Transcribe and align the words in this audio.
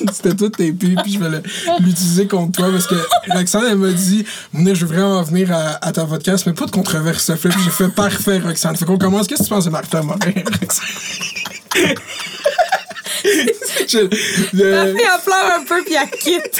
C'était 0.12 0.34
tout 0.34 0.48
tapé, 0.48 0.72
puis 0.72 1.12
je 1.12 1.18
vais 1.18 1.42
l'utiliser 1.80 2.26
contre 2.26 2.52
toi 2.52 2.70
parce 2.70 2.86
que 2.86 2.94
Roxane, 3.30 3.64
elle 3.70 3.78
m'a 3.78 3.92
dit 3.92 4.24
je 4.54 4.86
veux 4.86 4.94
vraiment 4.94 5.22
venir 5.22 5.52
à, 5.52 5.84
à 5.84 5.92
ta 5.92 6.04
podcast, 6.04 6.44
mais 6.46 6.52
pas 6.52 6.66
de 6.66 6.70
controverse, 6.70 7.30
j'ai 7.42 7.70
fait 7.70 7.88
parfait, 7.88 8.38
Roxane. 8.38 8.76
Fait 8.76 8.84
qu'on 8.84 8.98
commence. 8.98 9.26
Qu'est-ce 9.26 9.40
que 9.40 9.46
tu 9.46 9.50
penses 9.50 9.64
de 9.64 9.70
Martha 9.70 10.02
Morin, 10.02 10.18
Roxane? 10.60 11.94
Je- 13.88 13.98
je- 14.54 14.62
Elle 14.62 14.94
pleure 14.94 15.58
un 15.60 15.64
peu 15.64 15.82
puis 15.84 15.94
elle 15.94 16.10
quitte. 16.18 16.56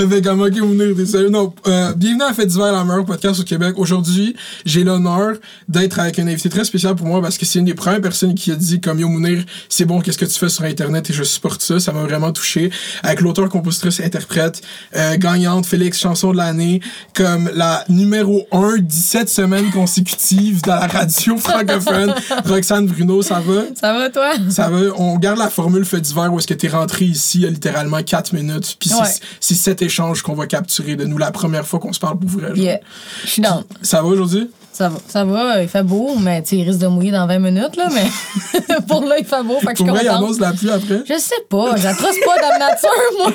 Fait 0.10 0.22
comme, 0.22 0.42
ok, 0.42 0.52
t'es 0.96 1.06
sérieux? 1.06 1.28
Non, 1.30 1.52
euh, 1.66 1.92
bienvenue 1.94 2.22
à 2.22 2.32
Fête 2.34 2.48
d'hiver, 2.48 2.72
la 2.72 2.84
meilleure 2.84 3.04
podcast 3.04 3.40
au 3.40 3.44
Québec. 3.44 3.74
Aujourd'hui, 3.76 4.36
j'ai 4.64 4.84
l'honneur 4.84 5.36
d'être 5.68 5.98
avec 5.98 6.18
un 6.18 6.26
invité 6.26 6.48
très 6.48 6.64
spécial 6.64 6.94
pour 6.94 7.06
moi 7.06 7.20
parce 7.22 7.38
que 7.38 7.46
c'est 7.46 7.58
une 7.58 7.64
des 7.64 7.74
premières 7.74 8.00
personnes 8.00 8.34
qui 8.34 8.50
a 8.52 8.54
dit 8.56 8.80
comme, 8.80 9.00
yo, 9.00 9.08
Mounir, 9.08 9.44
c'est 9.68 9.84
bon, 9.84 10.00
qu'est-ce 10.00 10.18
que 10.18 10.24
tu 10.24 10.38
fais 10.38 10.48
sur 10.48 10.64
Internet 10.64 11.08
et 11.10 11.12
je 11.12 11.22
supporte 11.24 11.62
ça. 11.62 11.78
Ça 11.80 11.92
m'a 11.92 12.02
vraiment 12.02 12.32
touché. 12.32 12.70
Avec 13.02 13.20
l'auteur, 13.20 13.48
compositrice, 13.48 14.00
interprète, 14.00 14.60
euh, 14.96 15.16
gagnante, 15.16 15.66
Félix, 15.66 15.98
chanson 15.98 16.32
de 16.32 16.36
l'année, 16.38 16.80
comme 17.14 17.50
la 17.54 17.84
numéro 17.88 18.46
1, 18.52 18.78
17 18.78 19.28
semaines 19.28 19.70
consécutives 19.70 20.62
dans 20.62 20.76
la 20.76 20.86
radio 20.86 21.36
francophone. 21.36 22.14
Roxane 22.46 22.86
Bruno, 22.86 23.22
ça 23.22 23.40
va? 23.40 23.62
Ça 23.78 23.92
va, 23.92 24.10
toi? 24.10 24.32
Ça 24.50 24.68
va, 24.68 24.78
on 24.96 25.16
garde 25.18 25.38
la 25.38 25.48
formule 25.50 25.84
fait 25.84 26.00
d'hiver 26.10 26.32
où 26.32 26.38
est-ce 26.38 26.46
que 26.46 26.54
t'es 26.54 26.68
rentré 26.68 27.04
ici 27.06 27.38
il 27.38 27.44
y 27.44 27.46
a 27.46 27.50
littéralement 27.50 28.02
4 28.02 28.32
minutes. 28.34 28.76
Puis 28.78 28.90
Ouais. 28.92 29.00
c'est- 29.40 29.54
cet 29.54 29.82
échange 29.82 30.22
qu'on 30.22 30.34
va 30.34 30.46
capturer 30.46 30.96
de 30.96 31.04
nous 31.04 31.18
la 31.18 31.30
première 31.30 31.66
fois 31.66 31.78
qu'on 31.80 31.92
se 31.92 32.00
parle 32.00 32.18
pour 32.18 32.28
vrai. 32.30 32.52
Yeah. 32.56 32.80
Je 33.24 33.28
suis 33.30 33.42
down. 33.42 33.64
Ça 33.82 34.02
va 34.02 34.08
aujourd'hui? 34.08 34.50
Ça 34.72 34.88
va. 34.88 34.98
Ça 35.08 35.24
va, 35.24 35.62
il 35.62 35.68
fait 35.68 35.82
beau, 35.82 36.14
mais 36.18 36.42
il 36.52 36.62
risque 36.66 36.78
de 36.78 36.86
mouiller 36.86 37.10
dans 37.10 37.26
20 37.26 37.38
minutes, 37.40 37.76
là, 37.76 37.88
mais 37.92 38.76
pour 38.88 39.04
là, 39.04 39.16
il 39.18 39.24
fait 39.26 39.42
beau, 39.42 39.58
fait 39.60 39.74
que 39.74 39.84
je 39.84 39.98
suis 39.98 40.08
annonce 40.08 40.38
la 40.40 40.52
pluie 40.52 40.70
après. 40.70 41.02
Je 41.06 41.18
sais 41.18 41.34
pas, 41.50 41.76
j'attrace 41.76 42.16
pas 42.24 42.36
la 42.40 42.58
nature, 42.58 42.88
moi. 43.18 43.32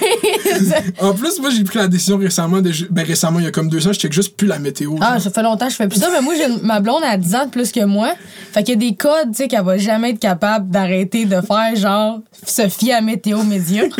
En 1.02 1.14
plus, 1.14 1.40
moi, 1.40 1.50
j'ai 1.52 1.64
pris 1.64 1.78
la 1.78 1.88
décision 1.88 2.18
récemment. 2.18 2.62
De, 2.62 2.72
ben, 2.90 3.06
récemment, 3.06 3.40
il 3.40 3.46
y 3.46 3.48
a 3.48 3.52
comme 3.52 3.70
deux 3.70 3.86
ans, 3.88 3.94
je 3.94 4.00
check 4.00 4.14
juste 4.14 4.36
plus 4.38 4.48
la 4.48 4.60
météo. 4.60 4.96
Ah, 5.02 5.14
genre. 5.14 5.22
ça 5.22 5.30
fait 5.30 5.44
longtemps 5.44 5.66
que 5.66 5.72
je 5.72 5.78
fais 5.78 5.88
plus 5.88 6.00
ça, 6.00 6.10
mais 6.12 6.22
moi, 6.22 6.34
j'ai 6.36 6.46
une- 6.46 6.62
ma 6.64 6.80
blonde 6.80 7.04
a 7.04 7.18
10 7.18 7.36
ans 7.36 7.46
de 7.46 7.52
plus 7.52 7.72
que 7.72 7.84
moi. 7.84 8.14
Fait 8.54 8.64
qu'il 8.64 8.82
y 8.82 8.86
a 8.86 8.90
des 8.90 8.96
codes, 8.96 9.32
tu 9.32 9.44
sais, 9.44 9.48
qu'elle 9.48 9.64
va 9.64 9.78
jamais 9.78 10.12
être 10.12 10.20
capable 10.20 10.70
d'arrêter 10.70 11.26
de 11.26 11.42
faire, 11.42 11.76
genre, 11.76 12.20
se 12.46 12.68
fier 12.70 12.94
à 12.94 13.02
météo 13.02 13.44
média. 13.44 13.84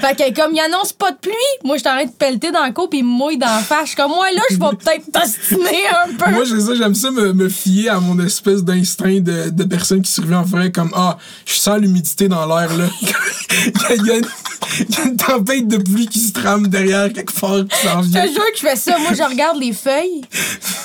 fait 0.00 0.14
que 0.16 0.34
comme 0.34 0.54
il 0.54 0.60
annonce 0.60 0.92
pas 0.92 1.10
de 1.10 1.16
pluie, 1.16 1.32
moi, 1.64 1.78
je 1.78 1.82
t'arrête 1.82 2.10
de 2.10 2.14
pelleter 2.14 2.50
dans 2.52 2.64
le 2.66 2.72
cou 2.72 2.86
puis 2.88 3.00
il 3.00 3.04
mouille 3.04 3.38
dans 3.38 3.46
la 3.46 3.58
face. 3.60 3.94
Comme, 3.94 4.10
moi, 4.10 4.26
là, 4.34 4.42
je 4.50 4.56
vais 4.56 4.76
peut-être 4.76 5.10
t'ostiner 5.12 5.86
un 6.04 6.12
peu. 6.14 6.33
Moi, 6.34 6.44
j'ai 6.44 6.60
ça, 6.60 6.74
j'aime 6.74 6.94
ça 6.94 7.10
me, 7.10 7.32
me 7.32 7.48
fier 7.48 7.88
à 7.88 8.00
mon 8.00 8.18
espèce 8.24 8.62
d'instinct 8.62 9.20
de, 9.20 9.50
de 9.50 9.64
personne 9.64 10.02
qui 10.02 10.10
survit 10.10 10.34
en 10.34 10.44
forêt, 10.44 10.70
comme 10.72 10.90
Ah, 10.94 11.18
je 11.46 11.54
sens 11.54 11.78
l'humidité 11.78 12.28
dans 12.28 12.46
l'air, 12.46 12.76
là. 12.76 12.86
il, 13.96 14.06
y 14.06 14.10
a, 14.10 14.16
une, 14.16 14.26
il 14.80 14.96
y 14.96 15.00
a 15.00 15.04
une 15.04 15.16
tempête 15.16 15.68
de 15.68 15.76
pluie 15.76 16.06
qui 16.06 16.18
se 16.18 16.32
trame 16.32 16.68
derrière 16.68 17.12
quelque 17.12 17.32
part 17.38 17.64
qui 17.64 17.86
s'en 17.86 18.02
Je 18.02 18.08
te 18.08 18.32
jure 18.32 18.52
que 18.52 18.58
je 18.58 18.60
fais 18.60 18.76
ça. 18.76 18.98
Moi, 18.98 19.12
je 19.14 19.22
regarde 19.22 19.58
les 19.58 19.72
feuilles. 19.72 20.22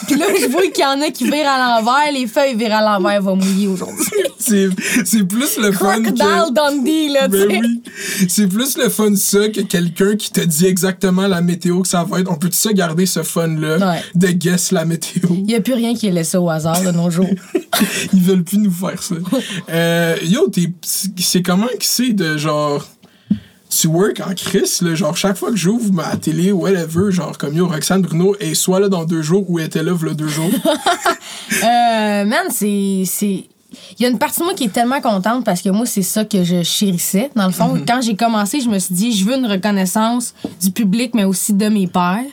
Puis 0.08 0.17
là, 0.17 0.25
je 0.39 0.47
vois 0.47 0.67
qu'il 0.67 0.83
y 0.83 0.88
en 0.88 1.02
a 1.02 1.11
qui 1.11 1.25
virent 1.25 1.50
à 1.50 1.80
l'envers. 1.80 2.11
Les 2.11 2.27
feuilles 2.27 2.55
virent 2.55 2.75
à 2.75 2.81
l'envers 2.81 3.22
vont 3.22 3.36
mouiller 3.36 3.67
aujourd'hui. 3.67 4.05
C'est 4.39 4.70
c'est 5.05 5.25
plus 5.25 5.58
le 5.58 5.72
fun 5.72 6.02
que... 6.02 6.09
Dundee, 6.09 7.09
là, 7.09 7.27
Ben 7.27 7.47
oui. 7.50 7.81
C'est 8.27 8.47
plus 8.47 8.77
le 8.77 8.89
fun 8.89 9.16
ça 9.16 9.50
que 9.50 9.61
quelqu'un 9.61 10.16
qui 10.16 10.31
te 10.31 10.42
dit 10.42 10.66
exactement 10.66 11.27
la 11.27 11.42
météo 11.42 11.81
que 11.81 11.88
ça 11.88 12.03
va 12.03 12.20
être. 12.20 12.31
On 12.31 12.36
peut 12.36 12.50
ça 12.52 12.73
garder 12.73 13.05
ce 13.05 13.22
fun-là? 13.22 13.77
Ouais. 13.77 14.03
de 14.16 14.27
guess 14.30 14.72
la 14.72 14.86
météo? 14.86 15.30
Il 15.39 15.45
n'y 15.45 15.55
a 15.55 15.61
plus 15.61 15.73
rien 15.73 15.93
qui 15.95 16.07
est 16.07 16.11
laissé 16.11 16.37
au 16.37 16.49
hasard 16.49 16.81
de 16.83 16.91
nos 16.91 17.09
jours. 17.09 17.27
Ils 18.13 18.21
veulent 18.21 18.43
plus 18.43 18.57
nous 18.59 18.71
faire 18.71 19.01
ça. 19.01 19.15
Euh, 19.69 20.15
yo, 20.23 20.47
t'es- 20.49 20.71
c'est 21.17 21.41
comment 21.41 21.67
que 21.67 21.85
c'est 21.85 22.13
de 22.13 22.37
genre. 22.37 22.85
Tu 23.69 23.85
work 23.87 24.19
en 24.27 24.33
crise, 24.33 24.81
là, 24.81 24.95
genre 24.95 25.15
chaque 25.15 25.37
fois 25.37 25.51
que 25.51 25.55
j'ouvre 25.55 25.93
ma 25.93 26.17
télé, 26.17 26.51
whatever, 26.51 27.11
genre 27.11 27.37
comme 27.37 27.55
yo, 27.55 27.67
Roxane 27.67 28.01
Bruno 28.01 28.35
est 28.39 28.55
soit 28.55 28.79
là 28.79 28.89
dans 28.89 29.05
deux 29.05 29.21
jours 29.21 29.45
ou 29.47 29.59
elle 29.59 29.67
était 29.67 29.83
là 29.83 29.93
v'là 29.93 30.13
deux 30.13 30.27
jours. 30.27 30.49
Euh, 31.64 32.25
man, 32.25 32.47
c'est. 32.52 32.67
Il 32.67 34.02
y 34.02 34.05
a 34.05 34.09
une 34.09 34.17
partie 34.17 34.39
de 34.39 34.45
moi 34.45 34.53
qui 34.55 34.64
est 34.65 34.73
tellement 34.73 34.99
contente 35.02 35.43
parce 35.45 35.61
que 35.61 35.69
moi, 35.69 35.85
c'est 35.85 36.02
ça 36.03 36.25
que 36.25 36.43
je 36.43 36.64
chérissais. 36.64 37.30
Dans 37.35 37.45
le 37.45 37.52
fond, 37.52 37.75
Mhm. 37.75 37.85
quand 37.87 38.02
j'ai 38.02 38.15
commencé, 38.15 38.61
je 38.61 38.69
me 38.69 38.80
suis 38.80 38.93
dit, 38.95 39.11
je 39.15 39.25
veux 39.25 39.35
une 39.35 39.45
reconnaissance 39.45 40.33
du 40.61 40.71
public, 40.71 41.14
mais 41.14 41.23
aussi 41.23 41.53
de 41.53 41.67
mes 41.69 41.87
pairs. 41.87 42.23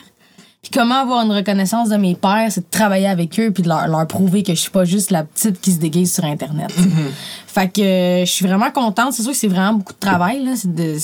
Puis 0.61 0.71
comment 0.73 0.95
avoir 0.95 1.23
une 1.25 1.31
reconnaissance 1.31 1.89
de 1.89 1.95
mes 1.97 2.15
pairs, 2.15 2.47
c'est 2.51 2.61
de 2.61 2.65
travailler 2.69 3.07
avec 3.07 3.39
eux 3.39 3.51
puis 3.51 3.63
de 3.63 3.69
leur, 3.69 3.87
leur 3.87 4.05
prouver 4.07 4.43
que 4.43 4.53
je 4.53 4.59
suis 4.59 4.71
pas 4.71 4.85
juste 4.85 5.11
la 5.11 5.23
petite 5.23 5.61
qui 5.61 5.71
se 5.71 5.77
déguise 5.79 6.13
sur 6.13 6.25
Internet. 6.25 6.71
Mhm. 6.77 6.89
Fait 7.47 7.69
que 7.69 7.81
euh, 7.81 8.25
je 8.25 8.31
suis 8.31 8.45
vraiment 8.47 8.71
contente. 8.71 9.13
C'est 9.13 9.23
sûr 9.23 9.31
que 9.31 9.37
c'est 9.37 9.47
vraiment 9.47 9.73
beaucoup 9.73 9.93
de 9.93 9.99
travail. 9.99 10.43
Là. 10.43 10.51
C'est 10.55 10.73
de 10.73 10.95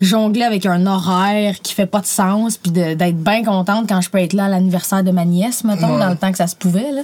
jongler 0.00 0.44
avec 0.44 0.64
un 0.64 0.86
horaire 0.86 1.60
qui 1.60 1.74
fait 1.74 1.84
pas 1.86 2.00
de 2.00 2.06
sens 2.06 2.56
puis 2.56 2.72
de- 2.72 2.94
d'être 2.94 3.18
bien 3.22 3.44
contente 3.44 3.86
quand 3.86 4.00
je 4.00 4.08
peux 4.08 4.18
être 4.18 4.32
là 4.32 4.46
à 4.46 4.48
l'anniversaire 4.48 5.04
de 5.04 5.10
ma 5.10 5.26
nièce, 5.26 5.62
mettons, 5.62 5.92
Ouais. 5.94 6.00
dans 6.00 6.08
le 6.08 6.16
temps 6.16 6.30
que 6.32 6.38
ça 6.38 6.46
se 6.46 6.56
pouvait. 6.56 6.90
Là. 6.90 7.02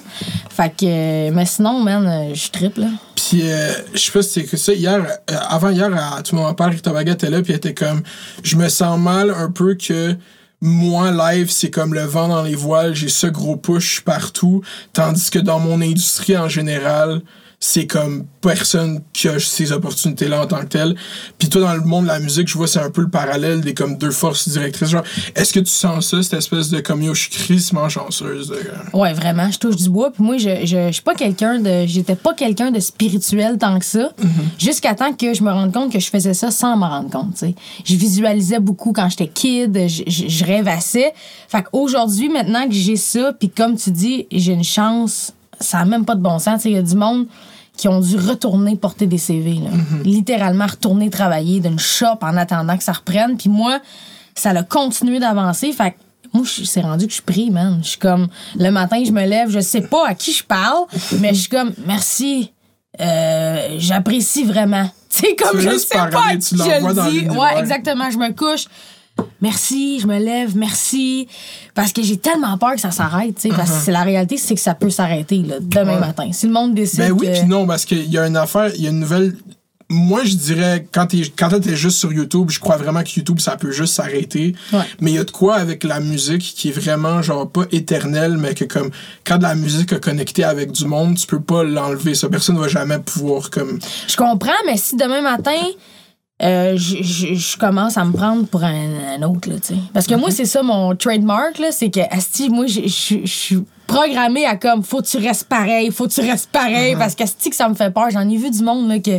Fait 0.49 0.71
que... 0.75 0.87
euh, 0.87 1.31
mais 1.35 1.45
sinon, 1.45 1.83
man, 1.83 2.07
euh, 2.07 2.35
je 2.35 2.49
triple. 2.51 2.81
là. 2.81 2.87
Puis, 3.15 3.43
euh, 3.43 3.71
je 3.93 3.99
sais 3.99 4.13
pas 4.13 4.23
si 4.23 4.31
c'est 4.31 4.45
que 4.45 4.57
ça. 4.57 4.73
Hier, 4.73 4.99
euh, 5.31 5.35
avant 5.51 5.69
hier, 5.69 5.91
à 6.17 6.23
tout 6.23 6.35
moment 6.37 6.55
part, 6.55 6.71
Rita 6.71 6.91
Baga 6.91 7.13
était 7.13 7.29
là, 7.29 7.43
puis 7.43 7.53
elle 7.53 7.59
était 7.59 7.75
comme, 7.75 8.03
je 8.43 8.57
me 8.57 8.69
sens 8.71 8.99
mal 8.99 9.31
un 9.31 9.51
peu 9.51 9.75
que 9.75 10.17
moi, 10.61 11.11
live, 11.11 11.51
c'est 11.51 11.71
comme 11.71 11.95
le 11.95 12.05
vent 12.05 12.29
dans 12.29 12.43
les 12.43 12.55
voiles, 12.55 12.95
j'ai 12.95 13.09
ce 13.09 13.27
gros 13.27 13.57
push 13.57 14.01
partout, 14.01 14.63
tandis 14.93 15.31
que 15.31 15.39
dans 15.39 15.59
mon 15.59 15.81
industrie 15.81 16.37
en 16.37 16.49
général, 16.49 17.23
c'est 17.69 17.89
comme 17.89 18.27
personne 18.41 19.01
qui 19.13 19.27
a 19.27 19.41
ces 19.41 19.73
opportunités-là 19.73 20.43
en 20.43 20.47
tant 20.47 20.61
que 20.61 20.67
tel. 20.67 20.95
Puis 21.37 21.49
toi, 21.49 21.63
dans 21.63 21.75
le 21.75 21.81
monde 21.81 22.05
de 22.05 22.09
la 22.09 22.21
musique, 22.21 22.47
je 22.47 22.57
vois 22.57 22.69
c'est 22.69 22.79
un 22.79 22.91
peu 22.91 23.01
le 23.01 23.11
parallèle 23.11 23.61
des 23.61 23.75
comme 23.75 23.99
deux 23.99 24.13
forces 24.13 24.49
directrices. 24.49 24.91
Genre, 24.91 25.03
est-ce 25.35 25.53
que 25.53 25.59
tu 25.59 25.73
sens 25.73 26.11
ça, 26.11 26.23
cette 26.23 26.35
espèce 26.35 26.71
de 26.71 26.79
comme 26.79 27.03
yo, 27.03 27.13
je 27.13 27.23
suis 27.23 27.31
crissement 27.31 27.89
chanceuse 27.89 28.51
de... 28.51 28.61
Ouais, 28.97 29.13
vraiment, 29.13 29.51
je 29.51 29.59
touche 29.59 29.75
du 29.75 29.91
bois. 29.91 30.13
Puis 30.13 30.23
moi, 30.23 30.37
je, 30.39 30.61
je, 30.65 30.87
je 30.87 30.93
suis 30.93 31.03
pas 31.03 31.17
quelqu'un 31.17 31.59
de. 31.59 31.87
J'étais 31.87 32.15
pas 32.15 32.35
quelqu'un 32.35 32.71
de 32.71 32.79
spirituel 32.79 33.59
tant 33.59 33.81
que 33.81 33.85
ça. 33.85 34.13
Jusqu'à 34.61 34.95
temps 34.95 35.13
que 35.13 35.35
je 35.35 35.43
me 35.43 35.51
rende 35.51 35.73
compte 35.73 35.93
que 35.93 35.99
je 35.99 36.09
faisais 36.09 36.35
ça 36.35 36.53
sans 36.53 36.77
m'en 36.77 36.89
rendre 36.89 37.11
compte, 37.11 37.33
tu 37.33 37.47
sais. 37.47 37.55
Je 37.85 37.97
visualisais 37.97 38.61
beaucoup 38.61 38.93
quand 38.93 39.09
j'étais 39.09 39.27
kid, 39.27 39.77
je, 39.89 40.05
je, 40.07 40.29
je 40.29 40.45
rêvassais. 40.45 41.13
Fait 41.49 41.65
qu'aujourd'hui, 41.65 42.29
maintenant 42.29 42.69
que 42.69 42.75
j'ai 42.75 42.97
ça, 42.97 43.33
puis 43.33 43.51
comme 43.51 43.77
tu 43.77 43.91
dis, 43.91 44.29
j'ai 44.31 44.53
une 44.53 44.63
chance, 44.63 45.33
ça 45.59 45.79
a 45.79 45.85
même 45.85 46.05
pas 46.05 46.15
de 46.15 46.23
bon 46.23 46.39
sens. 46.39 46.59
Tu 46.59 46.63
sais, 46.63 46.71
il 46.71 46.77
y 46.77 46.79
a 46.79 46.83
du 46.83 46.95
monde 46.95 47.27
qui 47.77 47.89
ont 47.89 48.01
dû 48.01 48.17
retourner 48.17 48.77
porter 48.77 49.07
des 49.07 49.19
CV, 49.19 49.55
là. 49.55 49.71
Littéralement 50.05 50.67
retourner 50.67 51.11
travailler 51.11 51.61
d'une 51.61 51.79
shop 51.79 52.19
en 52.23 52.37
attendant 52.37 52.77
que 52.77 52.85
ça 52.85 52.93
reprenne. 52.93 53.37
Puis 53.37 53.49
moi, 53.49 53.81
ça 54.35 54.51
a 54.51 54.63
continué 54.63 55.19
d'avancer. 55.19 55.73
Fait 55.73 55.93
que 55.93 55.97
moi, 56.33 56.45
je- 56.45 56.65
c'est 56.65 56.81
rendu 56.81 57.07
que 57.07 57.13
je 57.13 57.23
prie, 57.23 57.51
man. 57.51 57.79
Je 57.83 57.89
suis 57.91 57.99
comme, 57.99 58.29
le 58.59 58.71
matin, 58.71 59.03
je 59.05 59.11
me 59.13 59.25
lève, 59.27 59.51
je 59.51 59.61
sais 59.61 59.83
pas 59.83 60.09
à 60.09 60.15
qui 60.15 60.33
je 60.33 60.45
parle, 60.45 60.85
mais 61.21 61.31
je 61.35 61.41
suis 61.41 61.49
comme, 61.49 61.73
merci, 61.87 62.53
euh, 63.01 63.77
j'apprécie 63.79 64.45
vraiment. 64.45 64.89
Tu 65.09 65.23
sais, 65.29 65.37
comme 65.37 65.59
Tu 65.59 65.65
je 65.65 65.79
sais 65.79 65.97
pas 65.97 66.11
tu 66.37 66.57
je 66.59 66.63
le 66.87 67.11
dis. 67.11 67.29
Ouais, 67.31 67.59
exactement. 67.59 68.11
Je 68.11 68.19
me 68.19 68.33
couche. 68.33 68.67
Merci, 69.41 70.01
je 70.01 70.07
me 70.07 70.19
lève, 70.19 70.57
merci. 70.57 71.29
Parce 71.75 71.93
que 71.93 72.03
j'ai 72.03 72.17
tellement 72.17 72.57
peur 72.59 72.75
que 72.75 72.81
ça 72.81 72.91
s'arrête, 72.91 73.35
tu 73.37 73.43
sais. 73.43 73.49
Parce 73.51 73.71
que 73.71 73.77
c'est 73.85 73.93
la 73.93 74.03
réalité, 74.03 74.37
c'est 74.39 74.55
que 74.55 74.61
ça 74.61 74.75
peut 74.75 74.91
s'arrêter, 74.91 75.39
là, 75.39 75.57
demain 75.61 75.93
Uh-huh. 75.93 75.95
Ouais. 75.95 76.01
matin. 76.01 76.29
Si 76.33 76.47
le 76.47 76.53
monde 76.53 76.75
décide. 76.75 76.99
Ben 77.01 77.13
oui, 77.13 77.27
que- 77.27 77.33
puis 77.41 77.47
non, 77.49 77.67
parce 77.67 77.85
qu'il 77.85 78.11
y 78.11 78.19
a 78.19 78.27
une 78.27 78.37
affaire, 78.37 78.71
il 78.75 78.83
y 78.83 78.87
a 78.87 78.91
une 78.91 79.01
nouvelle. 79.01 79.37
Moi, 79.89 80.25
je 80.25 80.35
dirais, 80.35 80.89
quand 80.93 81.07
t'es 81.07 81.23
quand 81.37 81.49
t'es 81.61 81.77
juste 81.77 81.99
sur 81.99 82.13
YouTube, 82.13 82.51
je 82.51 82.59
crois 82.59 82.77
vraiment 82.77 83.05
que 83.05 83.11
YouTube, 83.15 83.39
ça 83.39 83.57
peut 83.57 83.71
juste 83.71 83.95
s'arrêter. 83.95 84.55
Ouais. 84.73 84.81
Mais 85.01 85.13
il 85.13 85.15
y 85.15 85.19
a 85.19 85.23
de 85.25 85.31
quoi 85.31 85.55
avec 85.57 85.85
la 85.85 86.01
musique 86.01 86.43
qui 86.43 86.71
est 86.71 86.73
vraiment, 86.73 87.23
genre, 87.23 87.49
pas 87.49 87.67
éternelle, 87.71 88.37
mais 88.37 88.53
que 88.55 88.65
comme, 88.65 88.91
quand 89.25 89.39
de 89.39 89.45
la 89.45 89.55
musique 89.55 89.93
a 89.93 90.01
connecté 90.01 90.43
avec 90.43 90.73
du 90.73 90.87
monde, 90.87 91.17
tu 91.17 91.27
peux 91.29 91.41
pas 91.41 91.63
l'enlever. 91.63 92.17
Ça, 92.17 92.29
personne 92.29 92.59
va 92.59 92.67
jamais 92.67 92.99
pouvoir, 92.99 93.49
comme. 93.51 93.79
Je 94.09 94.17
comprends, 94.17 94.51
mais 94.67 94.77
si 94.77 94.97
demain 94.97 95.21
matin, 95.23 95.53
euh, 96.43 96.77
je- 96.77 97.03
je 97.03 97.35
je 97.35 97.57
commence 97.57 97.97
à 97.97 98.05
me 98.05 98.13
prendre 98.13 98.47
pour 98.47 98.63
un, 98.63 99.19
un 99.19 99.23
autre, 99.23 99.49
là, 99.49 99.57
tu 99.57 99.69
sais. 99.75 99.81
Parce 99.95 100.07
que 100.07 100.15
moi, 100.15 100.31
c'est 100.31 100.45
ça 100.45 100.63
mon 100.63 100.95
trademark, 100.95 101.59
là, 101.59 101.69
c'est 101.73 101.91
que, 101.91 102.01
Asti, 102.11 102.51
moi, 102.51 102.67
je 102.67 102.87
suis 102.89 103.65
programmée 103.87 104.45
à 104.45 104.57
comme, 104.57 104.83
faut 104.83 105.01
que 105.01 105.07
tu 105.07 105.17
restes 105.19 105.49
pareil, 105.49 105.91
faut 105.91 106.07
que 106.09 106.13
tu 106.13 106.21
restes 106.21 106.51
pareil, 106.51 106.95
parce 106.97 107.15
qu'Asti, 107.15 107.51
que 107.51 107.57
ça 107.57 107.69
me 107.69 107.75
fait 107.75 107.91
peur. 107.91 108.11
J'en 108.11 108.29
ai 108.29 108.37
vu 108.37 108.51
du 108.51 108.63
monde, 108.63 108.89
là, 108.89 108.99
que. 108.99 109.19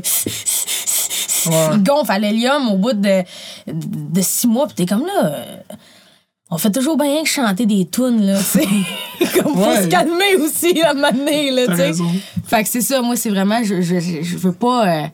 Il 1.74 1.83
gonfle 1.83 2.12
à 2.12 2.19
l'hélium 2.19 2.69
au 2.69 2.77
bout 2.77 2.94
de, 2.94 3.24
de 3.68 4.21
six 4.21 4.47
mois, 4.47 4.68
pis 4.68 4.75
t'es 4.75 4.86
comme 4.86 5.06
là. 5.06 5.25
euh, 5.25 5.56
On 6.51 6.57
fait 6.57 6.71
toujours 6.71 6.97
bien 6.97 7.24
que 7.24 7.30
chanter 7.30 7.65
des 7.65 7.88
tunes, 7.88 8.25
là, 8.25 8.38
tu 8.38 8.44
sais. 8.59 8.68
comme, 9.41 9.56
faut 9.56 9.65
Ouais. 9.69 9.83
se 9.83 9.88
calmer 9.88 10.36
aussi, 10.39 10.80
à 10.81 10.91
un 10.91 10.94
moment 10.94 11.12
donné, 11.12 11.51
là, 11.51 11.68
tu 11.68 11.75
sais. 11.75 12.03
Fait 12.45 12.63
que 12.63 12.69
c'est 12.69 12.81
ça, 12.81 13.01
moi, 13.01 13.15
c'est 13.15 13.30
vraiment, 13.30 13.63
je, 13.63 13.81
je, 13.81 14.00
je 14.00 14.21
je 14.21 14.38
veux 14.38 14.51
pas. 14.53 14.88
euh, 14.88 15.07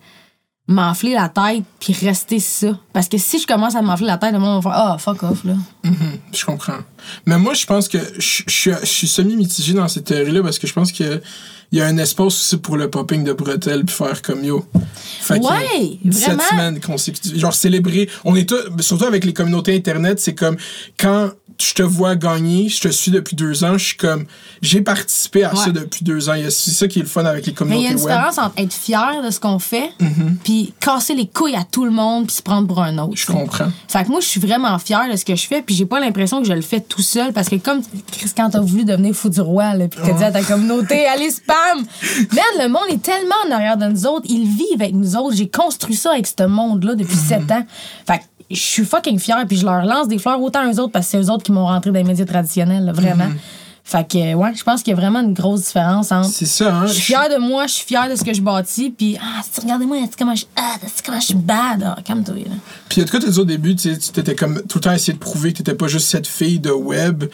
m'enfler 0.68 1.14
la 1.14 1.28
tête 1.30 1.64
puis 1.80 1.94
rester 1.94 2.40
ça. 2.40 2.80
Parce 2.94 3.10
que 3.10 3.18
si 3.18 3.40
je 3.40 3.46
commence 3.46 3.76
à 3.76 3.82
m'enfler 3.82 4.08
la 4.08 4.18
tête, 4.18 4.32
le 4.34 4.40
monde 4.40 4.64
va 4.64 4.72
faire 4.72 4.80
Ah, 4.80 4.98
fuck 4.98 5.22
off, 5.24 5.44
là. 5.44 5.54
Je 6.34 6.46
comprends. 6.46 6.78
Mais 7.26 7.38
moi, 7.38 7.54
je 7.54 7.66
pense 7.66 7.88
que 7.90 7.98
je, 8.18 8.44
je 8.48 8.52
suis- 8.52 8.72
je 8.82 8.86
suis 8.86 9.08
semi-mitigé 9.08 9.74
dans 9.74 9.88
cette 9.90 10.06
théorie-là 10.06 10.42
parce 10.42 10.60
que 10.60 10.68
je 10.68 10.74
pense 10.74 10.92
que 10.92 11.22
il 11.72 11.80
y 11.80 11.82
a 11.82 11.88
un 11.88 11.98
espace 11.98 12.28
aussi 12.28 12.58
pour 12.58 12.78
le 12.78 12.88
popping 12.90 13.24
de 13.24 13.34
bretelles 13.34 13.84
puis 13.84 13.96
faire 13.96 14.22
comme 14.22 14.44
yo. 14.46 14.64
Fait 14.94 15.40
que 15.40 15.44
Ouais, 15.46 15.98
17 16.06 16.26
vraiment. 16.36 16.44
semaines 16.50 16.80
consécutives. 16.80 17.38
Genre 17.40 17.54
célébrer. 17.54 18.08
On 18.24 18.36
est 18.36 18.48
tous, 18.48 18.62
surtout 18.82 19.06
avec 19.06 19.26
les 19.26 19.34
communautés 19.34 19.76
internet, 19.76 20.20
c'est 20.20 20.36
comme 20.36 20.56
quand 21.00 21.32
je 21.60 21.74
te 21.74 21.84
vois 21.84 22.16
gagner, 22.16 22.70
je 22.70 22.82
te 22.82 22.88
suis 22.90 23.12
depuis 23.12 23.36
deux 23.36 23.64
ans, 23.64 23.78
je 23.78 23.86
suis 23.86 23.98
comme 23.98 24.26
j'ai 24.62 24.82
participé 24.82 25.44
à 25.44 25.54
Ouais. 25.54 25.60
ça 25.66 25.72
depuis 25.72 26.04
deux 26.04 26.30
ans. 26.30 26.34
C'est 26.50 26.72
ça 26.72 26.88
qui 26.88 27.00
est 27.00 27.04
le 27.04 27.08
fun 27.08 27.26
avec 27.26 27.46
les 27.46 27.52
Mais 27.52 27.54
il 27.54 27.54
y 27.54 27.58
communautés 27.58 27.88
a 27.88 27.92
une 27.92 27.98
différence 27.98 28.38
entre 28.38 28.54
être 28.58 28.74
fier 28.74 29.22
de 29.24 29.30
ce 29.32 29.40
qu'on 29.40 29.60
fait 29.60 29.90
Mm-hmm. 30.00 30.36
puis 30.44 30.74
casser 30.80 31.14
les 31.14 31.28
couilles 31.28 31.56
à 31.56 31.64
tout 31.64 31.86
le 31.86 31.92
monde 31.92 32.28
puis 32.28 32.36
se 32.36 32.42
prendre 32.42 32.68
pour 32.68 32.82
un 32.82 32.98
autre. 32.98 33.14
Je 33.16 33.26
comprends. 33.26 33.68
Fait 33.88 34.04
que 34.04 34.10
moi, 34.10 34.20
je 34.20 34.28
suis 34.28 34.40
vraiment 34.40 34.78
fière 34.80 35.10
de 35.12 35.16
ce 35.16 35.26
que 35.26 35.36
je 35.36 35.46
fais, 35.48 35.62
puis 35.62 35.76
j'ai 35.76 35.86
pas 35.86 36.00
l'impression 36.00 36.42
que 36.42 36.48
je 36.48 36.54
le 36.54 36.62
fais 36.62 36.80
tout 36.82 37.02
seul, 37.02 37.34
parce 37.34 37.50
que 37.50 37.56
comme 37.56 37.82
Chris, 38.12 38.32
quand 38.36 38.50
t'as 38.50 38.60
voulu 38.60 38.86
devenir 38.86 39.14
fou 39.14 39.30
du 39.30 39.42
roi, 39.42 39.74
là, 39.76 39.88
puis 39.88 40.00
t'as 40.04 40.14
dit 40.14 40.24
à 40.24 40.32
ta 40.32 40.44
communauté, 40.44 41.06
allez 41.14 41.30
spam! 41.32 41.86
Man, 42.32 42.44
le 42.60 42.68
monde 42.70 42.84
est 42.90 43.02
tellement 43.02 43.36
en 43.48 43.52
arrière 43.52 43.78
de 43.78 43.86
nous 43.86 44.06
autres, 44.06 44.26
ils 44.30 44.46
vivent 44.48 44.82
avec 44.82 44.94
nous 44.94 45.16
autres. 45.16 45.36
J'ai 45.36 45.50
construit 45.50 45.96
ça 45.96 46.12
avec 46.12 46.28
ce 46.28 46.44
monde-là 46.46 46.96
depuis 46.96 47.16
sept 47.16 47.50
ans. 47.52 47.66
Fait 48.08 48.20
que 48.20 48.24
je 48.54 48.62
suis 48.62 48.86
fucking 48.86 49.20
fière, 49.20 49.46
puis 49.48 49.58
je 49.58 49.66
leur 49.66 49.86
lance 49.86 50.08
des 50.08 50.18
fleurs 50.18 50.42
autant 50.42 50.70
eux 50.72 50.80
autres, 50.80 50.92
parce 50.92 51.06
que 51.08 51.12
c'est 51.12 51.22
eux 51.22 51.32
autres 51.32 51.44
qui 51.44 51.52
m'ont 51.52 51.66
rentré 51.66 51.92
dans 51.92 51.98
les 51.98 52.04
médias 52.04 52.26
traditionnels, 52.26 52.86
là, 52.86 52.92
vraiment. 52.94 53.30
Fait 53.86 54.08
que, 54.08 54.34
ouais, 54.34 54.56
je 54.56 54.64
pense 54.64 54.82
qu'il 54.82 54.92
y 54.92 54.94
a 54.94 55.00
vraiment 55.00 55.20
une 55.20 55.34
grosse 55.34 55.66
différence 55.66 56.14
entre. 56.14 56.30
C'est 56.30 56.46
ça, 56.46 56.74
hein? 56.74 56.88
Je 56.88 56.94
suis 56.94 57.02
fière 57.02 57.28
de 57.30 57.38
moi, 57.38 57.68
je 57.68 57.74
suis 57.74 57.86
fière 57.86 58.10
de 58.10 58.16
ce 58.16 58.24
que 58.24 58.34
je 58.34 58.42
bâtis, 58.42 58.92
puis 58.92 59.18
ah, 59.22 59.42
si 59.44 59.60
regardez-moi, 59.60 59.98
comment 60.18 60.36
je, 60.36 60.46
ah, 60.56 60.76
comment 61.06 61.20
je 61.20 61.26
suis 61.26 61.36
bad, 61.36 61.84
ah, 61.86 61.98
calme-toi, 62.02 62.36
là. 62.36 62.56
Puis 62.88 63.02
en 63.02 63.06
tout 63.06 63.12
cas, 63.12 63.20
tu 63.20 63.30
dit 63.30 63.40
au 63.40 63.46
début, 63.46 63.76
tu 63.76 63.98
t'étais 63.98 64.36
comme 64.36 64.62
tout 64.70 64.78
le 64.78 64.82
temps 64.82 64.94
essayé 64.94 65.12
de 65.12 65.20
prouver 65.20 65.52
que 65.52 65.58
t'étais 65.58 65.76
pas 65.76 65.88
juste 65.88 66.08
cette 66.08 66.28
fille 66.28 66.60
de 66.60 66.72
web, 66.72 67.26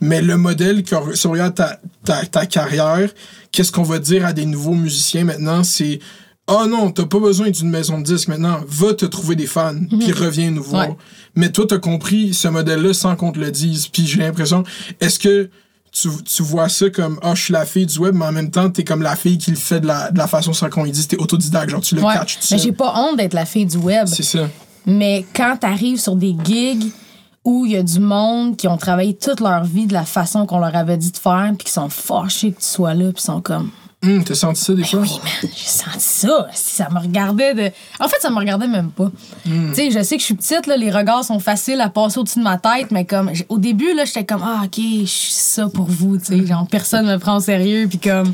mais 0.00 0.20
le 0.20 0.36
modèle, 0.36 0.82
que, 0.82 1.14
si 1.14 1.26
on 1.28 1.30
regarde 1.30 1.54
ta, 1.54 1.78
ta, 2.04 2.26
ta 2.26 2.46
carrière, 2.46 3.08
qu'est-ce 3.52 3.70
qu'on 3.70 3.84
va 3.84 4.00
dire 4.00 4.26
à 4.26 4.32
des 4.32 4.44
nouveaux 4.44 4.74
musiciens 4.74 5.22
maintenant, 5.22 5.62
c'est 5.62 6.00
Ah 6.48 6.66
non, 6.68 6.90
t'as 6.90 7.06
pas 7.06 7.20
besoin 7.20 7.50
d'une 7.50 7.70
maison 7.70 7.98
de 7.98 8.04
disques 8.04 8.28
maintenant, 8.28 8.60
va 8.66 8.94
te 8.94 9.04
trouver 9.06 9.36
des 9.36 9.46
fans, 9.46 9.74
puis 10.00 10.10
reviens 10.12 10.50
nous 10.50 10.62
voir. 10.62 10.88
Ouais. 10.90 10.96
Mais 11.36 11.50
toi, 11.52 11.64
t'as 11.68 11.78
compris 11.78 12.34
ce 12.34 12.48
modèle-là 12.48 12.92
sans 12.94 13.14
qu'on 13.16 13.30
te 13.32 13.38
le 13.38 13.50
dise, 13.52 13.86
puis 13.86 14.06
j'ai 14.06 14.18
l'impression, 14.20 14.64
est-ce 15.00 15.18
que 15.20 15.48
tu, 15.92 16.08
tu 16.24 16.42
vois 16.42 16.68
ça 16.70 16.88
comme 16.90 17.18
ah 17.22 17.34
je 17.34 17.42
suis 17.42 17.52
la 17.52 17.66
fille 17.66 17.84
du 17.84 17.98
web 17.98 18.14
mais 18.14 18.24
en 18.24 18.32
même 18.32 18.50
temps 18.50 18.70
t'es 18.70 18.82
comme 18.82 19.02
la 19.02 19.14
fille 19.14 19.36
qui 19.36 19.50
le 19.50 19.58
fait 19.58 19.78
de 19.78 19.86
la, 19.86 20.10
de 20.10 20.16
la 20.16 20.26
façon 20.26 20.54
sans 20.54 20.70
qu'on 20.70 20.84
lui 20.84 20.90
dise 20.90 21.06
t'es 21.06 21.18
autodidacte 21.18 21.68
genre 21.68 21.82
tu 21.82 21.94
le 21.96 22.02
Ouais. 22.02 22.14
catches 22.14 22.38
Mais 22.50 22.56
j'ai 22.56 22.72
pas 22.72 22.94
honte 22.96 23.18
d'être 23.18 23.34
la 23.34 23.44
fille 23.44 23.66
du 23.66 23.76
web. 23.76 24.06
c'est 24.06 24.22
ça 24.22 24.48
Mais 24.86 25.26
quand 25.36 25.58
t'arrives 25.60 26.00
sur 26.00 26.16
des 26.16 26.34
gigs 26.44 26.90
où 27.44 27.66
il 27.66 27.72
y 27.72 27.76
a 27.76 27.82
du 27.82 28.00
monde 28.00 28.56
qui 28.56 28.68
ont 28.68 28.78
travaillé 28.78 29.12
toute 29.12 29.40
leur 29.40 29.64
vie 29.64 29.86
de 29.86 29.92
la 29.92 30.06
façon 30.06 30.46
qu'on 30.46 30.60
leur 30.60 30.74
avait 30.74 30.96
dit 30.96 31.12
de 31.12 31.18
faire, 31.18 31.52
puis 31.58 31.66
qui 31.66 31.72
sont 31.72 31.90
fâchés 31.90 32.52
que 32.52 32.60
tu 32.60 32.66
sois 32.68 32.94
là, 32.94 33.12
puis 33.12 33.22
sont 33.22 33.42
comme 33.42 33.68
Hum, 34.04 34.24
t'as 34.24 34.34
senti 34.34 34.60
ça 34.60 34.74
des 34.74 34.82
fois? 34.82 35.00
oui, 35.00 35.10
man, 35.22 35.52
j'ai 35.56 35.68
senti 35.68 36.00
ça. 36.00 36.48
Ça 36.52 36.88
me 36.90 36.98
regardait 36.98 37.54
de. 37.54 37.70
En 38.00 38.08
fait, 38.08 38.16
ça 38.20 38.30
me 38.30 38.36
regardait 38.36 38.66
même 38.66 38.90
pas. 38.90 39.10
Tu 39.44 39.74
sais, 39.74 39.90
je 39.92 40.02
sais 40.02 40.16
que 40.16 40.20
je 40.20 40.26
suis 40.26 40.34
petite, 40.34 40.66
là, 40.66 40.76
les 40.76 40.90
regards 40.90 41.24
sont 41.24 41.38
faciles 41.38 41.80
à 41.80 41.88
passer 41.88 42.18
au-dessus 42.18 42.40
de 42.40 42.44
ma 42.44 42.58
tête, 42.58 42.90
mais 42.90 43.04
comme. 43.04 43.30
Au 43.48 43.58
début, 43.58 43.94
là, 43.94 44.04
j'étais 44.04 44.24
comme, 44.24 44.42
ah, 44.44 44.62
ok, 44.64 44.76
je 44.76 45.04
suis 45.06 45.32
ça 45.32 45.68
pour 45.72 45.86
vous, 45.86 46.18
tu 46.18 46.24
sais. 46.24 46.46
Genre, 46.46 46.66
personne 46.68 47.06
me 47.06 47.18
prend 47.18 47.36
au 47.36 47.40
sérieux, 47.40 47.86
puis 47.88 47.98
comme. 47.98 48.32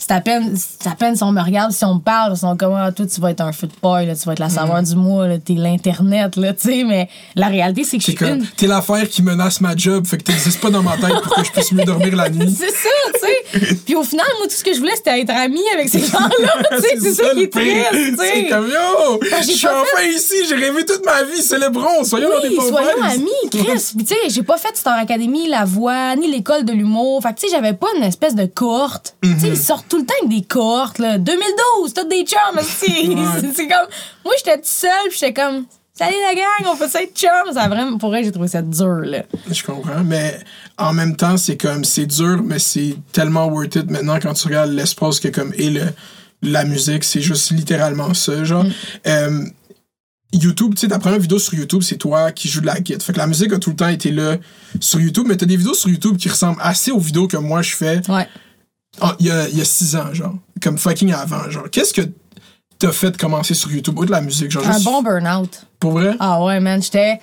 C'est 0.00 0.12
à 0.12 0.20
peine, 0.22 0.56
c'est 0.56 0.88
à 0.88 0.94
peine 0.94 1.14
si 1.14 1.22
on 1.22 1.30
me 1.30 1.42
regarde, 1.42 1.72
si 1.72 1.84
on 1.84 1.96
me 1.96 2.00
parle, 2.00 2.32
ils 2.34 2.38
sont 2.38 2.56
comme, 2.56 2.74
ah, 2.74 2.90
toi, 2.90 3.04
tu 3.06 3.20
vas 3.20 3.30
être 3.32 3.42
un 3.42 3.50
paille, 3.82 4.06
là, 4.06 4.16
tu 4.16 4.24
vas 4.24 4.32
être 4.32 4.38
la 4.38 4.48
saveur 4.48 4.82
du 4.82 4.96
mois, 4.96 5.28
là, 5.28 5.36
t'es 5.38 5.52
l'Internet, 5.52 6.36
là, 6.36 6.54
tu 6.54 6.68
sais. 6.68 6.84
Mais 6.84 7.06
la 7.36 7.48
réalité, 7.48 7.84
c'est 7.84 7.98
que 7.98 8.04
je 8.04 8.10
suis 8.12 8.24
une. 8.26 8.46
t'es 8.56 8.66
l'affaire 8.66 9.06
qui 9.08 9.22
menace 9.22 9.60
ma 9.60 9.76
job, 9.76 10.06
fait 10.06 10.16
que 10.16 10.22
t'existes 10.22 10.58
pas 10.58 10.70
dans 10.70 10.82
ma 10.82 10.96
tête 10.96 11.20
pour 11.22 11.34
que 11.34 11.44
je 11.44 11.52
puisse 11.52 11.72
mieux 11.72 11.84
dormir 11.84 12.16
la 12.16 12.30
nuit. 12.30 12.50
C'est 12.58 12.70
ça, 12.70 12.88
tu 13.12 13.20
sais. 13.68 13.74
Puis 13.84 13.94
au 13.94 14.02
final, 14.02 14.26
moi, 14.38 14.46
tout 14.48 14.54
ce 14.54 14.64
que 14.64 14.72
je 14.72 14.78
voulais, 14.78 14.96
c'était 14.96 15.20
être 15.20 15.30
amie 15.36 15.60
avec 15.74 15.90
ces 15.90 16.00
gens-là, 16.00 16.52
tu 16.70 16.80
sais. 16.80 16.96
C'est 17.00 17.14
ça 17.14 17.34
qui 17.34 17.42
est 17.42 17.52
triste, 17.52 17.86
tu 17.92 18.16
sais. 18.16 18.46
Comme, 18.48 18.68
yo, 18.68 19.20
je 19.22 19.46
j'ai 19.46 19.52
suis 19.52 19.68
enfin 19.68 20.02
ici, 20.14 20.34
j'ai 20.48 20.54
rêvé 20.54 20.86
toute 20.86 21.04
ma 21.04 21.22
vie, 21.24 21.42
célébrons, 21.42 22.04
soyons 22.04 22.30
dans 22.30 22.40
des 22.40 22.48
Oui, 22.48 22.56
soyons 22.56 23.02
amis, 23.02 23.50
Chris. 23.50 23.92
Puis 23.96 24.06
tu 24.06 24.14
sais, 24.14 24.30
j'ai 24.30 24.42
pas 24.42 24.56
fait 24.56 24.74
Star 24.76 24.98
Academy, 24.98 25.46
La 25.48 25.66
Voix, 25.66 26.16
ni 26.16 26.30
l'école 26.30 26.64
de 26.64 26.72
l'humour. 26.72 27.22
Fait 27.22 27.34
que 27.34 27.40
tu 27.40 27.48
sais, 27.48 27.54
j'avais 27.54 27.74
pas 27.74 27.88
une 27.98 28.02
espèce 28.04 28.34
de 28.34 28.46
cohorte. 28.46 29.14
Tu 29.22 29.28
sais, 29.38 29.48
ils 29.48 29.58
sortent 29.58 29.89
tout 29.90 29.98
le 29.98 30.06
temps 30.06 30.14
avec 30.22 30.30
des 30.30 30.46
cohortes, 30.46 30.98
là. 30.98 31.18
2012, 31.18 31.92
toutes 31.92 32.08
des 32.08 32.24
chums, 32.24 32.38
aussi. 32.58 33.16
C'est- 33.54 33.68
comme... 33.68 33.88
Moi, 34.24 34.34
j'étais 34.38 34.56
toute 34.56 34.64
seule, 34.66 34.90
puis 35.10 35.18
j'étais 35.20 35.34
comme... 35.34 35.66
Salut 35.92 36.16
la 36.26 36.34
gang, 36.34 36.72
on 36.72 36.76
peut 36.78 36.88
ça 36.88 37.02
être 37.02 37.14
chums? 37.14 37.52
Ça 37.52 37.68
vraiment... 37.68 37.98
Pour 37.98 38.08
vrai, 38.08 38.24
j'ai 38.24 38.32
trouvé 38.32 38.48
ça 38.48 38.62
dur, 38.62 39.00
là. 39.04 39.24
Je 39.50 39.62
comprends, 39.62 40.02
mais 40.02 40.40
en 40.78 40.94
même 40.94 41.14
temps, 41.16 41.36
c'est 41.36 41.58
comme, 41.58 41.84
c'est 41.84 42.06
dur, 42.06 42.40
mais 42.42 42.58
c'est 42.58 42.96
tellement 43.12 43.46
worth 43.48 43.74
it 43.76 43.90
maintenant 43.90 44.18
quand 44.18 44.32
tu 44.32 44.46
regardes 44.48 44.70
l'espace 44.70 45.20
que 45.20 45.28
comme 45.28 45.52
est 45.58 45.68
le, 45.68 45.82
la 46.42 46.64
musique, 46.64 47.04
c'est 47.04 47.20
juste 47.20 47.50
littéralement 47.50 48.14
ça, 48.14 48.44
genre. 48.44 48.64
Mm. 48.64 48.70
Euh, 49.08 49.44
YouTube, 50.32 50.74
tu 50.76 50.82
sais, 50.82 50.88
ta 50.88 50.98
première 51.00 51.18
vidéo 51.18 51.38
sur 51.40 51.54
YouTube, 51.54 51.82
c'est 51.82 51.96
toi 51.96 52.30
qui 52.30 52.48
joues 52.48 52.60
de 52.60 52.66
la 52.66 52.78
guitare. 52.80 53.02
Fait 53.04 53.12
que 53.12 53.18
la 53.18 53.26
musique 53.26 53.52
a 53.52 53.58
tout 53.58 53.70
le 53.70 53.76
temps 53.76 53.88
été 53.88 54.12
là 54.12 54.36
sur 54.78 55.00
YouTube, 55.00 55.24
mais 55.28 55.36
t'as 55.36 55.44
des 55.46 55.56
vidéos 55.56 55.74
sur 55.74 55.90
YouTube 55.90 56.16
qui 56.16 56.28
ressemblent 56.28 56.60
assez 56.62 56.92
aux 56.92 57.00
vidéos 57.00 57.26
que 57.26 57.36
moi 57.36 57.62
je 57.62 57.74
fais 57.74 58.00
Ouais. 58.08 58.28
Ah, 59.00 59.16
il 59.20 59.26
y, 59.26 59.30
a, 59.30 59.48
il 59.48 59.56
y 59.58 59.60
a 59.60 59.64
six 59.64 59.94
ans, 59.96 60.12
genre. 60.12 60.34
Comme 60.62 60.78
fucking 60.78 61.12
avant, 61.12 61.48
genre. 61.50 61.70
Qu'est-ce 61.70 61.94
que 61.94 62.02
t'as 62.78 62.92
fait 62.92 63.10
de 63.10 63.16
commencer 63.16 63.54
sur 63.54 63.70
YouTube? 63.70 63.98
Ou 63.98 64.04
de 64.06 64.10
la 64.10 64.20
musique, 64.20 64.50
genre? 64.50 64.66
Un 64.66 64.72
juste- 64.72 64.84
bon 64.84 65.02
burn-out. 65.02 65.66
Pour 65.78 65.92
vrai? 65.92 66.14
Ah 66.18 66.42
ouais, 66.44 66.60
man, 66.60 66.82
j'étais. 66.82 67.20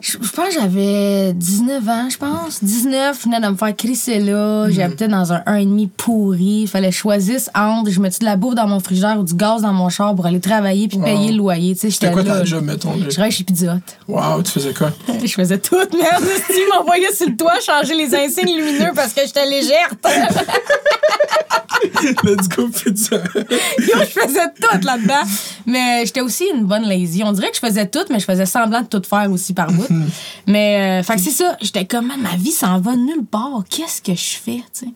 Je 0.00 0.12
je 0.22 0.30
pense 0.30 0.48
que 0.48 0.54
j'avais 0.60 1.32
19 1.34 1.88
ans, 1.88 2.08
je 2.10 2.16
pense. 2.16 2.62
19, 2.64 3.16
je 3.18 3.24
venais 3.24 3.40
de 3.40 3.48
me 3.48 3.56
faire 3.56 3.76
crisser 3.76 4.18
là. 4.18 4.66
Mhm. 4.66 4.72
J'habitais 4.72 5.08
dans 5.08 5.32
un 5.32 5.42
1,5 5.46 5.88
pourri. 5.96 6.62
Il 6.62 6.68
fallait 6.68 6.90
choisisse 6.90 7.50
entre 7.54 7.90
je 7.90 8.00
mettais 8.00 8.18
de 8.20 8.24
la 8.24 8.36
bouffe 8.36 8.54
dans 8.54 8.66
mon 8.66 8.80
frigidaire 8.80 9.18
ou 9.18 9.24
du 9.24 9.34
gaz 9.34 9.62
dans 9.62 9.72
mon 9.72 9.88
char 9.88 10.14
pour 10.14 10.26
aller 10.26 10.40
travailler 10.40 10.88
puis 10.88 10.98
payer 10.98 11.32
le 11.32 11.38
loyer. 11.38 11.74
Tu 11.74 11.80
sais, 11.80 11.90
C'était 11.90 12.12
quoi 12.12 12.24
ta 12.24 12.44
job, 12.44 12.64
mettons? 12.64 12.94
Je 12.98 13.08
travaillais 13.08 13.34
chez 13.34 13.44
Pizza. 13.44 13.78
Wow, 14.08 14.42
tu 14.42 14.52
faisais 14.52 14.72
quoi? 14.72 14.90
Je 15.24 15.32
faisais 15.32 15.58
tout, 15.58 15.76
merde. 15.76 16.24
Tu 16.46 16.60
m'envoyais 16.72 17.12
sur 17.12 17.28
le 17.28 17.36
toit 17.36 17.60
changer 17.60 17.94
les 17.94 18.14
insignes 18.14 18.56
lumineux 18.56 18.92
parce 18.94 19.12
que 19.12 19.20
j'étais 19.26 19.46
légère. 19.46 19.90
Let's 22.24 22.48
go, 22.48 22.68
pizza. 22.68 23.16
Yo, 23.16 24.00
je 24.00 24.20
faisais 24.20 24.46
tout 24.60 24.86
là-dedans. 24.86 25.22
Mais 25.66 26.04
j'étais 26.04 26.20
aussi 26.20 26.44
une 26.54 26.64
bonne 26.64 26.82
lazy. 26.84 27.22
On 27.24 27.32
dirait 27.32 27.50
que 27.50 27.56
je 27.56 27.60
faisais 27.60 27.86
tout, 27.86 28.04
mais 28.10 28.18
je 28.20 28.24
faisais 28.24 28.46
semblant 28.46 28.82
de 28.82 28.86
tout 28.86 29.02
faire 29.08 29.30
aussi 29.30 29.54
par 29.54 29.70
bout. 29.70 29.86
mais, 30.46 31.00
euh, 31.00 31.02
fait 31.02 31.16
que 31.16 31.20
c'est 31.20 31.30
ça. 31.30 31.56
J'étais 31.60 31.84
comme, 31.84 32.06
Man, 32.06 32.20
ma 32.20 32.36
vie 32.36 32.52
s'en 32.52 32.80
va 32.80 32.96
nulle 32.96 33.24
part. 33.24 33.64
Qu'est-ce 33.68 34.02
que 34.02 34.14
je 34.14 34.36
fais, 34.36 34.62
tu 34.72 34.86
sais? 34.86 34.88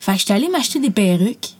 Fait 0.00 0.12
que 0.12 0.18
j'étais 0.18 0.34
allée 0.34 0.48
m'acheter 0.48 0.78
des 0.78 0.90
perruques. 0.90 1.54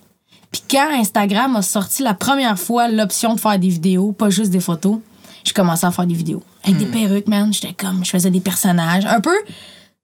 Puis 0.51 0.63
quand 0.71 0.89
Instagram 0.93 1.57
a 1.57 1.63
sorti 1.63 2.03
la 2.03 2.15
première 2.15 2.59
fois 2.59 2.89
l'option 2.89 3.35
de 3.35 3.41
faire 3.41 3.59
des 3.59 3.69
vidéos, 3.69 4.13
pas 4.13 4.31
juste 4.31 4.51
des 4.51 4.61
photos, 4.61 4.99
j'ai 5.45 5.53
commencé 5.53 5.87
à 5.87 5.91
faire 5.91 6.07
des 6.07 6.15
vidéos. 6.15 6.43
Avec 6.65 6.79
des 6.79 6.87
perruques, 6.87 7.29
man. 7.29 7.53
J'étais 7.53 7.75
comme, 7.75 8.05
je 8.05 8.11
faisais 8.11 8.31
des 8.31 8.41
personnages. 8.41 9.05
Un 9.06 9.20
peu 9.20 9.37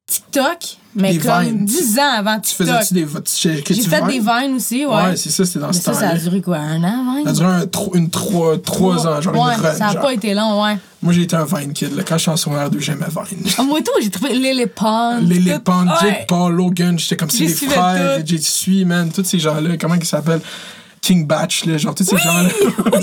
TikTok, 0.07 0.59
mais 0.95 1.15
Des 1.15 1.19
comme 1.19 1.43
Vines. 1.43 1.65
10 1.65 1.99
ans 1.99 2.03
avant 2.19 2.39
Tu 2.39 2.51
TikTok. 2.55 2.67
faisais-tu 2.67 2.95
des. 2.95 3.07
tu- 3.63 3.75
J'ai 3.75 3.83
fait 3.89 4.03
des 4.07 4.19
vines? 4.21 4.55
aussi, 4.57 4.85
ouais. 4.85 4.95
Ouais, 4.95 5.17
c'est 5.17 5.31
ça, 5.31 5.47
c'était 5.47 5.61
dans 5.61 5.69
Mais 5.69 5.73
ce 5.73 5.81
ça, 5.81 5.95
ça 5.95 5.99
a 6.01 6.09
temps-là. 6.11 6.21
duré 6.21 6.43
quoi, 6.43 6.59
un 6.59 6.85
an, 6.85 7.15
Vine? 7.17 7.25
Ça 7.25 7.31
a 7.31 7.33
duré 7.33 7.47
un, 7.47 7.67
tro- 7.67 7.95
une 7.95 8.11
trois, 8.11 8.59
trois 8.59 9.07
ans, 9.07 9.21
genre 9.23 9.33
ouais, 9.35 9.55
une 9.55 9.61
run, 9.63 9.75
ça 9.75 9.87
a 9.89 9.93
genre. 9.95 10.03
pas 10.03 10.13
été 10.13 10.35
long, 10.35 10.63
ouais. 10.63 10.77
Moi, 11.03 11.15
j'ai 11.15 11.23
été 11.23 11.35
un 11.37 11.47
Vine 11.47 11.73
kid. 11.73 11.97
Là. 11.97 12.03
Quand 12.07 12.17
je 12.19 12.23
suis 12.23 12.31
en 12.31 12.37
secondaire 12.37 12.69
2, 12.71 12.81
j'aimais 12.81 13.07
Vine. 13.09 13.45
Ah, 13.57 13.63
moi, 13.63 13.81
tout, 13.81 13.93
j'ai 14.03 14.11
trouvé 14.11 14.35
Lily 14.35 14.67
Pond. 14.67 15.21
Lily 15.23 15.59
Pond, 15.65 15.87
ouais. 15.87 15.95
Jake 16.03 16.27
Paul, 16.29 16.55
Logan, 16.55 16.99
j'étais 16.99 17.17
comme 17.17 17.31
les 17.31 17.47
des 17.47 17.55
frères. 17.55 18.23
J'ai 18.27 18.39
suis, 18.39 18.85
man. 18.85 19.11
Tous 19.11 19.25
ces 19.25 19.39
gens-là, 19.39 19.77
comment 19.81 19.95
ils 19.95 20.05
s'appellent? 20.05 20.43
King 21.01 21.27
Batch, 21.27 21.65
là, 21.65 21.77
genre 21.79 21.95
tous 21.95 22.05
ces 22.05 22.17
gens-là. 22.19 22.49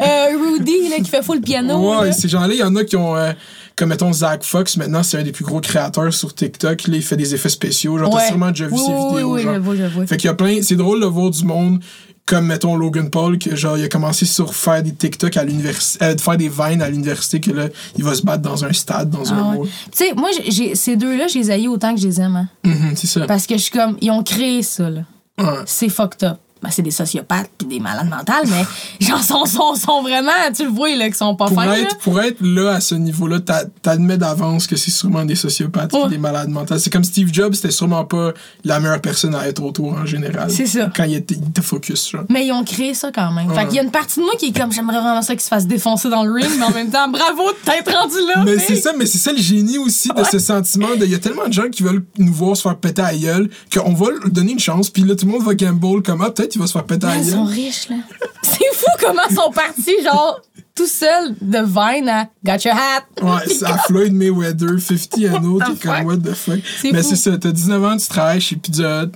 Euh, 0.00 0.26
Rudy, 0.52 0.88
là, 0.90 0.96
qui 1.02 1.10
fait 1.10 1.22
full 1.22 1.40
piano. 1.40 1.76
Ouais, 1.78 2.06
là. 2.08 2.12
ces 2.12 2.28
gens-là, 2.28 2.52
il 2.52 2.58
y 2.58 2.62
en 2.62 2.74
a 2.76 2.84
qui 2.84 2.96
ont. 2.96 3.16
euh, 3.16 3.32
comme 3.76 3.90
mettons 3.90 4.12
Zach 4.12 4.42
Fox, 4.42 4.76
maintenant 4.78 5.02
c'est 5.02 5.18
un 5.18 5.22
des 5.22 5.32
plus 5.32 5.44
gros 5.44 5.60
créateurs 5.60 6.12
sur 6.12 6.34
TikTok. 6.34 6.86
Là, 6.88 6.96
il 6.96 7.02
fait 7.02 7.16
des 7.16 7.34
effets 7.34 7.48
spéciaux. 7.50 7.98
Genre, 7.98 8.08
t'as 8.10 8.16
Ouais. 8.16 8.26
sûrement 8.28 8.48
déjà 8.50 8.66
vu 8.66 8.72
Oui, 8.72 8.80
ses 8.80 8.92
oui, 8.92 9.08
vidéos. 9.10 9.32
oui, 9.34 9.76
genre. 9.78 10.06
Fait 10.08 10.16
qu'il 10.16 10.26
y 10.28 10.30
a 10.30 10.34
plein. 10.34 10.62
C'est 10.62 10.76
drôle 10.76 11.00
de 11.00 11.06
voir 11.06 11.30
du 11.30 11.44
monde 11.44 11.80
comme 12.24 12.46
mettons 12.46 12.74
Logan 12.74 13.08
Paul, 13.08 13.38
que 13.38 13.54
genre 13.54 13.78
il 13.78 13.84
a 13.84 13.88
commencé 13.88 14.24
sur 14.26 14.52
faire 14.52 14.82
des 14.82 14.92
TikTok 14.92 15.36
à 15.36 15.44
l'université, 15.44 16.04
euh, 16.04 16.16
faire 16.18 16.36
des 16.36 16.48
vines 16.48 16.82
à 16.82 16.88
l'université, 16.90 17.38
que 17.40 17.52
là, 17.52 17.68
il 17.96 18.02
va 18.02 18.14
se 18.16 18.22
battre 18.22 18.42
dans 18.42 18.64
un 18.64 18.72
stade, 18.72 19.10
dans 19.10 19.32
un 19.32 19.52
Ah 19.54 19.56
ouais. 19.58 19.68
Tu 19.92 19.98
sais, 20.06 20.12
moi, 20.14 20.30
j'ai- 20.48 20.74
ces 20.74 20.96
deux-là, 20.96 21.28
je 21.28 21.38
les 21.38 21.50
haïs 21.52 21.68
autant 21.68 21.94
que 21.94 22.00
je 22.00 22.08
les 22.08 22.20
aime. 22.20 22.34
hein. 22.34 22.48
Mhm, 22.64 22.96
c'est 22.96 23.06
ça. 23.06 23.26
Parce 23.26 23.46
que 23.46 23.56
je 23.56 23.62
suis 23.62 23.70
comme, 23.70 23.96
ils 24.00 24.10
ont 24.10 24.24
créé 24.24 24.62
ça, 24.64 24.90
là. 24.90 25.02
Ouais. 25.38 25.60
C'est 25.66 25.88
fucked 25.88 26.24
up. 26.24 26.38
Ben, 26.66 26.72
c'est 26.72 26.82
des 26.82 26.90
sociopathes 26.90 27.50
puis 27.56 27.66
des 27.68 27.78
malades 27.80 28.08
mentales, 28.08 28.44
mais 28.46 28.64
genre, 29.06 29.22
sont, 29.22 29.44
sont, 29.46 29.74
sont 29.76 30.02
vraiment, 30.02 30.32
tu 30.54 30.64
le 30.64 30.70
vois, 30.70 30.94
là, 30.96 31.04
qu'ils 31.06 31.14
sont 31.14 31.36
pas 31.36 31.46
Pour 31.46 31.56
fins. 31.62 31.66
là. 31.66 31.78
être, 31.80 31.96
pour 31.98 32.20
être 32.20 32.38
là, 32.40 32.72
à 32.72 32.80
ce 32.80 32.94
niveau-là, 32.96 33.40
t'a- 33.40 33.64
t'admets 33.82 34.18
d'avance 34.18 34.66
que 34.66 34.74
c'est 34.76 34.90
sûrement 34.90 35.24
des 35.24 35.36
sociopathes 35.36 35.92
Ouais. 35.92 36.00
et 36.06 36.08
des 36.10 36.18
malades 36.18 36.48
mentales. 36.48 36.80
C'est 36.80 36.92
comme 36.92 37.04
Steve 37.04 37.30
Jobs, 37.32 37.54
c'était 37.54 37.70
sûrement 37.70 38.04
pas 38.04 38.32
la 38.64 38.80
meilleure 38.80 39.00
personne 39.00 39.34
à 39.34 39.46
être 39.46 39.62
autour 39.62 39.92
en 39.94 40.04
général. 40.06 40.50
C'est 40.50 40.66
ça. 40.66 40.90
Quand 40.94 41.04
il 41.04 41.14
était, 41.14 41.34
il 41.34 41.48
était 41.48 41.62
focus, 41.62 42.10
genre. 42.10 42.24
Mais 42.28 42.46
ils 42.46 42.52
ont 42.52 42.64
créé 42.64 42.94
ça 42.94 43.10
quand 43.12 43.30
même. 43.32 43.48
Fait 43.50 43.56
Ouais. 43.58 43.66
qu'il 43.66 43.76
y 43.76 43.78
a 43.78 43.82
une 43.82 43.90
partie 43.92 44.18
de 44.20 44.24
moi 44.24 44.34
qui 44.38 44.46
est 44.48 44.58
comme, 44.58 44.72
j'aimerais 44.72 44.98
vraiment 45.00 45.22
ça 45.22 45.34
qu'il 45.34 45.42
se 45.42 45.48
fasse 45.48 45.66
défoncer 45.66 46.08
dans 46.10 46.24
le 46.24 46.32
ring, 46.32 46.48
mais 46.58 46.64
en 46.64 46.70
même 46.72 46.90
temps, 46.90 47.08
bravo 47.08 47.50
de 47.52 47.56
t'être 47.64 47.92
rendu 47.96 48.16
là. 48.34 48.42
Mais 48.44 48.58
c'est 48.58 48.76
ça, 48.76 48.92
mais 48.98 49.06
c'est 49.06 49.18
ça 49.18 49.32
le 49.32 49.38
génie 49.38 49.78
aussi 49.78 50.08
de 50.08 50.24
ce 50.24 50.38
sentiment 50.38 50.94
de. 50.98 51.04
Il 51.04 51.12
y 51.12 51.14
a 51.14 51.18
tellement 51.18 51.46
de 51.46 51.52
gens 51.52 51.68
qui 51.70 51.82
veulent 51.84 52.04
nous 52.18 52.32
voir 52.32 52.56
se 52.56 52.62
faire 52.62 52.76
péter 52.76 53.02
à 53.02 53.14
gueule 53.14 53.48
qu'on 53.72 53.94
va 53.94 54.10
leur 54.10 54.28
donner 54.30 54.52
une 54.52 54.58
chance, 54.58 54.90
puis 54.90 55.02
là 55.04 55.14
tout 55.14 55.26
le 55.26 55.32
monde 55.32 55.42
va 55.44 55.54
gamble 55.54 56.02
comme 56.02 56.22
ah, 56.22 56.30
peut-être 56.30 56.55
il 56.56 56.60
va 56.60 56.66
se 56.66 56.72
faire 56.72 56.84
péter 56.84 57.06
à 57.06 57.16
Ils 57.16 57.24
sont 57.24 57.44
riches, 57.44 57.88
là. 57.88 57.96
C'est 58.42 58.74
fou 58.74 58.86
comment 59.00 59.22
ils 59.30 59.34
sont 59.34 59.50
partis, 59.50 60.02
genre, 60.02 60.40
tout 60.74 60.86
seuls 60.86 61.34
de 61.40 61.58
Vine 61.58 62.08
à 62.08 62.28
Got 62.44 62.68
your 62.68 62.74
hat. 62.76 63.04
Ouais, 63.22 63.42
c'est 63.48 63.64
à 63.64 63.78
Floyd 63.78 64.12
Mayweather, 64.12 64.78
50 64.78 65.24
and 65.34 65.44
autres, 65.44 65.66
What 65.68 65.74
t'es 65.74 65.88
comme 65.88 66.06
what 66.06 66.16
the 66.18 66.34
fuck? 66.34 66.60
Mais 66.92 67.02
c'est 67.02 67.16
ça, 67.16 67.36
t'as 67.38 67.50
19 67.52 67.84
ans, 67.84 67.96
tu 67.96 68.06
travailles 68.08 68.40
chez 68.40 68.56
Pizza 68.56 69.04
Hut. 69.04 69.12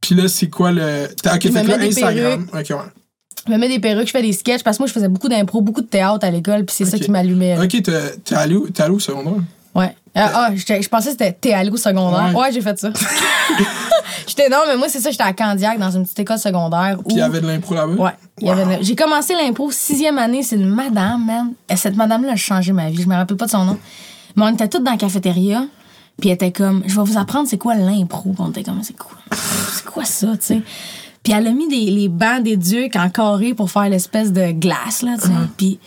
Puis 0.00 0.14
là, 0.14 0.28
c'est 0.28 0.48
quoi 0.48 0.70
le. 0.72 1.08
T'as, 1.22 1.36
ok, 1.36 1.42
Je 1.44 1.48
fait 1.50 1.62
là, 1.64 1.78
Instagram. 1.80 2.46
Ok, 2.52 2.66
ouais. 2.70 2.76
Je 3.46 3.52
me 3.52 3.58
mets 3.58 3.68
des 3.68 3.78
perruques, 3.80 4.06
je 4.06 4.12
fais 4.12 4.22
des 4.22 4.32
sketchs, 4.32 4.62
parce 4.62 4.76
que 4.76 4.82
moi, 4.82 4.88
je 4.88 4.92
faisais 4.92 5.08
beaucoup 5.08 5.28
d'impro, 5.28 5.62
beaucoup 5.62 5.80
de 5.80 5.86
théâtre 5.86 6.24
à 6.26 6.30
l'école, 6.30 6.64
puis 6.64 6.74
c'est 6.76 6.84
ça 6.84 6.98
qui 6.98 7.10
m'allumait. 7.10 7.58
Ok, 7.58 7.82
t'es, 7.82 8.34
allé, 8.34 8.56
où- 8.56 8.68
allé 8.78 8.90
au 8.90 8.98
secondaire? 9.00 9.42
Ouais. 9.74 9.94
Ah, 10.14 10.30
ah, 10.34 10.48
j'étais- 10.54 10.82
je 10.82 10.88
pensais 10.88 11.14
que 11.14 11.24
c'était 11.24 11.52
allé 11.52 11.70
au 11.70 11.76
secondaire. 11.76 12.32
Ouais. 12.34 12.40
Ouais, 12.40 12.52
j'ai 12.52 12.60
fait 12.60 12.78
ça. 12.78 12.90
j'étais 14.26 14.48
non, 14.48 14.58
mais 14.66 14.76
moi, 14.76 14.88
c'est 14.88 15.00
ça, 15.00 15.10
j'étais 15.10 15.22
à 15.22 15.32
Candiac, 15.32 15.78
dans 15.78 15.90
une 15.90 16.02
petite 16.04 16.18
école 16.20 16.38
secondaire. 16.38 16.98
Puis 17.06 17.16
il 17.16 17.18
y 17.18 17.22
avait 17.22 17.40
de 17.40 17.46
l'impro 17.46 17.74
là-bas? 17.74 17.92
Ouais. 17.92 18.12
Wow. 18.42 18.78
J'ai 18.80 18.96
commencé 18.96 19.34
l'impro 19.34 19.70
sixième 19.70 20.18
année, 20.18 20.42
c'est 20.42 20.56
une 20.56 20.68
madame, 20.68 21.24
man. 21.24 21.52
Et 21.68 21.76
cette 21.76 21.96
madame-là 21.96 22.32
a 22.32 22.36
changé 22.36 22.72
ma 22.72 22.90
vie. 22.90 23.02
Je 23.02 23.08
me 23.08 23.14
rappelle 23.14 23.36
pas 23.36 23.46
de 23.46 23.50
son 23.50 23.64
nom. 23.64 23.78
Mais 24.36 24.44
on 24.44 24.48
était 24.48 24.68
toutes 24.68 24.84
dans 24.84 24.92
la 24.92 24.96
cafétéria. 24.96 25.64
Puis 26.20 26.30
elle 26.30 26.34
était 26.34 26.50
comme, 26.52 26.82
je 26.86 26.96
vais 26.96 27.02
vous 27.06 27.16
apprendre 27.18 27.48
c'est 27.48 27.58
quoi 27.58 27.74
l'impro. 27.74 28.34
On 28.38 28.50
était 28.50 28.64
comme, 28.64 28.82
c'est 28.82 28.96
quoi? 28.96 29.16
C'est 29.72 29.84
quoi 29.84 30.04
ça, 30.04 30.28
tu 30.32 30.46
sais? 30.46 30.62
Puis 31.22 31.32
elle 31.32 31.46
a 31.46 31.50
mis 31.52 31.68
des, 31.68 31.90
les 31.90 32.08
bancs 32.08 32.42
des 32.42 32.56
ducs 32.56 32.96
en 32.96 33.08
carré 33.10 33.54
pour 33.54 33.70
faire 33.70 33.88
l'espèce 33.88 34.32
de 34.32 34.50
glace, 34.52 35.02
là, 35.02 35.14
tu 35.20 35.28
sais. 35.28 35.32
Puis 35.56 35.78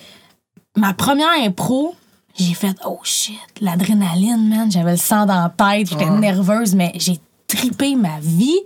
ma 0.78 0.94
première 0.94 1.28
impro, 1.44 1.96
j'ai 2.38 2.54
fait, 2.54 2.76
oh 2.86 3.00
shit, 3.04 3.36
l'adrénaline, 3.60 4.48
man. 4.50 4.72
J'avais 4.72 4.92
le 4.92 4.98
sang 4.98 5.26
dans 5.26 5.42
la 5.44 5.50
tête, 5.50 5.90
j'étais 5.90 6.06
Ouais. 6.10 6.20
nerveuse, 6.20 6.76
mais 6.76 6.92
j'ai 6.96 7.20
tripé 7.48 7.96
ma 7.96 8.20
vie. 8.22 8.60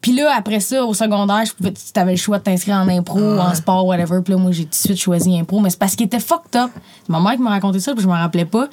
Puis 0.00 0.12
là, 0.12 0.32
après 0.36 0.60
ça, 0.60 0.84
au 0.84 0.94
secondaire, 0.94 1.44
je 1.46 1.52
pouvais, 1.54 1.72
tu 1.72 1.98
avais 1.98 2.12
le 2.12 2.16
choix 2.18 2.38
de 2.38 2.44
t'inscrire 2.44 2.76
en 2.76 2.88
impro, 2.88 3.38
en 3.38 3.54
sport, 3.54 3.86
whatever. 3.86 4.20
Puis 4.22 4.34
là, 4.34 4.38
moi, 4.38 4.52
j'ai 4.52 4.64
tout 4.64 4.70
de 4.70 4.74
suite 4.74 4.98
choisi 4.98 5.36
impro. 5.38 5.60
Mais 5.60 5.70
c'est 5.70 5.78
parce 5.78 5.96
qu'il 5.96 6.06
était 6.06 6.20
fucked 6.20 6.54
up. 6.56 6.70
C'est 6.74 7.08
ma 7.08 7.20
mère 7.20 7.32
qui 7.32 7.42
m'a 7.42 7.50
raconté 7.50 7.80
ça, 7.80 7.94
puis 7.94 8.02
je 8.02 8.06
me 8.08 8.12
rappelais 8.12 8.44
pas. 8.44 8.68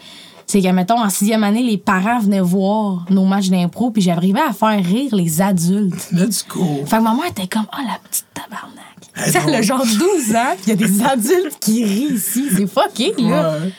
C'est 0.48 0.62
que, 0.62 0.68
mettons, 0.68 1.00
en 1.00 1.10
sixième 1.10 1.44
année, 1.44 1.64
les 1.64 1.78
parents 1.78 2.20
venaient 2.20 2.40
voir 2.42 3.06
nos 3.10 3.26
matchs 3.26 3.50
d'impro, 3.50 3.90
puis 3.92 4.02
j'arrivais 4.02 4.42
à 4.48 4.54
faire 4.54 4.84
rire 4.84 5.16
les 5.16 5.42
adultes. 5.42 6.08
Let's 6.12 6.46
go. 6.48 6.84
Fait 6.86 6.98
que 6.98 7.02
ma 7.02 7.14
mère 7.16 7.26
était 7.30 7.48
comme, 7.48 7.66
oh, 7.74 7.82
la 7.86 7.98
petite 8.08 8.26
tabarnak. 8.34 8.72
Elle 9.16 9.24
Tu 9.26 9.32
sais, 9.32 9.38
est 9.38 9.42
elle 9.48 9.56
a 9.56 9.62
drôle. 9.62 9.64
genre 9.64 9.86
12 10.26 10.36
ans, 10.36 10.56
il 10.66 10.70
y 10.70 10.72
a 10.72 10.76
des 10.76 11.02
adultes 11.04 11.58
qui 11.60 11.84
rient 11.84 12.14
ici. 12.16 12.46
C'est 12.56 12.68
fucké, 12.68 13.14
là. 13.18 13.54
Ouais. 13.60 13.72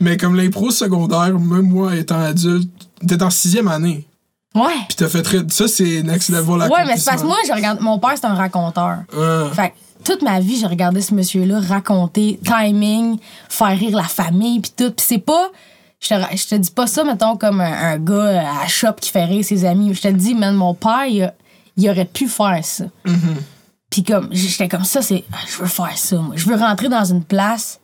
Mais 0.00 0.16
comme 0.16 0.34
l'impro 0.36 0.70
secondaire, 0.70 1.38
même 1.38 1.68
moi 1.68 1.94
étant 1.96 2.20
adulte, 2.20 2.70
t'es 3.06 3.22
en 3.22 3.30
sixième 3.30 3.68
année. 3.68 4.06
Ouais. 4.54 4.62
Puis 4.88 4.96
t'as 4.96 5.08
fait 5.08 5.22
très. 5.22 5.38
Ça, 5.50 5.66
c'est 5.68 6.02
next 6.04 6.28
level 6.30 6.70
Ouais, 6.70 6.84
mais 6.86 6.96
c'est 6.96 7.10
parce 7.10 7.22
que 7.22 7.26
moi, 7.26 7.36
je 7.46 7.52
regarde. 7.52 7.80
Mon 7.80 7.98
père, 7.98 8.12
c'est 8.14 8.26
un 8.26 8.34
raconteur. 8.34 8.98
Ah. 9.16 9.48
Fait 9.52 9.70
que 9.70 9.74
toute 10.04 10.22
ma 10.22 10.38
vie, 10.38 10.56
j'ai 10.58 10.66
regardé 10.68 11.00
ce 11.00 11.12
monsieur-là 11.12 11.58
raconter, 11.60 12.38
timing, 12.44 13.18
faire 13.48 13.76
rire 13.76 13.96
la 13.96 14.04
famille, 14.04 14.60
puis 14.60 14.72
tout. 14.76 14.92
Puis 14.92 15.04
c'est 15.06 15.18
pas. 15.18 15.48
Je 16.04 16.08
te, 16.14 16.36
je 16.36 16.46
te 16.48 16.54
dis 16.56 16.70
pas 16.70 16.86
ça, 16.86 17.02
mettons, 17.02 17.36
comme 17.36 17.60
un, 17.62 17.72
un 17.94 17.98
gars 17.98 18.44
à 18.62 18.66
shop 18.68 18.92
qui 19.00 19.10
fait 19.10 19.24
rire 19.24 19.42
ses 19.44 19.64
amis. 19.64 19.94
Je 19.94 20.02
te 20.02 20.08
dis, 20.08 20.34
man, 20.34 20.54
mon 20.54 20.74
père, 20.74 21.06
il, 21.08 21.22
a- 21.22 21.34
il 21.78 21.88
aurait 21.88 22.04
pu 22.04 22.28
faire 22.28 22.60
ça. 22.62 22.84
Puis 23.90 24.02
comme, 24.02 24.28
j'étais 24.32 24.68
comme 24.68 24.84
ça, 24.84 25.02
c'est. 25.02 25.24
ah, 25.32 25.36
Je 25.46 25.56
veux 25.62 25.68
faire 25.68 25.96
ça, 25.96 26.16
moi. 26.16 26.34
Je 26.36 26.46
veux 26.46 26.56
rentrer 26.56 26.88
dans 26.88 27.04
une 27.04 27.22
place, 27.22 27.78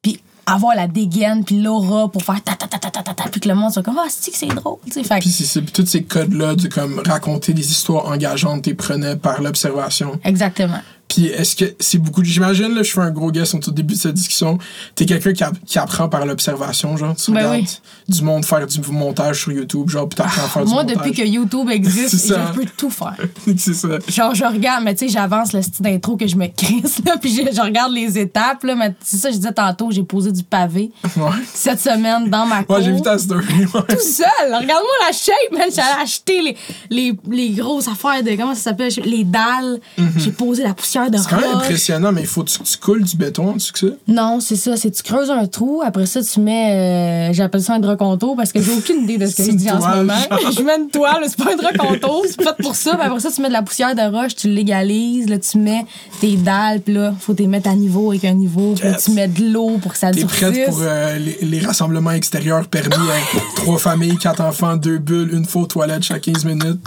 puis 0.00 0.20
avoir 0.46 0.76
la 0.76 0.86
dégaine, 0.86 1.44
puis 1.44 1.60
l'aura 1.60 2.08
pour 2.08 2.22
faire 2.22 2.40
ta 2.42 2.52
ta 2.54 2.68
ta 2.68 2.78
ta 2.78 2.88
ta 2.90 3.02
ta, 3.02 3.14
ta, 3.14 3.24
puis 3.28 3.40
que 3.40 3.48
le 3.48 3.56
monde 3.56 3.72
soit 3.72 3.82
comme, 3.82 3.98
ah, 3.98 4.06
c'est 4.08 4.30
que 4.30 4.36
c'est 4.36 4.46
drôle, 4.46 4.78
tu 4.86 5.02
sais. 5.02 5.18
Puis 5.18 5.28
c'est, 5.28 5.60
tous 5.72 5.84
ces 5.86 6.04
codes-là 6.04 6.54
de 6.54 6.68
comme 6.68 7.02
raconter 7.04 7.52
des 7.52 7.68
histoires 7.68 8.06
engageantes, 8.06 8.62
t'es 8.62 8.74
prenais 8.74 9.16
par 9.16 9.42
l'observation. 9.42 10.20
Exactement. 10.24 10.80
Puis 11.08 11.26
est-ce 11.26 11.54
que 11.56 11.64
c'est 11.78 11.98
beaucoup. 11.98 12.24
J'imagine, 12.24 12.74
là, 12.74 12.82
je 12.82 12.90
fais 12.90 13.00
un 13.00 13.10
gros 13.10 13.30
guess 13.30 13.54
au 13.54 13.58
tout 13.58 13.70
début 13.70 13.94
de 13.94 13.98
cette 13.98 14.14
discussion. 14.14 14.58
T'es 14.94 15.06
quelqu'un 15.06 15.32
qui, 15.32 15.44
qui 15.64 15.78
apprend 15.78 16.08
par 16.08 16.26
l'observation, 16.26 16.96
genre. 16.96 17.14
Tu 17.16 17.30
Ben 17.30 17.46
regardes 17.46 17.60
oui. 17.60 18.14
du 18.14 18.22
monde 18.22 18.44
faire 18.44 18.66
du 18.66 18.80
montage 18.90 19.42
sur 19.42 19.52
YouTube, 19.52 19.88
genre, 19.88 20.08
puis 20.08 20.16
t'apprends 20.16 20.44
à 20.44 20.48
faire 20.48 20.64
du 20.64 20.72
Moi, 20.72 20.82
montage. 20.82 20.96
depuis 20.96 21.12
que 21.12 21.22
YouTube 21.26 21.70
existe, 21.70 22.28
je 22.28 22.52
peux 22.54 22.66
tout 22.76 22.90
faire. 22.90 23.16
c'est 23.56 23.74
ça. 23.74 23.88
Genre, 24.08 24.34
je 24.34 24.44
regarde, 24.44 24.82
mais 24.84 24.94
tu 24.94 25.06
sais, 25.06 25.12
j'avance 25.12 25.52
le 25.52 25.62
style 25.62 25.84
d'intro 25.84 26.16
que 26.16 26.26
je 26.26 26.36
me 26.36 26.48
crisse, 26.48 27.00
là, 27.04 27.16
puis 27.20 27.30
je, 27.34 27.54
je 27.54 27.60
regarde 27.60 27.92
les 27.92 28.18
étapes, 28.18 28.64
là, 28.64 28.74
mais 28.74 28.94
c'est 29.02 29.16
ça, 29.18 29.30
je 29.30 29.36
disais 29.36 29.52
tantôt, 29.52 29.90
j'ai 29.92 30.02
posé 30.02 30.32
du 30.32 30.42
pavé 30.42 30.90
Ouais. 31.16 31.30
cette 31.54 31.80
semaine 31.80 32.28
dans 32.28 32.46
ma 32.46 32.64
cour. 32.64 32.76
Ouais, 32.76 32.82
j'ai 32.82 32.92
vu 32.92 33.00
ta 33.00 33.16
story. 33.16 33.44
ouais. 33.46 33.82
Tout 33.88 34.00
seul, 34.00 34.26
regarde-moi 34.46 35.06
la 35.06 35.12
shape, 35.12 35.52
man. 35.52 35.68
J'allais 35.74 36.02
acheter 36.02 36.42
les, 36.42 36.56
les, 36.90 37.16
les 37.30 37.50
grosses 37.50 37.88
affaires 37.88 38.22
de. 38.22 38.30
Comment 38.36 38.54
ça 38.54 38.62
s'appelle? 38.62 38.90
Les 39.04 39.24
dalles. 39.24 39.80
J'ai 40.16 40.32
posé 40.32 40.62
la 40.62 40.74
poussière 40.74 40.95
de. 41.10 41.16
C'est 41.18 41.28
quand 41.28 41.40
même 41.40 41.56
impressionnant, 41.56 42.12
mais 42.12 42.22
il 42.22 42.26
faut 42.26 42.42
que 42.42 42.50
tu, 42.50 42.58
tu 42.60 42.76
coules 42.78 43.04
du 43.04 43.16
béton 43.16 43.50
en 43.50 43.52
dessous 43.54 43.72
que 43.72 43.78
ça? 43.78 43.86
Non, 44.08 44.40
c'est 44.40 44.56
ça. 44.56 44.76
C'est 44.76 44.90
tu 44.90 45.02
creuses 45.02 45.30
un 45.30 45.46
trou. 45.46 45.82
Après 45.84 46.06
ça, 46.06 46.20
tu 46.22 46.40
mets. 46.40 47.30
euh, 47.30 47.32
J'appelle 47.32 47.62
ça 47.62 47.74
un 47.74 47.80
draconto 47.80 48.34
parce 48.34 48.52
que 48.52 48.60
j'ai 48.60 48.72
aucune 48.72 49.02
idée 49.04 49.18
de 49.18 49.26
ce 49.26 49.36
que 49.36 49.44
je 49.44 49.50
dis 49.52 49.70
en 49.70 49.80
ce 49.80 49.86
moment. 49.96 50.14
je 50.56 50.62
mets 50.62 50.76
une 50.78 50.88
toile, 50.90 51.22
c'est 51.28 51.36
pas 51.36 51.52
un 51.52 51.56
draconto. 51.56 52.24
C'est 52.26 52.42
fait 52.42 52.56
pour 52.62 52.74
ça. 52.76 52.96
Puis 52.96 53.06
après 53.06 53.20
ça, 53.20 53.30
tu 53.30 53.40
mets 53.42 53.48
de 53.48 53.52
la 53.52 53.62
poussière 53.62 53.94
de 53.94 54.02
roche, 54.16 54.34
tu 54.36 54.48
légalises. 54.48 55.28
Là, 55.28 55.38
tu 55.38 55.58
mets 55.58 55.84
tes 56.20 56.36
dalles. 56.36 56.80
Puis 56.80 56.94
là, 56.94 57.14
faut 57.18 57.34
les 57.38 57.46
mettre 57.46 57.68
à 57.68 57.74
niveau 57.74 58.10
avec 58.10 58.24
un 58.24 58.34
niveau. 58.34 58.74
Puis 58.74 58.88
là, 58.88 58.94
tu 58.94 59.10
mets 59.12 59.28
de 59.28 59.44
l'eau 59.52 59.78
pour 59.82 59.92
que 59.92 59.98
ça 59.98 60.10
T'es 60.10 60.20
durcisse. 60.20 60.40
prête 60.40 60.66
pour 60.66 60.78
euh, 60.82 61.18
les, 61.18 61.38
les 61.42 61.60
rassemblements 61.60 62.12
extérieurs 62.12 62.66
permis 62.68 62.94
à 62.94 63.38
trois 63.56 63.78
familles, 63.78 64.16
quatre 64.16 64.40
enfants, 64.42 64.76
deux 64.76 64.98
bulles, 64.98 65.30
une 65.32 65.44
faux 65.44 65.66
toilette 65.66 66.02
chaque 66.04 66.22
15 66.22 66.44
minutes. 66.44 66.80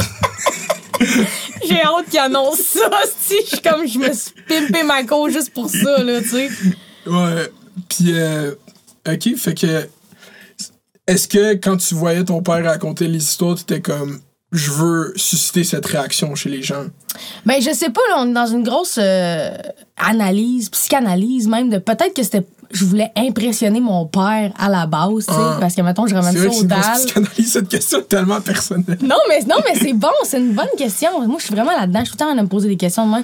J'ai 1.67 1.81
hâte 1.81 2.09
qu'ils 2.09 2.19
annoncent 2.19 2.79
ça. 2.79 2.89
Si 3.17 3.35
je 3.43 3.47
suis 3.47 3.61
comme, 3.61 3.87
je 3.87 3.99
me 3.99 4.13
suis 4.13 4.31
pimpé 4.47 4.83
ma 4.83 5.03
cour 5.03 5.29
juste 5.29 5.53
pour 5.53 5.69
ça, 5.69 6.03
là, 6.03 6.21
tu 6.21 6.29
sais. 6.29 6.49
Ouais. 7.05 7.51
Puis, 7.87 8.13
euh, 8.13 8.53
OK, 9.07 9.35
fait 9.35 9.53
que. 9.53 9.87
Est-ce 11.07 11.27
que 11.27 11.53
quand 11.55 11.77
tu 11.77 11.95
voyais 11.95 12.23
ton 12.23 12.41
père 12.41 12.63
raconter 12.63 13.07
les 13.07 13.23
histoires, 13.23 13.55
tu 13.55 13.63
étais 13.63 13.81
comme. 13.81 14.21
Je 14.51 14.71
veux 14.71 15.13
susciter 15.15 15.63
cette 15.63 15.85
réaction 15.85 16.33
chez 16.33 16.49
les 16.49 16.63
gens. 16.63 16.85
Ben, 17.45 17.61
je 17.61 17.71
sais 17.71 17.89
pas, 17.91 18.01
là, 18.09 18.15
on 18.19 18.29
est 18.29 18.33
dans 18.33 18.47
une 18.47 18.63
grosse 18.63 18.97
euh, 18.99 19.51
analyse, 19.97 20.69
psychanalyse 20.69 21.47
même, 21.47 21.69
de 21.69 21.77
peut-être 21.77 22.13
que 22.15 22.23
c'était. 22.23 22.45
Je 22.71 22.85
voulais 22.85 23.11
impressionner 23.17 23.79
mon 23.79 24.05
père 24.05 24.51
à 24.57 24.69
la 24.69 24.85
base, 24.85 25.25
tu 25.27 25.33
sais, 25.33 25.39
Ah. 25.39 25.57
parce 25.59 25.73
que, 25.75 25.81
mettons, 25.81 26.05
je 26.05 26.13
ramène 26.13 26.35
ça 26.37 26.45
au 26.47 26.49
psychanalyse, 26.49 27.51
cette 27.51 27.67
question 27.67 27.99
est 27.99 28.07
tellement 28.07 28.41
personnelle. 28.41 28.99
Non, 29.01 29.15
mais, 29.27 29.39
non, 29.41 29.55
mais 29.65 29.79
c'est 29.79 29.93
bon, 29.93 30.07
c'est 30.23 30.37
une 30.37 30.53
bonne 30.53 30.67
question. 30.77 31.19
Moi, 31.27 31.37
je 31.39 31.45
suis 31.45 31.55
vraiment 31.55 31.71
là-dedans. 31.75 32.01
Je 32.01 32.05
suis 32.05 32.17
tout 32.17 32.23
le 32.23 32.31
temps 32.33 32.39
à 32.39 32.43
me 32.43 32.47
poser 32.47 32.67
des 32.69 32.77
questions 32.77 33.05
de 33.05 33.09
moi. 33.09 33.21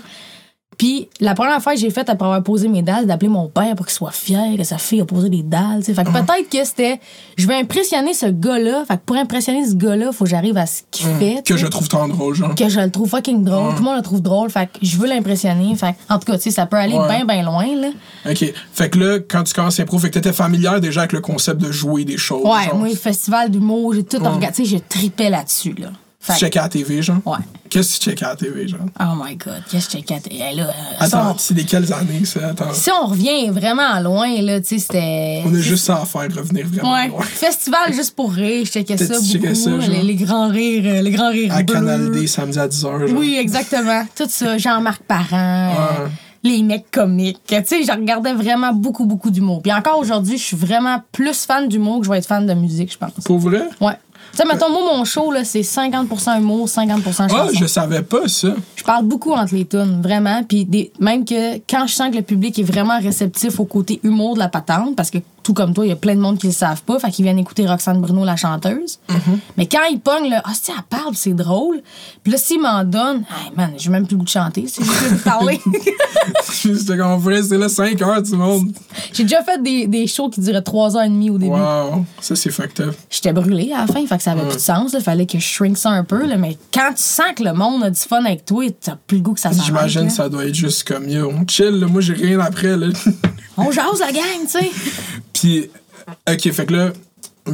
Puis, 0.78 1.08
la 1.20 1.34
première 1.34 1.62
fois 1.62 1.74
que 1.74 1.80
j'ai 1.80 1.90
fait 1.90 2.08
après 2.10 2.26
avoir 2.26 2.44
posé 2.44 2.68
mes 2.68 2.82
dalles, 2.82 3.06
d'appeler 3.08 3.30
mon 3.30 3.48
père 3.48 3.76
pour 3.76 3.86
qu'il 3.86 3.94
soit 3.96 4.12
fier 4.12 4.58
que 4.58 4.64
sa 4.64 4.78
fille 4.78 5.02
a 5.02 5.06
posé 5.06 5.30
des 5.30 5.42
dalles. 5.44 5.84
Fait 5.84 5.94
que 5.94 6.10
peut-être 6.12 6.50
que 6.50 6.64
c'était. 6.66 7.00
Je 7.38 7.48
vais 7.48 7.56
impressionner 7.56 8.14
ce 8.14 8.26
gars-là. 8.26 8.84
Fait 8.88 8.96
que 8.98 9.02
pour 9.06 9.16
impressionner 9.16 9.66
ce 9.68 9.76
gars-là, 9.76 10.12
faut 10.12 10.26
que 10.26 10.30
j'arrive 10.30 10.58
à 10.58 10.66
ce 10.66 10.82
qu'il 10.92 11.06
fait. 11.08 11.42
tu 11.44 11.54
Que 11.54 11.60
je 11.60 11.68
trouve 11.68 11.88
tant 11.88 12.08
drôle, 12.08 12.36
genre. 12.36 12.56
que 12.56 12.68
je 12.70 12.80
le 12.80 12.92
trouve 12.92 13.10
fucking 13.10 13.44
drôle. 13.44 13.72
Tout 13.76 13.80
le 13.80 13.84
monde 13.86 13.98
le 13.98 14.04
trouve 14.04 14.22
drôle. 14.22 14.50
Fait 14.50 14.66
que 14.68 14.80
je 14.82 14.98
veux 14.98 15.08
l'impressionner. 15.08 15.76
Fait 15.76 15.94
que, 15.94 16.14
en 16.14 16.20
tout 16.20 16.26
cas, 16.32 16.38
tu 16.38 16.44
sais, 16.44 16.52
ça 16.52 16.66
peut 16.66 16.78
aller 16.78 16.96
Ouais. 16.96 17.08
bien, 17.08 17.26
bien 17.26 17.44
loin, 17.44 17.66
là. 17.76 17.90
OK. 18.30 18.54
Fait 18.74 18.90
que 18.90 19.00
là, 19.00 19.20
quand 19.20 19.44
tu 19.44 19.54
commences 19.54 19.78
l'impro, 19.80 19.98
fait 20.00 20.10
que 20.10 20.14
t'étais 20.16 20.34
familière 20.34 20.80
déjà 20.82 21.02
avec 21.02 21.14
le 21.14 21.22
concept 21.22 21.62
de 21.62 21.72
jouer 21.72 22.06
des 22.06 22.18
choses. 22.18 22.44
Ouais, 22.46 22.66
genre. 22.66 22.76
moi, 22.78 22.90
le 22.90 22.96
festival 22.96 23.50
d'humour, 23.52 23.94
j'ai 23.94 24.04
tout 24.04 24.18
regardé. 24.18 24.48
Tu 24.48 24.66
sais, 24.66 24.66
je 24.66 24.78
tripais 24.78 25.30
là-dessus, 25.30 25.74
là. 25.78 25.88
Fait 26.26 26.34
Tu 26.34 26.40
checkais 26.40 26.58
à 26.60 26.64
la 26.64 26.70
TV, 26.70 27.02
genre? 27.04 27.18
Ouais. 27.24 27.38
Qu'est-ce 27.70 28.00
que 28.00 28.04
tu 28.04 28.10
checkais 28.10 28.26
à 28.26 28.30
la 28.30 28.36
TV, 28.36 28.68
genre? 28.68 28.80
Oh 29.00 29.14
my 29.24 29.36
God, 29.36 29.62
qu'est-ce 29.70 29.90
que 29.96 29.98
j'ai 30.08 30.36
hey, 30.42 30.56
là, 30.56 30.70
euh, 30.70 30.72
Attends, 31.00 31.38
si 31.38 31.48
c'est 31.48 31.54
des 31.54 31.66
quelles 31.66 31.94
années, 31.94 32.26
ça? 32.26 32.48
Attends. 32.48 32.74
si 32.74 32.90
on 32.90 33.06
revient 33.06 33.50
vraiment 33.52 34.00
loin, 34.00 34.42
là, 34.42 34.60
tu 34.60 34.68
sais, 34.70 34.80
c'était. 34.80 35.44
On 35.46 35.54
a 35.54 35.60
juste 35.60 35.86
ça 35.86 36.02
à 36.02 36.06
faire, 36.06 36.24
revenir 36.36 36.66
vraiment 36.68 36.94
Ouais. 36.94 37.10
loin. 37.10 37.22
Festival 37.24 37.94
juste 37.94 38.16
pour 38.16 38.32
rire, 38.34 38.66
je 38.66 38.72
checkais 38.72 38.98
ça 38.98 39.14
beaucoup. 39.14 39.26
checkais 39.28 39.54
ça, 39.54 39.70
les, 39.78 40.02
les 40.02 40.16
grands 40.16 40.50
rires, 40.50 40.84
euh, 40.86 41.02
les 41.04 41.12
grands 41.12 41.30
rires 41.30 41.54
À 41.54 41.62
bleus. 41.62 41.76
Canal 41.76 42.10
D, 42.12 42.26
samedi 42.26 42.58
à 42.58 42.68
10h, 42.68 42.82
genre. 43.08 43.20
Oui, 43.20 43.38
exactement. 43.40 44.04
Tout 44.16 44.26
ça. 44.28 44.58
Jean-Marc 44.58 45.04
Parent, 45.04 45.30
euh, 45.76 46.06
Ouais. 46.06 46.12
les 46.44 46.64
mecs 46.64 46.90
comiques. 46.92 47.40
Tu 47.46 47.56
sais, 47.66 47.84
je 47.84 47.92
regardais 47.92 48.34
vraiment 48.34 48.74
beaucoup, 48.74 49.06
beaucoup 49.06 49.30
d'humour. 49.30 49.62
Puis 49.62 49.72
encore 49.74 50.00
aujourd'hui, 50.00 50.38
je 50.40 50.44
suis 50.44 50.58
vraiment 50.58 51.04
plus 51.12 51.46
fan 51.46 51.68
d'humour 51.68 52.00
que 52.00 52.06
je 52.06 52.12
vais 52.12 52.18
être 52.18 52.28
fan 52.28 52.46
de 52.48 52.54
musique, 52.56 52.92
je 52.92 52.98
pense. 52.98 53.12
Pour 53.26 53.38
vrai? 53.40 53.64
Ouais. 53.82 53.94
Tu 54.36 54.42
sais, 54.42 54.48
mettons, 54.48 54.70
moi, 54.70 54.82
mon 54.98 55.06
show, 55.06 55.32
là, 55.32 55.46
c'est 55.46 55.62
50% 55.62 56.40
humour, 56.40 56.68
50% 56.68 57.04
chanson. 57.04 57.36
Ah, 57.38 57.48
je 57.54 57.66
savais 57.66 58.02
pas 58.02 58.28
ça. 58.28 58.50
Je 58.76 58.84
parle 58.84 59.06
beaucoup 59.06 59.32
entre 59.32 59.56
les 59.56 59.66
tunes, 59.66 60.02
vraiment. 60.02 60.44
Puis 60.44 60.66
des- 60.66 60.92
même 61.00 61.24
que 61.24 61.56
quand 61.70 61.88
je 61.88 61.94
sens 61.94 62.10
que 62.12 62.18
le 62.18 62.22
public 62.22 62.60
est 62.60 62.64
vraiment 62.64 63.00
réceptif 63.00 63.60
au 63.60 63.66
côté 63.66 64.00
humour 64.04 64.34
de 64.34 64.40
la 64.40 64.50
patente, 64.50 64.96
parce 64.96 65.10
que 65.10 65.20
tout 65.42 65.54
comme 65.54 65.74
toi, 65.76 65.86
il 65.86 65.90
y 65.90 65.92
a 65.92 65.96
plein 65.96 66.16
de 66.16 66.20
monde 66.22 66.40
qui 66.40 66.48
le 66.48 66.54
savent 66.54 66.82
pas, 66.82 66.98
fait 66.98 67.12
qu'ils 67.12 67.24
viennent 67.24 67.38
écouter 67.38 67.68
Roxane 67.68 68.02
Bruno, 68.02 68.26
la 68.26 68.36
chanteuse. 68.36 69.00
Mais 69.58 69.68
quand 69.68 69.84
ils 69.92 70.00
pognent 70.00 70.30
le 70.30 70.38
Ah, 70.44 70.52
si 70.54 70.72
elle 70.72 70.84
parle, 70.90 71.14
c'est 71.16 71.34
drôle. 71.36 71.82
Puis 72.24 72.32
là, 72.34 72.38
s'ils 72.40 72.60
m'en 72.60 72.84
donnent, 72.84 73.24
hey 73.30 73.52
man, 73.56 73.72
j'ai 73.78 73.90
même 73.92 74.06
plus 74.08 74.16
le 74.16 74.20
goût 74.20 74.26
de 74.26 74.30
chanter, 74.30 74.66
c'est 74.68 74.84
juste 74.84 75.14
de 75.14 75.18
parler. 75.20 75.62
Comme 76.88 77.12
on 77.12 77.20
ferait, 77.20 77.44
c'est 77.44 77.58
là 77.58 77.70
5 77.70 78.02
heures, 78.02 78.24
tout 78.24 78.32
le 78.32 78.38
monde. 78.38 78.72
j'ai 79.14 79.24
déjà 79.24 79.44
fait 79.44 79.62
des, 79.62 79.88
des 79.88 80.08
shows 80.08 80.30
qui 80.30 80.42
duraient 80.42 80.62
3 80.64 80.98
heures 80.98 81.04
et 81.04 81.10
demie 81.10 81.30
au 81.30 81.38
début. 81.38 81.52
Wow, 81.52 82.06
ça 82.20 82.36
c'est 82.36 82.50
fucked 82.50 82.82
up. 82.86 82.96
J'étais 83.10 83.32
brûlée 83.34 83.72
à 83.72 83.82
la 83.82 83.88
fin, 83.88 84.06
fait 84.06 84.18
que 84.18 84.24
ça 84.26 84.32
avait 84.34 84.42
plus 84.44 84.56
de 84.56 84.60
sens. 84.60 84.94
Il 84.94 85.02
fallait 85.02 85.26
que 85.26 85.40
je 85.40 85.46
shrink 85.46 85.78
ça 85.78 85.90
un 85.92 86.04
peu. 86.04 86.26
Là, 86.26 86.36
mais 86.38 86.58
quand 86.74 86.90
tu 86.96 87.02
sens 87.04 87.28
que 87.36 87.44
le 87.44 87.54
monde 87.54 87.84
a 87.84 87.90
du 87.90 88.00
fun 88.00 88.24
avec 88.26 88.46
toi, 88.46 88.64
t'as 88.82 88.96
plus 89.08 89.18
le 89.18 89.24
goût 89.24 89.34
que 89.34 89.40
ça 89.40 89.52
s'arrête. 89.52 89.66
J'imagine 89.66 90.10
ça 90.10 90.28
doit 90.30 90.46
être 90.46 90.54
juste 90.56 90.86
comme 90.88 91.08
yo, 91.08 91.32
on 91.32 91.46
chill, 91.48 91.80
là, 91.80 91.88
moi 91.88 92.02
j'ai 92.02 92.14
rien 92.14 92.40
après. 92.40 92.76
Là. 92.78 92.88
On 93.58 93.72
jase 93.72 94.02
la 94.02 94.12
gang, 94.12 94.24
tu 94.42 94.50
sais. 94.60 94.70
Puis, 95.32 95.70
ok, 96.30 96.52
fait 96.52 96.66
que 96.66 96.74
là, 96.74 96.92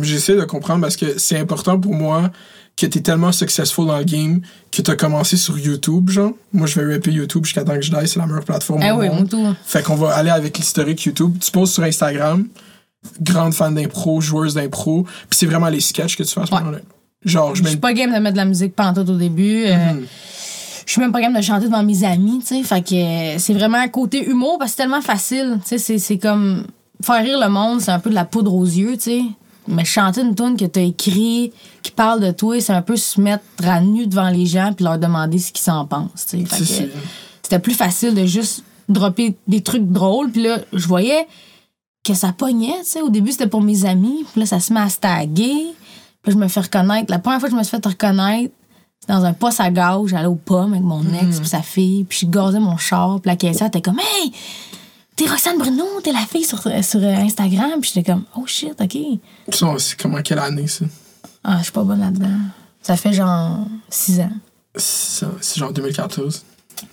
j'essaie 0.01 0.35
de 0.35 0.43
comprendre 0.45 0.81
parce 0.81 0.95
que 0.95 1.19
c'est 1.19 1.37
important 1.37 1.79
pour 1.79 1.93
moi 1.93 2.31
que 2.75 2.87
t'es 2.87 3.01
tellement 3.01 3.31
successful 3.31 3.85
dans 3.85 3.99
le 3.99 4.03
game 4.03 4.41
que 4.71 4.81
t'as 4.81 4.95
commencé 4.95 5.37
sur 5.37 5.59
YouTube, 5.59 6.09
genre. 6.09 6.31
Moi, 6.53 6.65
je 6.65 6.79
vais 6.79 6.95
rapper 6.95 7.11
YouTube 7.11 7.45
jusqu'à 7.45 7.63
temps 7.63 7.75
que 7.75 7.81
je 7.83 7.91
die, 7.91 8.07
c'est 8.07 8.17
la 8.17 8.25
meilleure 8.25 8.43
plateforme 8.45 8.81
Ah 8.83 8.95
au 8.95 8.99
oui, 9.01 9.09
monde. 9.09 9.29
tout. 9.29 9.45
Fait 9.63 9.83
qu'on 9.83 9.93
va 9.95 10.15
aller 10.15 10.31
avec 10.31 10.57
l'historique 10.57 11.03
YouTube. 11.03 11.35
Tu 11.39 11.51
poses 11.51 11.71
sur 11.71 11.83
Instagram, 11.83 12.47
grande 13.21 13.53
fan 13.53 13.73
d'impro, 13.75 14.21
joueuse 14.21 14.53
d'impro, 14.55 15.03
puis 15.03 15.37
c'est 15.37 15.45
vraiment 15.45 15.69
les 15.69 15.79
sketchs 15.79 16.15
que 16.17 16.23
tu 16.23 16.33
fais 16.33 16.41
à 16.41 16.45
ce 16.45 16.51
Ouais. 16.51 16.59
moment-là. 16.59 16.79
Genre, 17.23 17.55
je 17.55 17.63
suis 17.63 17.77
pas 17.77 17.93
game 17.93 18.11
de 18.13 18.17
mettre 18.19 18.33
de 18.33 18.37
la 18.37 18.45
musique 18.45 18.75
pantoute 18.75 19.09
au 19.09 19.17
début. 19.17 19.65
euh, 19.65 19.75
Mm-hmm. 19.75 20.05
Je 20.87 20.91
suis 20.93 21.01
même 21.01 21.11
pas 21.11 21.21
game 21.21 21.33
de 21.35 21.41
chanter 21.41 21.65
devant 21.67 21.83
mes 21.83 22.03
amis, 22.03 22.39
tu 22.39 22.47
sais. 22.47 22.63
Fait 22.63 22.81
que 22.81 23.39
c'est 23.39 23.53
vraiment 23.53 23.87
côté 23.87 24.27
humour 24.27 24.57
parce 24.57 24.71
que 24.71 24.77
c'est 24.77 24.83
tellement 24.83 25.01
facile. 25.01 25.59
Tu 25.67 25.77
sais, 25.77 25.97
c'est- 25.99 26.17
comme 26.17 26.65
faire 27.03 27.23
rire 27.23 27.39
le 27.39 27.49
monde, 27.49 27.79
c'est 27.81 27.91
un 27.91 27.99
peu 27.99 28.09
de 28.09 28.15
la 28.15 28.25
poudre 28.25 28.53
aux 28.53 28.65
yeux, 28.65 28.93
tu 28.97 29.03
sais. 29.03 29.21
Mais 29.67 29.85
chanter 29.85 30.21
une 30.21 30.33
tune 30.33 30.57
que 30.57 30.65
t'as 30.65 30.81
écrit, 30.81 31.53
qui 31.83 31.91
parle 31.91 32.19
de 32.19 32.31
toi, 32.31 32.59
c'est 32.59 32.73
un 32.73 32.81
peu 32.81 32.95
se 32.97 33.21
mettre 33.21 33.43
à 33.63 33.79
nu 33.79 34.07
devant 34.07 34.29
les 34.29 34.47
gens 34.47 34.73
puis 34.75 34.83
leur 34.83 34.97
demander 34.97 35.37
ce 35.37 35.51
qu'ils 35.51 35.61
s'en 35.63 35.85
pensent, 35.85 36.25
tu 36.27 36.43
sais. 36.47 36.89
C'était 37.43 37.59
plus 37.59 37.75
facile 37.75 38.15
de 38.15 38.25
juste 38.25 38.63
dropper 38.89 39.35
des 39.47 39.61
trucs 39.61 39.87
drôles. 39.87 40.31
Puis 40.31 40.41
là, 40.43 40.57
je 40.73 40.87
voyais 40.87 41.27
que 42.03 42.13
ça 42.13 42.31
pognait, 42.33 42.79
tu 42.79 42.85
sais. 42.85 43.01
Au 43.01 43.09
début, 43.09 43.31
c'était 43.31 43.47
pour 43.47 43.61
mes 43.61 43.85
amis. 43.85 44.25
Puis 44.31 44.41
là, 44.41 44.45
ça 44.45 44.59
se 44.59 44.73
met 44.73 44.79
à 44.79 44.89
se 44.89 44.97
taguer. 44.97 45.73
Puis 46.23 46.31
je 46.33 46.37
me 46.37 46.47
fais 46.47 46.61
reconnaître. 46.61 47.11
La 47.11 47.19
première 47.19 47.39
fois 47.39 47.49
que 47.49 47.53
je 47.55 47.57
me 47.59 47.63
suis 47.63 47.71
fait 47.77 47.85
reconnaître, 47.85 48.53
c'était 48.99 49.13
dans 49.13 49.25
un 49.25 49.33
poste 49.33 49.59
à 49.59 49.69
gaz. 49.71 50.01
J'allais 50.07 50.27
aux 50.27 50.35
pommes 50.35 50.73
avec 50.73 50.83
mon 50.83 51.03
ex 51.13 51.39
puis 51.39 51.47
sa 51.49 51.61
fille. 51.61 52.03
Puis 52.03 52.19
je 52.21 52.25
gazais 52.27 52.59
mon 52.59 52.77
char. 52.77 53.19
Puis 53.21 53.29
la 53.29 53.35
caissière 53.35 53.67
était 53.67 53.81
comme 53.81 53.99
«Hey! 54.23 54.31
T'es 55.15 55.27
Roxane 55.27 55.57
Bruno, 55.57 55.83
t'es 56.03 56.11
la 56.11 56.19
fille 56.25 56.43
sur, 56.45 56.61
sur 56.61 57.03
Instagram.» 57.03 57.71
Puis 57.81 57.91
j'étais 57.93 58.11
comme 58.11 58.23
«Oh 58.37 58.45
shit, 58.47 58.73
OK. 58.79 58.97
Ça, 59.53 59.67
c'est 59.77 59.99
comment, 59.99 60.21
quelle 60.21 60.39
année, 60.39 60.67
ça? 60.67 60.85
Ah, 61.43 61.57
je 61.59 61.63
suis 61.63 61.71
pas 61.71 61.83
bonne 61.83 61.99
là-dedans.» 61.99 62.37
Ça 62.81 62.95
fait 62.97 63.13
genre 63.13 63.59
six 63.89 64.19
ans. 64.19 64.31
C'est 64.75 65.27
genre 65.59 65.71
2014. 65.73 66.43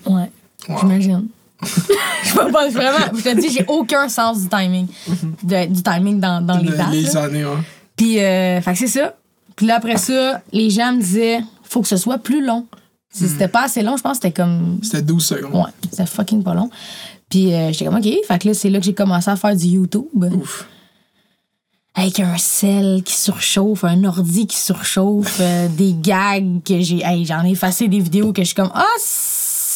Ouais, 0.07 0.31
Wow. 0.69 0.77
j'imagine. 0.81 1.29
je 2.23 2.27
suis 2.29 2.35
pas 2.35 2.49
vraiment. 2.69 2.99
Je 3.17 3.23
te 3.23 3.41
dis, 3.41 3.51
j'ai 3.51 3.65
aucun 3.69 4.09
sens 4.09 4.41
du 4.43 4.49
timing. 4.49 4.87
De- 5.43 5.67
du 5.67 5.83
timing 5.83 6.21
dans, 6.21 6.41
dans 6.45 6.59
les 6.59 6.71
Le- 6.71 6.77
dates. 6.77 6.91
les 6.93 7.03
là. 7.03 7.23
années, 7.25 7.45
ouais. 7.45 7.57
Puis, 7.97 8.21
euh, 8.21 8.61
fait 8.61 8.73
que 8.73 8.79
c'est 8.79 8.87
ça. 8.87 9.15
Puis 9.57 9.67
là, 9.67 9.77
après 9.77 9.97
ça, 9.97 10.41
les 10.53 10.71
gens 10.71 10.93
me 10.93 11.01
disaient, 11.01 11.41
faut 11.65 11.83
que 11.83 11.89
ce 11.89 11.97
soit 11.97 12.19
plus 12.19 12.45
long. 12.45 12.67
Si 13.11 13.27
c'était 13.29 13.49
pas 13.49 13.65
assez 13.65 13.83
long, 13.83 13.97
je 13.97 14.03
pense 14.03 14.19
que 14.19 14.25
c'était 14.29 14.43
comme. 14.43 14.79
C'était 14.83 15.03
12 15.03 15.25
secondes. 15.25 15.55
Ouais, 15.55 15.71
c'était 15.91 16.07
fucking 16.07 16.43
pas 16.45 16.55
long. 16.55 16.71
Puis 17.29 17.53
euh, 17.53 17.73
j'étais 17.73 17.87
comme, 17.87 17.97
OK. 17.97 18.09
Fait 18.27 18.39
que 18.39 18.49
là, 18.49 18.55
c'est 18.55 18.71
là 18.71 18.79
que 18.79 18.85
j'ai 18.85 18.95
commencé 18.95 19.29
à 19.31 19.35
faire 19.37 19.57
du 19.57 19.67
YouTube. 19.67 20.05
Ouf. 20.15 20.67
Avec 21.95 22.21
un 22.21 22.37
sel 22.39 23.03
qui 23.05 23.15
surchauffe, 23.15 23.83
un 23.83 24.05
ordi 24.05 24.47
qui 24.47 24.57
surchauffe, 24.57 25.39
euh, 25.41 25.67
des 25.69 25.95
gags 26.01 26.63
que 26.63 26.79
j'ai. 26.81 27.03
Hey, 27.05 27.25
j'en 27.25 27.45
ai 27.45 27.51
effacé 27.51 27.89
des 27.89 27.99
vidéos 27.99 28.33
que 28.33 28.43
je 28.43 28.47
suis 28.49 28.55
comme, 28.55 28.71
ah, 28.73 28.85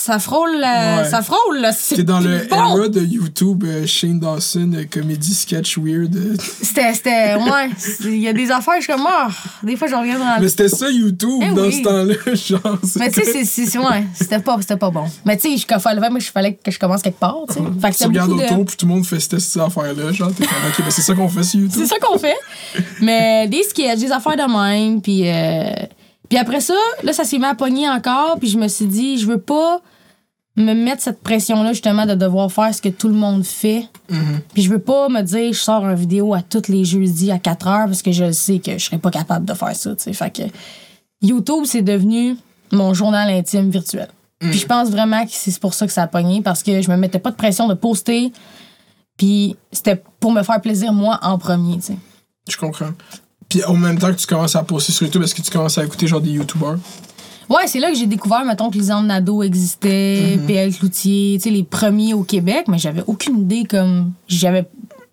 ça 0.02 0.18
frôle, 0.18 0.50
euh, 0.56 0.99
Ouais. 1.02 1.09
ça 1.09 1.23
frôle, 1.23 1.59
là. 1.61 1.73
c'est 1.73 1.94
T'es 1.97 2.02
dans 2.02 2.21
le 2.21 2.47
bon. 2.50 2.76
era 2.78 2.88
de 2.88 3.00
YouTube, 3.00 3.64
euh, 3.66 3.87
Shane 3.87 4.18
Dawson, 4.18 4.73
euh, 4.75 4.85
comédie 4.90 5.35
sketch 5.35 5.78
weird. 5.78 6.16
euh. 6.16 6.35
C'était, 6.62 6.92
c'était, 6.94 7.35
ouais. 7.37 7.71
Il 8.04 8.18
y 8.18 8.28
a 8.28 8.32
des 8.32 8.50
affaires, 8.50 8.75
je 8.78 8.82
suis 8.85 8.92
comme, 8.92 9.06
ah, 9.09 9.28
des 9.62 9.76
fois, 9.76 9.87
je 9.87 9.94
reviens 9.94 10.18
dans 10.18 10.40
Mais 10.40 10.49
c'était 10.49 10.68
ça 10.68 10.90
YouTube 10.90 11.40
Eh 11.42 11.54
dans 11.54 11.62
oui. 11.62 11.73
ce 11.73 11.82
temps-là, 11.82 12.35
genre. 12.35 12.78
Mais 12.97 13.11
tu 13.11 13.23
sais, 13.25 13.44
c'est- 13.44 13.78
ouais, 13.78 14.04
c'était 14.14 14.40
pas, 14.40 14.56
c'était 14.61 14.76
pas 14.76 14.90
bon. 14.90 15.04
Mais 15.25 15.37
tu 15.37 15.56
sais, 15.56 15.56
je 15.56 16.30
fallait, 16.30 16.54
que 16.54 16.71
je 16.71 16.78
commence 16.78 17.02
quelque 17.02 17.21
part, 17.21 17.37
tu 17.49 17.54
sais. 17.54 17.61
Fait 17.61 17.66
que 17.66 17.87
Tu 17.87 17.92
c'était 17.92 18.04
regardes 18.06 18.30
beaucoup 18.30 18.40
de- 18.42 18.47
autour, 18.47 18.64
puis 18.66 18.76
tout 18.76 18.87
le 18.87 18.92
monde 18.94 19.06
fait 19.06 19.21
cette, 19.21 19.38
cette 19.38 19.62
affaire-là. 19.62 20.11
Genre, 20.12 20.30
t'es 20.35 20.44
comme, 20.44 20.56
ok, 20.68 20.78
ben 20.85 20.90
c'est 20.90 21.02
ça 21.02 21.14
qu'on 21.14 21.28
fait 21.28 21.42
sur 21.44 21.61
YouTube. 21.61 21.80
C'est 21.82 21.87
ça 21.87 21.97
qu'on 22.00 22.18
fait. 22.18 22.37
Mais 23.00 23.47
des 23.49 23.62
sketchs, 23.62 23.99
des 24.00 24.12
affaires 24.12 24.37
de 24.37 24.42
même, 24.52 25.00
puis 25.00 25.23
euh, 25.28 25.71
puis 26.28 26.38
après 26.38 26.60
ça, 26.60 26.75
là, 27.02 27.12
ça 27.12 27.25
s'est 27.25 27.38
mis 27.38 27.45
à 27.45 27.54
pogner 27.54 27.88
encore, 27.88 28.36
puis 28.41 28.49
je 28.49 28.56
me 28.58 28.67
suis 28.69 28.86
dit, 28.86 29.19
je 29.19 29.26
veux 29.26 29.38
pas 29.41 29.80
me 30.56 30.75
mettre 30.75 31.02
cette 31.02 31.23
pression-là, 31.23 31.73
justement, 31.73 32.04
de 32.04 32.15
devoir 32.15 32.52
faire 32.52 32.75
ce 32.75 32.82
que 32.82 32.91
tout 32.91 33.08
le 33.08 33.15
monde 33.15 33.45
fait. 33.45 33.88
Puis 34.52 34.62
je 34.62 34.69
veux 34.69 34.78
pas 34.78 35.08
me 35.08 35.23
dire, 35.23 35.52
je 35.52 35.58
sors 35.58 35.84
une 35.84 35.95
vidéo 35.95 36.34
à 36.34 36.43
tous 36.43 36.69
les 36.69 36.84
jeudis 36.84 37.30
à 37.30 37.38
4 37.38 37.67
heures, 37.67 37.86
parce 37.86 38.02
que 38.02 38.12
je 38.12 38.30
sais 38.32 38.58
que 38.58 38.73
je 38.73 38.84
serais 38.84 38.99
pas 38.99 39.10
capable 39.10 39.47
de 39.47 39.54
faire 39.54 39.75
ça, 39.75 39.97
tu 39.97 40.02
sais. 40.02 40.12
Fait 40.12 40.30
que 40.30 40.43
YouTube, 41.23 41.65
c'est 41.65 41.82
devenu 41.82 42.36
mon 42.71 42.93
journal 42.93 43.30
intime 43.30 43.71
virtuel. 43.71 44.08
Puis 44.41 44.58
je 44.58 44.67
pense 44.67 44.91
vraiment 44.91 45.25
que 45.25 45.30
c'est 45.32 45.58
pour 45.60 45.73
ça 45.73 45.86
que 45.86 45.93
ça 45.93 46.02
a 46.02 46.06
pogné, 46.06 46.43
parce 46.43 46.62
que 46.62 46.82
je 46.82 46.91
me 46.91 46.97
mettais 46.97 47.19
pas 47.19 47.30
de 47.30 47.36
pression 47.36 47.69
de 47.69 47.75
poster, 47.75 48.32
puis 49.17 49.56
c'était 49.71 50.02
pour 50.21 50.32
me 50.32 50.43
faire 50.43 50.60
plaisir, 50.60 50.93
moi, 50.93 51.19
en 51.23 51.38
premier, 51.38 51.76
tu 51.76 51.82
sais. 51.82 51.97
Je 52.49 52.56
comprends. 52.56 52.91
Puis 53.49 53.65
en 53.65 53.75
même 53.75 53.99
temps 53.99 54.08
que 54.08 54.19
tu 54.19 54.26
commences 54.26 54.56
à 54.56 54.62
poster 54.65 54.93
sur 54.93 55.06
YouTube, 55.06 55.23
est-ce 55.23 55.34
que 55.34 55.43
tu 55.43 55.50
commences 55.50 55.78
à 55.78 55.84
écouter 55.84 56.06
genre 56.06 56.21
des 56.21 56.30
YouTubers? 56.30 56.76
Ouais, 57.49 57.67
c'est 57.67 57.81
là 57.81 57.91
que 57.91 57.97
j'ai 57.97 58.07
découvert, 58.07 58.45
mettons, 58.45 58.71
que 58.71 58.78
Lisanne 58.78 59.07
Nadeau 59.07 59.43
existait, 59.43 60.39
PL 60.47 60.75
Cloutier, 60.75 61.39
tu 61.39 61.45
sais, 61.45 61.50
les 61.50 61.63
premiers 61.63 62.15
au 62.15 62.23
Québec, 62.23 62.65
mais 62.69 62.78
j'avais 62.78 63.02
aucune 63.07 63.41
idée 63.41 63.65
comme. 63.65 64.13
J'avais. 64.28 64.67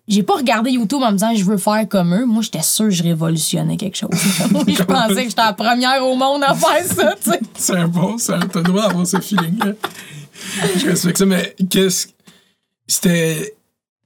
J'ai 0.08 0.24
pas 0.24 0.34
regardé 0.34 0.72
YouTube 0.72 1.00
en 1.02 1.12
me 1.12 1.12
disant 1.12 1.32
je 1.36 1.44
veux 1.44 1.56
faire 1.56 1.86
comme 1.88 2.12
eux. 2.14 2.24
Moi, 2.24 2.42
j'étais 2.42 2.62
sûre 2.62 2.86
que 2.86 2.90
je 2.90 3.02
révolutionnais 3.04 3.76
quelque 3.76 3.96
chose. 3.96 4.10
je 4.66 4.82
pensais 4.82 5.22
que 5.22 5.28
j'étais 5.28 5.42
la 5.42 5.52
première 5.52 6.04
au 6.04 6.16
monde 6.16 6.42
à 6.44 6.54
faire 6.54 6.84
ça, 6.84 7.14
tu 7.22 7.30
sais. 7.30 7.40
C'est 7.54 7.76
un 7.76 7.86
bon, 7.86 8.18
ça, 8.18 8.38
t'as 8.52 8.58
le 8.58 8.64
droit 8.64 8.88
d'avoir 8.88 9.06
ce 9.06 9.20
feeling-là. 9.20 9.72
Je 10.78 10.86
respecte 10.86 11.18
ça, 11.18 11.26
mais 11.26 11.54
qu'est-ce. 11.68 12.08
C'était. 12.86 13.54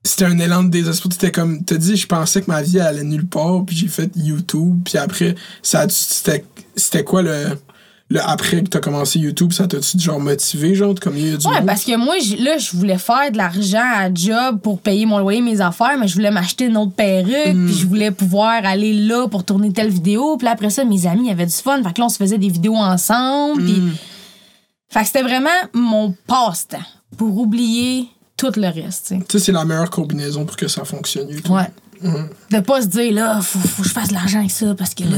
C'était 0.07 0.27
un 0.27 0.39
élan 0.39 0.65
de 0.65 0.69
désespoir. 0.69 1.11
T'étais 1.11 1.33
comme. 1.33 1.65
T'as 1.65 1.77
dit, 1.77 1.97
je 1.97 2.07
pensais 2.07 2.43
que 2.43 2.51
ma 2.51 2.61
vie 2.61 2.81
allait 2.81 3.05
nulle 3.05 3.27
part, 3.27 3.65
puis 3.65 3.75
j'ai 3.75 3.89
fait 3.89 4.11
YouTube, 4.15 4.83
puis 4.85 4.99
après, 4.99 5.35
ça 5.63 5.87
c'était 5.89 7.05
quoi 7.05 7.23
le. 7.23 7.59
Le 8.11 8.21
après 8.21 8.63
que 8.63 8.69
t'as 8.69 8.81
commencé 8.81 9.19
YouTube, 9.19 9.53
ça 9.53 9.67
t'a-tu 9.67 9.99
genre 9.99 10.21
motivé, 10.21 10.75
genre, 10.75 10.95
comme 11.01 11.17
il 11.17 11.31
y 11.31 11.33
a 11.35 11.37
du 11.39 11.47
Ouais, 11.47 11.55
monde? 11.57 11.67
parce 11.67 11.85
que 11.85 11.97
moi, 11.97 12.15
là, 12.39 12.59
je 12.59 12.77
voulais 12.77 12.99
faire 12.99 13.33
de 13.33 13.39
l'argent 13.39 13.83
à 13.97 14.13
job 14.13 14.61
pour 14.61 14.79
payer 14.81 15.07
mon 15.07 15.19
loyer, 15.19 15.41
mes 15.41 15.61
affaires, 15.63 15.97
mais 15.99 16.07
je 16.07 16.15
voulais 16.15 16.31
m'acheter 16.31 16.67
une 16.67 16.77
autre 16.77 16.93
perruque, 16.93 17.33
puis 17.67 17.73
je 17.75 17.87
voulais 17.87 18.11
pouvoir 18.11 18.65
aller 18.67 18.93
là 18.93 19.27
pour 19.29 19.43
tourner 19.45 19.73
telle 19.73 19.89
vidéo. 19.89 20.37
Puis 20.37 20.45
là, 20.45 20.53
après 20.53 20.69
ça, 20.71 20.85
mes 20.85 21.07
amis 21.07 21.31
avaient 21.31 21.47
du 21.47 21.53
fun. 21.53 21.83
Fait 21.83 21.95
que 21.95 22.01
là, 22.01 22.05
on 22.07 22.11
se 22.11 22.19
faisait 22.19 22.39
des 22.39 22.51
vidéos 22.51 22.77
ensemble. 22.77 23.65
Puis... 23.65 23.83
Fait 24.91 25.01
que 25.01 25.07
c'était 25.07 25.23
vraiment 25.23 25.49
mon 25.73 26.15
passe-temps 26.27 26.77
pour 27.17 27.37
oublier 27.39 28.07
tout 28.37 28.53
le 28.57 28.67
reste, 28.69 29.07
tu 29.09 29.15
sais. 29.15 29.21
Tu 29.29 29.39
sais, 29.39 29.45
c'est 29.47 29.53
la 29.53 29.65
meilleure 29.65 29.91
combinaison 29.91 30.45
pour 30.45 30.57
que 30.57 30.69
ça 30.69 30.85
fonctionne, 30.85 31.29
YouTube. 31.31 31.51
Ouais. 31.53 31.69
De 32.51 32.61
pas 32.61 32.83
se 32.83 32.87
dire, 32.87 33.13
là, 33.15 33.41
faut, 33.41 33.59
faut 33.59 33.83
que 33.83 33.89
je 33.89 33.93
fasse 33.95 34.09
de 34.09 34.15
l'argent 34.15 34.39
avec 34.41 34.51
ça, 34.51 34.75
parce 34.77 34.95
que 34.95 35.05
là, 35.05 35.17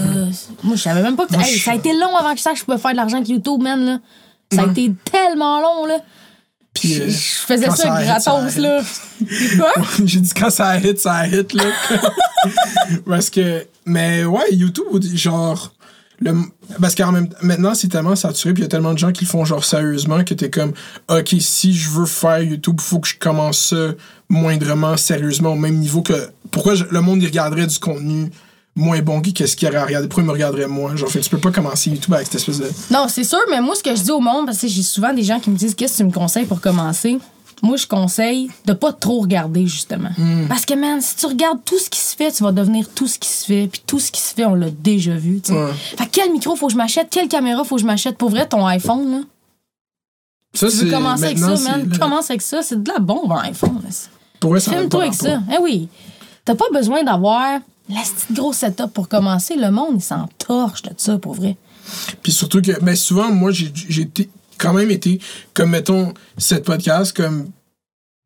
moi, 0.63 0.77
je 0.77 0.83
savais 0.83 1.03
même 1.03 1.17
pas 1.17 1.27
que. 1.27 1.33
Moi, 1.35 1.43
Hey, 1.45 1.57
je- 1.59 1.65
ça 1.65 1.73
a 1.73 1.75
été 1.75 1.93
long 1.93 2.15
avant 2.17 2.31
que 2.33 2.39
je 2.39 2.43
sache 2.43 2.55
que 2.55 2.61
je 2.61 2.65
pouvais 2.65 2.79
faire 2.79 2.93
de 2.93 2.97
l'argent 2.97 3.17
avec 3.17 3.29
YouTube, 3.29 3.63
man, 3.63 3.85
là. 3.85 3.99
Ça 4.53 4.63
a 4.63 4.67
été 4.67 4.93
tellement 5.11 5.61
long, 5.61 5.87
là. 5.87 5.99
Puis, 6.73 6.93
Je 6.95 7.03
euh, 7.05 7.11
faisais 7.11 7.67
quand 7.67 7.75
ça 7.77 7.93
arrête, 7.93 8.07
gratos, 8.07 8.53
ça 8.53 8.61
là. 8.61 8.83
Quoi? 9.57 9.73
J'ai 10.05 10.21
dit 10.21 10.33
quand 10.35 10.51
ça 10.51 10.79
hit, 10.79 10.99
ça 11.01 11.27
hit, 11.27 11.53
là. 11.55 11.65
parce 13.07 13.31
que. 13.31 13.67
Mais 13.85 14.25
ouais, 14.25 14.53
YouTube, 14.53 15.03
genre. 15.15 15.73
Le, 16.19 16.35
parce 16.81 16.95
qu'en 16.95 17.13
même 17.13 17.29
maintenant, 17.43 17.75
c'est 17.75 17.89
tellement 17.89 18.17
saturé, 18.17 18.55
puis 18.55 18.63
il 18.63 18.65
y 18.65 18.67
a 18.67 18.71
tellement 18.71 18.95
de 18.95 18.99
gens 18.99 19.13
qui 19.13 19.25
le 19.25 19.29
font 19.29 19.45
genre 19.45 19.65
sérieusement 19.65 20.25
que 20.25 20.33
t'es 20.33 20.49
comme, 20.49 20.73
ok, 21.09 21.35
si 21.41 21.75
je 21.75 21.91
veux 21.91 22.07
faire 22.07 22.41
YouTube, 22.41 22.81
faut 22.81 23.01
que 23.01 23.09
je 23.09 23.19
commence 23.19 23.59
ça 23.69 23.93
moindrement 24.29 24.97
sérieusement 24.97 25.53
au 25.53 25.57
même 25.57 25.77
niveau 25.77 26.03
que. 26.03 26.31
Pourquoi 26.51 26.75
le 26.91 27.01
monde 27.01 27.23
il 27.23 27.27
regarderait 27.27 27.67
du 27.67 27.79
contenu 27.79 28.31
moins 28.75 29.01
bon 29.01 29.21
que 29.21 29.31
qu'est-ce 29.31 29.57
qu'il 29.57 29.69
aurait 29.69 29.79
à 29.79 29.85
regarder? 29.85 30.09
Pourquoi 30.09 30.23
il 30.23 30.27
me 30.27 30.33
regarderait 30.33 30.69
moi? 30.69 30.95
Genre, 30.97 31.11
fait 31.11 31.21
tu 31.21 31.31
peux 31.31 31.39
pas 31.39 31.51
commencer 31.51 31.91
YouTube 31.91 32.15
avec 32.15 32.27
cette 32.27 32.37
espèce 32.37 32.59
de. 32.59 32.71
Non, 32.91 33.09
c'est 33.09 33.25
sûr, 33.25 33.39
mais 33.51 33.61
moi, 33.61 33.75
ce 33.75 33.83
que 33.83 33.95
je 33.95 34.03
dis 34.03 34.11
au 34.11 34.21
monde, 34.21 34.47
parce 34.47 34.59
que 34.59 34.69
j'ai 34.69 34.83
souvent 34.83 35.13
des 35.13 35.23
gens 35.23 35.41
qui 35.41 35.51
me 35.51 35.57
disent 35.57 35.75
Qu'est-ce 35.75 35.95
que 35.95 35.99
tu 35.99 36.05
me 36.05 36.13
conseilles 36.13 36.47
pour 36.47 36.61
commencer? 36.61 37.19
Moi, 37.63 37.77
je 37.77 37.87
conseille 37.87 38.51
de 38.67 38.73
pas 38.73 38.93
trop 38.93 39.21
regarder, 39.21 39.67
justement. 39.67 40.11
Hmm. 40.19 40.47
Parce 40.49 40.67
que, 40.67 40.75
man, 40.75 41.01
si 41.01 41.17
tu 41.17 41.27
regardes 41.27 41.65
tout 41.65 41.79
ce 41.79 41.89
qui 41.91 41.99
se 42.01 42.15
fait, 42.15 42.31
tu 42.31 42.43
vas 42.43 42.53
devenir 42.53 42.89
tout 42.95 43.07
ce 43.09 43.19
qui 43.19 43.29
se 43.29 43.45
fait. 43.47 43.67
Puis 43.67 43.83
tout 43.87 43.99
ce 43.99 44.13
qui 44.13 44.21
se 44.21 44.35
fait, 44.35 44.45
on 44.45 44.55
l'a 44.55 44.71
déjà 44.71 45.15
vu, 45.17 45.41
tu. 45.41 45.53
Ouais. 45.53 45.73
Fait 45.97 46.05
que 46.07 46.11
quel 46.13 46.33
micro 46.33 46.55
faut 46.57 46.67
que 46.67 46.73
je 46.73 46.79
m'achète? 46.79 47.09
Quelle 47.11 47.29
caméra 47.29 47.65
faut 47.65 47.77
que 47.77 47.81
je 47.83 47.87
m'achète? 47.87 48.19
Pour 48.19 48.31
vrai, 48.31 48.47
ton 48.47 48.65
iPhone, 48.67 49.11
là. 49.11 49.21
Ça, 50.55 50.69
Tu 50.71 50.77
veux 50.77 50.91
commencer 50.91 51.25
avec 51.25 51.39
ça, 51.39 51.49
man? 51.49 51.89
c'est- 51.93 51.99
Commence 51.99 52.31
avec 52.31 52.43
ça. 52.43 52.63
C'est 52.63 52.83
de 52.83 52.91
la 52.91 52.99
bombe, 52.99 53.31
un 53.33 53.41
iPhone. 53.43 53.81
là. 53.83 53.91
Pour 54.41 54.51
vrai, 54.51 54.61
ça 54.61 54.71
n'a 54.71 54.79
Filme-toi 54.79 55.03
avec 55.03 55.15
ça. 55.15 55.41
Eh 55.53 55.59
oui. 55.63 55.89
T'as 56.45 56.55
pas 56.55 56.67
besoin 56.73 57.03
d'avoir 57.03 57.59
la 57.89 58.01
petite 58.01 58.33
grosse 58.33 58.59
setup 58.59 58.87
pour 58.93 59.09
commencer. 59.09 59.57
Le 59.57 59.71
monde, 59.71 59.97
il 59.97 60.03
s'en 60.03 60.29
torche 60.39 60.83
de 60.83 60.91
ça, 60.97 61.19
pour 61.19 61.35
vrai. 61.35 61.57
Puis 62.23 62.33
surtout 62.33 62.61
que, 62.63 62.73
mais 62.83 62.97
souvent, 62.97 63.31
moi, 63.31 63.51
j'ai 63.53 63.71
j'ai 63.75 64.03
été- 64.03 64.29
quand 64.59 64.73
même 64.73 64.91
été, 64.91 65.21
comme 65.55 65.71
mettons, 65.71 66.13
cette 66.39 66.65
podcast, 66.65 67.17
comme, 67.17 67.51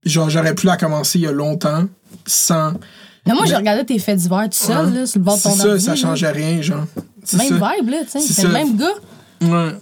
genre, 0.05 0.31
j'aurais 0.31 0.55
pu 0.55 0.66
la 0.66 0.77
commencer 0.77 1.19
il 1.19 1.23
y 1.23 1.27
a 1.27 1.33
longtemps, 1.33 1.85
sans. 2.27 2.73
Mais 3.27 3.35
moi, 3.35 3.45
j'ai 3.47 3.57
regardé 3.57 3.85
tes 3.85 3.99
faits 3.99 4.16
d'hiver 4.19 4.45
tout 4.51 4.57
seul, 4.57 4.87
Ouais. 4.87 5.01
là, 5.01 5.07
sur 5.07 5.19
le 5.21 5.25
bord 5.25 5.37
de 5.37 5.43
ton 5.43 5.51
C'est 5.51 5.59
ça, 5.62 5.69
ordi, 5.69 5.85
ça 5.85 5.90
là. 5.90 5.97
changeait 5.97 6.31
rien, 6.31 6.62
genre. 6.62 6.87
C'est 7.25 7.37
Même 7.37 7.59
ça. 7.61 7.73
vibe, 7.77 7.88
là, 7.90 7.99
tu 8.05 8.11
sais. 8.11 8.21
C'est 8.21 8.43
le 8.45 8.49
même 8.53 8.77
gars. 8.77 8.87
Ouais. 9.43 9.73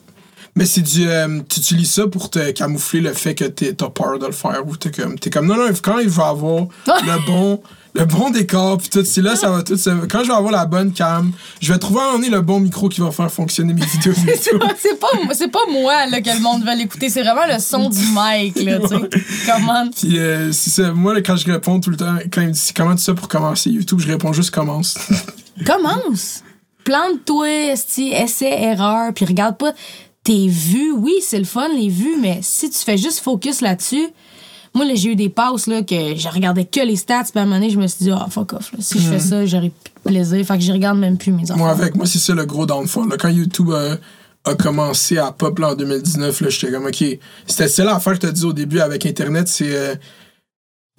Mais 0.59 0.67
c'est 0.67 0.81
du. 0.83 1.09
euh, 1.09 1.39
tu 1.49 1.61
utilises 1.61 1.93
ça 1.93 2.09
pour 2.09 2.31
te 2.31 2.51
camoufler 2.51 3.01
le 3.01 3.13
fait 3.15 3.35
que 3.37 3.45
t'es- 3.45 3.73
t'as 3.75 3.91
peur 3.91 4.19
de 4.19 4.27
le 4.27 4.33
faire. 4.33 4.61
Ou 4.67 4.77
t'es 4.77 4.91
comme, 4.91 5.17
t'es 5.17 5.31
comme, 5.31 5.47
non, 5.47 5.55
non, 5.57 5.69
quand 5.81 5.99
il 6.01 6.09
va 6.09 6.29
avoir 6.29 6.67
le 6.87 7.27
bon. 7.27 7.63
Le 7.95 8.05
bon 8.05 8.29
décor, 8.31 8.77
puis 8.79 8.91
tout, 8.91 9.03
c'est 9.05 9.23
là, 9.23 9.35
ça 9.35 9.51
va 9.51 9.63
tout. 9.63 9.77
se- 9.77 9.89
Quand 10.07 10.23
je 10.23 10.29
vais 10.29 10.35
avoir 10.35 10.53
la 10.53 10.67
bonne 10.67 10.93
cam, 10.93 11.33
je 11.61 11.73
vais 11.73 11.79
trouver 11.79 12.01
à 12.01 12.15
un 12.15 12.19
le 12.19 12.41
bon 12.43 12.61
micro 12.61 12.89
qui 12.89 13.01
va 13.01 13.11
faire 13.11 13.33
fonctionner 13.33 13.73
mes 13.73 13.85
vidéos 13.85 14.13
YouTube. 14.27 14.63
c'est 14.79 14.99
pas, 15.01 15.09
c'est 15.33 15.49
pas 15.51 15.59
moi 15.73 16.07
là, 16.07 16.21
que 16.21 16.29
le 16.31 16.41
monde 16.41 16.65
va 16.65 16.75
l'écouter, 16.75 17.09
c'est 17.09 17.23
vraiment 17.23 17.47
le 17.51 17.59
son 17.59 17.89
du 17.89 17.99
mic, 17.99 18.63
là, 18.63 18.79
tu 18.81 18.89
sais. 18.89 19.09
Comment? 19.47 19.89
Puis 19.91 20.19
euh, 20.19 20.53
c'est 20.53 20.71
ça, 20.71 20.93
moi, 20.93 21.15
là, 21.15 21.23
quand 21.23 21.37
je 21.37 21.51
réponds 21.51 21.81
tout 21.81 21.91
le 21.91 21.97
temps, 21.97 22.17
quand 22.31 22.43
il 22.43 22.49
me 22.49 22.53
dit 22.53 22.73
comment 22.77 22.95
tu 22.95 23.03
sais 23.03 23.15
pour 23.15 23.27
commencer 23.27 23.71
YouTube, 23.71 24.01
je 24.01 24.07
réponds 24.09 24.33
juste 24.35 24.51
commence. 24.51 24.97
Commence! 25.67 26.43
Plante-toi, 26.85 27.49
esti, 27.73 28.13
essai, 28.13 28.51
erreur, 28.63 29.13
puis 29.15 29.25
regarde 29.25 29.57
pas 29.59 29.73
tes 30.29 30.47
vues. 30.47 30.93
Oui, 30.93 31.15
c'est 31.23 31.39
le 31.39 31.47
fun, 31.47 31.69
les 31.75 31.89
vues, 31.89 32.17
mais 32.21 32.41
si 32.43 32.69
tu 32.69 32.79
fais 32.79 32.99
juste 32.99 33.21
focus 33.21 33.63
là-dessus, 33.63 34.09
moi, 34.75 34.85
là, 34.85 34.95
j'ai 34.95 35.13
eu 35.13 35.17
des 35.17 35.31
passes, 35.31 35.67
là, 35.67 35.83
que 35.83 36.15
je 36.17 36.29
regardais 36.29 36.67
que 36.67 36.81
les 36.81 36.97
stats, 36.97 37.25
puis 37.25 37.39
à 37.39 37.41
un 37.41 37.45
moment 37.47 37.57
donné, 37.57 37.71
je 37.71 37.79
me 37.79 37.87
suis 37.87 38.05
dit, 38.05 38.11
ah, 38.11 38.27
fuck 38.31 38.53
off, 38.53 38.71
là. 38.73 38.79
Si 38.83 38.99
je 38.99 39.09
fais 39.09 39.19
ça, 39.21 39.47
j'aurais 39.47 39.71
plus 39.71 39.93
de 40.05 40.11
plaisir. 40.11 40.45
Fait 40.47 40.59
que 40.59 40.65
je 40.65 40.71
regarde 40.73 40.99
même 40.99 41.17
plus 41.17 41.33
mes 41.33 41.51
enfants. 41.51 41.57
moi, 41.57 41.71
avec 41.71 41.95
moi, 41.95 42.05
c'est 42.05 42.19
ça 42.19 42.35
le 42.35 42.45
gros 42.45 42.67
downfall. 42.67 43.09
là. 43.09 43.17
Quand 43.19 43.31
YouTube 43.31 43.71
euh, 43.71 43.97
a 44.45 44.55
commencé 44.55 45.17
à 45.17 45.33
pop 45.33 45.59
là, 45.59 45.71
en 45.71 45.75
2019, 45.75 46.43
là, 46.43 46.49
j'étais 46.51 46.71
comme, 46.73 46.85
OK. 46.85 47.05
C'était 47.47 47.69
ça 47.69 47.85
l'affaire 47.85 48.13
que 48.13 48.19
tu 48.19 48.27
as 48.27 48.33
dit 48.33 48.45
au 48.45 48.53
début 48.53 48.81
avec 48.81 49.07
Internet, 49.07 49.49
c'est. 49.49 49.75
euh, 49.75 49.95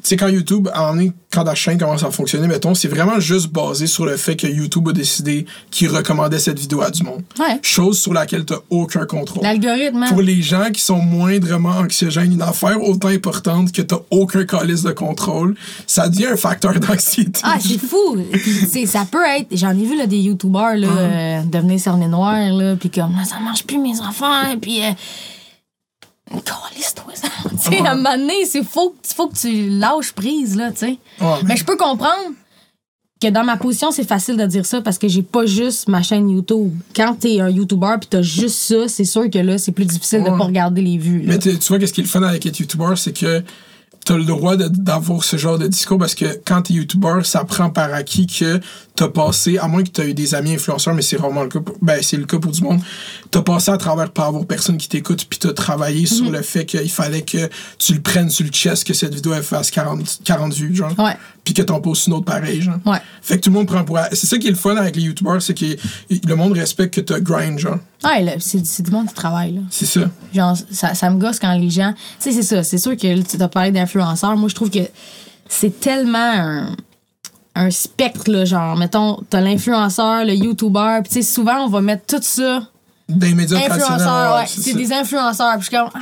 sais, 0.03 0.17
quand 0.17 0.27
YouTube, 0.27 0.67
à 0.73 0.77
un 0.77 0.81
moment 0.81 0.93
donné, 0.93 1.13
quand 1.31 1.43
la 1.43 1.55
chaîne 1.55 1.77
commence 1.77 2.03
à 2.03 2.11
fonctionner, 2.11 2.47
mettons, 2.47 2.73
c'est 2.73 2.87
vraiment 2.87 3.19
juste 3.19 3.49
basé 3.49 3.85
sur 3.85 4.05
le 4.05 4.17
fait 4.17 4.35
que 4.35 4.47
YouTube 4.47 4.87
a 4.89 4.93
décidé 4.93 5.45
qu'il 5.69 5.89
recommandait 5.89 6.39
cette 6.39 6.59
vidéo 6.59 6.81
à 6.81 6.89
du 6.89 7.03
monde. 7.03 7.21
Ouais. 7.37 7.59
Chose 7.61 7.99
sur 7.99 8.13
laquelle 8.13 8.45
tu 8.45 8.53
aucun 8.69 9.05
contrôle. 9.05 9.43
L'algorithme, 9.43 10.03
hein. 10.03 10.09
Pour 10.09 10.21
les 10.21 10.41
gens 10.41 10.71
qui 10.71 10.81
sont 10.81 10.99
moindrement 10.99 11.77
anxiogènes, 11.77 12.33
une 12.33 12.41
affaire 12.41 12.81
autant 12.81 13.09
importante 13.09 13.71
que 13.71 13.81
t'as 13.81 13.99
aucun 14.09 14.45
calice 14.45 14.83
de 14.83 14.91
contrôle, 14.91 15.55
ça 15.85 16.09
devient 16.09 16.27
un 16.27 16.37
facteur 16.37 16.79
d'anxiété. 16.79 17.41
Ah, 17.43 17.57
c'est 17.59 17.77
fou! 17.77 18.17
Puis, 18.31 18.67
tu 18.71 18.87
ça 18.87 19.05
peut 19.09 19.25
être. 19.37 19.47
J'en 19.51 19.71
ai 19.71 19.85
vu 19.85 19.97
là, 19.97 20.07
des 20.07 20.17
YouTubers 20.17 20.77
là, 20.77 20.87
euh, 20.87 21.41
devenir 21.43 21.79
cerné 21.79 22.07
noir, 22.07 22.37
puis 22.79 22.89
comme, 22.89 23.15
ça 23.25 23.39
marche 23.39 23.63
plus 23.63 23.77
mes 23.77 23.99
enfants, 23.99 24.57
puis. 24.59 24.81
Euh, 24.81 24.91
Calisse-toi 26.29 27.13
ça. 27.15 27.27
Tu 27.49 27.57
sais, 27.77 27.79
à 27.85 27.91
un 27.91 27.95
moment 27.95 28.17
donné, 28.17 28.33
il 28.53 28.63
faut, 28.63 28.89
que- 28.91 29.13
faut 29.13 29.27
que 29.27 29.35
tu 29.35 29.69
lâches 29.69 30.11
prise, 30.13 30.55
là, 30.55 30.71
tu 30.71 30.77
sais. 30.79 30.97
Ouais, 31.21 31.27
Mais 31.45 31.57
je 31.57 31.63
peux 31.65 31.75
comprendre 31.77 32.33
que 33.21 33.27
dans 33.27 33.43
ma 33.43 33.57
position, 33.57 33.91
c'est 33.91 34.07
facile 34.07 34.37
de 34.37 34.45
dire 34.45 34.65
ça 34.65 34.81
parce 34.81 34.97
que 34.97 35.07
j'ai 35.07 35.23
pas 35.23 35.45
juste 35.45 35.87
ma 35.89 36.01
chaîne 36.01 36.29
YouTube. 36.29 36.71
Quand 36.95 37.15
t'es 37.19 37.41
un 37.41 37.49
YouTuber 37.49 37.95
puis 37.99 38.07
t'as 38.09 38.21
juste 38.21 38.55
ça, 38.59 38.87
c'est 38.87 39.03
sûr 39.05 39.29
que 39.29 39.39
là, 39.39 39.57
c'est 39.57 39.71
plus 39.73 39.85
difficile 39.85 40.23
de 40.23 40.29
pas 40.29 40.45
regarder 40.45 40.81
les 40.81 40.97
vues. 40.97 41.21
là. 41.23 41.33
Mais 41.33 41.39
tu 41.39 41.57
tu 41.59 41.67
vois, 41.67 41.79
qu'est-ce 41.79 41.91
qui 41.93 41.99
est 42.01 42.03
le 42.05 42.09
fun 42.09 42.23
avec 42.23 42.45
être 42.45 42.59
YouTuber, 42.59 42.93
c'est 42.95 43.11
que 43.17 43.43
t'as 44.09 44.17
le 44.17 44.23
droit 44.25 44.55
d'avoir 44.57 45.23
ce 45.23 45.37
genre 45.37 45.59
de 45.59 45.67
discours 45.67 45.99
parce 45.99 46.15
que 46.15 46.25
quand 46.43 46.63
t'es 46.63 46.73
YouTuber, 46.73 47.19
ça 47.25 47.43
prend 47.43 47.69
par 47.69 47.93
acquis 47.93 48.25
que 48.25 48.59
t'as 48.95 49.07
passé, 49.07 49.59
à 49.59 49.67
moins 49.67 49.83
que 49.83 49.89
t'as 49.89 50.05
eu 50.05 50.15
des 50.15 50.33
amis 50.33 50.55
influenceurs, 50.55 50.95
mais 50.95 51.03
c'est 51.03 51.15
rarement 51.17 51.43
le 51.43 51.49
cas, 51.49 51.59
pour, 51.59 51.75
ben 51.79 51.99
c'est 52.01 52.17
le 52.17 52.25
cas 52.25 52.39
pour 52.39 52.51
du 52.51 52.63
monde, 52.63 52.79
t'as 53.29 53.43
passé 53.43 53.69
à 53.69 53.77
travers 53.77 54.09
par 54.09 54.25
avoir 54.25 54.47
personne 54.47 54.77
qui 54.79 54.89
t'écoute 54.89 55.27
puis 55.29 55.37
t'as 55.37 55.53
travaillé 55.53 56.01
Mhm. 56.01 56.07
sur 56.07 56.31
le 56.31 56.41
fait 56.41 56.65
qu'il 56.65 56.89
fallait 56.89 57.21
que 57.21 57.47
tu 57.77 57.93
le 57.93 58.01
prennes 58.01 58.31
sur 58.31 58.45
le 58.45 58.51
chest, 58.51 58.83
que 58.83 58.95
cette 58.95 59.13
vidéo 59.13 59.31
elle 59.35 59.43
fasse 59.43 59.69
40, 59.69 60.21
40 60.23 60.53
vues, 60.55 60.75
genre. 60.75 60.97
Ouais. 60.97 61.15
Puis 61.49 61.55
que 61.55 61.63
t'en 61.63 61.81
postes 61.81 62.05
une 62.05 62.13
autre 62.13 62.25
pareil, 62.25 62.61
genre. 62.61 62.75
Ouais. 62.85 62.99
Fait 63.23 63.37
que 63.37 63.41
tout 63.41 63.49
le 63.49 63.55
monde 63.55 63.65
prend 63.65 63.83
pour. 63.83 63.97
C'est 64.11 64.27
ça 64.27 64.37
qui 64.37 64.45
est 64.45 64.51
le 64.51 64.55
fun 64.55 64.77
avec 64.77 64.95
les 64.95 65.01
YouTubers, 65.01 65.41
c'est 65.41 65.55
que 65.55 65.65
le 66.27 66.35
monde 66.35 66.53
respecte 66.53 66.93
que 66.93 67.01
t'as 67.01 67.19
grind, 67.19 67.57
genre. 67.57 67.79
Ouais, 68.03 68.21
là, 68.21 68.33
c'est 68.37 68.83
du 68.83 68.91
monde 68.91 69.07
qui 69.07 69.15
travaille, 69.15 69.53
là. 69.53 69.61
C'est 69.71 69.87
ça. 69.87 70.01
Genre, 70.31 70.55
ça, 70.69 70.93
ça 70.93 71.09
me 71.09 71.17
gosse 71.17 71.39
quand 71.39 71.51
les 71.55 71.71
gens. 71.71 71.91
Tu 72.21 72.29
sais, 72.29 72.31
c'est 72.33 72.43
ça. 72.43 72.61
C'est 72.61 72.77
sûr 72.77 72.95
que 72.95 73.21
tu 73.23 73.41
as 73.41 73.47
parlé 73.47 73.71
d'influenceurs. 73.71 74.37
Moi, 74.37 74.47
je 74.47 74.53
trouve 74.53 74.69
que 74.69 74.87
c'est 75.47 75.79
tellement 75.79 76.19
un, 76.19 76.75
un 77.55 77.71
spectre, 77.71 78.29
là. 78.29 78.45
Genre, 78.45 78.77
mettons, 78.77 79.19
t'as 79.27 79.41
l'influenceur, 79.41 80.25
le 80.25 80.35
YouTuber. 80.35 80.99
Puis, 81.01 81.13
tu 81.13 81.23
sais, 81.23 81.33
souvent, 81.33 81.65
on 81.65 81.67
va 81.67 81.81
mettre 81.81 82.05
tout 82.05 82.21
ça. 82.21 82.61
Les 83.07 83.33
médias. 83.33 83.57
Influenceurs, 83.57 84.35
ouais. 84.35 84.45
c'est 84.45 84.75
des 84.75 84.93
influenceurs. 84.93 85.53
Puis, 85.53 85.61
je 85.61 85.67
suis 85.69 85.75
comme. 85.75 85.89
Ah! 85.95 85.99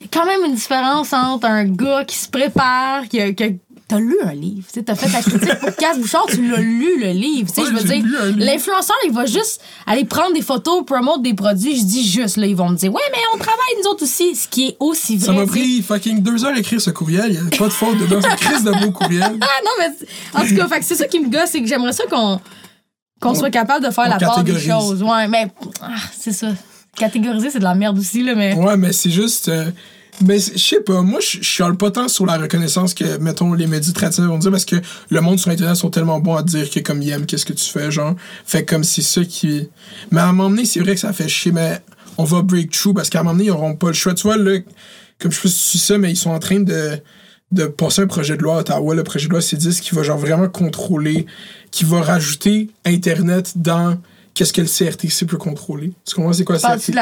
Il 0.00 0.06
y 0.06 0.06
a 0.06 0.18
quand 0.18 0.26
même 0.26 0.50
une 0.50 0.56
différence 0.56 1.12
entre 1.12 1.46
un 1.46 1.64
gars 1.64 2.04
qui 2.04 2.16
se 2.16 2.28
prépare, 2.28 3.06
qui 3.08 3.20
a. 3.20 3.32
qui 3.32 3.44
a- 3.44 3.50
T'as 3.90 3.98
lu 3.98 4.16
un 4.24 4.34
livre, 4.34 4.68
tu 4.72 4.84
t'as 4.84 4.94
fait 4.94 5.08
ta 5.10 5.20
critique 5.20 5.58
pour 5.58 5.74
Casse 5.74 5.98
Bouchard, 5.98 6.26
tu 6.28 6.48
l'as 6.48 6.58
lu 6.60 7.00
le 7.00 7.10
livre, 7.10 7.48
tu 7.52 7.54
sais, 7.60 7.62
Ouais, 7.62 7.76
je 7.76 7.76
veux 7.76 7.82
dire, 7.82 8.36
l'influenceur, 8.36 8.94
il 9.04 9.12
va 9.12 9.26
juste 9.26 9.60
aller 9.84 10.04
prendre 10.04 10.32
des 10.32 10.42
photos, 10.42 10.84
promote 10.86 11.22
des 11.22 11.34
produits, 11.34 11.76
je 11.76 11.82
dis 11.84 12.08
juste, 12.08 12.36
là, 12.36 12.46
ils 12.46 12.54
vont 12.54 12.68
me 12.68 12.76
dire, 12.76 12.92
ouais, 12.92 13.02
mais 13.10 13.18
on 13.34 13.38
travaille 13.38 13.58
nous 13.82 13.90
autres 13.90 14.04
aussi, 14.04 14.36
ce 14.36 14.46
qui 14.46 14.68
est 14.68 14.76
aussi 14.78 15.16
vrai. 15.16 15.26
Ça 15.26 15.32
m'a 15.32 15.44
pris 15.44 15.82
fucking 15.82 16.22
deux 16.22 16.44
heures 16.44 16.54
à 16.54 16.58
écrire 16.60 16.80
ce 16.80 16.90
courriel. 16.90 17.32
Il 17.32 17.40
n'y 17.40 17.46
a 17.48 17.58
pas 17.58 17.64
de 17.66 17.72
faute 17.72 17.98
dedans. 17.98 18.20
C'est 18.22 18.36
crise 18.36 18.62
de 18.62 18.70
beau 18.70 18.92
courriel. 18.92 19.22
Ah 19.40 19.60
non, 19.64 19.70
mais 19.80 20.40
en 20.40 20.46
tout 20.46 20.54
cas, 20.54 20.78
c'est 20.82 20.94
ça 20.94 21.08
qui 21.08 21.18
me 21.18 21.28
gosse, 21.28 21.50
c'est 21.50 21.60
que 21.60 21.66
j'aimerais 21.66 21.92
ça 21.92 22.04
qu'on 22.08 22.40
qu'on 23.20 23.34
soit 23.34 23.50
capable 23.50 23.84
de 23.84 23.90
faire 23.90 24.08
la 24.08 24.18
part 24.18 24.44
des 24.44 24.56
choses. 24.60 25.02
Ouais, 25.02 25.26
mais 25.26 25.48
ah, 25.82 25.88
c'est 26.16 26.32
ça. 26.32 26.52
Catégoriser, 26.96 27.50
c'est 27.50 27.58
de 27.58 27.64
la 27.64 27.74
merde 27.74 27.98
aussi, 27.98 28.22
là, 28.22 28.36
mais. 28.36 28.54
Ouais, 28.54 28.76
mais 28.76 28.92
c'est 28.92 29.10
juste. 29.10 29.48
euh, 29.48 29.70
mais 30.24 30.38
c'est- 30.38 30.52
je 30.56 30.58
sais 30.64 30.80
pas, 30.80 31.02
moi, 31.02 31.20
je 31.20 31.40
chiale 31.42 31.76
pas 31.76 31.90
tant 31.90 32.08
sur 32.08 32.26
la 32.26 32.36
reconnaissance 32.38 32.94
que, 32.94 33.18
mettons, 33.18 33.52
les 33.54 33.66
médias 33.66 33.92
traditionnels 33.92 34.30
vont 34.30 34.38
dire 34.38 34.50
parce 34.50 34.64
que 34.64 34.76
le 35.10 35.20
monde 35.20 35.38
sur 35.38 35.50
Internet 35.50 35.76
sont 35.76 35.90
tellement 35.90 36.20
bons 36.20 36.36
à 36.36 36.42
dire 36.42 36.68
que, 36.70 36.80
comme 36.80 37.02
ils 37.02 37.10
aiment, 37.10 37.26
qu'est-ce 37.26 37.46
que 37.46 37.52
tu 37.52 37.64
fais, 37.70 37.90
genre. 37.90 38.14
Fait 38.44 38.64
comme 38.64 38.84
c'est 38.84 39.02
ça 39.02 39.24
qui. 39.24 39.68
Mais 40.10 40.20
à 40.20 40.28
un 40.28 40.32
moment 40.32 40.50
donné, 40.50 40.64
c'est 40.64 40.80
vrai 40.80 40.94
que 40.94 41.00
ça 41.00 41.12
fait 41.12 41.28
chier, 41.28 41.52
mais 41.52 41.80
on 42.18 42.24
va 42.24 42.42
break 42.42 42.70
through 42.70 42.94
parce 42.94 43.08
qu'à 43.10 43.20
un 43.20 43.22
moment 43.22 43.34
donné, 43.34 43.46
ils 43.46 43.50
auront 43.50 43.74
pas 43.74 43.88
le 43.88 43.92
choix. 43.94 44.14
Tu 44.14 44.22
vois, 44.24 44.36
là, 44.36 44.58
comme 45.18 45.32
je 45.32 45.40
sais 45.40 45.48
si 45.48 45.54
suis 45.70 45.78
ça, 45.78 45.98
mais 45.98 46.10
ils 46.10 46.16
sont 46.16 46.30
en 46.30 46.38
train 46.38 46.60
de 46.60 46.98
de 47.52 47.64
passer 47.64 48.02
un 48.02 48.06
projet 48.06 48.36
de 48.36 48.42
loi 48.42 48.58
à 48.58 48.60
Ottawa, 48.60 48.94
le 48.94 49.02
projet 49.02 49.26
de 49.26 49.32
loi 49.32 49.40
C10, 49.40 49.80
qui 49.80 49.92
va 49.96 50.04
genre 50.04 50.16
vraiment 50.18 50.48
contrôler, 50.48 51.26
qui 51.72 51.82
va 51.84 52.00
rajouter 52.00 52.70
Internet 52.84 53.54
dans 53.56 53.98
qu'est-ce 54.34 54.52
que 54.52 54.60
le 54.60 54.68
CRTC 54.68 55.26
peut 55.26 55.36
contrôler. 55.36 55.92
Tu 56.06 56.14
comprends 56.14 56.32
c'est 56.32 56.44
quoi 56.44 56.54
de 56.58 56.62
la 56.62 56.68
pub? 56.74 56.94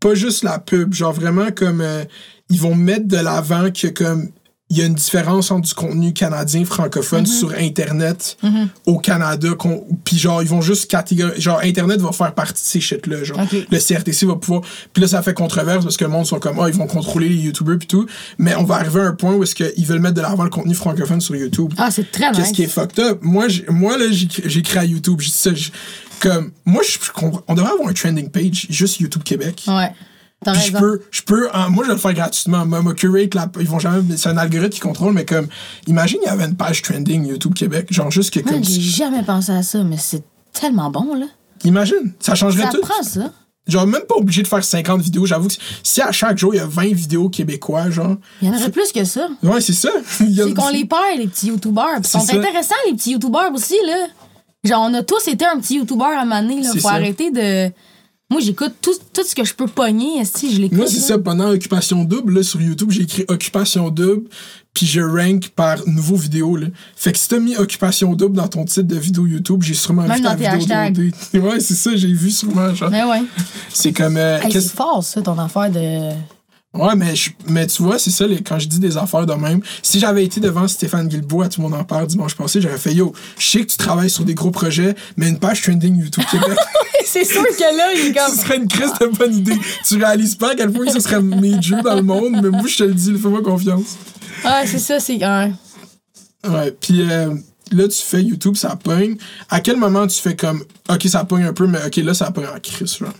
Pas 0.00 0.14
juste 0.14 0.42
la 0.42 0.58
pub, 0.58 0.94
genre 0.94 1.12
vraiment 1.12 1.50
comme 1.52 1.82
euh, 1.82 2.04
ils 2.48 2.58
vont 2.58 2.74
mettre 2.74 3.06
de 3.06 3.18
l'avant 3.18 3.70
que 3.70 3.88
comme 3.88 4.30
il 4.70 4.78
y 4.78 4.82
a 4.82 4.86
une 4.86 4.94
différence 4.94 5.50
entre 5.50 5.66
du 5.68 5.74
contenu 5.74 6.12
canadien 6.12 6.64
francophone 6.64 7.26
sur 7.26 7.52
internet 7.54 8.36
au 8.86 8.98
Canada 8.98 9.48
puis 10.04 10.16
genre 10.18 10.42
ils 10.42 10.48
vont 10.48 10.60
juste 10.62 10.90
catégoriser 10.90 11.40
genre 11.40 11.60
internet 11.62 12.00
va 12.00 12.12
faire 12.12 12.32
partie 12.34 12.62
de 12.62 12.66
ces 12.68 12.80
shit 12.80 13.06
là 13.06 13.22
genre 13.24 13.40
le 13.52 13.78
CRTC 13.78 14.26
va 14.26 14.36
pouvoir 14.36 14.62
puis 14.92 15.02
là 15.02 15.08
ça 15.08 15.22
fait 15.22 15.34
controverse 15.34 15.84
parce 15.84 15.96
que 15.96 16.04
le 16.04 16.10
monde 16.10 16.26
sont 16.26 16.38
comme 16.38 16.58
ah 16.60 16.68
ils 16.68 16.74
vont 16.74 16.86
contrôler 16.86 17.28
les 17.28 17.36
youtubeurs 17.36 17.78
puis 17.78 17.88
tout 17.88 18.06
mais 18.38 18.54
on 18.56 18.64
va 18.64 18.76
arriver 18.76 19.00
à 19.00 19.04
un 19.06 19.12
point 19.14 19.34
où 19.34 19.42
est-ce 19.42 19.54
qu'ils 19.54 19.86
veulent 19.86 20.00
mettre 20.00 20.14
de 20.14 20.20
l'avant 20.22 20.44
le 20.44 20.50
contenu 20.50 20.74
francophone 20.74 21.20
sur 21.20 21.34
YouTube 21.36 21.72
Ah, 21.76 21.90
c'est 21.90 22.10
très 22.10 22.30
Qu'est-ce 22.30 22.40
nice. 22.48 22.52
qui 22.52 22.62
est 22.62 22.66
fucked 22.68 22.98
up? 23.00 23.18
Moi, 23.22 23.46
moi 23.68 23.98
là, 23.98 24.04
j'ai 24.10 24.62
créé 24.62 24.78
à 24.80 24.84
YouTube. 24.84 25.20
J'ai 25.20 25.30
ça. 25.30 25.50
Comme, 26.20 26.52
moi, 26.64 26.82
je, 26.86 26.98
on 27.48 27.54
devrait 27.54 27.72
avoir 27.72 27.88
un 27.88 27.92
trending 27.92 28.28
page, 28.30 28.66
juste 28.68 29.00
YouTube 29.00 29.22
Québec. 29.24 29.64
Ouais. 29.66 29.90
Je 30.46 30.72
peux, 30.72 31.02
je 31.10 31.22
peux, 31.22 31.48
hein, 31.52 31.68
moi 31.68 31.84
je 31.84 31.88
vais 31.88 31.94
le 31.94 32.00
faire 32.00 32.14
gratuitement. 32.14 32.64
Moi, 32.64 32.80
moi, 32.80 32.94
curate 32.94 33.34
la, 33.34 33.50
ils 33.60 33.68
vont 33.68 33.78
jamais, 33.78 34.16
c'est 34.16 34.28
un 34.30 34.36
algorithme 34.38 34.70
qui 34.74 34.80
contrôle, 34.80 35.12
mais 35.12 35.24
comme, 35.26 35.48
imagine 35.86 36.18
il 36.22 36.26
y 36.26 36.30
avait 36.30 36.44
une 36.44 36.56
page 36.56 36.80
trending 36.82 37.26
YouTube 37.26 37.54
Québec, 37.54 37.88
genre 37.92 38.10
juste 38.10 38.32
que 38.32 38.40
comme, 38.40 38.64
j'ai 38.64 38.80
jamais 38.80 39.22
pensé 39.22 39.52
à 39.52 39.62
ça, 39.62 39.82
mais 39.84 39.98
c'est 39.98 40.22
tellement 40.52 40.90
bon, 40.90 41.14
là. 41.14 41.26
imagine, 41.64 42.12
ça 42.20 42.34
changerait 42.34 42.62
Ça 42.64 42.70
tout. 42.70 42.80
prend 42.80 43.02
ça. 43.02 43.32
Genre 43.68 43.86
même 43.86 44.02
pas 44.08 44.14
obligé 44.16 44.42
de 44.42 44.48
faire 44.48 44.64
50 44.64 45.02
vidéos. 45.02 45.26
J'avoue 45.26 45.46
que 45.48 45.54
si 45.82 46.00
à 46.00 46.10
chaque 46.10 46.38
jour 46.38 46.54
il 46.54 46.56
y 46.56 46.60
a 46.60 46.66
20 46.66 46.94
vidéos 46.94 47.28
québécois, 47.28 47.90
genre, 47.90 48.16
Il 48.40 48.48
y 48.48 48.50
en 48.50 48.54
aurait 48.56 48.70
plus 48.70 48.90
que 48.90 49.04
ça. 49.04 49.28
ouais 49.42 49.60
c'est 49.60 49.74
ça. 49.74 49.90
C'est 50.08 50.54
qu'on 50.54 50.70
les 50.70 50.86
perd, 50.86 51.18
les 51.18 51.28
petits 51.28 51.48
youtubeurs. 51.48 51.96
Puis 52.00 52.04
Ils 52.04 52.08
sont 52.08 52.20
C'est 52.20 52.32
ça. 52.32 52.38
intéressants, 52.38 52.74
les 52.88 52.94
petits 52.96 53.12
youtubeurs 53.12 53.52
aussi, 53.54 53.76
là. 53.86 54.06
Genre, 54.64 54.80
on 54.90 54.94
a 54.94 55.02
tous 55.02 55.28
été 55.28 55.44
un 55.44 55.60
petit 55.60 55.76
youtubeur 55.76 56.08
à 56.08 56.22
un 56.22 56.24
moment 56.24 56.42
donné, 56.42 56.62
là. 56.62 56.70
Faut 56.72 56.78
ça. 56.80 56.92
arrêter 56.94 57.30
de. 57.30 57.70
Moi, 58.30 58.40
j'écoute 58.40 58.72
tout, 58.80 58.92
tout 59.12 59.24
ce 59.24 59.34
que 59.34 59.44
je 59.44 59.52
peux 59.54 59.66
pogner, 59.66 60.24
si 60.24 60.54
je 60.54 60.60
l'écoute. 60.60 60.78
Moi, 60.78 60.86
c'est 60.86 61.00
ça, 61.00 61.18
pendant 61.18 61.50
Occupation 61.50 62.04
Double, 62.04 62.34
là, 62.34 62.42
sur 62.44 62.60
YouTube, 62.62 62.90
j'ai 62.92 63.02
écrit 63.02 63.24
Occupation 63.28 63.90
Double, 63.90 64.22
puis 64.72 64.86
je 64.86 65.00
rank 65.00 65.48
par 65.48 65.78
nouveau 65.88 66.14
vidéo, 66.14 66.56
là. 66.56 66.68
Fait 66.94 67.10
que 67.12 67.18
si 67.18 67.28
t'as 67.28 67.40
mis 67.40 67.56
Occupation 67.56 68.14
Double 68.14 68.36
dans 68.36 68.46
ton 68.46 68.64
titre 68.64 68.82
de 68.86 68.94
vidéo 68.96 69.26
YouTube, 69.26 69.62
j'ai 69.64 69.74
sûrement 69.74 70.02
Même 70.06 70.18
vu 70.18 70.22
dans 70.22 70.30
ta 70.30 70.36
tes 70.36 70.58
vidéo 70.58 70.76
hashtags. 70.76 71.12
Ouais, 71.34 71.58
c'est 71.60 71.74
ça, 71.74 71.96
j'ai 71.96 72.12
vu 72.12 72.30
sûrement, 72.30 72.72
genre. 72.74 72.90
Mais 72.90 73.02
ouais. 73.02 73.22
C'est 73.72 73.92
comme. 73.92 74.16
euh, 74.16 74.40
Hey, 74.40 74.52
c'est 74.52 74.62
fort, 74.70 75.02
ça, 75.02 75.20
ton 75.22 75.36
affaire 75.38 75.70
de. 75.70 76.10
Ouais, 76.72 76.94
mais, 76.94 77.16
je- 77.16 77.30
mais 77.48 77.66
tu 77.66 77.82
vois, 77.82 77.98
c'est 77.98 78.10
ça, 78.12 78.26
les- 78.28 78.42
quand 78.42 78.58
je 78.60 78.68
dis 78.68 78.78
des 78.78 78.96
affaires 78.96 79.26
de 79.26 79.34
même. 79.34 79.60
Si 79.82 79.98
j'avais 79.98 80.24
été 80.24 80.38
devant 80.40 80.68
Stéphane 80.68 81.06
à 81.08 81.48
Tout 81.48 81.60
le 81.60 81.68
monde 81.68 81.74
en 81.74 81.82
parle 81.82 82.06
dimanche 82.06 82.36
passé, 82.36 82.60
j'aurais 82.60 82.78
fait 82.78 82.94
Yo, 82.94 83.12
je 83.38 83.44
sais 83.44 83.60
que 83.66 83.70
tu 83.72 83.76
travailles 83.76 84.08
sur 84.10 84.24
des 84.24 84.34
gros 84.34 84.52
projets, 84.52 84.94
mais 85.16 85.28
une 85.28 85.38
page 85.40 85.62
trending 85.62 85.96
YouTube 85.98 86.22
Québec, 86.30 86.56
c'est 87.04 87.24
sûr 87.24 87.42
que 87.42 87.76
là, 87.76 87.92
il 87.94 88.06
est 88.06 88.12
comme. 88.14 88.32
ce 88.32 88.42
serait 88.42 88.56
une 88.58 88.68
crise 88.68 88.92
de 89.00 89.06
bonne 89.06 89.34
idée. 89.36 89.58
Tu 89.84 89.96
réalises 89.96 90.36
pas 90.36 90.52
à 90.52 90.54
quel 90.54 90.70
point 90.70 90.88
ce 90.92 91.00
serait 91.00 91.20
major 91.20 91.82
dans 91.82 91.96
le 91.96 92.02
monde, 92.02 92.38
mais 92.40 92.50
moi, 92.50 92.66
je 92.68 92.76
te 92.78 92.84
le 92.84 92.94
dis, 92.94 93.12
fais-moi 93.18 93.42
confiance. 93.42 93.96
Ouais, 94.44 94.64
c'est 94.66 94.78
ça, 94.78 95.00
c'est. 95.00 95.16
ouais. 95.16 95.52
Ouais, 96.48 96.70
puis 96.80 97.02
euh, 97.02 97.34
là, 97.72 97.88
tu 97.88 97.98
fais 98.00 98.22
YouTube, 98.22 98.54
ça 98.54 98.76
pogne. 98.76 99.16
À 99.48 99.58
quel 99.60 99.76
moment 99.76 100.06
tu 100.06 100.20
fais 100.20 100.36
comme, 100.36 100.62
ok, 100.88 101.02
ça 101.08 101.24
pogne 101.24 101.44
un 101.44 101.52
peu, 101.52 101.66
mais 101.66 101.80
ok, 101.84 101.96
là, 101.96 102.14
ça 102.14 102.30
pogne 102.30 102.46
en 102.46 102.60
crise, 102.60 102.96
genre? 102.96 103.12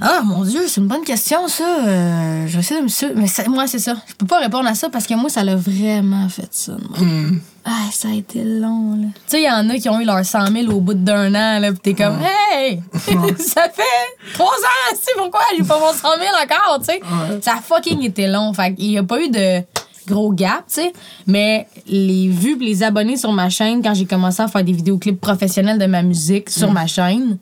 Ah, 0.00 0.22
mon 0.24 0.42
Dieu, 0.44 0.62
c'est 0.66 0.80
une 0.80 0.88
bonne 0.88 1.04
question, 1.04 1.46
ça. 1.46 1.64
Euh, 1.86 2.46
je 2.48 2.52
vais 2.54 2.58
essayer 2.60 2.80
de 2.80 2.84
me. 2.84 2.88
su- 2.88 3.12
Mais 3.14 3.26
ça- 3.28 3.48
moi, 3.48 3.66
c'est 3.66 3.78
ça. 3.78 3.94
Je 4.08 4.14
peux 4.14 4.26
pas 4.26 4.40
répondre 4.40 4.68
à 4.68 4.74
ça 4.74 4.90
parce 4.90 5.06
que 5.06 5.14
moi, 5.14 5.30
ça 5.30 5.44
l'a 5.44 5.54
vraiment 5.56 6.28
fait 6.28 6.48
ça. 6.50 6.72
moi. 6.90 6.98
Hmm. 6.98 7.38
Ah, 7.64 7.86
ça 7.92 8.08
a 8.08 8.12
été 8.12 8.42
long, 8.44 8.96
là. 9.00 9.06
Tu 9.14 9.20
sais, 9.28 9.40
il 9.42 9.44
y 9.46 9.50
en 9.50 9.70
a 9.70 9.76
qui 9.76 9.88
ont 9.88 9.98
eu 10.00 10.04
leurs 10.04 10.24
100 10.24 10.48
000 10.48 10.70
au 10.72 10.80
bout 10.80 10.94
d'un 10.94 11.28
an, 11.34 11.58
là, 11.60 11.72
pis 11.72 11.78
t'es 11.80 11.94
comme, 11.94 12.18
hey! 12.20 12.82
ça 13.38 13.68
fait 13.70 14.32
trois 14.34 14.46
ans, 14.48 14.90
tu 14.90 14.96
sais, 14.96 15.12
pourquoi 15.16 15.40
j'ai 15.56 15.62
pas 15.64 15.78
mon 15.78 15.92
100 15.92 15.96
000 15.96 16.10
encore, 16.42 16.78
tu 16.80 16.86
sais? 16.86 17.00
Ça 17.40 17.52
a 17.54 17.60
fucking 17.62 18.02
été 18.04 18.26
long. 18.26 18.52
Fait 18.52 18.74
qu'il 18.74 18.90
y 18.90 18.98
a 18.98 19.02
pas 19.02 19.20
eu 19.22 19.30
de 19.30 19.62
gros 20.06 20.32
gap, 20.32 20.64
tu 20.68 20.74
sais. 20.82 20.92
Mais 21.26 21.66
les 21.86 22.28
vues 22.28 22.58
pis 22.58 22.66
les 22.66 22.82
abonnés 22.82 23.16
sur 23.16 23.32
ma 23.32 23.48
chaîne, 23.48 23.80
quand 23.82 23.94
j'ai 23.94 24.04
commencé 24.06 24.42
à 24.42 24.48
faire 24.48 24.64
des 24.64 24.72
vidéoclips 24.72 25.20
professionnels 25.20 25.78
de 25.78 25.86
ma 25.86 26.02
musique 26.02 26.50
sur 26.50 26.70
ma 26.72 26.86
chaîne, 26.86 27.38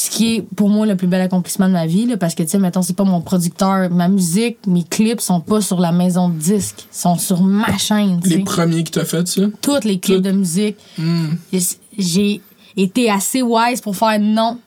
ce 0.00 0.08
qui 0.08 0.36
est 0.36 0.42
pour 0.56 0.70
moi 0.70 0.86
le 0.86 0.96
plus 0.96 1.06
bel 1.06 1.20
accomplissement 1.20 1.68
de 1.68 1.74
ma 1.74 1.84
vie, 1.84 2.06
là, 2.06 2.16
parce 2.16 2.34
que, 2.34 2.42
tu 2.42 2.48
sais, 2.48 2.58
mettons, 2.58 2.80
c'est 2.80 2.96
pas 2.96 3.04
mon 3.04 3.20
producteur. 3.20 3.90
Ma 3.90 4.08
musique, 4.08 4.56
mes 4.66 4.82
clips 4.82 5.20
sont 5.20 5.42
pas 5.42 5.60
sur 5.60 5.78
la 5.78 5.92
maison 5.92 6.30
de 6.30 6.38
disques, 6.38 6.86
sont 6.90 7.18
sur 7.18 7.42
ma 7.42 7.76
chaîne, 7.76 8.18
Les 8.24 8.38
premiers 8.38 8.82
qui 8.82 8.92
t'as 8.92 9.04
fait 9.04 9.28
ça? 9.28 9.42
toutes 9.60 9.84
les 9.84 9.98
clips 9.98 10.22
de 10.22 10.30
musique. 10.30 10.76
Hmm. 10.96 11.34
J'ai 11.98 12.40
été 12.78 13.10
assez 13.10 13.42
wise 13.42 13.82
pour 13.82 13.94
faire 13.94 14.18
non. 14.18 14.58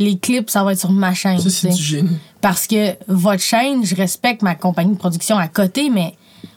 Les 0.00 0.18
clips, 0.18 0.50
ça 0.50 0.64
va 0.64 0.72
être 0.72 0.80
sur 0.80 0.90
ma 0.90 1.14
chaîne. 1.14 1.38
Ça, 1.38 1.48
c'est 1.48 1.68
du 1.68 1.80
génie. 1.80 2.18
Parce 2.40 2.66
que 2.66 2.96
votre 3.06 3.42
chaîne, 3.42 3.86
je 3.86 3.94
respecte 3.94 4.42
ma 4.42 4.56
compagnie 4.56 4.94
de 4.94 4.98
production 4.98 5.38
à 5.38 5.46
côté, 5.46 5.90
mais 5.90 6.16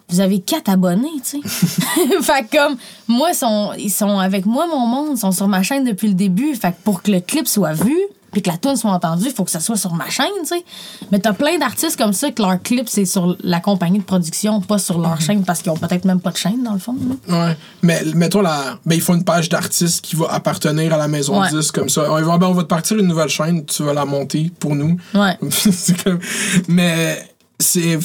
vous 0.10 0.20
avez 0.20 0.40
quatre 0.40 0.70
abonnés, 0.70 1.10
tu 1.24 1.42
sais. 1.42 1.48
fait 2.22 2.48
que 2.50 2.58
comme, 2.58 2.78
moi, 3.08 3.36
sont, 3.36 3.74
ils 3.78 3.92
sont 3.92 4.18
avec 4.18 4.48
moi, 4.48 4.66
mon 4.66 4.88
monde, 4.88 5.10
ils 5.12 5.20
sont 5.20 5.32
sur 5.32 5.48
ma 5.48 5.62
chaîne 5.62 5.84
depuis 5.84 6.08
le 6.08 6.16
début. 6.16 6.56
Fait 6.56 6.72
que 6.72 6.78
pour 6.84 7.04
que 7.04 7.12
le 7.12 7.20
clip 7.20 7.48
soit 7.48 7.74
vu, 7.74 7.96
puis 8.36 8.42
que 8.42 8.50
la 8.50 8.58
tune 8.58 8.76
soit 8.76 8.92
entendue, 8.92 9.28
il 9.28 9.32
faut 9.34 9.46
que 9.46 9.52
ça 9.52 9.62
soit 9.62 9.78
sur 9.78 9.94
ma 9.94 10.10
chaîne, 10.10 10.28
tu 10.42 10.48
sais. 10.48 10.66
Mais 11.10 11.20
t'as 11.20 11.32
plein 11.32 11.58
d'artistes 11.58 11.96
comme 11.98 12.12
ça 12.12 12.32
que 12.32 12.42
leur 12.42 12.62
clip, 12.62 12.90
c'est 12.90 13.06
sur 13.06 13.38
la 13.42 13.62
compagnie 13.62 14.00
de 14.00 14.04
production, 14.04 14.60
pas 14.60 14.78
sur 14.78 15.00
leur 15.00 15.22
chaîne, 15.22 15.46
parce 15.46 15.62
qu'ils 15.62 15.72
ont 15.72 15.78
peut-être 15.78 16.04
même 16.04 16.20
pas 16.20 16.32
de 16.32 16.36
chaîne, 16.38 16.62
dans 16.62 16.74
le 16.74 16.80
fond. 16.80 16.98
là. 17.30 17.48
Ouais. 17.48 17.58
Mais 17.82 18.02
mettons 18.14 18.42
la. 18.42 18.78
Ben, 18.86 18.96
il 18.96 19.02
faut 19.02 19.14
une 19.16 19.24
page 19.24 19.48
d'artiste 19.48 20.02
qui 20.02 20.18
va 20.18 20.26
appartenir 20.32 20.94
à 20.94 20.98
la 20.98 21.08
maison 21.08 21.40
Ouais. 21.40 21.50
10 21.50 21.72
comme 21.72 21.88
ça. 21.88 22.12
On 22.12 22.22
va, 22.22 22.38
ben, 22.38 22.48
on 22.48 22.54
va 22.54 22.64
te 22.64 22.68
partir 22.68 22.98
une 22.98 23.08
nouvelle 23.08 23.30
chaîne, 23.30 23.66
tu 23.66 23.84
vas 23.84 23.94
la 23.94 24.04
monter 24.04 24.52
pour 24.60 24.76
nous. 24.76 24.98
Ouais. 25.14 25.38
c'est 25.50 26.04
comme. 26.04 26.20
Mais 26.68 27.26
c'est. 27.58 27.98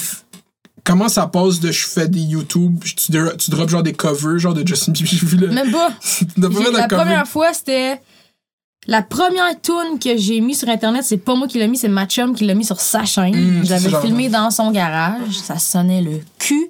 Comment 0.85 1.09
ça 1.09 1.27
passe 1.27 1.59
de 1.61 1.71
je 1.73 1.87
fais 1.87 2.09
des 2.09 2.21
YouTube, 2.21 2.79
tu, 2.83 2.95
tu 2.95 3.51
drops 3.51 3.69
genre 3.71 3.83
des 3.83 3.93
covers, 3.93 4.39
genre 4.39 4.55
de 4.55 4.67
Justin 4.67 4.93
Bieber. 4.93 5.11
J'ai 5.11 5.27
vu 5.27 5.37
le. 5.37 5.49
Même 5.49 5.73
pas. 5.73 5.91
La 6.37 6.49
cover. 6.89 7.03
première 7.03 7.27
fois, 7.27 7.53
c'était. 7.53 8.01
La 8.91 9.03
première 9.03 9.55
tune 9.63 10.01
que 10.03 10.17
j'ai 10.17 10.41
mis 10.41 10.57
sur 10.57 10.69
Internet, 10.69 11.05
c'est 11.05 11.17
pas 11.17 11.37
moi 11.37 11.47
qui 11.47 11.59
l'ai 11.59 11.69
mis, 11.69 11.77
c'est 11.79 11.89
ma 11.89 12.07
chum 12.07 12.35
qui 12.35 12.45
l'a 12.45 12.55
mis 12.55 12.65
sur 12.65 12.81
sa 12.81 13.05
chaîne. 13.05 13.61
Mm, 13.61 13.65
J'avais 13.65 13.91
filmé 14.01 14.29
dans 14.29 14.51
son 14.51 14.73
garage. 14.73 15.39
Ça 15.45 15.59
sonnait 15.59 16.03
le 16.03 16.21
cul. 16.41 16.69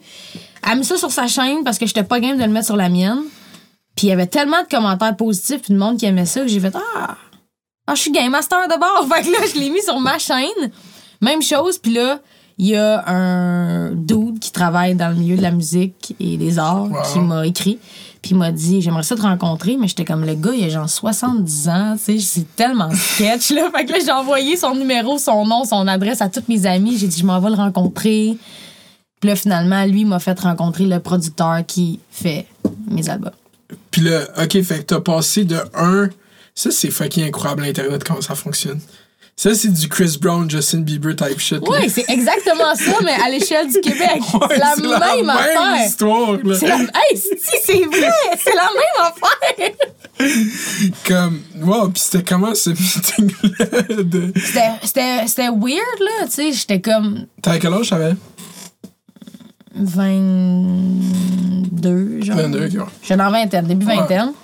Elle 0.63 0.73
a 0.73 0.75
mis 0.77 0.85
ça 0.85 0.99
sur 0.99 1.11
sa 1.11 1.27
chaîne 1.27 1.65
parce 1.65 1.79
que 1.79 1.87
j'étais 1.87 2.03
pas 2.03 2.21
game 2.21 2.37
de 2.37 2.43
le 2.45 2.51
mettre 2.51 2.67
sur 2.67 2.77
la 2.77 2.91
mienne. 2.91 3.23
Puis 3.97 4.09
il 4.09 4.11
y 4.11 4.13
avait 4.13 4.27
tellement 4.27 4.63
de 4.63 4.69
commentaires 4.69 5.17
positifs 5.17 5.63
puis 5.63 5.73
de 5.73 5.79
monde 5.79 5.97
qui 5.97 6.05
aimait 6.05 6.27
ça 6.27 6.43
que 6.43 6.49
j'ai 6.49 6.61
fait 6.61 6.75
Ah! 6.95 7.17
Ah, 7.87 7.95
je 7.95 8.03
suis 8.03 8.11
game 8.13 8.31
master 8.31 8.69
de 8.69 8.79
bord. 8.79 9.09
Fait 9.17 9.23
que 9.23 9.33
là, 9.33 9.39
je 9.53 9.59
l'ai 9.59 9.71
mis 9.71 9.83
sur 9.83 9.99
ma 9.99 10.19
chaîne. 10.19 10.71
Même 11.23 11.41
chose. 11.41 11.79
Puis 11.79 11.95
là, 11.95 12.21
il 12.59 12.67
y 12.67 12.77
a 12.77 13.03
un 13.09 13.93
dude 13.93 14.39
qui 14.41 14.53
travaille 14.53 14.95
dans 14.95 15.09
le 15.09 15.15
milieu 15.15 15.37
de 15.39 15.43
la 15.43 15.51
musique 15.53 16.15
et 16.21 16.37
des 16.37 16.59
arts 16.59 16.85
Wow. 16.91 17.03
qui 17.13 17.19
m'a 17.21 17.47
écrit. 17.47 17.79
Puis 18.23 18.33
il 18.33 18.37
m'a 18.37 18.53
dit 18.53 18.81
J'aimerais 18.83 19.03
ça 19.03 19.17
te 19.17 19.23
rencontrer, 19.23 19.77
mais 19.79 19.89
j'étais 19.89 20.05
comme 20.05 20.25
le 20.25 20.35
gars, 20.35 20.53
il 20.55 20.65
a 20.65 20.69
genre 20.69 20.89
70 20.89 21.69
ans, 21.69 21.97
tu 21.97 22.19
sais, 22.19 22.19
c'est 22.19 22.57
tellement 22.57 22.91
sketch, 22.93 23.51
là. 23.51 23.71
Fait 23.75 23.85
que 23.87 23.93
là, 23.93 23.99
j'ai 24.05 24.13
envoyé 24.13 24.57
son 24.57 24.75
numéro, 24.75 25.19
son 25.19 25.47
nom, 25.47 25.65
son 25.65 25.87
adresse 25.87 26.21
à 26.21 26.29
tous 26.29 26.45
mes 26.49 26.67
amis. 26.67 26.97
J'ai 26.99 27.07
dit 27.07 27.21
Je 27.21 27.27
m'en 27.27 27.41
vais 27.41 27.51
le 27.51 27.57
rencontrer. 27.57 28.37
Puis 29.21 29.29
là, 29.29 29.37
finalement, 29.37 29.85
lui 29.85 30.05
m'a 30.05 30.19
fait 30.19 30.39
rencontrer 30.41 30.87
le 30.87 30.99
producteur 30.99 31.65
qui 31.67 32.01
fait 32.11 32.47
mes 32.91 33.09
albums. 33.09 33.33
Puis 33.91 34.03
là, 34.03 34.23
ok, 34.43 34.63
fait 34.63 34.79
que 34.79 34.83
t'as 34.83 35.01
passé 35.01 35.45
de 35.45 35.59
1. 35.75 36.09
Ça, 36.55 36.71
c'est 36.71 36.91
fucking 36.91 37.25
incroyable, 37.27 37.65
Internet, 37.65 38.03
comment 38.05 38.21
ça 38.21 38.35
fonctionne. 38.35 38.81
Ça, 39.41 39.55
c'est 39.55 39.73
du 39.73 39.89
Chris 39.89 40.19
Brown, 40.21 40.51
Justin 40.51 40.81
Bieber 40.81 41.17
type 41.17 41.41
shit. 41.41 41.63
Oui, 41.67 41.89
c'est 41.89 42.05
exactement 42.11 42.75
ça, 42.75 42.93
mais 43.03 43.13
à 43.13 43.31
l'échelle 43.31 43.69
du 43.73 43.81
Québec. 43.81 44.21
Ouais, 44.35 44.41
c'est 44.51 44.59
la 44.59 44.75
c'est 44.75 44.83
même 44.83 45.31
affaire. 45.31 45.87
histoire, 45.87 46.33
là. 46.45 46.55
C'est 46.59 46.69
la... 46.69 46.77
Hey, 46.77 47.17
si, 47.17 47.31
c'est 47.65 47.85
vrai, 47.87 48.11
c'est 48.39 48.55
la 48.55 48.69
même 48.77 49.01
affaire. 49.01 49.71
Comme, 51.09 51.41
wow, 51.63 51.89
pis 51.89 52.03
c'était 52.03 52.23
comment 52.23 52.55
ce 52.55 52.69
meeting-là? 52.69 53.65
De... 54.03 54.31
C'était- 54.85 55.49
weird, 55.49 56.01
là, 56.01 56.27
tu 56.27 56.33
sais, 56.33 56.53
j'étais 56.53 56.83
comme 56.83 57.25
T'as 57.41 57.59
quel 57.59 57.73
âge, 57.73 57.87
j'avais? 57.87 58.15
22, 59.75 62.21
genre. 62.25 62.37
22, 62.37 62.67
ok, 62.67 62.73
ouais. 62.75 62.81
J'étais 63.01 63.17
dans 63.17 63.31
vingtaine, 63.31 63.67
début 63.67 63.87
vingtaine. 63.87 64.35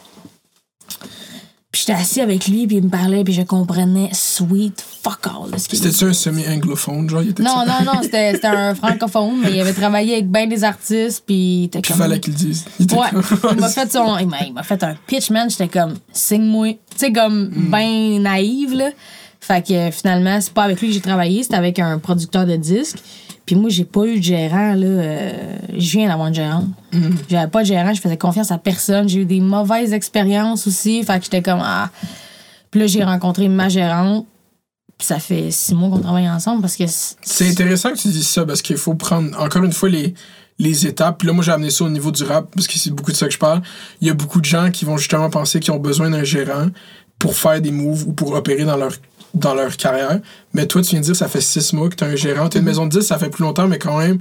J'étais 1.87 2.01
assis 2.01 2.21
avec 2.21 2.49
lui, 2.49 2.67
puis 2.67 2.79
il 2.79 2.83
me 2.85 2.89
parlait, 2.89 3.23
puis 3.23 3.33
je 3.33 3.43
comprenais 3.43 4.11
sweet 4.13 4.85
fuck 5.05 5.21
all 5.27 5.57
C'était-tu 5.57 6.05
un 6.07 6.13
semi-anglophone, 6.13 7.09
genre? 7.09 7.23
Il 7.23 7.31
était 7.31 7.45
Non, 7.45 7.65
non, 7.65 7.85
non, 7.85 8.01
c'était 8.03 8.33
c'était 8.35 8.49
un 8.49 8.75
francophone, 8.75 9.41
mais 9.45 9.53
il 9.53 9.61
avait 9.61 9.73
travaillé 9.73 10.15
avec 10.15 10.29
bien 10.29 10.49
des 10.49 10.65
artistes, 10.65 11.23
puis 11.25 11.35
il 11.37 11.65
était 11.67 11.83
comme... 11.83 11.97
fallait 11.97 12.19
qu'il 12.19 12.35
dise. 12.35 12.65
Il 12.81 12.93
Ouais, 12.93 13.07
comme- 13.13 13.23
il 13.53 13.61
m'a 13.61 13.69
fait 13.69 13.93
son, 13.93 14.17
il 14.19 14.63
fait 14.65 14.83
un 14.83 14.97
pitch, 15.07 15.31
man. 15.31 15.49
J'étais 15.49 15.69
comme, 15.69 15.95
signe-moi. 16.13 16.73
Tu 16.73 16.79
sais, 16.97 17.13
comme, 17.13 17.51
Mm. 17.51 17.71
ben 17.71 18.23
naïve, 18.23 18.75
là. 18.75 18.91
Fait 19.39 19.65
que 19.65 19.91
finalement, 19.93 20.41
c'est 20.41 20.53
pas 20.53 20.65
avec 20.65 20.81
lui 20.81 20.89
que 20.89 20.95
j'ai 20.95 21.01
travaillé, 21.01 21.45
c'était 21.45 21.55
avec 21.55 21.79
un 21.79 21.99
producteur 22.01 22.47
de 22.47 22.57
disques. 22.57 22.99
Puis 23.47 23.55
moi, 23.55 23.71
j'ai 23.71 23.85
pas 23.85 24.05
eu 24.05 24.19
de 24.19 24.25
gérant, 24.25 24.75
là. 24.75 24.87
euh, 24.87 25.57
je 25.77 25.91
viens 25.93 26.09
d'avoir 26.09 26.29
une 26.29 26.35
gérante. 26.35 26.67
Mm. 26.93 27.11
J'avais 27.31 27.51
pas 27.51 27.63
de 27.63 27.67
gérant, 27.69 27.95
je 27.95 28.01
faisais 28.01 28.17
confiance 28.17 28.51
à 28.51 28.59
personne. 28.59 29.09
J'ai 29.09 29.21
eu 29.21 29.25
des 29.25 29.41
mauvaises 29.41 29.93
expériences 29.93 30.67
aussi. 30.67 31.03
Fait 31.05 31.19
que 31.19 31.25
j'étais 31.25 31.43
comme, 31.43 31.61
ah. 31.63 31.91
Puis 32.73 32.81
là, 32.81 32.89
j'ai 32.89 33.05
rencontré 33.05 33.49
ma 33.49 33.69
gérante. 33.69 34.27
Puis 34.99 35.07
ça 35.07 35.21
fait 35.21 35.51
six 35.53 35.75
mois 35.75 35.91
qu'on 35.91 36.01
travaille 36.01 36.29
ensemble 36.29 36.61
parce 36.61 36.77
que. 36.77 36.85
C'est 36.89 37.49
intéressant 37.49 37.93
que 37.93 37.99
tu 37.99 38.09
dises 38.09 38.27
ça 38.27 38.45
parce 38.45 38.63
qu'il 38.63 38.79
faut 38.79 38.95
prendre 38.95 39.39
encore 39.41 39.63
une 39.63 39.73
fois 39.73 39.91
les, 39.91 40.15
les 40.59 40.87
étapes. 40.87 41.19
Puis 41.19 41.29
là, 41.29 41.35
moi, 41.35 41.45
j'ai 41.45 41.53
amené 41.53 41.71
ça 41.71 41.85
au 41.85 41.91
niveau 41.91 42.11
du 42.11 42.25
rap 42.25 42.49
parce 42.53 42.67
que 42.67 42.79
c'est 42.79 42.91
beaucoup 42.91 43.13
de 43.13 43.17
ça 43.17 43.27
que 43.27 43.33
je 43.33 43.39
parle. 43.39 43.63
Il 44.01 44.09
y 44.09 44.11
a 44.11 44.15
beaucoup 44.15 44.41
de 44.41 44.47
gens 44.47 44.71
qui 44.73 44.85
vont 44.85 44.97
justement 44.97 45.31
penser 45.31 45.61
qu'ils 45.61 45.73
ont 45.73 45.79
besoin 45.79 46.11
d'un 46.11 46.25
gérant 46.25 46.67
pour 47.19 47.37
faire 47.37 47.61
des 47.61 47.71
moves 47.71 48.09
ou 48.09 48.13
pour 48.13 48.33
opérer 48.33 48.65
dans 48.65 48.77
leur, 48.77 48.93
dans 49.35 49.55
leur 49.55 49.77
carrière. 49.77 50.21
Mais 50.55 50.67
toi, 50.67 50.83
tu 50.83 50.91
viens 50.91 51.01
de 51.01 51.05
dire 51.05 51.13
que 51.13 51.19
ça 51.19 51.29
fait 51.29 51.41
six 51.41 51.73
mois 51.73 51.89
que 51.89 51.95
tu 51.95 52.05
un 52.05 52.17
gérant. 52.17 52.49
Tu 52.49 52.59
une 52.59 52.65
maison 52.65 52.87
de 52.87 52.99
10, 52.99 53.07
ça 53.07 53.19
fait 53.19 53.31
plus 53.31 53.43
longtemps, 53.43 53.69
mais 53.69 53.79
quand 53.79 53.99
même, 53.99 54.19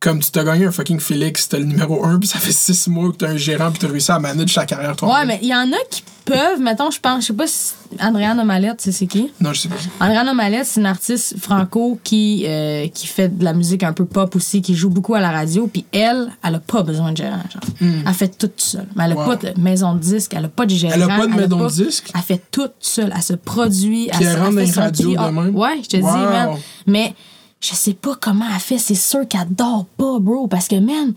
comme 0.00 0.20
tu 0.20 0.30
t'as 0.30 0.44
gagné 0.44 0.66
un 0.66 0.72
fucking 0.72 1.00
Félix, 1.00 1.48
t'as 1.48 1.58
le 1.58 1.64
numéro 1.64 2.04
1, 2.04 2.18
puis 2.20 2.28
ça 2.28 2.38
fait 2.38 2.52
six 2.52 2.86
mois 2.88 3.10
que 3.10 3.16
tu 3.16 3.24
as 3.24 3.30
un 3.30 3.36
gérant, 3.36 3.70
puis 3.70 3.80
tu 3.80 3.86
as 3.86 3.88
réussi 3.88 4.12
à 4.12 4.18
manager 4.20 4.62
ta 4.62 4.66
carrière, 4.66 4.94
toi. 4.96 5.12
Ouais, 5.12 5.26
mais 5.26 5.38
il 5.42 5.48
y 5.48 5.54
en 5.54 5.72
a 5.72 5.76
qui 5.90 6.04
peuvent, 6.24 6.60
mettons, 6.60 6.90
je 6.90 7.00
pense, 7.00 7.22
je 7.22 7.26
sais 7.28 7.32
pas 7.32 7.46
si 7.46 7.72
Andréane 7.98 8.38
Omalette, 8.38 8.80
c'est 8.80 8.92
c'est 8.92 9.06
qui? 9.06 9.32
Non, 9.40 9.52
je 9.54 9.62
sais 9.62 9.68
pas. 9.68 9.76
Andréane 10.04 10.28
Omalette, 10.28 10.66
c'est 10.66 10.78
une 10.80 10.86
artiste 10.86 11.36
franco 11.40 11.98
qui, 12.04 12.44
euh, 12.46 12.86
qui 12.88 13.06
fait 13.06 13.28
de 13.38 13.42
la 13.42 13.54
musique 13.54 13.82
un 13.82 13.92
peu 13.94 14.04
pop 14.04 14.36
aussi, 14.36 14.60
qui 14.62 14.74
joue 14.76 14.90
beaucoup 14.90 15.14
à 15.14 15.20
la 15.20 15.30
radio. 15.30 15.66
Puis 15.72 15.86
elle, 15.90 16.28
elle 16.44 16.54
a 16.56 16.60
pas 16.60 16.82
besoin 16.82 17.12
de 17.12 17.16
gérant. 17.16 17.42
Genre. 17.50 17.62
Elle 18.06 18.14
fait 18.14 18.28
tout 18.38 18.50
seule. 18.58 18.86
Mais 18.94 19.04
elle 19.04 19.12
a 19.12 19.16
Wow. 19.16 19.24
pas 19.24 19.36
de 19.36 19.58
maison 19.60 19.94
de 19.94 20.00
disque, 20.00 20.34
elle 20.36 20.44
a 20.44 20.48
pas 20.48 20.66
de 20.66 20.70
gérant. 20.74 20.92
Elle 20.94 21.02
a 21.04 21.08
pas 21.08 21.26
de 21.26 21.32
maison 21.32 21.64
de 21.64 21.70
disque? 21.70 22.10
Elle 22.14 22.20
fait 22.20 22.42
tout 22.50 22.68
seule. 22.78 23.10
Elle 23.16 23.22
se 23.22 23.32
produit. 23.32 24.08
Puis 24.12 24.18
elle 24.26 24.34
se- 24.34 24.38
rentre 24.38 24.50
dans 24.50 24.56
fait 24.58 24.66
les 24.66 24.72
son 24.72 24.80
radios 24.82 25.14
PR. 25.14 25.26
de 25.28 25.30
même? 25.32 25.56
Ouais, 25.56 25.80
je 25.82 25.88
te 25.88 25.96
dis, 25.96 26.02
man. 26.02 26.50
Mais 26.86 27.14
je 27.60 27.74
sais 27.74 27.94
pas 27.94 28.14
comment 28.20 28.44
elle 28.52 28.60
fait. 28.60 28.78
C'est 28.78 28.94
sûr 28.94 29.26
qu'elle 29.26 29.48
dort 29.50 29.86
pas, 29.96 30.18
bro. 30.18 30.46
Parce 30.46 30.68
que, 30.68 30.76
man, 30.76 31.14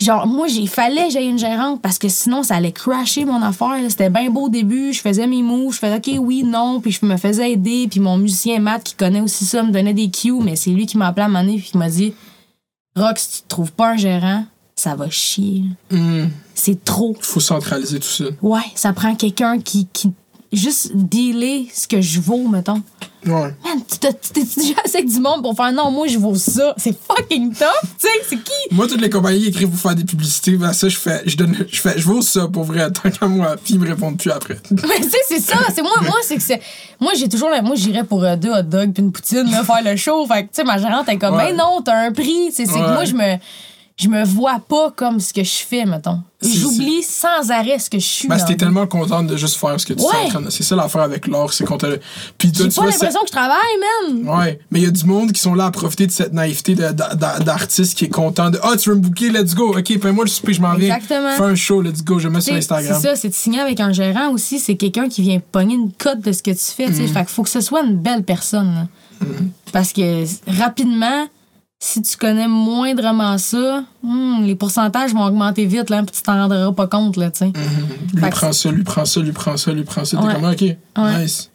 Genre, 0.00 0.26
moi, 0.26 0.48
il 0.48 0.66
fallait 0.68 1.08
que 1.08 1.12
j'aie 1.12 1.26
une 1.26 1.38
gérante 1.38 1.82
parce 1.82 1.98
que 1.98 2.08
sinon, 2.08 2.42
ça 2.42 2.56
allait 2.56 2.72
crasher 2.72 3.26
mon 3.26 3.42
affaire. 3.42 3.76
C'était 3.90 4.08
bien 4.08 4.30
beau 4.30 4.46
au 4.46 4.48
début. 4.48 4.94
Je 4.94 5.00
faisais 5.02 5.26
mes 5.26 5.42
moves. 5.42 5.74
Je 5.74 5.78
faisais 5.78 5.96
OK, 5.96 6.10
oui, 6.18 6.42
non. 6.42 6.80
Puis 6.80 6.92
je 6.92 7.04
me 7.04 7.18
faisais 7.18 7.52
aider. 7.52 7.86
Puis 7.90 8.00
mon 8.00 8.16
musicien 8.16 8.60
Matt, 8.60 8.82
qui 8.82 8.94
connaît 8.94 9.20
aussi 9.20 9.44
ça, 9.44 9.62
me 9.62 9.70
donnait 9.70 9.92
des 9.92 10.10
cues. 10.10 10.40
Mais 10.42 10.56
c'est 10.56 10.70
lui 10.70 10.86
qui 10.86 10.96
m'a 10.96 11.08
appelé 11.08 11.24
à 11.24 11.26
un 11.26 11.28
moment 11.28 11.44
donné. 11.44 11.58
Puis 11.58 11.72
qui 11.72 11.76
m'a 11.76 11.90
dit 11.90 12.14
Rox, 12.96 13.20
si 13.28 13.42
tu 13.42 13.48
trouves 13.48 13.72
pas 13.72 13.90
un 13.90 13.96
gérant, 13.98 14.44
ça 14.74 14.94
va 14.94 15.10
chier. 15.10 15.64
Hum, 15.92 16.30
C'est 16.54 16.82
trop. 16.82 17.14
faut 17.20 17.40
centraliser 17.40 18.00
tout 18.00 18.08
ça. 18.08 18.24
Ouais, 18.40 18.60
ça 18.74 18.94
prend 18.94 19.14
quelqu'un 19.14 19.60
qui, 19.60 19.86
qui. 19.92 20.12
Juste 20.52 20.90
dealer 20.94 21.68
ce 21.72 21.86
que 21.86 22.00
je 22.00 22.20
vaux, 22.20 22.48
mettons. 22.48 22.82
Ouais. 23.24 23.54
Man, 23.64 23.82
tu 23.88 23.98
t'es 24.32 24.42
déjà 24.56 24.74
assez 24.84 24.96
avec 24.98 25.08
du 25.08 25.20
monde 25.20 25.42
pour 25.42 25.54
faire 25.54 25.70
non, 25.72 25.90
moi, 25.92 26.08
je 26.08 26.18
vaux 26.18 26.34
ça. 26.34 26.74
C'est 26.76 26.96
fucking 27.06 27.52
tough. 27.52 27.66
Tu 27.82 28.06
sais, 28.08 28.08
c'est 28.28 28.36
qui? 28.42 28.52
Moi, 28.74 28.88
toutes 28.88 29.00
les 29.00 29.10
compagnies 29.10 29.46
écrivent 29.46 29.68
pour 29.68 29.78
faire 29.78 29.94
des 29.94 30.04
publicités. 30.04 30.52
Ben, 30.56 30.72
ça, 30.72 30.88
je 30.88 30.96
fais, 30.96 31.22
je 31.26 31.36
donne, 31.36 31.54
je 31.70 31.80
fais, 31.80 31.94
je 31.98 32.04
vaux 32.04 32.22
ça 32.22 32.48
pour 32.48 32.64
vrai, 32.64 32.90
tant 32.90 33.10
qu'à 33.10 33.26
moi. 33.26 33.54
Puis 33.62 33.74
ils 33.74 33.80
me 33.80 33.86
répondent 33.88 34.18
plus 34.18 34.30
après. 34.32 34.58
Mais 34.70 34.96
tu 35.00 35.10
sais, 35.10 35.18
c'est 35.28 35.40
ça. 35.40 35.58
C'est 35.72 35.82
moi, 35.82 35.92
moi, 36.02 36.16
c'est 36.24 36.36
que 36.36 36.42
c'est. 36.42 36.60
Moi, 36.98 37.12
j'ai 37.14 37.28
toujours. 37.28 37.50
la- 37.50 37.62
Moi, 37.62 37.76
j'irais 37.76 38.04
pour 38.04 38.24
euh, 38.24 38.34
deux 38.36 38.50
hot 38.50 38.62
dogs 38.62 38.92
puis 38.92 39.02
une 39.04 39.12
poutine, 39.12 39.48
là, 39.50 39.62
faire 39.62 39.84
le 39.84 39.94
show. 39.96 40.26
Fait 40.26 40.42
que, 40.44 40.48
tu 40.48 40.54
sais, 40.54 40.64
ma 40.64 40.78
gérante 40.78 41.08
est 41.08 41.18
comme, 41.18 41.36
Ouais. 41.36 41.50
ben 41.52 41.56
non, 41.58 41.80
t'as 41.84 42.06
un 42.06 42.10
prix. 42.12 42.50
C'est 42.52 42.64
que 42.64 42.70
moi, 42.70 43.04
je 43.04 43.14
me. 43.14 43.36
Je 44.00 44.08
me 44.08 44.24
vois 44.24 44.60
pas 44.66 44.90
comme 44.96 45.20
ce 45.20 45.32
que 45.32 45.44
je 45.44 45.56
fais, 45.68 45.84
mettons. 45.84 46.20
J'oublie 46.42 47.02
sans 47.02 47.50
arrêt 47.50 47.78
ce 47.78 47.90
que 47.90 47.98
je 47.98 48.04
suis. 48.06 48.28
Ben, 48.28 48.38
c'était 48.38 48.56
tellement 48.56 48.86
contente 48.86 49.26
de 49.26 49.36
juste 49.36 49.56
faire 49.56 49.78
ce 49.78 49.84
que 49.84 49.92
tu 49.92 50.00
Ouais. 50.02 50.08
es 50.22 50.26
en 50.26 50.28
train 50.28 50.40
de. 50.40 50.48
C'est 50.48 50.62
ça 50.62 50.74
l'affaire 50.74 51.02
avec 51.02 51.26
l'art, 51.26 51.52
c'est 51.52 51.64
qu'on 51.66 51.76
te. 51.76 51.98
Puis 52.38 52.50
J'ai 52.54 52.68
pas 52.70 52.86
l'impression 52.86 53.20
que 53.20 53.26
je 53.26 53.32
travaille, 53.32 53.58
man. 54.14 54.26
Ouais, 54.38 54.58
mais 54.70 54.78
il 54.80 54.84
y 54.84 54.88
a 54.88 54.90
du 54.90 55.04
monde 55.04 55.32
qui 55.32 55.40
sont 55.40 55.52
là 55.54 55.66
à 55.66 55.70
profiter 55.70 56.06
de 56.06 56.12
cette 56.12 56.32
naïveté 56.32 56.74
d'artiste 56.74 57.94
qui 57.98 58.06
est 58.06 58.08
content 58.08 58.48
de 58.50 58.58
Ah, 58.62 58.76
tu 58.78 58.88
veux 58.88 58.96
me 58.96 59.00
booker, 59.02 59.28
let's 59.30 59.54
go. 59.54 59.76
Ok, 59.76 59.98
paye-moi 59.98 60.24
le 60.24 60.30
souper, 60.30 60.54
je 60.54 60.62
m'en 60.62 60.74
viens. 60.74 60.94
Exactement. 60.96 61.36
Fais 61.36 61.42
un 61.42 61.54
show, 61.54 61.82
let's 61.82 62.02
go, 62.02 62.18
je 62.18 62.28
mets 62.28 62.40
sur 62.40 62.54
Instagram. 62.54 62.96
C'est 63.00 63.08
ça, 63.08 63.16
c'est 63.16 63.28
de 63.28 63.34
signer 63.34 63.60
avec 63.60 63.80
un 63.80 63.92
gérant 63.92 64.30
aussi. 64.30 64.58
C'est 64.58 64.76
quelqu'un 64.76 65.08
qui 65.10 65.20
vient 65.22 65.40
pogner 65.52 65.74
une 65.74 65.92
cote 65.92 66.20
de 66.20 66.32
ce 66.32 66.42
que 66.42 66.50
tu 66.52 66.56
fais. 66.74 66.86
tu 66.86 66.94
sais. 66.94 67.02
Mm. 67.02 67.08
Fait 67.08 67.20
qu'il 67.20 67.28
faut 67.28 67.42
que 67.42 67.50
ce 67.50 67.60
soit 67.60 67.82
une 67.82 67.96
belle 67.96 68.22
personne. 68.24 68.74
là. 68.74 69.26
Parce 69.72 69.92
que 69.92 70.24
rapidement, 70.58 71.26
si 71.82 72.02
tu 72.02 72.16
connais 72.18 72.46
moindrement 72.46 73.38
ça, 73.38 73.84
hmm, 74.02 74.42
les 74.44 74.54
pourcentages 74.54 75.14
vont 75.14 75.24
augmenter 75.24 75.64
vite, 75.64 75.88
là, 75.88 76.02
puis 76.02 76.14
tu 76.14 76.22
t'en 76.22 76.34
rendras 76.34 76.70
pas 76.72 76.86
compte. 76.86 77.16
Là, 77.16 77.30
tu 77.30 77.38
sais. 77.38 77.52
Lui 78.14 78.30
prend 78.30 78.52
ça, 78.52 78.70
lui 78.70 78.84
prend 78.84 79.04
ça, 79.06 79.20
lui 79.22 79.32
prend 79.32 79.56
ça, 79.56 79.72
lui 79.72 79.82
prend 79.84 80.04
ça. 80.04 80.18
T'es 80.18 80.24
Ouais. 80.26 80.34
comme, 80.34 80.44
ok, 80.44 80.60
Ouais. 80.98 81.22
nice. 81.22 81.50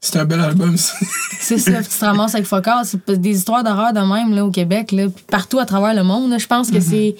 C'est 0.00 0.16
un 0.18 0.24
bel 0.24 0.40
album, 0.40 0.76
ça. 0.76 0.94
C'est 1.40 1.58
ça, 1.58 1.72
puis 1.72 1.88
tu 1.88 1.98
te 1.98 2.04
ramasses 2.04 2.34
avec 2.34 2.46
Focal. 2.46 2.84
C'est 2.84 3.08
des 3.20 3.36
histoires 3.36 3.64
d'horreur 3.64 3.92
de 3.92 4.00
même 4.00 4.32
là, 4.34 4.44
au 4.44 4.50
Québec, 4.50 4.92
là, 4.92 5.08
puis 5.08 5.24
partout 5.28 5.58
à 5.60 5.64
travers 5.66 5.94
le 5.94 6.02
monde. 6.04 6.32
Je 6.38 6.46
pense 6.46 6.70
que 6.70 6.76
Mm-hmm. 6.76 6.80
c'est. 6.90 7.16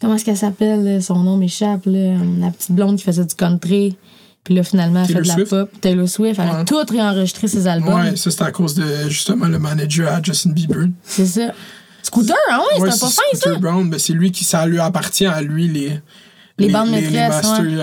Comment 0.00 0.14
est-ce 0.16 0.24
qu'elle 0.24 0.36
s'appelle? 0.36 1.02
Son 1.02 1.18
nom 1.22 1.36
m'échappe. 1.36 1.82
là, 1.86 2.14
La 2.40 2.50
petite 2.50 2.72
blonde 2.72 2.96
qui 2.96 3.04
faisait 3.04 3.24
du 3.24 3.34
country. 3.34 3.96
Puis 4.44 4.54
là, 4.54 4.62
finalement, 4.64 5.00
elle 5.02 5.14
fait 5.14 5.22
de 5.22 5.28
la 5.28 5.34
Swift? 5.34 5.50
pop. 5.50 5.70
Taylor 5.80 6.08
Swift, 6.08 6.40
elle 6.42 6.48
a 6.48 6.64
tout 6.64 6.76
réenregistré 6.90 7.46
ses 7.48 7.66
albums. 7.68 7.94
Ouais, 7.94 8.16
ça, 8.16 8.30
c'est 8.30 8.42
à 8.42 8.50
cause 8.50 8.74
de 8.74 9.08
justement 9.08 9.46
le 9.46 9.58
manager 9.58 10.12
à 10.12 10.20
Justin 10.22 10.50
Bieber. 10.50 10.88
C'est 11.04 11.26
ça. 11.26 11.52
Scooter, 12.02 12.36
hein, 12.50 12.58
ouais, 12.58 12.80
Ouais, 12.80 12.90
c'était 12.90 13.06
pas 13.06 13.10
fin, 13.10 13.22
Scooter 13.32 13.54
ça. 13.54 13.58
Brown, 13.58 13.88
ben, 13.88 13.98
c'est 13.98 14.12
lui 14.12 14.32
qui, 14.32 14.44
ça 14.44 14.66
lui 14.66 14.78
appartient 14.78 15.26
à 15.26 15.40
lui, 15.42 15.68
les. 15.68 16.00
Les 16.58 16.68
bandes 16.68 16.90
les, 16.90 17.00
maîtresses, 17.00 17.44
masters 17.44 17.80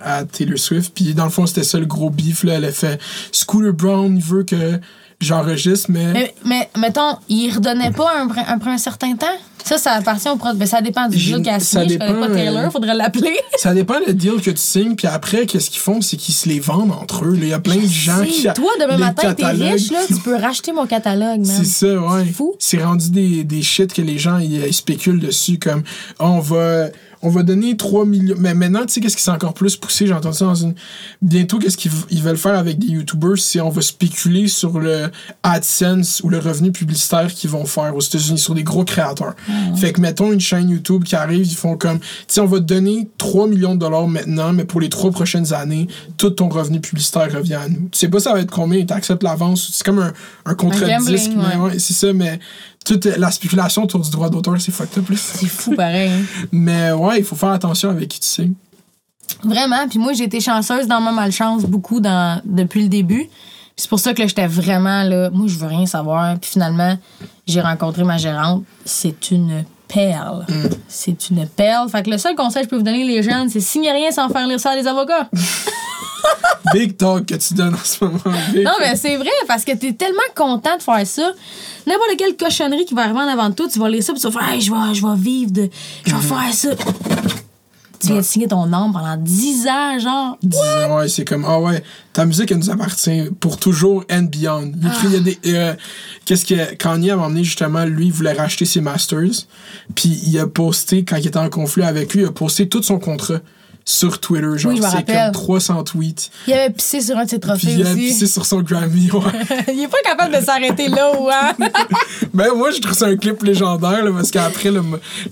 à, 0.00 0.18
à 0.18 0.24
Taylor 0.24 0.56
Swift. 0.56 0.92
Puis 0.94 1.12
dans 1.12 1.24
le 1.24 1.30
fond, 1.30 1.44
c'était 1.44 1.64
ça 1.64 1.78
le 1.80 1.86
gros 1.86 2.08
beef. 2.08 2.44
Là. 2.44 2.54
Elle 2.54 2.66
a 2.66 2.72
fait 2.72 3.00
Scooter 3.32 3.72
Brown, 3.72 4.16
il 4.16 4.22
veut 4.22 4.44
que 4.44 4.78
j'enregistre, 5.24 5.90
mais. 5.90 6.12
Mais, 6.12 6.34
mais, 6.44 6.68
mettons, 6.78 7.16
il 7.28 7.52
redonnait 7.54 7.90
pas 7.92 8.10
un- 8.20 8.28
après 8.48 8.70
un 8.70 8.78
certain 8.78 9.14
temps? 9.14 9.26
Ça, 9.64 9.78
ça 9.78 9.92
appartient 9.92 10.28
au 10.28 10.34
produit. 10.34 10.58
Ben, 10.58 10.66
ça 10.66 10.80
dépend 10.80 11.08
du 11.08 11.16
deal 11.16 11.40
qu'elle 11.40 11.60
signé. 11.60 11.90
Je 11.90 11.98
connais 11.98 12.20
pas 12.26 12.34
Taylor, 12.34 12.64
euh, 12.64 12.70
faudrait 12.70 12.94
l'appeler. 12.96 13.38
Ça 13.58 13.72
dépend 13.72 13.94
le 14.04 14.12
deal 14.12 14.40
que 14.42 14.50
tu 14.50 14.56
signes, 14.56 14.96
puis 14.96 15.06
après, 15.06 15.46
qu'est-ce 15.46 15.70
qu'ils 15.70 15.78
font, 15.80 16.00
c'est 16.00 16.16
qu'ils 16.16 16.34
se 16.34 16.48
les 16.48 16.58
vendent 16.58 16.90
entre 16.90 17.26
eux. 17.26 17.38
Il 17.40 17.46
y 17.46 17.52
a 17.52 17.60
plein 17.60 17.76
de 17.76 17.86
gens 17.86 18.24
qui. 18.24 18.42
Toi, 18.54 18.72
demain 18.80 18.96
matin, 18.96 19.32
t'es 19.34 19.46
riche, 19.46 19.92
là, 19.92 20.00
tu 20.08 20.14
peux 20.16 20.34
racheter 20.34 20.72
mon 20.72 20.86
catalogue, 20.86 21.46
man. 21.46 21.46
C'est 21.46 21.64
ça, 21.64 21.86
ouais. 21.96 22.24
C'est 22.26 22.32
fou. 22.32 22.54
C'est 22.58 22.82
rendu 22.82 23.10
des, 23.10 23.44
des 23.44 23.62
shit 23.62 23.92
que 23.92 24.02
les 24.02 24.18
gens 24.18 24.38
ils, 24.38 24.66
ils 24.66 24.74
spéculent 24.74 25.20
dessus, 25.20 25.60
comme 25.60 25.84
on 26.18 26.40
va. 26.40 26.86
On 27.22 27.28
va 27.28 27.42
donner 27.42 27.76
3 27.76 28.04
millions. 28.04 28.34
Mais 28.38 28.54
maintenant, 28.54 28.84
tu 28.84 28.94
sais, 28.94 29.00
qu'est-ce 29.00 29.16
qui 29.16 29.22
s'est 29.22 29.30
encore 29.30 29.54
plus 29.54 29.76
poussé? 29.76 30.06
J'ai 30.06 30.12
entendu 30.12 30.36
ça 30.36 30.44
dans 30.46 30.54
une. 30.54 30.74
Bientôt, 31.20 31.58
qu'est-ce 31.58 31.76
qu'ils 31.76 31.92
ils 32.10 32.22
veulent 32.22 32.36
faire 32.36 32.58
avec 32.58 32.78
des 32.78 32.88
YouTubers? 32.88 33.38
C'est 33.38 33.60
on 33.60 33.70
va 33.70 33.80
spéculer 33.80 34.48
sur 34.48 34.80
le 34.80 35.10
AdSense 35.42 36.20
ou 36.24 36.28
le 36.28 36.38
revenu 36.38 36.72
publicitaire 36.72 37.32
qu'ils 37.32 37.50
vont 37.50 37.64
faire 37.64 37.94
aux 37.94 38.00
États-Unis 38.00 38.38
sur 38.38 38.54
des 38.54 38.64
gros 38.64 38.84
créateurs. 38.84 39.34
Ah. 39.48 39.76
Fait 39.76 39.92
que, 39.92 40.00
mettons, 40.00 40.32
une 40.32 40.40
chaîne 40.40 40.68
YouTube 40.68 41.04
qui 41.04 41.14
arrive, 41.14 41.46
ils 41.46 41.56
font 41.56 41.76
comme. 41.76 42.00
Tu 42.00 42.06
sais, 42.28 42.40
on 42.40 42.46
va 42.46 42.58
te 42.58 42.64
donner 42.64 43.08
3 43.18 43.46
millions 43.46 43.74
de 43.74 43.80
dollars 43.80 44.08
maintenant, 44.08 44.52
mais 44.52 44.64
pour 44.64 44.80
les 44.80 44.88
3 44.88 45.10
prochaines 45.10 45.52
années, 45.52 45.86
tout 46.16 46.30
ton 46.30 46.48
revenu 46.48 46.80
publicitaire 46.80 47.32
revient 47.32 47.54
à 47.54 47.68
nous. 47.68 47.88
Tu 47.92 47.98
sais 47.98 48.08
pas 48.08 48.20
ça 48.20 48.32
va 48.32 48.40
être 48.40 48.50
combien, 48.50 48.84
tu 48.84 48.92
acceptes 48.92 49.22
l'avance. 49.22 49.70
C'est 49.72 49.84
comme 49.84 49.98
un, 49.98 50.12
un 50.44 50.54
contrat 50.54 50.86
de 50.86 51.06
disque. 51.06 51.32
ouais. 51.36 51.56
ouais, 51.56 51.78
c'est 51.78 51.94
ça, 51.94 52.12
mais 52.12 52.38
toute 52.84 53.04
la 53.06 53.30
spéculation 53.30 53.84
autour 53.84 54.00
du 54.00 54.10
droit 54.10 54.28
d'auteur, 54.30 54.60
c'est 54.60 54.72
fucked 54.72 54.98
up. 54.98 55.04
C'est 55.16 55.46
fou, 55.46 55.74
pareil. 55.74 56.10
hein. 56.10 56.22
Mais 56.52 56.92
ouais, 56.92 57.18
il 57.18 57.24
faut 57.24 57.36
faire 57.36 57.50
attention 57.50 57.90
avec 57.90 58.08
qui 58.08 58.20
tu 58.20 58.26
sais. 58.26 58.50
Vraiment. 59.44 59.88
Puis 59.88 59.98
moi, 59.98 60.12
j'ai 60.12 60.24
été 60.24 60.40
chanceuse 60.40 60.86
dans 60.86 61.00
ma 61.00 61.12
malchance 61.12 61.64
beaucoup 61.64 62.00
dans, 62.00 62.40
depuis 62.44 62.82
le 62.82 62.88
début. 62.88 63.24
Puis 63.24 63.30
C'est 63.76 63.88
pour 63.88 64.00
ça 64.00 64.12
que 64.14 64.26
j'étais 64.26 64.46
vraiment 64.46 65.02
là. 65.02 65.30
Moi, 65.30 65.46
je 65.48 65.56
veux 65.56 65.66
rien 65.66 65.86
savoir. 65.86 66.38
Puis 66.38 66.50
finalement, 66.50 66.98
j'ai 67.46 67.60
rencontré 67.60 68.04
ma 68.04 68.18
gérante. 68.18 68.64
C'est 68.84 69.30
une 69.30 69.64
perle. 69.92 70.44
Mm. 70.48 70.68
C'est 70.88 71.30
une 71.30 71.46
perle. 71.46 71.88
Fait 71.88 72.02
que 72.02 72.10
le 72.10 72.18
seul 72.18 72.34
conseil 72.34 72.62
que 72.62 72.66
je 72.66 72.70
peux 72.70 72.76
vous 72.76 72.82
donner, 72.82 73.04
les 73.04 73.22
jeunes, 73.22 73.48
c'est 73.48 73.60
signez 73.60 73.92
rien 73.92 74.10
sans 74.10 74.28
faire 74.28 74.46
lire 74.46 74.60
ça 74.60 74.70
à 74.70 74.76
des 74.76 74.86
avocats. 74.86 75.28
Big 76.72 76.96
talk 76.96 77.26
que 77.26 77.34
tu 77.34 77.54
donnes 77.54 77.74
en 77.74 77.84
ce 77.84 78.04
moment. 78.04 78.18
Big 78.52 78.64
Non, 78.64 78.72
mais 78.80 78.94
c'est 78.96 79.16
vrai, 79.16 79.28
parce 79.48 79.64
que 79.64 79.72
t'es 79.72 79.92
tellement 79.92 80.20
content 80.36 80.76
de 80.76 80.82
faire 80.82 81.06
ça. 81.06 81.30
N'importe 81.86 82.16
quelle 82.16 82.36
cochonnerie 82.36 82.84
qui 82.84 82.94
va 82.94 83.02
arriver 83.02 83.18
en 83.18 83.28
avant 83.28 83.48
de 83.48 83.54
toi, 83.54 83.66
tu 83.70 83.78
vas 83.80 83.88
lire 83.88 84.02
ça, 84.02 84.12
puis 84.12 84.22
tu 84.22 84.28
vas 84.28 84.40
faire, 84.40 84.48
hey, 84.52 84.60
je 84.60 84.70
vais, 84.72 84.94
je 84.94 85.04
vais 85.04 85.16
vivre 85.16 85.50
de. 85.50 85.68
Je 86.06 86.10
vais 86.14 86.16
Mhm. 86.16 86.22
faire 86.22 86.54
ça. 86.54 86.68
Tu 88.02 88.08
viens 88.08 88.16
de 88.18 88.22
signer 88.22 88.48
ton 88.48 88.66
nom 88.66 88.92
pendant 88.92 89.16
10 89.16 89.66
ans, 89.68 89.98
genre? 89.98 90.36
Disons, 90.42 90.96
ouais, 90.96 91.08
c'est 91.08 91.24
comme, 91.24 91.44
ah 91.46 91.60
ouais, 91.60 91.82
ta 92.12 92.24
musique, 92.26 92.50
elle 92.50 92.58
nous 92.58 92.70
appartient 92.70 93.30
pour 93.40 93.56
toujours 93.58 94.04
and 94.10 94.24
beyond. 94.24 94.72
Il 95.04 95.10
y 95.12 95.16
a 95.16 95.20
des. 95.20 95.38
euh, 95.46 95.74
Qu'est-ce 96.24 96.44
que. 96.44 96.74
Kanye 96.74 97.10
a 97.12 97.18
emmené, 97.18 97.44
justement, 97.44 97.84
lui, 97.84 98.06
il 98.06 98.12
voulait 98.12 98.32
racheter 98.32 98.64
ses 98.64 98.80
masters. 98.80 99.46
Puis 99.94 100.20
il 100.26 100.38
a 100.38 100.46
posté, 100.46 101.04
quand 101.04 101.16
il 101.16 101.26
était 101.28 101.38
en 101.38 101.48
conflit 101.48 101.82
avec 101.84 102.12
lui, 102.12 102.22
il 102.22 102.26
a 102.26 102.32
posté 102.32 102.68
tout 102.68 102.82
son 102.82 102.98
contrat 102.98 103.38
sur 103.84 104.20
Twitter. 104.20 104.46
Genre, 104.58 104.72
Oui, 104.72 104.80
c'est 104.82 105.04
comme 105.06 105.32
300 105.32 105.84
tweets. 105.84 106.30
Il 106.46 106.52
avait 106.52 106.70
pissé 106.70 107.00
sur 107.00 107.16
un 107.16 107.24
de 107.24 107.30
ses 107.30 107.40
trophées 107.40 107.68
il 107.72 107.86
a 107.86 107.90
aussi. 107.90 108.00
pissé 108.00 108.26
sur 108.26 108.46
son 108.46 108.60
Grammy, 108.62 109.10
ouais. 109.10 109.20
Il 109.74 109.82
est 109.82 109.88
pas 109.88 109.98
capable 110.04 110.34
de 110.38 110.44
s'arrêter 110.44 110.88
là, 110.88 111.12
ou 111.18 111.28
hein? 111.30 111.52
Ben, 112.34 112.48
moi, 112.54 112.70
je 112.70 112.80
trouve 112.80 112.94
ça 112.96 113.06
un 113.06 113.16
clip 113.16 113.42
légendaire, 113.42 114.04
là, 114.04 114.10
parce 114.12 114.30
qu'après, 114.30 114.70
le, 114.70 114.82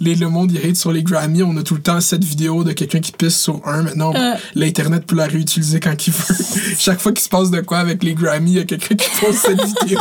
les- 0.00 0.14
le 0.14 0.28
monde, 0.28 0.52
il 0.52 0.58
hate 0.68 0.76
sur 0.76 0.92
les 0.92 1.02
Grammy. 1.02 1.42
On 1.42 1.56
a 1.56 1.62
tout 1.62 1.74
le 1.74 1.82
temps 1.82 2.00
cette 2.00 2.24
vidéo 2.24 2.64
de 2.64 2.72
quelqu'un 2.72 3.00
qui 3.00 3.12
pisse 3.12 3.38
sur 3.40 3.60
un. 3.66 3.82
Maintenant, 3.82 4.12
Euh. 4.14 4.34
l'Internet 4.54 5.06
peut 5.06 5.16
la 5.16 5.26
réutiliser 5.26 5.80
quand 5.80 6.06
il 6.06 6.12
veut. 6.12 6.34
Chaque 6.78 7.00
fois 7.00 7.12
qu'il 7.12 7.22
se 7.22 7.28
passe 7.28 7.50
de 7.50 7.60
quoi 7.60 7.78
avec 7.78 8.02
les 8.02 8.14
Grammy, 8.14 8.50
il 8.52 8.56
y 8.56 8.60
a 8.60 8.64
quelqu'un 8.64 8.94
qui 8.96 9.08
pose 9.20 9.36
cette 9.36 9.60
vidéo. 9.62 10.00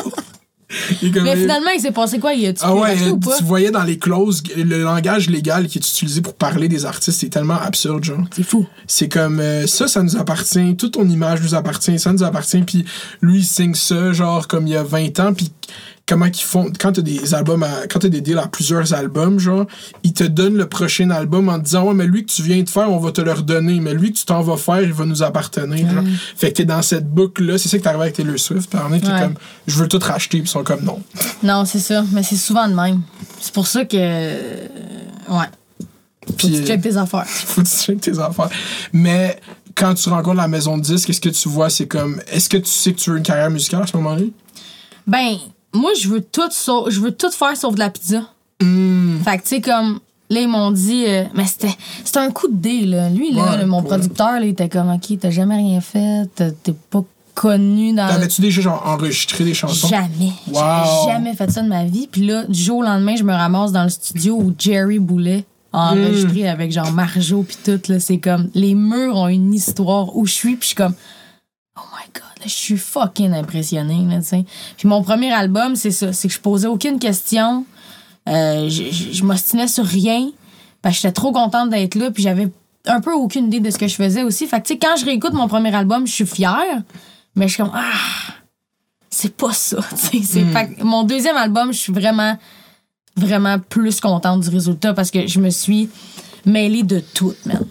Mais 1.02 1.36
finalement, 1.36 1.72
il 1.76 1.82
s'est 1.82 1.92
passé 1.92 2.20
quoi? 2.20 2.34
Il 2.34 2.46
a-tu 2.46 2.62
ah 2.64 2.76
ouais, 2.76 2.96
ou 3.10 3.16
euh, 3.16 3.20
pas? 3.20 3.38
tu 3.38 3.44
voyais 3.44 3.72
dans 3.72 3.84
les 3.84 3.98
clauses, 3.98 4.44
le 4.56 4.84
langage 4.84 5.30
légal 5.30 5.68
qui 5.68 5.80
est 5.80 5.88
utilisé 5.88 6.22
pour 6.22 6.36
parler 6.36 6.68
des 6.68 6.86
artistes, 6.86 7.20
c'est 7.20 7.30
tellement 7.30 7.60
absurde, 7.60 8.04
genre. 8.04 8.24
C'est 8.36 8.44
fou. 8.44 8.68
C'est 8.86 9.10
comme 9.10 9.40
euh, 9.40 9.66
ça, 9.66 9.88
ça 9.88 10.04
nous 10.04 10.16
appartient, 10.16 10.76
toute 10.76 10.94
ton 10.94 11.10
image 11.10 11.42
nous 11.42 11.56
appartient, 11.56 11.98
ça 11.98 12.14
nous 12.14 12.24
appartient, 12.24 12.62
puis 12.62 12.86
lui 13.22 13.40
il 13.40 13.46
signe 13.46 13.74
ça 13.74 14.14
genre 14.14 14.48
comme 14.48 14.68
il 14.68 14.74
y 14.74 14.78
a 14.78 14.84
20 14.84 15.20
ans, 15.20 15.34
puis 15.34 15.52
comment 16.10 16.30
qu'ils 16.30 16.46
font 16.48 16.72
quand 16.80 16.92
t'as 16.94 17.02
des 17.04 17.34
albums, 17.36 17.62
à, 17.64 17.86
quand 17.90 18.00
t'as 18.00 18.10
des 18.10 18.22
deals 18.22 18.40
à 18.40 18.48
plusieurs 18.48 18.94
albums, 18.94 19.40
genre 19.40 19.66
il 20.04 20.12
te 20.14 20.24
donne 20.24 20.56
le 20.56 20.68
prochain 20.68 21.10
album 21.12 21.48
en 21.50 21.60
te 21.60 21.66
disant 21.66 21.84
ouais 21.86 21.94
mais 21.94 22.08
lui 22.08 22.26
que 22.26 22.32
tu 22.32 22.42
viens 22.42 22.62
de 22.64 22.70
faire, 22.70 22.92
on 22.92 22.98
va 22.98 23.12
te 23.12 23.22
le 23.22 23.32
redonner, 23.32 23.80
mais 23.80 23.94
lui 23.94 24.12
que 24.12 24.18
tu 24.18 24.26
t'en 24.26 24.42
vas 24.42 24.58
faire, 24.58 24.82
il 24.82 24.92
va 24.92 25.06
nous 25.06 25.22
appartenir. 25.24 25.90
genre. 25.92 26.04
Fait 26.36 26.50
que 26.52 26.58
t'es 26.58 26.66
dans 26.66 26.82
cette 26.82 27.08
boucle 27.10 27.44
là, 27.44 27.58
c'est 27.60 27.70
ça 27.70 27.78
que 27.78 27.84
t'arrives 27.84 28.02
avec 28.02 28.16
Taylor 28.16 28.40
Swift, 28.40 28.70
puis 28.70 28.80
en 28.80 28.92
est, 28.92 29.00
t'es 29.00 29.08
Ouais. 29.08 29.20
comme 29.22 29.36
je 29.68 29.76
veux 29.76 29.88
tout 29.88 30.00
racheter, 30.02 30.40
puis 30.40 30.48
ils 30.48 30.52
sont 30.52 30.64
comme 30.64 30.84
non. 30.84 31.00
Non, 31.44 31.64
c'est 31.66 31.80
ça. 31.80 32.04
Mais 32.12 32.24
c'est 32.24 32.36
souvent 32.38 32.68
de 32.68 32.74
même. 32.74 33.02
C'est 33.40 33.54
pour 33.54 33.68
ça 33.68 33.86
que. 33.86 33.96
euh, 33.98 34.68
Ouais. 35.30 35.46
Faut 36.26 36.34
que 36.34 36.38
Puis, 36.38 36.48
tu 36.52 36.66
checkes 36.66 36.82
tes 36.82 36.98
affaires. 36.98 37.26
faut 37.28 37.62
que 37.62 37.68
tu 37.68 37.76
checkes 37.76 38.02
tes 38.02 38.18
affaires. 38.20 38.50
Mais 38.94 39.40
quand 39.76 39.94
tu 39.94 40.10
rencontres 40.10 40.38
la 40.38 40.48
maison 40.48 40.78
de 40.78 40.82
disques, 40.84 41.06
qu'est-ce 41.08 41.22
que 41.22 41.30
tu 41.30 41.50
vois? 41.50 41.70
C'est 41.70 41.88
comme, 41.88 42.20
est-ce 42.32 42.50
que 42.50 42.58
tu 42.58 42.70
sais 42.70 42.94
que 42.94 43.00
tu 43.00 43.12
veux 43.12 43.18
une 43.18 43.24
carrière 43.24 43.50
musicale 43.52 43.84
à 43.84 43.88
ce 43.88 43.96
moment-là? 43.98 44.24
Ben, 45.08 45.38
moi, 45.74 45.92
je 46.00 46.08
veux 46.10 46.22
tout, 46.22 46.50
sau- 46.52 46.90
je 46.90 47.00
veux 47.00 47.12
tout 47.12 47.32
faire 47.32 47.56
sauf 47.58 47.74
de 47.76 47.80
la 47.80 47.90
pizza. 47.90 48.22
Hmm. 48.62 49.18
Fait 49.24 49.38
que, 49.38 49.44
tu 49.44 49.50
sais, 49.50 49.62
comme. 49.62 50.00
Là, 50.32 50.42
ils 50.42 50.48
m'ont 50.48 50.70
dit. 50.72 51.06
euh, 51.08 51.24
mais 51.34 51.46
c'était 51.46 51.74
c'était 52.06 52.20
un 52.20 52.30
coup 52.30 52.48
de 52.48 52.56
dé, 52.56 52.86
là. 52.86 53.10
Lui, 53.10 53.32
là, 53.34 53.58
Ouais, 53.58 53.66
mon 53.66 53.82
producteur, 53.82 54.34
là, 54.34 54.42
il 54.44 54.50
était 54.50 54.70
comme, 54.70 54.92
OK, 54.92 55.18
t'as 55.20 55.32
jamais 55.32 55.56
rien 55.56 55.82
fait, 55.82 56.28
t'es 56.36 56.74
pas 56.92 57.04
connu 57.34 57.94
dans. 57.94 58.08
T'avais-tu 58.08 58.42
déjà 58.42 58.62
genre 58.62 58.84
enregistré 58.86 59.44
des 59.44 59.54
chansons? 59.56 59.88
Jamais. 59.88 60.34
Wow. 60.52 60.62
J'ai 61.08 61.12
jamais 61.14 61.34
fait 61.34 61.50
ça 61.50 61.62
de 61.64 61.68
ma 61.68 61.86
vie. 61.86 62.08
Puis 62.12 62.26
là, 62.28 62.44
du 62.44 62.62
jour 62.62 62.80
au 62.80 62.84
lendemain, 62.84 63.16
je 63.16 63.24
me 63.24 63.34
ramasse 63.34 63.72
dans 63.72 63.84
le 63.84 63.90
studio 63.90 64.36
où 64.36 64.54
Jerry 64.58 65.00
Boulet 65.00 65.46
enregistré 65.72 66.48
avec 66.50 66.72
genre 66.72 66.92
Marjo 66.92 67.44
puis 67.44 67.58
tout. 67.64 67.80
là. 67.92 68.00
C'est 68.00 68.18
comme, 68.20 68.50
les 68.54 68.76
murs 68.76 69.16
ont 69.16 69.28
une 69.30 69.54
histoire 69.54 70.16
où 70.16 70.26
je 70.28 70.34
suis, 70.34 70.52
puis 70.58 70.62
je 70.62 70.68
suis 70.68 70.76
comme, 70.76 70.94
god, 72.14 72.44
je 72.44 72.50
suis 72.50 72.78
fucking 72.78 73.34
impressionnée, 73.34 74.06
là, 74.10 74.20
tu 74.20 74.28
sais. 74.28 74.46
Puis 74.78 74.88
mon 74.88 75.02
premier 75.02 75.32
album, 75.32 75.76
c'est 75.76 75.92
ça, 75.92 76.14
c'est 76.14 76.28
que 76.28 76.34
je 76.34 76.40
posais 76.40 76.68
aucune 76.68 77.00
question, 77.00 77.66
euh, 78.28 78.70
je, 78.70 79.24
m'ostinais 79.24 79.68
sur 79.68 79.86
rien, 79.86 80.30
parce 80.82 80.96
que 80.96 81.02
j'étais 81.02 81.14
trop 81.14 81.32
contente 81.32 81.70
d'être 81.70 81.96
là, 81.96 82.12
puis 82.12 82.24
j'avais 82.24 82.50
un 82.86 83.02
peu 83.02 83.14
aucune 83.14 83.46
idée 83.48 83.60
de 83.60 83.70
ce 83.70 83.78
que 83.78 83.88
je 83.88 83.96
faisais 83.96 84.24
aussi. 84.24 84.48
Fait 84.48 84.62
que, 84.62 84.68
tu 84.68 84.74
sais, 84.74 84.80
quand 84.80 84.96
je 84.98 85.06
réécoute 85.06 85.34
mon 85.34 85.48
premier 85.48 85.74
album, 85.74 86.08
je 86.08 86.14
suis 86.14 86.26
fière, 86.26 86.82
mais 87.36 87.48
je 87.48 87.54
suis 87.54 87.64
comme, 87.64 87.74
ah, 87.74 88.34
c'est 89.10 89.36
pas 89.36 89.54
ça, 89.54 89.80
tu 90.12 90.24
sais. 90.24 90.44
Fait 90.44 90.74
que 90.74 90.84
mon 90.84 91.04
deuxième 91.04 91.38
album, 91.38 91.74
je 91.74 91.78
suis 91.78 91.94
vraiment, 91.94 92.38
vraiment 93.16 93.60
plus 93.60 94.00
contente 94.00 94.42
du 94.42 94.50
résultat 94.50 94.94
parce 94.94 95.12
que 95.12 95.28
je 95.28 95.40
me 95.40 95.50
suis 95.50 95.90
mêlée 96.46 96.84
de 96.84 97.00
tout, 97.14 97.34
man. 97.46 97.66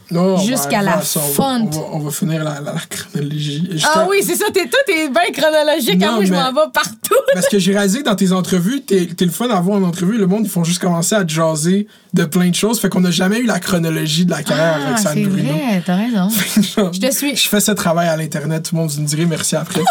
Jusqu'à 0.47 0.83
la 0.83 1.03
ça, 1.03 1.21
on 1.21 1.29
va- 1.29 1.35
fun. 1.35 1.61
On 1.63 1.71
va, 1.71 1.81
on 1.93 1.99
va 2.01 2.11
finir 2.11 2.45
la, 2.45 2.61
la, 2.61 2.73
la 2.73 2.81
chronologie. 2.89 3.69
Ah 3.85 4.07
oui, 4.09 4.19
c'est 4.25 4.35
ça, 4.37 4.47
t'es 4.53 4.65
tout, 4.65 4.77
t'es 4.87 5.09
bien 5.09 5.33
chronologique. 5.33 5.99
Non, 6.01 6.15
moi, 6.17 6.25
je 6.25 6.33
m'en 6.33 6.53
vais 6.53 6.71
partout. 6.73 7.15
Parce 7.35 7.49
que 7.49 7.59
j'ai 7.59 7.73
réalisé 7.73 8.01
que 8.01 8.05
dans 8.05 8.17
tes 8.17 8.33
entrevues, 8.33 8.81
t'es 8.83 9.09
le 9.21 9.31
fun 9.31 9.49
à 9.51 9.61
voir 9.61 9.79
en 9.81 9.83
entrevue. 9.85 10.19
Le 10.19 10.27
monde, 10.27 10.43
ils 10.45 10.51
font 10.51 10.65
juste 10.65 10.81
commencer 10.81 11.15
à 11.15 11.27
jaser 11.27 11.87
de 12.15 12.25
plein 12.25 12.49
de 12.49 12.55
choses. 12.55 12.81
Fait 12.81 12.89
qu'on 12.89 13.01
n'a 13.01 13.11
jamais 13.11 13.39
eu 13.39 13.47
la 13.47 13.61
chronologie 13.61 14.25
de 14.25 14.31
la 14.31 14.43
carrière 14.43 14.75
avec 14.87 14.99
Ah, 15.05 15.11
c'est 15.15 15.23
Bruno. 15.23 15.53
vrai, 15.53 15.83
t'as 15.85 15.97
raison. 15.97 16.29
Genre, 16.77 16.93
Je 16.93 17.01
te 17.01 17.11
suis. 17.13 17.37
Je 17.37 17.49
fais 17.49 17.61
ce 17.61 17.73
travail 17.73 18.09
à 18.09 18.17
l'Internet. 18.17 18.65
Tout 18.69 18.75
le 18.75 18.81
monde 18.83 18.91
vous 18.91 19.01
me 19.03 19.07
dirait 19.07 19.27
merci 19.27 19.57
après. 19.57 19.83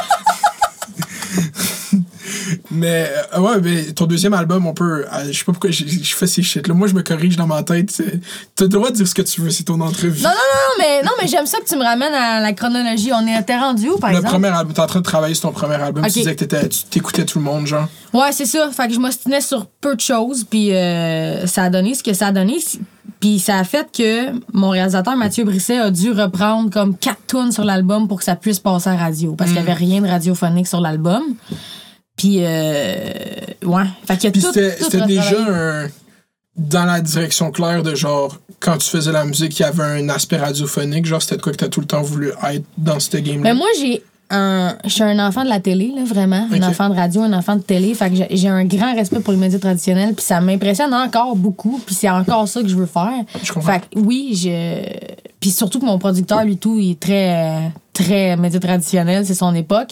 mais 2.71 3.09
euh, 3.35 3.39
ouais, 3.39 3.61
mais 3.61 3.83
ton 3.93 4.05
deuxième 4.05 4.33
album, 4.33 4.65
on 4.67 4.73
peut. 4.73 5.05
euh, 5.05 5.25
je 5.31 5.37
sais 5.37 5.43
pas 5.45 5.51
pourquoi 5.53 5.71
je 5.71 5.85
je 5.87 6.13
fais 6.15 6.27
ces 6.27 6.43
shit 6.43 6.67
là. 6.67 6.73
Moi, 6.73 6.87
je 6.87 6.93
me 6.93 7.01
corrige 7.01 7.35
dans 7.37 7.47
ma 7.47 7.63
tête. 7.63 8.01
T'as 8.55 8.65
le 8.65 8.69
droit 8.69 8.89
de 8.91 8.95
dire 8.95 9.07
ce 9.07 9.15
que 9.15 9.21
tu 9.21 9.41
veux, 9.41 9.49
c'est 9.49 9.63
ton 9.63 9.79
entrevue. 9.81 10.21
Non, 10.21 10.29
non, 10.29 10.35
non, 10.35 10.73
mais, 10.79 11.01
non, 11.03 11.11
mais 11.21 11.27
j'aime 11.27 11.45
ça 11.45 11.59
que 11.59 11.65
tu 11.65 11.75
me 11.75 11.83
ramènes 11.83 12.13
à 12.13 12.39
la 12.39 12.53
chronologie. 12.53 13.11
On 13.13 13.25
était 13.39 13.57
rendu 13.57 13.89
où, 13.89 13.97
par 13.97 14.09
le 14.11 14.17
exemple? 14.17 14.33
premier 14.33 14.47
album, 14.49 14.73
t'es 14.73 14.79
en 14.81 14.87
train 14.87 14.99
de 14.99 15.05
travailler 15.05 15.33
sur 15.35 15.49
ton 15.49 15.53
premier 15.53 15.75
album. 15.75 16.03
Tu 16.05 16.11
disais 16.19 16.35
que 16.35 16.39
t'étais- 16.45 16.69
tu 16.69 16.83
t'écoutais 16.85 17.25
tout 17.25 17.39
le 17.39 17.45
monde, 17.45 17.65
genre. 17.67 17.87
Ouais, 18.13 18.31
c'est 18.31 18.45
ça. 18.45 18.69
Fait 18.71 18.87
que 18.87 18.93
je 18.93 18.99
m'ostinais 18.99 19.41
sur 19.41 19.65
peu 19.65 19.95
de 19.95 20.01
choses, 20.01 20.43
puis 20.43 20.73
euh, 20.73 21.45
ça 21.47 21.63
a 21.63 21.69
donné 21.69 21.93
ce 21.93 22.03
que 22.03 22.13
ça 22.13 22.27
a 22.27 22.31
donné. 22.31 22.57
Puis 23.19 23.39
ça 23.39 23.57
a 23.57 23.63
fait 23.63 23.87
que 23.91 24.31
mon 24.53 24.69
réalisateur 24.69 25.15
Mathieu 25.15 25.43
Brisset 25.43 25.79
a 25.79 25.89
dû 25.89 26.11
reprendre 26.11 26.69
comme 26.69 26.95
quatre 26.95 27.21
tunes 27.27 27.51
sur 27.51 27.63
l'album 27.63 28.07
pour 28.07 28.19
que 28.19 28.23
ça 28.23 28.35
puisse 28.35 28.59
passer 28.59 28.89
à 28.89 28.95
radio, 28.95 29.33
parce 29.33 29.49
qu'il 29.51 29.59
n'y 29.59 29.65
Mm. 29.65 29.69
avait 29.69 29.77
rien 29.85 30.01
de 30.01 30.07
radiophonique 30.07 30.67
sur 30.67 30.81
l'album. 30.81 31.23
Puis, 32.17 32.39
euh, 32.41 33.03
ouais. 33.63 33.83
Fait 34.05 34.17
qu'il 34.17 34.27
a 34.29 34.31
Puis 34.31 34.41
tout, 34.41 34.51
c'était 34.51 34.75
tout 34.75 34.83
c'était 34.89 35.05
déjà 35.05 35.37
un. 35.47 35.87
Dans 36.57 36.85
la 36.85 37.01
direction 37.01 37.51
claire 37.51 37.83
de 37.83 37.93
genre, 37.93 38.35
quand 38.59 38.77
tu 38.79 38.89
faisais 38.89 39.11
la 39.11 39.23
musique, 39.25 39.59
il 39.59 39.61
y 39.61 39.65
avait 39.65 39.83
un 39.83 40.09
aspect 40.09 40.37
radiophonique. 40.37 41.05
Genre, 41.05 41.21
c'était 41.21 41.37
de 41.37 41.41
quoi 41.43 41.51
que 41.51 41.57
t'as 41.57 41.67
tout 41.69 41.81
le 41.81 41.85
temps 41.85 42.01
voulu 42.01 42.31
être 42.51 42.65
dans 42.79 42.99
ce 42.99 43.15
game-là? 43.17 43.41
Mais 43.43 43.53
moi, 43.53 43.67
j'ai 43.79 44.01
un. 44.31 44.75
Je 44.83 44.89
suis 44.89 45.03
un 45.03 45.19
enfant 45.25 45.43
de 45.43 45.49
la 45.49 45.59
télé, 45.59 45.93
là, 45.95 46.03
vraiment. 46.03 46.47
Un 46.51 46.63
enfant 46.63 46.89
de 46.89 46.95
radio, 46.95 47.21
un 47.21 47.33
enfant 47.33 47.57
de 47.57 47.61
télé. 47.61 47.93
Fait 47.93 48.09
que 48.09 48.15
j'ai- 48.31 48.47
un 48.49 48.65
grand 48.65 48.95
respect 48.95 49.19
pour 49.19 49.33
les 49.33 49.39
médias 49.39 49.59
traditionnels. 49.59 50.15
Puis 50.15 50.25
ça 50.25 50.41
m'impressionne 50.41 50.91
encore 50.95 51.35
beaucoup. 51.35 51.79
Puis 51.85 51.93
c'est 51.93 52.09
encore 52.09 52.47
ça 52.47 52.63
que 52.63 52.67
je 52.67 52.75
veux 52.75 52.87
faire. 52.87 53.11
Je 53.43 53.53
comprends. 53.53 53.73
Fait 53.73 53.81
que 53.81 53.99
oui, 53.99 54.31
je. 54.35 54.81
Puis 55.39 55.51
surtout 55.51 55.79
que 55.79 55.85
mon 55.85 55.99
producteur, 55.99 56.43
lui, 56.43 56.57
tout, 56.57 56.79
il 56.79 56.91
est 56.93 56.99
très, 56.99 57.71
très 57.93 58.35
média 58.35 58.59
traditionnel. 58.59 59.23
C'est 59.27 59.35
son 59.35 59.53
époque. 59.53 59.91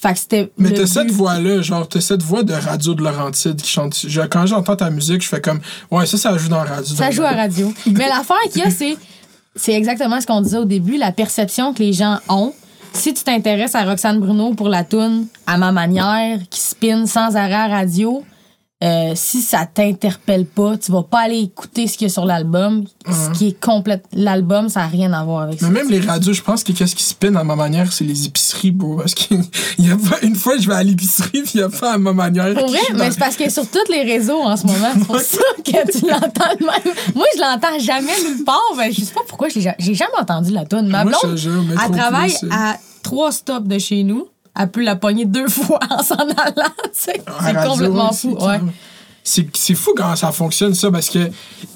Fait 0.00 0.12
que 0.12 0.18
c'était. 0.20 0.52
Mais 0.58 0.70
t'as 0.72 0.86
cette 0.86 1.10
voix-là, 1.10 1.60
genre, 1.62 1.88
t'as 1.88 2.00
cette 2.00 2.22
voix 2.22 2.42
de 2.44 2.52
radio 2.52 2.94
de 2.94 3.02
Laurentide 3.02 3.60
qui 3.60 3.68
chante. 3.68 3.96
Je- 4.06 4.20
quand 4.22 4.46
j'entends 4.46 4.76
ta 4.76 4.90
musique, 4.90 5.22
je 5.22 5.28
fais 5.28 5.40
comme, 5.40 5.60
ouais, 5.90 6.06
ça, 6.06 6.16
ça 6.16 6.36
joue 6.38 6.48
dans 6.48 6.62
la 6.62 6.70
radio. 6.70 6.94
Ça 6.94 7.10
joue 7.10 7.24
à 7.24 7.32
radio. 7.32 7.72
Mais 7.86 8.08
l'affaire 8.08 8.36
qu'il 8.52 8.62
y 8.62 8.64
a, 8.64 8.70
c'est. 8.70 8.96
C'est 9.56 9.72
exactement 9.72 10.20
ce 10.20 10.26
qu'on 10.26 10.40
disait 10.40 10.58
au 10.58 10.64
début, 10.66 10.96
la 10.98 11.10
perception 11.10 11.74
que 11.74 11.80
les 11.82 11.92
gens 11.92 12.18
ont. 12.28 12.52
Si 12.92 13.12
tu 13.12 13.24
t'intéresses 13.24 13.74
à 13.74 13.82
Roxane 13.84 14.20
Bruno 14.20 14.54
pour 14.54 14.68
la 14.68 14.84
toune 14.84 15.26
à 15.48 15.56
ma 15.58 15.72
manière, 15.72 16.38
qui 16.48 16.60
spin 16.60 17.06
sans 17.06 17.34
arrêt 17.34 17.54
à 17.54 17.66
radio, 17.66 18.22
euh, 18.80 19.12
si 19.16 19.42
ça 19.42 19.66
t'interpelle 19.66 20.46
pas, 20.46 20.76
tu 20.76 20.92
vas 20.92 21.02
pas 21.02 21.18
aller 21.18 21.40
écouter 21.40 21.88
ce 21.88 21.98
qu'il 21.98 22.06
y 22.06 22.10
a 22.10 22.12
sur 22.12 22.24
l'album, 22.24 22.84
ce 23.06 23.36
qui 23.36 23.48
est 23.48 23.60
complète. 23.60 24.04
L'album, 24.12 24.68
ça 24.68 24.80
n'a 24.80 24.86
rien 24.86 25.12
à 25.12 25.24
voir 25.24 25.42
avec 25.42 25.58
ça. 25.58 25.66
Mais 25.68 25.80
même 25.80 25.90
les 25.90 25.98
radios, 25.98 26.32
je 26.32 26.42
pense 26.42 26.62
que 26.62 26.70
qu'est-ce 26.70 26.94
qui 26.94 27.02
spin 27.02 27.34
à 27.34 27.42
ma 27.42 27.56
manière, 27.56 27.92
c'est 27.92 28.04
les 28.04 28.26
épiceries, 28.26 28.70
bro. 28.70 28.98
Parce 28.98 29.14
qu'il 29.14 29.42
y 29.78 29.90
a 29.90 29.96
pas, 29.96 30.20
une 30.22 30.36
fois, 30.36 30.58
je 30.58 30.68
vais 30.68 30.76
à 30.76 30.84
l'épicerie, 30.84 31.42
puis 31.42 31.52
il 31.54 31.60
y 31.60 31.62
a 31.62 31.68
pas 31.68 31.94
à 31.94 31.98
ma 31.98 32.12
manière. 32.12 32.54
Pour 32.54 32.68
vrai, 32.68 32.78
mais 32.94 33.10
c'est 33.10 33.18
parce 33.18 33.36
que 33.36 33.50
sur 33.50 33.68
tous 33.68 33.90
les 33.90 34.02
réseaux 34.02 34.40
en 34.42 34.56
ce 34.56 34.64
moment, 34.66 34.92
c'est 34.94 35.06
pour 35.06 35.20
ça 35.20 35.38
que 35.64 35.98
tu 35.98 36.06
l'entends 36.06 36.54
de 36.60 36.64
même. 36.64 36.94
Moi, 37.16 37.26
je 37.34 37.40
l'entends 37.40 37.78
jamais 37.80 38.12
nulle 38.28 38.44
part. 38.44 38.60
Ben, 38.76 38.92
je 38.92 39.00
sais 39.00 39.12
pas 39.12 39.22
pourquoi, 39.26 39.48
j'ai 39.48 39.94
jamais 39.94 40.18
entendu 40.20 40.52
la 40.52 40.64
tune. 40.64 40.86
Ma 40.86 41.02
Moi, 41.02 41.14
je 41.34 41.50
blonde, 41.50 41.66
elle 41.72 41.96
travaille 41.98 42.38
Plus, 42.38 42.48
à 42.52 42.76
trois 43.02 43.32
stops 43.32 43.66
de 43.66 43.78
chez 43.78 44.04
nous. 44.04 44.28
Elle 44.58 44.70
peut 44.70 44.82
la 44.82 44.96
pogner 44.96 45.24
deux 45.24 45.48
fois 45.48 45.78
en 45.90 46.02
s'en 46.02 46.16
allant. 46.16 46.72
C'est 46.92 47.24
complètement 47.24 48.12
fou. 48.12 48.36
c'est 48.38 48.46
Ouais. 48.46 48.60
C'est 49.54 49.74
fou 49.74 49.92
comment 49.96 50.16
ça 50.16 50.32
fonctionne, 50.32 50.74
ça, 50.74 50.90
parce 50.90 51.10
que, 51.10 51.26
tu 51.26 51.32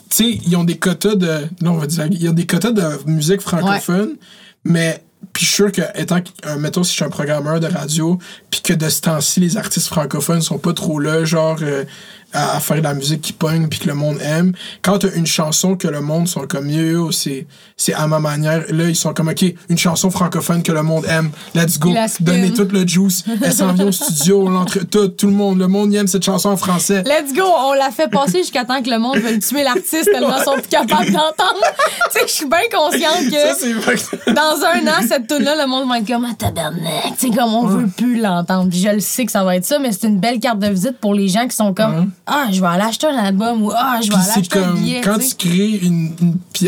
sais, 0.09 0.41
ils 0.47 0.57
ont 0.57 0.65
des 0.65 0.79
quotas 0.79 1.17
de. 1.17 1.49
Non, 1.61 1.73
on 1.73 1.79
va 1.79 1.87
dire, 1.87 2.07
ils 2.11 2.29
ont 2.29 2.33
des 2.33 2.47
quotas 2.47 2.73
de 2.73 2.83
musique 3.07 3.41
francophone, 3.41 4.17
mais. 4.65 5.03
Puis 5.33 5.47
je 5.47 5.53
suis 5.53 5.57
sûr 5.63 5.73
que, 5.73 5.83
étant, 5.95 6.19
euh, 6.47 6.59
mettons, 6.59 6.83
si 6.83 6.91
je 6.91 6.97
suis 6.97 7.05
un 7.05 7.09
programmeur 7.09 7.61
de 7.61 7.69
radio, 7.69 8.19
puis 8.51 8.61
que 8.61 8.73
de 8.73 8.89
ce 8.89 9.03
temps-ci, 9.03 9.39
les 9.39 9.57
artistes 9.57 9.87
francophones 9.87 10.43
sont 10.43 10.59
pas 10.59 10.73
trop 10.73 10.99
là, 10.99 11.25
genre, 11.25 11.59
euh, 11.63 11.85
à, 12.33 12.61
faire 12.61 12.79
de 12.79 12.83
la 12.83 12.95
musique 12.95 13.21
qui 13.21 13.33
pogne, 13.33 13.69
puis 13.69 13.79
que 13.79 13.89
le 13.89 13.95
monde 13.95 14.19
aime, 14.23 14.53
quand 14.83 14.99
t'as 14.99 15.13
une 15.15 15.27
chanson 15.27 15.77
que 15.77 15.89
le 15.89 16.01
monde 16.01 16.29
sont 16.29 16.47
comme, 16.47 16.71
yo, 16.71 17.13
c'est 17.13 17.47
c'est 17.77 17.95
à 17.95 18.07
ma 18.07 18.21
manière, 18.21 18.65
là, 18.69 18.89
ils 18.89 18.97
sont 18.97 19.13
comme, 19.13 19.29
OK, 19.29 19.45
une 19.69 19.79
chanson 19.79 20.11
francophone 20.11 20.63
que 20.63 20.73
le 20.73 20.83
monde 20.83 21.05
aime, 21.09 21.31
let's 21.55 21.79
go, 21.79 21.93
donnez 22.21 22.53
tout 22.53 22.69
le 22.71 22.87
juice, 22.87 23.25
elle 23.43 23.53
s'en 23.53 23.73
vient 23.73 23.87
au 23.87 23.93
studio, 23.93 24.49
l'entre 24.49 24.79
tout, 24.81 25.09
tout 25.09 25.27
le 25.27 25.33
monde, 25.33 25.59
le 25.59 25.69
monde 25.69 25.95
aime 25.95 26.07
cette 26.07 26.25
chanson 26.25 26.51
en 26.51 26.57
français. 26.57 27.03
Let's 27.05 27.35
go! 27.35 27.43
On 27.45 27.73
l'a 27.75 27.91
fait 27.91 28.09
passer 28.09 28.39
jusqu'à 28.39 28.65
temps 28.65 28.83
que 28.83 28.91
le 28.91 28.99
monde 28.99 29.19
veuille 29.19 29.39
tuer 29.39 29.63
l'artiste 29.63 30.11
tellement 30.13 30.37
ils 30.39 30.45
sont 30.45 30.53
plus 30.55 30.69
capables 30.69 31.11
d'entendre. 31.11 31.61
tu 32.13 32.19
sais, 32.19 32.27
je 32.27 32.33
suis 32.33 32.47
bien 32.47 32.61
consciente 32.73 33.31
Ça, 33.31 33.55
que 33.55 33.59
c'est 33.59 33.73
vrai. 33.73 33.97
dans 34.35 34.65
un 34.65 34.87
an, 34.89 35.07
cette 35.07 35.27
tune-là, 35.27 35.55
le 35.63 35.69
monde 35.69 35.89
va 35.89 35.99
être 35.99 36.07
comme, 36.07 36.27
ah, 36.29 36.35
tabarnak. 36.37 37.17
Tu 37.19 37.29
sais, 37.29 37.37
comme 37.37 37.55
on 37.55 37.67
veut 37.67 37.89
plus 37.97 38.21
l'entendre. 38.21 38.71
Je 38.73 38.89
le 38.89 39.01
sais 39.01 39.25
que 39.25 39.33
ça 39.33 39.45
va 39.45 39.57
être 39.57 39.65
ça, 39.65 39.79
mais 39.79 39.93
c'est 39.93 40.07
une 40.07 40.19
belle 40.19 40.41
carte 40.41 40.59
de 40.59 40.69
visite 40.69 40.99
pour 40.99 41.15
les 41.15 41.29
gens 41.29 41.47
qui 41.47 41.57
sont 41.57 41.75
comme, 41.75 42.11
ah, 42.27 42.47
je 42.53 42.61
vais 42.61 42.67
aller 42.67 42.83
acheter 42.85 43.07
un 43.09 43.17
album 43.17 43.63
ou 43.63 43.71
ah, 43.75 44.01
je 44.03 44.09
vais 44.09 44.15
aller 44.17 44.31
acheter 44.31 44.59
un 44.59 44.69
comme 44.69 44.79
billet. 44.81 45.01
quand 45.03 45.19
tu 45.19 45.35
crées 45.37 45.79
une, 45.83 46.15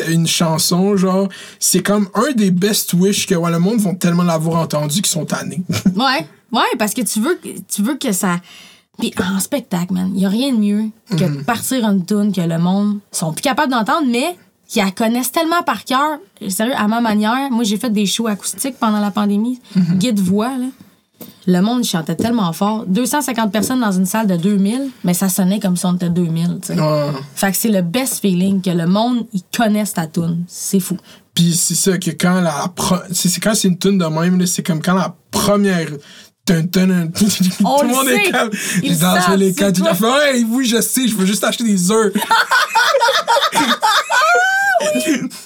une, 0.09 0.27
chanson, 0.27 0.97
genre, 0.97 1.29
c'est 1.61 1.83
comme 1.83 2.09
un 2.15 2.33
des 2.33 2.51
best 2.51 2.93
wish 2.95 3.27
que 3.27 3.35
ouais, 3.35 3.51
le 3.51 3.59
monde 3.59 3.79
vont 3.79 3.95
tellement 3.95 4.25
l'avoir 4.25 4.63
entendu 4.63 4.97
qu'ils 5.03 5.07
sont 5.07 5.25
tannés. 5.27 5.63
Ouais, 5.97 6.27
ouais, 6.53 6.77
parce 6.79 6.93
que 6.95 7.03
tu 7.03 7.21
veux, 7.21 7.35
que- 7.37 7.61
tu 7.73 7.83
veux 7.83 7.97
que 7.97 8.13
ça. 8.13 8.41
Puis 8.99 9.13
en 9.21 9.41
spectacle, 9.41 9.93
man, 9.93 10.09
il 10.15 10.19
n'y 10.19 10.27
a 10.27 10.29
rien 10.29 10.53
de 10.53 10.59
mieux 10.59 10.85
que 11.11 11.25
Mhm. 11.25 11.39
de 11.39 11.43
partir 11.43 11.85
une 11.89 12.05
tune 12.05 12.33
que 12.33 12.41
le 12.41 12.59
monde 12.59 12.99
sont 13.11 13.33
plus 13.33 13.43
capables 13.43 13.73
d'entendre, 13.73 14.07
mais 14.09 14.37
qui 14.69 14.79
la 14.79 14.91
connaissent 14.93 15.33
tellement 15.33 15.63
par 15.65 15.85
cœur. 15.85 16.19
Sérieux, 16.49 16.75
à 16.77 16.87
ma 16.89 17.01
manière, 17.01 17.51
moi 17.51 17.65
j'ai 17.65 17.77
fait 17.77 17.91
des 17.91 18.07
shows 18.07 18.29
acoustiques 18.29 18.77
pendant 18.81 19.01
la 19.01 19.11
pandémie, 19.11 19.61
Mhm. 19.77 19.99
guide 19.99 20.21
voix, 20.21 20.57
là. 20.57 20.67
Le 21.47 21.61
monde 21.61 21.85
il 21.85 21.89
chantait 21.89 22.17
tellement 22.17 22.53
fort. 22.53 22.85
250 22.87 23.53
personnes 23.53 23.81
dans 23.81 23.93
une 23.93 24.07
salle 24.07 24.27
de 24.27 24.37
2000, 24.37 24.91
mais 25.05 25.13
ça 25.15 25.29
sonnait 25.29 25.61
comme 25.61 25.77
si 25.77 25.85
on 25.87 25.95
était 25.95 26.09
2000, 26.09 26.59
tu 26.63 26.69
sais. 26.75 26.81
Ouais. 26.81 27.11
Fait 27.35 27.51
que 27.51 27.57
c'est 27.57 27.69
le 27.69 27.83
best 27.83 28.21
feeling 28.21 28.63
que 28.63 28.71
le 28.71 28.87
monde, 28.87 29.27
ils 29.33 29.43
connaissent 29.57 29.93
ta 29.95 30.07
tune. 30.07 30.45
C'est 30.49 30.81
fou. 30.81 30.97
Puis 31.35 31.55
c'est 31.55 31.75
ça 31.75 31.99
que 31.99 32.11
quand 32.13 32.41
la 32.41 32.69
pro- 32.75 32.97
c'est 33.13 33.41
quand 33.43 33.55
c'est 33.55 33.69
une 33.69 33.79
tune 33.79 33.99
de 33.99 34.05
même 34.07 34.47
c'est 34.47 34.63
comme 34.63 34.81
quand 34.83 34.95
la 34.95 35.15
première 35.31 35.89
Dun, 36.47 36.61
dun, 36.61 36.87
dun. 36.87 37.07
tout 37.09 37.25
On 37.65 37.81
le 37.83 37.89
monde 37.89 38.07
sait. 38.07 38.17
est 38.87 38.95
savent, 38.95 39.35
les 39.37 39.55
tu 39.55 39.73
toi. 39.73 39.95
fait 39.95 40.05
ouais 40.05 40.45
oui 40.51 40.67
je 40.67 40.79
sais 40.83 41.09
je 41.09 41.15
veux 41.17 41.25
juste 41.25 41.43
acheter 41.43 41.65
des 41.65 41.91
œufs 41.91 42.13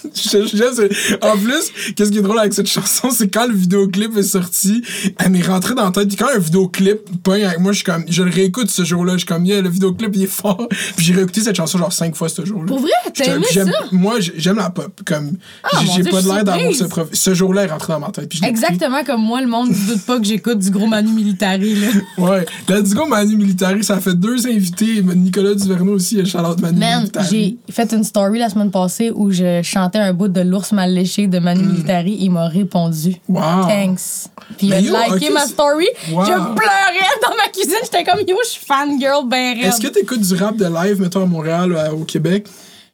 en 1.23 1.37
plus, 1.37 1.93
qu'est-ce 1.95 2.11
qui 2.11 2.19
est 2.19 2.23
drôle 2.23 2.39
avec 2.39 2.53
cette 2.55 2.67
chanson, 2.69 3.11
c'est 3.11 3.29
quand 3.29 3.47
le 3.47 3.55
vidéoclip 3.55 4.17
est 4.17 4.23
sorti, 4.23 4.83
elle 5.19 5.31
m'est 5.31 5.43
rentrée 5.43 5.75
dans 5.75 5.85
la 5.85 5.91
tête. 5.91 6.09
Puis 6.09 6.17
quand 6.17 6.29
un 6.35 6.39
vidéoclip 6.39 6.99
pogne 7.23 7.45
avec 7.45 7.61
moi, 7.61 7.73
je 7.73 7.77
suis 7.79 7.85
comme, 7.85 8.05
je 8.09 8.23
le 8.23 8.31
réécoute 8.31 8.71
ce 8.71 8.85
jour-là, 8.85 9.13
je 9.15 9.19
suis 9.19 9.27
comme, 9.27 9.45
yeah, 9.47 9.61
le 9.61 9.69
vidéoclip 9.69 10.11
il 10.15 10.23
est 10.25 10.27
fort. 10.27 10.67
Puis 10.97 11.07
j'ai 11.07 11.15
réécouté 11.15 11.41
cette 11.41 11.57
chanson 11.57 11.79
genre 11.79 11.93
cinq 11.93 12.15
fois 12.17 12.29
ce 12.29 12.45
jour-là. 12.45 12.67
Pour 12.67 12.81
vrai? 12.81 12.91
T'as 13.15 13.35
aimé 13.37 13.47
ça? 13.53 13.65
Moi, 13.93 14.21
j'ai- 14.21 14.35
j'aime 14.37 14.57
la 14.57 14.71
pop. 14.71 15.01
Comme, 15.05 15.33
Ah, 15.65 15.79
j'ai 15.97 16.03
pas 16.05 16.23
de 16.23 16.29
l'air 16.29 16.45
d'avoir 16.45 16.75
ce 16.75 16.85
prof. 16.85 17.09
Ce 17.13 17.35
jour-là, 17.35 17.63
elle 17.63 17.69
est 17.69 17.73
rentrée 17.73 17.93
dans 17.93 18.01
ma 18.01 18.11
tête. 18.11 18.33
Exactement 18.43 19.03
comme 19.05 19.23
moi, 19.23 19.41
le 19.41 19.47
monde 19.49 19.71
ne 19.71 19.75
doute 19.95 20.03
pas 20.03 20.19
que 20.19 20.25
j'écoute 20.25 20.59
du 20.59 20.71
gros 20.71 20.87
Manu 20.87 21.13
Militari, 21.13 21.75
là. 21.77 21.89
Ouais. 22.19 22.45
Let's 22.69 22.95
go, 22.95 23.07
Manu 23.07 23.37
Militari. 23.37 23.83
Ça 23.85 23.99
fait 24.01 24.15
deux 24.15 24.47
invités. 24.47 25.03
Nicolas 25.03 25.55
Duverneau 25.55 25.95
aussi, 25.95 26.25
Charlotte 26.27 26.61
Manu 26.61 26.79
Man, 26.79 27.01
Militari. 27.01 27.59
j'ai 27.67 27.73
fait 27.73 27.93
une 27.93 28.05
story 28.05 28.39
la 28.39 28.49
semaine 28.49 28.71
passée 28.71 29.11
où 29.15 29.31
je 29.31 29.61
chantais 29.63 29.99
un 29.99 30.08
bout 30.13 30.29
de 30.29 30.41
l'ours 30.41 30.73
mal 30.73 30.93
léché 30.93 31.27
de 31.27 31.39
Manu 31.39 31.65
Militari. 31.65 32.17
Il 32.21 32.31
m'a 32.31 32.47
répondu. 32.49 33.17
Wow. 33.29 33.41
Thanks. 33.69 34.29
Puis 34.57 34.67
il 34.69 34.73
a. 34.75 34.77
Mais 34.81 34.83
yo, 34.83 34.95
liké 35.15 35.27
ok, 35.29 35.33
ma 35.35 35.41
c'est- 35.41 35.49
story. 35.53 35.87
Wow. 36.13 36.25
Je 36.25 36.33
pleurais 36.33 37.15
dans 37.23 37.37
ma 37.37 37.49
cuisine. 37.53 37.75
J'étais 37.83 38.05
comme, 38.05 38.21
yo, 38.27 38.37
je 38.45 38.51
suis 38.51 38.65
fangirl 38.65 39.27
ben 39.29 39.55
raide. 39.57 39.65
Est-ce 39.67 39.81
que 39.81 39.89
t'écoutes 39.89 40.21
du 40.21 40.35
rap 40.35 40.57
de 40.57 40.67
live, 40.67 41.01
mettons, 41.01 41.23
à 41.23 41.27
Montréal 41.27 41.73
ou 41.73 41.77
à- 41.77 41.93
au 41.93 42.05
Québec? 42.05 42.47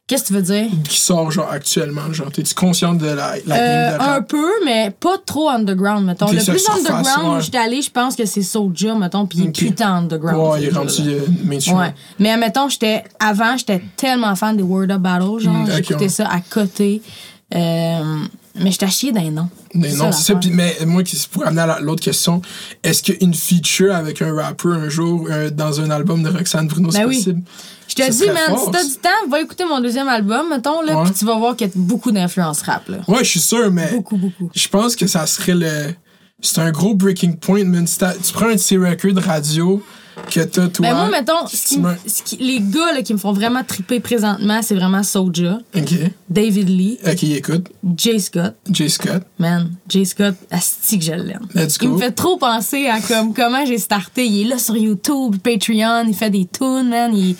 Qu'est-ce 0.07 0.21
que 0.23 0.27
tu 0.27 0.33
veux 0.33 0.41
dire? 0.43 0.67
qui 0.87 0.99
sort 0.99 1.31
genre 1.31 1.49
actuellement? 1.51 2.13
Genre, 2.13 2.31
t'es-tu 2.31 2.53
consciente 2.53 2.99
de 2.99 3.07
la, 3.07 3.37
la 3.47 3.55
Euh, 3.55 3.89
game 3.89 3.97
de 3.97 4.03
un 4.03 4.05
rap? 4.13 4.27
peu, 4.29 4.51
mais 4.63 4.91
pas 4.91 5.17
trop 5.25 5.49
underground, 5.49 6.05
mettons. 6.05 6.27
Le 6.31 6.37
plus 6.45 6.69
underground 6.69 7.37
où 7.37 7.41
j'étais 7.41 7.57
allée, 7.57 7.81
je 7.81 7.89
pense 7.89 8.15
que 8.15 8.23
c'est 8.25 8.43
Soulja, 8.43 8.93
mettons, 8.93 9.25
puis 9.25 9.39
il 9.39 9.45
est 9.47 9.51
putain 9.51 9.95
underground. 9.95 10.37
Ouais, 10.53 10.61
il 10.61 10.67
est 10.67 10.71
rendu 10.77 11.01
euh, 11.07 11.21
mainstream. 11.43 11.77
Ouais. 11.77 11.93
Mais 12.19 12.37
mettons, 12.37 12.69
j'étais 12.69 13.03
avant, 13.19 13.57
j'étais 13.57 13.81
tellement 13.97 14.35
fan 14.35 14.55
des 14.55 14.61
Word 14.61 14.91
Up 14.91 15.01
Battle, 15.01 15.39
genre, 15.39 15.53
Mm, 15.55 15.71
j'écoutais 15.75 16.09
ça 16.09 16.27
à 16.29 16.39
côté. 16.39 17.01
Euh, 17.55 18.03
mais 18.59 18.71
j'étais 18.71 18.85
à 18.85 18.89
chier 18.89 19.11
d'un 19.11 19.31
nom. 19.31 19.49
Non, 19.73 19.89
ça, 19.89 20.11
c'est 20.11 20.33
ça. 20.33 20.35
Puis, 20.39 20.49
mais 20.51 20.75
moi, 20.85 21.03
qui- 21.03 21.19
pour 21.31 21.45
amener 21.47 21.61
à 21.61 21.65
la- 21.67 21.79
l'autre 21.79 22.01
question, 22.03 22.41
est-ce 22.83 23.01
qu'une 23.03 23.33
feature 23.33 23.93
avec 23.95 24.21
un 24.21 24.33
rapper 24.35 24.69
un 24.69 24.87
jour 24.89 25.27
euh, 25.29 25.49
dans 25.49 25.81
un 25.81 25.89
album 25.89 26.21
de 26.23 26.29
Roxane 26.29 26.67
Bruno, 26.67 26.91
c'est 26.91 26.99
Ben 26.99 27.07
oui. 27.07 27.17
possible? 27.17 27.41
Je 27.87 27.95
te 27.95 28.11
dis, 28.11 28.25
man, 28.27 28.37
fort, 28.49 28.65
si 28.65 28.71
t'as 28.71 28.83
du 28.83 28.95
temps, 28.95 29.29
va 29.29 29.41
écouter 29.41 29.63
mon 29.65 29.79
deuxième 29.79 30.07
album, 30.07 30.49
mettons, 30.49 30.81
là, 30.81 31.03
puis 31.03 31.13
tu 31.13 31.25
vas 31.25 31.35
voir 31.37 31.55
qu'il 31.55 31.67
y 31.67 31.69
a 31.69 31.73
beaucoup 31.75 32.11
d'influence 32.11 32.61
rap, 32.63 32.87
là. 32.89 32.97
Ouais, 33.07 33.23
je 33.23 33.29
suis 33.29 33.39
sûr, 33.39 33.71
mais 33.71 33.91
Beaucoup, 33.91 34.17
beaucoup. 34.17 34.49
je 34.53 34.67
pense 34.67 34.95
que 34.95 35.07
ça 35.07 35.25
serait 35.27 35.55
le. 35.55 35.93
C'est 36.41 36.59
un 36.59 36.71
gros 36.71 36.93
breaking 36.95 37.37
point, 37.37 37.63
man. 37.63 37.87
Si 37.87 37.97
Tu 37.97 38.33
prends 38.33 38.47
un 38.47 38.53
de 38.53 38.57
ces 38.59 38.77
records 38.77 39.23
radio 39.23 39.81
que 40.31 40.41
t'as, 40.41 40.67
toi. 40.67 40.87
Ben 40.87 40.95
moi, 40.95 41.09
mettons, 41.09 41.45
ce 41.47 41.67
qui, 41.67 41.81
ce 42.07 42.35
les 42.39 42.59
gars 42.59 42.93
là, 42.93 43.01
qui 43.01 43.13
me 43.13 43.17
font 43.17 43.33
vraiment 43.33 43.63
triper 43.63 43.99
présentement, 43.99 44.61
c'est 44.61 44.75
vraiment 44.75 45.03
Soulja, 45.03 45.59
Ok. 45.75 45.93
David 46.29 46.69
Lee, 46.69 46.97
Ok, 47.05 47.23
écoute. 47.23 47.67
Jay 47.97 48.19
Scott. 48.19 48.55
Jay 48.69 48.89
Scott. 48.89 49.23
Man, 49.39 49.71
Jay 49.89 50.05
Scott, 50.05 50.35
asti 50.51 50.99
que 50.99 51.05
je 51.05 51.11
l'aime. 51.13 51.47
Let's 51.53 51.77
Il 51.81 51.87
go. 51.89 51.95
me 51.95 51.99
fait 52.01 52.11
trop 52.11 52.37
penser 52.37 52.87
à 52.87 52.99
comme 53.01 53.33
comment 53.33 53.65
j'ai 53.65 53.77
starté. 53.77 54.25
Il 54.25 54.45
est 54.47 54.49
là 54.49 54.57
sur 54.57 54.75
YouTube, 54.77 55.35
Patreon, 55.43 56.05
il 56.07 56.13
fait 56.13 56.29
des 56.29 56.45
tunes, 56.45 56.89
man. 56.89 57.15
Il, 57.15 57.35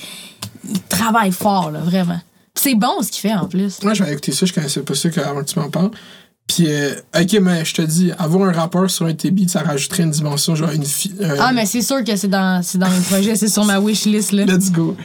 il 0.69 0.81
travaille 0.83 1.31
fort, 1.31 1.71
là, 1.71 1.79
vraiment. 1.79 2.19
C'est 2.53 2.75
bon 2.75 3.01
ce 3.01 3.11
qu'il 3.11 3.21
fait 3.21 3.35
en 3.35 3.47
plus. 3.47 3.81
Moi, 3.83 3.93
j'avais 3.93 4.13
écouté 4.13 4.31
ça, 4.31 4.45
je 4.45 4.53
connaissais 4.53 4.81
pas 4.81 4.95
ça 4.95 5.09
avant 5.25 5.41
que 5.41 5.49
tu 5.49 5.59
m'en 5.59 5.69
parles. 5.69 5.91
Puis, 6.47 6.65
euh, 6.67 6.93
ok, 7.19 7.39
mais 7.41 7.65
je 7.65 7.73
te 7.73 7.81
dis, 7.81 8.11
avoir 8.19 8.47
un 8.47 8.51
rappeur 8.51 8.89
sur 8.91 9.07
un 9.07 9.13
beats, 9.13 9.47
ça 9.47 9.61
rajouterait 9.61 10.03
une 10.03 10.11
dimension, 10.11 10.53
genre 10.53 10.69
une 10.69 10.85
fille. 10.85 11.15
Ah, 11.39 11.51
mais 11.51 11.65
c'est 11.65 11.81
sûr 11.81 12.03
que 12.03 12.15
c'est 12.15 12.27
dans, 12.27 12.61
c'est 12.61 12.77
dans 12.77 12.89
mes 12.89 12.99
projets, 12.99 13.35
c'est 13.35 13.47
sur 13.47 13.65
ma 13.65 13.79
wishlist, 13.79 14.31
là. 14.31 14.45
Let's 14.45 14.71
go. 14.71 14.95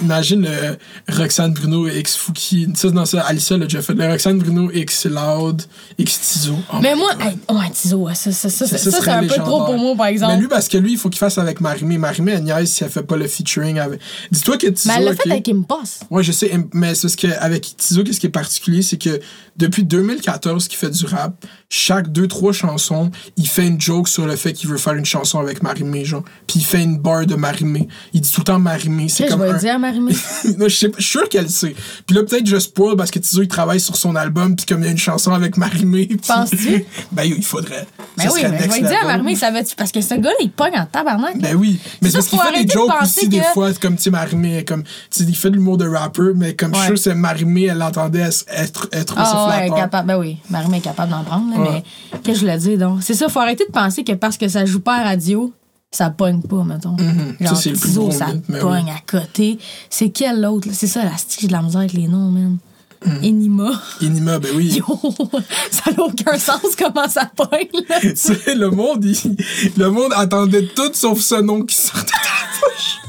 Imagine 0.00 0.42
le 0.42 0.78
Roxane 1.12 1.52
Bruno 1.54 1.88
X 1.88 2.16
Fouki. 2.16 2.68
Ça, 2.76 2.90
dans 2.90 3.04
ça, 3.04 3.22
Alicia 3.22 3.56
l'a 3.56 3.64
déjà 3.64 3.82
fait. 3.82 3.94
Le 3.94 4.06
Roxane 4.06 4.38
Bruno 4.38 4.70
X 4.70 5.06
Loud, 5.06 5.62
X 5.98 6.20
Tizo. 6.20 6.54
Oh 6.72 6.76
Mais 6.80 6.94
moi, 6.94 7.10
hey, 7.20 7.36
ouais, 7.50 7.70
Tizo, 7.72 8.08
ça, 8.14 8.30
ça, 8.30 8.48
ça, 8.48 8.66
ça, 8.66 8.78
ça, 8.78 8.90
serait 8.92 9.00
c'est 9.02 9.10
un 9.10 9.26
peu 9.26 9.42
trop 9.42 9.64
pour 9.64 9.76
moi, 9.76 9.96
par 9.96 10.06
exemple. 10.06 10.34
Mais 10.34 10.40
lui, 10.40 10.48
parce 10.48 10.68
que 10.68 10.78
lui, 10.78 10.92
il 10.92 10.98
faut 10.98 11.10
qu'il 11.10 11.18
fasse 11.18 11.36
avec 11.38 11.60
Marimé. 11.60 11.98
Marimé, 11.98 12.32
elle 12.32 12.44
niaise 12.44 12.70
si 12.70 12.84
elle 12.84 12.90
fait 12.90 13.02
pas 13.02 13.16
le 13.16 13.26
featuring 13.26 13.80
avec. 13.80 14.00
Dis-toi 14.30 14.56
que 14.56 14.68
Tizo. 14.68 14.88
mais 14.88 14.98
elle 14.98 15.04
l'a 15.06 15.16
fait 15.16 15.32
avec 15.32 15.48
Impost. 15.48 16.04
Ouais, 16.10 16.22
je 16.22 16.30
sais, 16.30 16.52
mais 16.72 16.94
c'est 16.94 17.02
parce 17.02 17.16
qu'avec 17.16 17.76
Tizo, 17.76 18.04
qu'est-ce 18.04 18.20
qui 18.20 18.26
est 18.26 18.30
particulier, 18.30 18.82
c'est 18.82 18.98
que 18.98 19.18
depuis 19.56 19.82
2014 19.82 20.68
qu'il 20.76 20.88
fait 20.88 20.90
du 20.92 21.06
rap, 21.06 21.44
chaque 21.68 22.12
deux, 22.12 22.28
trois 22.28 22.52
chansons, 22.52 23.10
il 23.36 23.48
fait 23.48 23.66
une 23.66 23.80
joke 23.80 24.08
sur 24.08 24.26
le 24.26 24.36
fait 24.36 24.52
qu'il 24.52 24.68
veut 24.68 24.76
faire 24.76 24.94
une 24.94 25.04
chanson 25.04 25.38
avec 25.40 25.62
Marimé, 25.62 26.04
genre. 26.04 26.22
Puis 26.46 26.60
il 26.60 26.64
fait 26.64 26.82
une 26.82 26.98
barre 26.98 27.26
de 27.26 27.34
Marimé. 27.34 27.88
Il 28.12 28.20
dit 28.20 28.30
tout 28.30 28.40
le 28.40 28.44
temps 28.44 28.58
Marimé. 28.58 29.08
C'est 29.08 29.24
que 29.24 29.30
je 29.30 29.34
comme 29.36 29.44
vais 29.46 29.52
un... 29.52 29.58
dire 29.58 29.78
Marimé? 29.78 30.12
je 30.44 30.68
sais 30.68 30.88
pas, 30.88 30.96
je 30.98 31.02
suis 31.02 31.18
sûr 31.18 31.28
qu'elle 31.28 31.50
sait. 31.50 31.74
Puis 32.06 32.16
là, 32.16 32.22
peut-être 32.22 32.46
je 32.46 32.58
spoil 32.58 32.96
parce 32.96 33.10
que 33.10 33.18
Tizo, 33.18 33.42
il 33.42 33.48
travaille 33.48 33.80
sur 33.80 33.96
son 33.96 34.14
album, 34.16 34.56
puis 34.56 34.66
comme 34.66 34.80
il 34.82 34.86
y 34.86 34.88
a 34.88 34.92
une 34.92 34.98
chanson 34.98 35.32
avec 35.32 35.56
Marimé. 35.56 36.06
puis- 36.06 36.18
Penses-tu? 36.26 36.84
ben 37.12 37.24
il 37.24 37.42
faudrait. 37.42 37.86
Ben 38.16 38.28
oui, 38.32 38.42
mais 38.50 38.62
je 38.64 38.70
vais 38.70 38.80
dire 38.80 38.98
à. 39.02 39.06
Marimé, 39.06 39.36
ça 39.36 39.50
va 39.50 39.60
parce 39.76 39.92
que 39.92 40.00
ce 40.00 40.14
gars-là, 40.14 40.36
il 40.40 40.50
pogne 40.50 40.78
en 40.78 40.86
tabarnak. 40.86 41.38
Ben 41.38 41.54
oui, 41.56 41.78
mais 42.00 42.08
c'est 42.10 42.18
parce 42.18 42.28
qu'il 42.28 42.38
fait 42.38 42.58
des 42.58 42.64
de 42.64 42.70
jokes 42.70 42.88
penser 42.88 43.20
aussi 43.20 43.28
des 43.28 43.42
fois, 43.52 43.72
comme 43.74 43.96
tu 43.96 44.04
sais, 44.04 44.10
Marimé, 44.10 44.64
comme 44.64 44.82
tu 45.10 45.22
il 45.22 45.36
fait 45.36 45.50
de 45.50 45.56
l'humour 45.56 45.76
de 45.76 45.88
rapper, 45.88 46.32
mais 46.34 46.54
comme 46.54 46.72
je 46.74 46.78
suis 46.78 46.86
sûr 46.86 46.94
que 46.94 47.00
c'est 47.00 47.14
Marimé, 47.14 47.64
elle 47.64 47.78
l'entendait 47.78 48.20
être, 48.20 48.44
être, 48.48 48.88
être 48.92 49.14
Ah 49.16 49.24
ça 49.24 49.58
ouais, 49.58 49.70
capable. 49.70 50.08
Ben 50.08 50.18
oui, 50.18 50.38
Marimé 50.50 50.65
est 50.72 50.80
capable 50.80 51.10
d'en 51.12 51.24
prendre, 51.24 51.50
là, 51.52 51.60
Ouais. 51.60 51.82
mais 52.12 52.18
qu'est-ce 52.22 52.40
que 52.40 52.46
je 52.46 52.52
le 52.52 52.58
dis 52.58 52.76
donc? 52.76 52.98
C'est 53.02 53.14
ça, 53.14 53.28
faut 53.28 53.40
arrêter 53.40 53.64
de 53.66 53.72
penser 53.72 54.04
que 54.04 54.12
parce 54.12 54.36
que 54.36 54.48
ça 54.48 54.64
joue 54.66 54.80
pas 54.80 54.96
à 54.96 55.02
radio, 55.04 55.52
ça 55.90 56.10
pogne 56.10 56.40
pas, 56.42 56.62
mettons. 56.64 56.96
Ça, 57.40 57.70
Genre, 57.70 58.12
ça 58.12 58.26
mythe, 58.28 58.44
mais 58.48 58.58
pogne 58.58 58.90
à 58.90 59.00
côté. 59.06 59.58
C'est 59.90 60.10
quel 60.10 60.44
autre? 60.44 60.68
C'est 60.72 60.86
ça, 60.86 61.02
la 61.04 61.12
j'ai 61.38 61.46
de 61.46 61.52
la 61.52 61.62
misère 61.62 61.80
avec 61.80 61.92
les 61.92 62.08
noms, 62.08 62.30
man. 62.30 62.58
Mhm. 63.04 63.18
Enima. 63.24 63.70
Inima, 64.00 64.38
ben 64.38 64.50
oui. 64.56 64.78
Yo, 64.78 64.84
ça 65.70 65.90
n'a 65.92 66.02
aucun 66.02 66.38
sens 66.38 66.74
comment 66.78 67.06
ça 67.08 67.30
pogne, 67.36 67.68
le 68.56 68.68
monde, 68.70 69.04
il- 69.04 69.36
le 69.76 69.90
monde 69.90 70.12
attendait 70.16 70.66
tout 70.74 70.90
sauf 70.94 71.20
ce 71.20 71.36
nom 71.40 71.62
qui 71.62 71.76
sortait 71.76 72.00
de 72.02 72.26
la 72.26 72.68
bouche. 72.68 73.00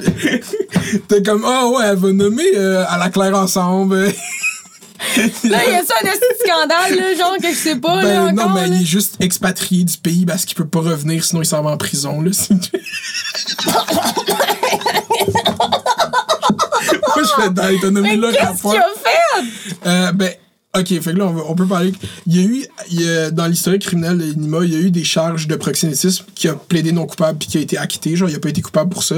T'es 1.08 1.22
comme, 1.22 1.44
ah 1.46 1.68
ouais, 1.68 1.84
elle 1.86 1.96
va 1.96 2.12
nommer 2.12 2.42
euh, 2.56 2.84
à 2.88 2.98
la 2.98 3.08
claire 3.10 3.34
ensemble. 3.36 4.12
Là, 5.16 5.24
il 5.44 5.50
y 5.72 5.74
a 5.74 5.84
ça, 5.84 5.94
un 6.02 6.06
petit 6.06 6.20
scandale, 6.44 6.94
là, 6.96 7.14
genre, 7.16 7.36
que 7.42 7.48
je 7.50 7.54
sais 7.56 7.76
pas, 7.76 8.02
là, 8.02 8.26
Ben 8.26 8.32
non, 8.34 8.42
encore, 8.42 8.54
mais 8.54 8.68
là. 8.68 8.76
il 8.76 8.82
est 8.82 8.86
juste 8.86 9.16
expatrié 9.20 9.84
du 9.84 9.96
pays 9.98 10.26
parce 10.26 10.44
qu'il 10.44 10.56
peut 10.56 10.66
pas 10.68 10.80
revenir, 10.80 11.24
sinon 11.24 11.40
il 11.42 11.46
s'en 11.46 11.62
va 11.62 11.70
en 11.70 11.76
prison. 11.76 12.20
Là. 12.20 12.30
Moi, 17.16 17.24
je 17.24 17.42
fais 17.42 17.50
dans 17.50 17.80
t'as 17.80 17.90
nommé 17.90 18.10
Mais 18.10 18.16
là 18.16 18.32
qu'est-ce 18.32 18.62
qu'il 18.62 18.78
a 18.78 18.84
fait? 19.02 19.86
Euh, 19.86 20.12
ben, 20.12 20.30
ok, 20.76 20.86
fait 20.88 21.00
que 21.00 21.10
là, 21.18 21.26
on, 21.26 21.32
va- 21.32 21.42
on 21.48 21.54
peut 21.54 21.66
parler. 21.66 21.92
Il 22.26 22.36
y 22.36 22.38
a 22.40 22.42
eu, 22.42 22.64
il 22.90 23.00
y 23.02 23.08
a- 23.10 23.30
dans 23.30 23.46
l'historique 23.46 23.82
criminel 23.82 24.18
de 24.18 24.24
Nima, 24.34 24.60
il 24.64 24.72
y 24.72 24.76
a 24.76 24.80
eu 24.80 24.90
des 24.90 25.04
charges 25.04 25.46
de 25.46 25.56
proxénétisme 25.56 26.24
qui 26.34 26.48
a 26.48 26.54
plaidé 26.54 26.92
non 26.92 27.06
coupable 27.06 27.38
puis 27.38 27.48
qui 27.48 27.58
a 27.58 27.60
été 27.60 27.78
acquitté. 27.78 28.16
Genre, 28.16 28.28
il 28.28 28.36
a 28.36 28.40
pas 28.40 28.48
été 28.50 28.62
coupable 28.62 28.90
pour 28.90 29.02
ça. 29.02 29.16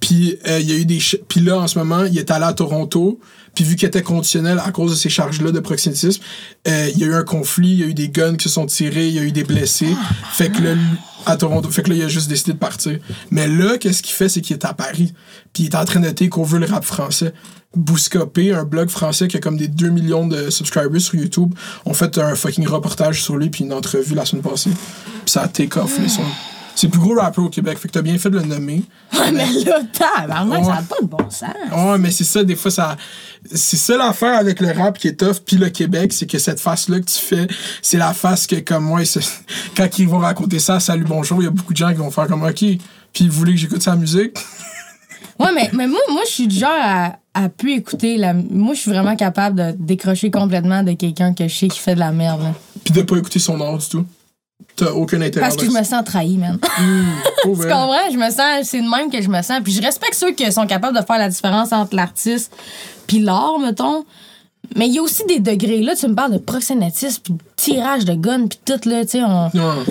Puis, 0.00 0.38
euh, 0.48 0.58
il 0.60 0.68
y 0.70 0.72
a 0.72 0.76
eu 0.76 0.84
des. 0.86 0.98
Puis 1.28 1.40
là, 1.40 1.58
en 1.58 1.66
ce 1.68 1.78
moment, 1.78 2.04
il 2.04 2.16
est 2.18 2.30
allé 2.30 2.44
à 2.46 2.52
Toronto. 2.54 3.20
Puis, 3.54 3.64
vu 3.64 3.76
qu'il 3.76 3.86
était 3.86 4.02
conditionnel 4.02 4.60
à 4.64 4.70
cause 4.70 4.92
de 4.92 4.96
ces 4.96 5.08
charges-là 5.10 5.50
de 5.52 5.60
proxénétisme, 5.60 6.22
euh, 6.68 6.88
il 6.94 6.98
y 7.00 7.04
a 7.04 7.08
eu 7.08 7.14
un 7.14 7.24
conflit, 7.24 7.68
il 7.72 7.78
y 7.80 7.82
a 7.82 7.86
eu 7.86 7.94
des 7.94 8.08
guns 8.08 8.36
qui 8.36 8.44
se 8.44 8.54
sont 8.54 8.66
tirés, 8.66 9.08
il 9.08 9.14
y 9.14 9.18
a 9.18 9.22
eu 9.22 9.32
des 9.32 9.44
blessés. 9.44 9.94
fait 10.32 10.50
que 10.50 10.62
là, 10.62 10.74
à 11.26 11.36
Toronto, 11.36 11.68
fait 11.70 11.82
que 11.82 11.90
là, 11.90 11.96
il 11.96 12.02
a 12.02 12.08
juste 12.08 12.28
décidé 12.28 12.52
de 12.54 12.58
partir. 12.58 12.98
Mais 13.30 13.46
là, 13.48 13.76
qu'est-ce 13.76 14.02
qu'il 14.02 14.14
fait, 14.14 14.28
c'est 14.28 14.40
qu'il 14.40 14.54
est 14.56 14.64
à 14.64 14.72
Paris. 14.72 15.12
Puis, 15.52 15.64
il 15.64 15.66
est 15.66 15.74
en 15.76 15.84
train 15.84 16.00
de 16.00 16.26
qu'on 16.28 16.44
veut 16.44 16.58
le 16.60 16.66
rap 16.66 16.84
français. 16.84 17.34
Bouscopé, 17.76 18.52
un 18.52 18.64
blog 18.64 18.88
français 18.88 19.28
qui 19.28 19.36
a 19.36 19.40
comme 19.40 19.56
des 19.56 19.68
2 19.68 19.90
millions 19.90 20.26
de 20.26 20.50
subscribers 20.50 21.00
sur 21.00 21.14
YouTube, 21.16 21.54
ont 21.84 21.94
fait 21.94 22.18
un 22.18 22.34
fucking 22.34 22.66
reportage 22.66 23.22
sur 23.22 23.36
lui 23.36 23.48
puis 23.50 23.64
une 23.64 23.72
entrevue 23.72 24.14
la 24.14 24.24
semaine 24.24 24.42
passée. 24.42 24.70
Puis 24.70 25.30
ça 25.30 25.42
a 25.42 25.48
take 25.48 25.78
off, 25.78 25.98
là, 25.98 26.08
son- 26.08 26.22
C'est 26.80 26.86
le 26.86 26.92
plus 26.92 27.00
gros 27.00 27.14
rapper 27.14 27.42
au 27.42 27.50
Québec, 27.50 27.76
fait 27.76 27.88
que 27.88 27.92
t'as 27.92 28.00
bien 28.00 28.16
fait 28.16 28.30
de 28.30 28.38
le 28.38 28.44
nommer. 28.46 28.82
Ouais, 29.12 29.30
mais 29.32 29.44
là, 29.66 29.80
tabarnak, 29.92 30.60
Ouais. 30.60 30.64
ça 30.64 30.70
n'a 30.76 30.80
pas 30.82 30.96
de 31.02 31.06
bon 31.06 31.28
sens. 31.28 31.50
Ouais, 31.76 31.98
mais 31.98 32.10
c'est 32.10 32.24
ça, 32.24 32.42
des 32.42 32.56
fois, 32.56 32.70
ça. 32.70 32.96
C'est 33.54 33.76
ça 33.76 33.98
l'affaire 33.98 34.38
avec 34.38 34.60
le 34.60 34.72
rap 34.72 34.96
qui 34.98 35.08
est 35.08 35.20
tough, 35.20 35.40
puis 35.44 35.56
le 35.58 35.68
Québec, 35.68 36.10
c'est 36.14 36.24
que 36.24 36.38
cette 36.38 36.58
face-là 36.58 37.00
que 37.00 37.04
tu 37.04 37.18
fais, 37.18 37.46
c'est 37.82 37.98
la 37.98 38.14
face 38.14 38.46
que, 38.46 38.56
comme 38.60 38.84
moi, 38.84 39.02
quand 39.76 39.98
ils 39.98 40.08
vont 40.08 40.20
raconter 40.20 40.58
ça, 40.58 40.80
salut, 40.80 41.04
bonjour, 41.06 41.42
il 41.42 41.44
y 41.44 41.48
a 41.48 41.50
beaucoup 41.50 41.74
de 41.74 41.76
gens 41.76 41.90
qui 41.90 41.96
vont 41.98 42.10
faire 42.10 42.28
comme, 42.28 42.44
OK, 42.44 42.64
puis 43.12 43.28
vous 43.28 43.30
voulez 43.38 43.52
que 43.52 43.58
j'écoute 43.58 43.82
sa 43.82 43.94
musique? 43.94 44.38
Ouais, 45.38 45.52
mais, 45.54 45.70
mais 45.72 45.86
moi, 45.86 46.00
moi 46.10 46.20
je 46.26 46.32
suis 46.32 46.46
du 46.48 46.56
genre 46.58 46.68
à, 46.70 47.16
à 47.32 47.48
plus 47.48 47.72
écouter 47.72 48.18
la. 48.18 48.34
Moi, 48.34 48.74
je 48.74 48.80
suis 48.80 48.90
vraiment 48.90 49.16
capable 49.16 49.56
de 49.56 49.74
décrocher 49.78 50.30
complètement 50.30 50.82
de 50.82 50.92
quelqu'un 50.92 51.32
que 51.32 51.48
je 51.48 51.54
sais 51.54 51.68
qui 51.68 51.78
fait 51.78 51.94
de 51.94 51.98
la 52.00 52.12
merde. 52.12 52.52
Puis 52.84 52.92
de 52.92 53.00
pas 53.00 53.16
écouter 53.16 53.38
son 53.38 53.58
art 53.62 53.78
du 53.78 53.88
tout. 53.88 54.04
T'as 54.84 54.92
aucun 54.92 55.20
intérêt. 55.20 55.44
Parce 55.46 55.56
que 55.56 55.66
je 55.66 55.70
me 55.70 55.82
sens 55.84 56.04
trahi, 56.04 56.36
man. 56.38 56.58
Oh, 57.46 57.54
Tu 57.56 57.62
comprends? 57.62 58.10
Je 58.12 58.16
me 58.18 58.30
sens, 58.30 58.68
c'est 58.68 58.80
de 58.82 58.88
même 58.88 59.10
que 59.10 59.20
je 59.22 59.28
me 59.28 59.40
sens. 59.42 59.60
Puis 59.64 59.72
je 59.72 59.80
respecte 59.82 60.14
ceux 60.14 60.32
qui 60.32 60.50
sont 60.52 60.66
capables 60.66 60.98
de 60.98 61.04
faire 61.04 61.18
la 61.18 61.28
différence 61.28 61.72
entre 61.72 61.94
l'artiste 61.96 62.52
puis 63.06 63.18
l'art, 63.20 63.58
mettons. 63.58 64.04
Mais 64.76 64.86
il 64.88 64.94
y 64.94 64.98
a 64.98 65.02
aussi 65.02 65.24
des 65.26 65.40
degrés. 65.40 65.82
Là, 65.82 65.94
tu 65.96 66.06
me 66.06 66.14
parles 66.14 66.32
de 66.32 66.38
proxénétisme, 66.38 67.22
puis 67.24 67.32
de 67.34 67.38
tirage 67.56 68.04
de 68.04 68.14
gun, 68.14 68.46
puis 68.46 68.58
tout, 68.64 68.88
là, 68.88 69.04
tu 69.04 69.12
sais. 69.12 69.22
On... 69.24 69.46
Ouais. 69.46 69.84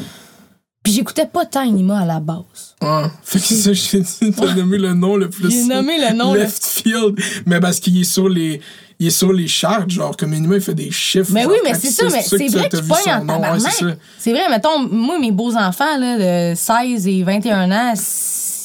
Puis 0.83 0.93
j'écoutais 0.93 1.25
pas 1.25 1.45
tant 1.45 1.61
Anima 1.67 1.99
à 2.01 2.05
la 2.05 2.19
base. 2.19 2.75
Fait 3.23 3.39
que 3.39 3.45
c'est 3.45 3.73
ça, 3.73 3.73
j'ai 3.73 4.55
nommé 4.55 4.77
le 4.77 4.93
nom 4.93 5.17
le 5.17 5.29
plus. 5.29 5.51
J'ai 5.51 5.63
nommé 5.65 5.97
le 5.99 6.15
nom, 6.15 6.33
le- 6.33 6.39
Left 6.41 6.63
field. 6.63 7.19
Mais 7.45 7.59
parce 7.59 7.79
qu'il 7.79 7.99
est 7.99 8.03
sur 8.05 8.29
les. 8.29 8.61
Il 9.02 9.08
est 9.08 9.12
sur 9.12 9.32
les 9.32 9.47
charts, 9.47 9.89
genre, 9.89 10.18
comme 10.18 10.34
Enima, 10.34 10.56
il 10.56 10.62
fait 10.62 10.76
des 10.76 10.91
chiffres. 10.91 11.32
Mais 11.32 11.43
genre, 11.43 11.52
oui, 11.54 11.58
mais 11.64 11.74
c'est 11.74 11.89
ça, 11.89 12.06
mais 12.12 12.22
c'est 12.22 12.36
vrai 12.47 12.68
qu'il 12.68 12.82
pogne 12.82 12.97
en 13.08 13.22
ouais, 13.22 13.28
tabarnak. 13.28 13.97
c'est 14.18 14.32
vrai, 14.32 14.50
mettons, 14.50 14.80
moi, 14.91 15.18
mes 15.20 15.32
beaux-enfants, 15.32 15.97
là, 15.97 16.52
de 16.52 16.56
16 16.56 17.08
et 17.08 17.24
21 17.24 17.72
ans, 17.72 17.93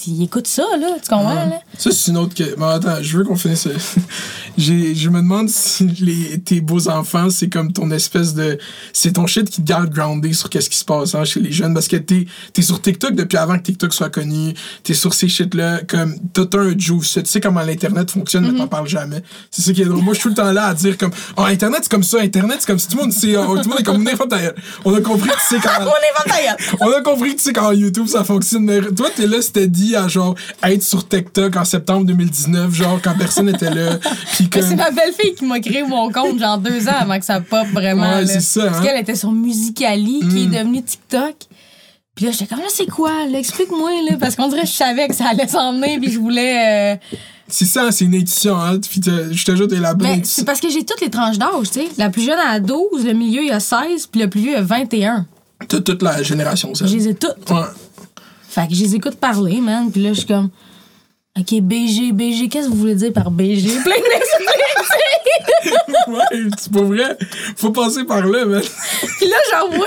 s'ils 0.04 0.22
écoutent 0.22 0.46
ça, 0.46 0.64
là, 0.78 0.88
tu 1.02 1.08
comprends, 1.08 1.34
là? 1.34 1.60
Ça, 1.78 1.90
c'est 1.90 2.10
une 2.10 2.18
autre. 2.18 2.34
Que... 2.34 2.54
Mais 2.58 2.66
attends, 2.66 3.02
je 3.02 3.18
veux 3.18 3.24
qu'on 3.24 3.36
finisse. 3.36 3.68
Je 4.56 5.08
me 5.08 5.18
demande 5.18 5.48
si 5.48 5.84
les, 6.00 6.38
tes 6.38 6.60
beaux-enfants, 6.60 7.28
c'est 7.28 7.48
comme 7.48 7.72
ton 7.72 7.90
espèce 7.90 8.34
de. 8.34 8.58
C'est 8.92 9.12
ton 9.12 9.26
shit 9.26 9.50
qui 9.50 9.62
te 9.62 9.66
garde 9.66 9.90
groundé 9.90 10.32
sur 10.32 10.48
qu'est-ce 10.48 10.70
qui 10.70 10.78
se 10.78 10.84
passe 10.84 11.14
hein, 11.14 11.24
chez 11.24 11.40
les 11.40 11.50
jeunes. 11.50 11.74
Parce 11.74 11.88
que 11.88 11.96
t'es 11.96 12.26
es 12.56 12.62
sur 12.62 12.80
TikTok 12.80 13.14
depuis 13.14 13.36
avant 13.36 13.58
que 13.58 13.62
TikTok 13.62 13.92
soit 13.92 14.10
connu. 14.10 14.54
T'es 14.84 14.94
sur 14.94 15.12
ces 15.12 15.28
shit-là. 15.28 15.80
Comme, 15.88 16.16
t'as 16.32 16.42
un. 16.58 16.74
Tu 16.74 17.02
sais 17.02 17.40
comment 17.40 17.62
l'Internet 17.62 18.10
fonctionne, 18.10 18.50
mais 18.50 18.56
t'en 18.56 18.68
parles 18.68 18.88
jamais. 18.88 19.22
C'est 19.50 19.62
ça 19.62 19.72
qui 19.72 19.82
est 19.82 19.86
drôle. 19.86 20.02
Moi, 20.02 20.14
je 20.14 20.20
suis 20.20 20.22
tout 20.24 20.28
le 20.28 20.34
temps 20.34 20.52
là 20.52 20.66
à 20.66 20.74
dire 20.74 20.96
comme. 20.98 21.12
Oh, 21.36 21.42
Internet, 21.42 21.80
c'est 21.82 21.90
comme 21.90 22.04
ça. 22.04 22.20
Internet, 22.20 22.58
c'est 22.60 22.66
comme 22.66 22.78
si 22.78 22.88
tout 22.88 22.98
le 22.98 23.02
monde 23.04 23.12
sait. 23.12 23.36
oh, 23.36 23.56
tout 23.56 23.68
le 23.68 23.68
monde 23.68 23.80
est 23.80 23.82
comme 23.82 24.04
gueule. 24.04 24.54
On 24.84 24.94
a 24.94 25.00
compris 25.00 25.30
que 25.30 25.34
tu 25.34 25.40
sais 25.48 25.60
comment. 25.60 25.90
On 25.94 26.30
est 26.30 26.30
vendaille! 26.30 26.56
On 26.80 26.92
a 26.92 27.00
compris 27.02 27.32
que 27.32 27.38
tu 27.38 27.44
sais 27.44 27.52
comment 27.52 27.72
YouTube 27.72 28.06
ça 28.06 28.24
fonctionne. 28.24 28.64
Mais 28.64 28.80
toi, 28.80 29.08
t'es 29.14 29.26
là, 29.26 29.42
c'était 29.42 29.66
dit 29.66 29.93
réussi 29.94 30.04
à 30.04 30.08
genre 30.08 30.34
être 30.62 30.82
sur 30.82 31.06
TikTok 31.08 31.56
en 31.56 31.64
septembre 31.64 32.06
2019, 32.06 32.74
genre 32.74 33.00
quand 33.02 33.14
personne 33.18 33.48
était 33.48 33.70
là. 33.74 33.98
Puis 34.34 34.48
comme- 34.48 34.62
c'est 34.62 34.76
ma 34.76 34.90
belle-fille 34.90 35.34
qui 35.34 35.44
m'a 35.44 35.60
créé 35.60 35.82
mon 35.82 36.10
compte, 36.10 36.38
genre 36.38 36.58
deux 36.58 36.88
ans 36.88 36.96
avant 37.00 37.18
que 37.18 37.24
ça 37.24 37.40
pop 37.40 37.66
vraiment. 37.72 38.16
Ouais, 38.16 38.26
c'est 38.26 38.40
ça, 38.40 38.66
Parce 38.66 38.78
hein. 38.78 38.82
qu'elle 38.82 39.00
était 39.00 39.14
sur 39.14 39.30
Musicali, 39.32 40.20
qui 40.30 40.44
est 40.44 40.46
Mm. 40.46 40.50
devenue 40.50 40.82
TikTok. 40.82 41.34
Puis 42.14 42.26
là, 42.26 42.30
j'étais 42.30 42.46
comme, 42.46 42.60
là, 42.60 42.66
c'est 42.68 42.86
quoi? 42.86 43.26
Là, 43.28 43.38
explique-moi, 43.40 43.90
là. 44.08 44.16
Parce 44.20 44.36
qu'on 44.36 44.46
dirait 44.48 44.62
que 44.62 44.68
je 44.68 44.72
savais 44.72 45.08
que 45.08 45.14
ça 45.14 45.24
allait 45.30 45.48
s'emmener, 45.48 45.98
puis 45.98 46.12
je 46.12 46.18
voulais. 46.20 46.94
euh, 46.94 46.96
c'est 47.48 47.64
ça, 47.64 47.90
c'est 47.90 48.04
une 48.04 48.14
intuition, 48.14 48.56
hein. 48.56 48.78
Puis 48.78 49.00
je 49.04 49.44
te 49.44 49.56
jure, 49.56 49.66
t'es 49.68 49.76
la 49.80 49.94
bonne 49.94 50.20
c'est 50.24 50.44
parce 50.44 50.60
que 50.60 50.70
j'ai 50.70 50.84
toutes 50.84 51.00
les 51.00 51.10
tranches 51.10 51.38
d'âge, 51.38 51.70
tu 51.72 51.80
sais. 51.80 51.88
La 51.98 52.10
plus 52.10 52.22
jeune 52.24 52.38
a 52.38 52.60
12, 52.60 53.04
le 53.04 53.12
milieu 53.14 53.42
il 53.42 53.50
a 53.50 53.58
16, 53.60 54.06
puis 54.06 54.20
le 54.20 54.28
plus 54.30 54.40
vieux 54.42 54.56
a 54.56 54.62
21. 54.62 55.26
T'as 55.68 55.80
toute 55.80 56.02
la 56.02 56.22
génération, 56.22 56.72
ça. 56.74 56.86
Je 56.86 56.94
les 56.96 57.08
ai 57.08 57.14
toutes. 57.14 57.50
Ouais. 57.50 57.56
Fait 58.54 58.68
que 58.68 58.74
je 58.74 58.82
les 58.84 58.94
écoute 58.94 59.16
parler, 59.16 59.60
man. 59.60 59.90
Puis 59.90 60.02
là, 60.02 60.10
je 60.12 60.18
suis 60.18 60.26
comme, 60.26 60.50
OK, 61.38 61.60
BG, 61.60 62.12
BG, 62.12 62.48
qu'est-ce 62.48 62.66
que 62.68 62.72
vous 62.72 62.78
voulez 62.78 62.94
dire 62.94 63.12
par 63.12 63.30
BG? 63.30 63.68
Plein 63.82 63.94
d'explications. 63.96 64.54
ouais, 66.08 66.50
c'est 66.58 66.72
pas 66.72 66.82
vrai. 66.82 67.18
Faut 67.56 67.70
passer 67.70 68.04
par 68.04 68.24
là, 68.26 68.44
man. 68.44 68.62
Puis 69.18 69.28
là, 69.28 69.36
j'envoie 69.50 69.86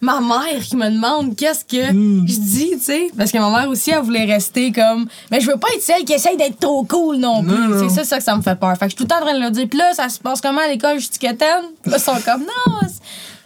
ma 0.00 0.20
mère 0.20 0.60
qui 0.62 0.76
me 0.76 0.88
demande 0.90 1.34
qu'est-ce 1.36 1.64
que 1.64 1.92
Mm. 1.92 2.26
je 2.28 2.34
dis, 2.38 2.70
tu 2.72 2.80
sais. 2.80 3.06
Parce 3.16 3.32
que 3.32 3.38
ma 3.38 3.50
mère 3.50 3.68
aussi, 3.68 3.90
elle 3.90 4.02
voulait 4.02 4.24
rester 4.24 4.70
comme. 4.70 5.06
Mais 5.30 5.40
je 5.40 5.46
veux 5.50 5.56
pas 5.56 5.68
être 5.74 5.82
celle 5.82 6.04
qui 6.04 6.12
essaye 6.12 6.36
d'être 6.36 6.58
trop 6.60 6.84
cool 6.84 7.16
non 7.16 7.42
plus. 7.42 7.78
C'est 7.80 7.94
ça, 7.96 8.04
ça 8.04 8.18
que 8.18 8.24
ça 8.24 8.36
me 8.36 8.42
fait 8.42 8.58
peur. 8.58 8.72
Fait 8.78 8.86
que 8.86 8.90
je 8.92 8.96
suis 8.96 8.96
tout 8.96 9.02
le 9.04 9.08
temps 9.08 9.18
en 9.18 9.22
train 9.26 9.34
de 9.34 9.40
leur 9.40 9.50
dire. 9.50 9.66
Puis 9.68 9.78
là, 9.78 9.92
ça 9.94 10.08
se 10.08 10.18
passe 10.20 10.40
comment 10.40 10.60
à 10.60 10.68
l'école? 10.68 10.98
Je 10.98 11.06
suis 11.06 11.18
quétaine. 11.18 11.64
Puis 11.82 11.90
là, 11.90 11.96
ils 11.98 12.02
sont 12.02 12.12
comme, 12.24 12.42
non, 12.42 12.78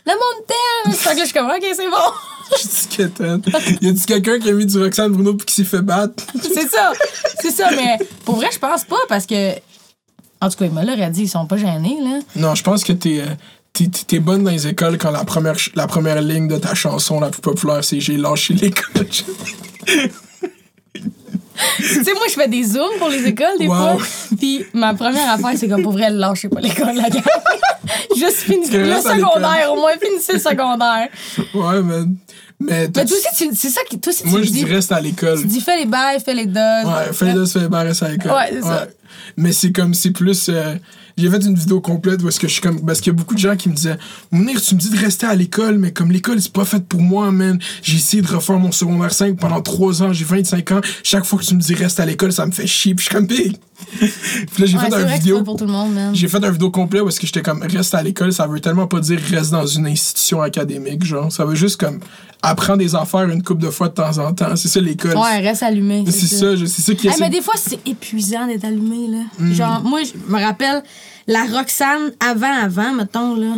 le 0.06 0.12
monde 0.12 0.46
t'aime. 0.46 0.92
Fait 0.92 1.10
que 1.12 1.16
là, 1.16 1.20
je 1.24 1.28
suis 1.30 1.34
comme, 1.38 1.46
OK, 1.48 1.64
c'est 1.74 1.88
bon. 1.88 1.96
Je 2.62 2.68
suis 2.68 2.86
quétaine. 2.88 3.42
Y 3.80 3.88
a-tu 3.88 4.04
quelqu'un 4.06 4.38
qui 4.38 4.48
a 4.48 4.52
mis 4.52 4.66
du 4.66 4.78
Roxane 4.82 5.12
Bruno 5.12 5.34
puis 5.34 5.46
qui 5.46 5.54
s'est 5.54 5.64
fait 5.64 5.82
battre? 5.82 6.24
c'est 6.42 6.68
ça. 6.68 6.92
C'est 7.40 7.50
ça. 7.50 7.68
Mais 7.72 7.98
pour 8.24 8.36
vrai, 8.36 8.48
je 8.52 8.58
pense 8.58 8.84
pas 8.84 8.96
parce 9.08 9.26
que. 9.26 9.52
En 10.40 10.48
tout 10.48 10.56
cas, 10.56 10.66
il 10.66 10.72
me 10.72 10.84
l'aurait 10.84 11.10
dit, 11.10 11.22
ils 11.22 11.28
sont 11.28 11.46
pas 11.46 11.56
gênés, 11.56 11.98
là. 12.02 12.20
Non, 12.36 12.54
je 12.54 12.62
pense 12.62 12.84
que 12.84 12.92
t'es. 12.92 13.20
euh, 13.20 13.26
T'es, 14.08 14.18
bonne 14.18 14.42
dans 14.42 14.50
les 14.50 14.66
écoles 14.66 14.98
quand 14.98 15.12
la 15.12 15.22
première, 15.24 15.54
la 15.76 15.86
première 15.86 16.20
ligne 16.20 16.48
de 16.48 16.56
ta 16.56 16.74
chanson 16.74 17.20
la 17.20 17.30
plus 17.30 17.40
populaire, 17.42 17.84
c'est 17.84 18.00
J'ai 18.00 18.16
lâché 18.16 18.52
l'école. 18.54 19.06
tu 19.08 19.22
sais, 22.04 22.12
moi, 22.14 22.24
je 22.28 22.34
fais 22.34 22.48
des 22.48 22.64
zooms 22.64 22.98
pour 22.98 23.08
les 23.08 23.24
écoles, 23.26 23.56
des 23.58 23.68
Wow. 23.68 23.98
fois. 23.98 24.06
Puis 24.38 24.64
ma 24.72 24.94
première 24.94 25.30
affaire, 25.30 25.52
c'est 25.56 25.68
comme 25.68 25.82
pour 25.82 25.92
vrai, 25.92 26.10
lâchez 26.10 26.48
pas 26.48 26.60
l'école, 26.60 26.94
la 26.96 27.08
gars. 27.10 27.22
Juste 28.16 28.38
finissez 28.38 28.78
le 28.78 28.94
secondaire, 28.96 29.72
au 29.72 29.76
moins 29.76 29.92
finissez 30.00 30.34
le 30.34 30.38
secondaire. 30.40 31.08
ouais, 31.54 31.82
man. 31.82 32.16
Mais, 32.60 32.88
Mais 32.94 33.04
toi 33.04 33.16
aussi, 33.16 33.36
tu- 33.48 33.54
c'est 33.54 33.68
ça 33.70 33.82
qui. 33.88 33.98
Toi 34.00 34.12
aussi, 34.12 34.22
tu 34.24 34.28
moi, 34.28 34.40
le 34.40 34.44
je 34.46 34.50
dis. 34.50 34.64
reste 34.64 34.90
à 34.90 35.00
l'école. 35.00 35.40
Tu 35.40 35.46
dis 35.46 35.60
fais 35.60 35.78
les 35.78 35.86
bails, 35.86 36.18
fais 36.20 36.34
les 36.34 36.46
does. 36.46 36.58
Ouais, 36.84 37.12
fais 37.12 37.32
les 37.32 37.46
fais 37.46 37.60
les 37.60 37.68
barres, 37.68 37.84
reste 37.84 38.02
à 38.02 38.08
l'école. 38.10 38.32
Ouais, 38.32 38.50
c'est 38.52 38.62
ça. 38.62 38.88
Mais 39.36 39.52
c'est 39.52 39.70
comme, 39.72 39.94
c'est 39.94 40.10
plus. 40.10 40.48
euh, 40.48 40.74
j'ai 41.16 41.30
fait 41.30 41.38
une 41.44 41.54
vidéo 41.54 41.80
complète 41.80 42.20
où 42.22 42.28
est-ce 42.28 42.38
que 42.40 42.48
je 42.48 42.52
suis 42.54 42.60
comme. 42.62 42.84
Parce 42.84 43.00
qu'il 43.00 43.12
y 43.12 43.14
a 43.14 43.16
beaucoup 43.16 43.34
de 43.34 43.38
gens 43.40 43.54
qui 43.56 43.68
me 43.68 43.74
disaient 43.74 43.96
Mounir, 44.32 44.60
tu 44.60 44.74
me 44.74 44.80
dis 44.80 44.90
de 44.90 44.98
rester 44.98 45.26
à 45.26 45.34
l'école, 45.36 45.78
mais 45.78 45.92
comme 45.92 46.10
l'école, 46.10 46.40
c'est 46.42 46.52
pas 46.52 46.64
fait 46.64 46.82
pour 46.84 47.00
moi, 47.00 47.30
man. 47.30 47.58
J'ai 47.82 47.96
essayé 47.96 48.22
de 48.22 48.28
refaire 48.28 48.58
mon 48.58 48.72
secondaire 48.72 49.12
5 49.12 49.36
pendant 49.38 49.60
3 49.60 50.02
ans, 50.02 50.12
j'ai 50.12 50.24
25 50.24 50.72
ans. 50.72 50.80
Chaque 51.04 51.24
fois 51.24 51.38
que 51.38 51.44
tu 51.44 51.54
me 51.54 51.60
dis 51.60 51.74
reste 51.74 52.00
à 52.00 52.06
l'école, 52.06 52.32
ça 52.32 52.44
me 52.46 52.50
fait 52.52 52.66
chier. 52.66 52.94
Puis 52.96 53.04
je 53.04 53.10
suis 53.10 53.14
comme, 53.16 53.26
Pig. 53.28 53.56
Puis 53.98 54.06
là, 54.58 54.66
j'ai 54.66 54.76
Ouais, 54.76 54.84
fait 54.84 54.90
c'est 54.90 55.18
vidéo. 55.18 55.42
pour 55.42 55.56
tout 55.56 55.64
le 55.64 55.72
monde. 55.72 55.96
J'ai 56.12 56.28
fait 56.28 56.38
une 56.44 56.50
vidéo 56.50 56.70
complète 56.70 57.02
où 57.02 57.08
est-ce 57.08 57.20
que 57.20 57.26
j'étais 57.26 57.42
comme 57.42 57.62
reste 57.62 57.94
à 57.94 58.02
l'école, 58.02 58.32
ça 58.32 58.46
veut 58.46 58.60
tellement 58.60 58.86
pas 58.86 59.00
dire 59.00 59.20
reste 59.30 59.50
dans 59.52 59.66
une 59.66 59.86
institution 59.86 60.42
académique, 60.42 61.04
genre. 61.04 61.30
Ça 61.32 61.44
veut 61.44 61.54
juste 61.54 61.78
comme 61.80 62.00
apprendre 62.42 62.78
des 62.78 62.94
affaires 62.94 63.28
une 63.28 63.42
couple 63.42 63.62
de 63.62 63.70
fois 63.70 63.88
de 63.88 63.94
temps 63.94 64.18
en 64.18 64.32
temps. 64.34 64.54
C'est 64.56 64.68
ça 64.68 64.80
l'école. 64.80 65.16
Ouais, 65.16 65.38
reste 65.40 65.62
allumé. 65.62 66.04
C'est 66.06 66.26
ça, 66.26 66.56
c'est 66.56 66.82
ça 66.82 66.94
qui 66.94 67.06
est. 67.08 67.10
Hey, 67.10 67.16
mais 67.20 67.30
des 67.30 67.40
fois, 67.40 67.54
c'est 67.56 67.78
épuisant 67.86 68.46
d'être 68.46 68.64
allumé, 68.64 69.08
là. 69.08 69.22
Mm. 69.38 69.52
Genre, 69.52 69.82
moi, 69.84 70.00
je 70.02 70.12
me 70.32 70.40
rappelle 70.42 70.82
la 71.26 71.44
Roxane 71.44 72.12
avant-avant, 72.20 72.94
mettons, 72.94 73.34
là. 73.36 73.54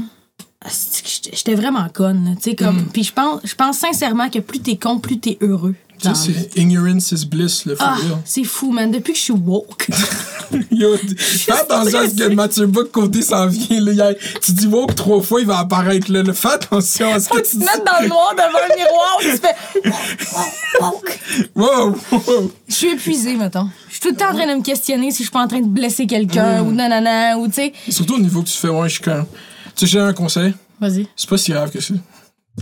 J'étais- 1.33 1.55
vraiment 1.55 1.89
conne. 1.93 2.37
Tu 2.43 2.51
sais, 2.51 2.57
comme. 2.57 2.85
Puis 2.93 3.05
je 3.05 3.13
pense, 3.15 3.41
je 3.45 3.55
pense 3.55 3.79
sincèrement 3.79 4.29
que 4.29 4.39
plus 4.41 4.61
t'es 4.61 4.77
con, 4.77 4.99
plus 4.99 5.19
t'es 5.19 5.39
heureux. 5.41 5.75
Ça, 6.03 6.15
c'est 6.15 6.57
ignorance 6.57 7.13
is 7.13 7.27
bliss, 7.27 7.67
le 7.67 7.77
Ah, 7.79 7.97
c'est 8.25 8.45
fou, 8.45 8.71
man. 8.73 8.91
Depuis 8.91 9.13
que 9.13 9.19
je 9.19 9.25
suis 9.25 9.33
woke. 9.33 9.89
Yo, 10.73 10.97
fais 11.17 11.53
attention 11.53 11.99
à 12.01 12.09
ce 12.09 12.15
que 12.15 12.35
Mathieu 12.35 12.67
Buck 12.67 12.91
côté 12.91 13.23
s'en 13.23 13.47
vient. 13.47 13.81
Là. 13.81 14.15
Tu 14.43 14.53
dis 14.53 14.67
woke 14.67 14.95
trois 14.95 15.23
fois, 15.23 15.41
il 15.41 15.47
va 15.47 15.59
apparaître 15.59 16.11
là. 16.11 16.23
Fais 16.33 16.49
attention 16.49 17.13
à 17.13 17.21
ce 17.21 17.29
Faut 17.29 17.35
que 17.37 17.41
que 17.43 17.47
tu 17.47 17.53
tu 17.53 17.59
te 17.59 17.65
mettes 17.65 17.85
dans 17.87 18.03
le 18.03 18.09
noir 18.09 18.33
devant 18.35 18.59
un 18.59 18.77
miroir, 18.77 19.19
tu 19.21 19.37
fais. 19.37 19.91
woke. 20.81 21.19
Wow, 21.55 21.97
wow. 22.13 22.53
Je 22.69 22.75
suis 22.75 22.89
épuisée, 22.89 23.37
mettons. 23.37 23.69
Je 23.89 23.93
suis 23.95 24.01
tout 24.01 24.09
le 24.11 24.17
temps 24.17 24.31
en 24.31 24.35
train 24.35 24.47
de 24.47 24.59
me 24.59 24.63
questionner 24.63 25.11
si 25.11 25.19
je 25.19 25.23
suis 25.25 25.31
pas 25.31 25.43
en 25.43 25.49
train 25.49 25.61
de 25.61 25.69
blesser 25.69 26.07
quelqu'un 26.07 26.63
ou 26.63 26.73
nanana, 26.73 27.37
ou 27.39 27.47
tu 27.49 27.55
sais. 27.55 27.73
Surtout 27.89 28.15
au 28.15 28.19
niveau 28.21 28.43
que 28.43 28.49
tu 28.49 28.57
fais, 28.57 28.69
ouais, 28.69 28.89
je 28.89 28.95
suis 28.95 29.03
quand. 29.05 29.27
Tu 29.77 29.87
sais, 29.87 29.93
j'ai 29.93 30.01
un 30.01 30.13
conseil. 30.13 30.55
Vas-y. 30.81 31.07
C'est 31.15 31.29
pas 31.29 31.37
si 31.37 31.53
grave 31.53 31.71
que 31.71 31.81
ça. 31.81 31.95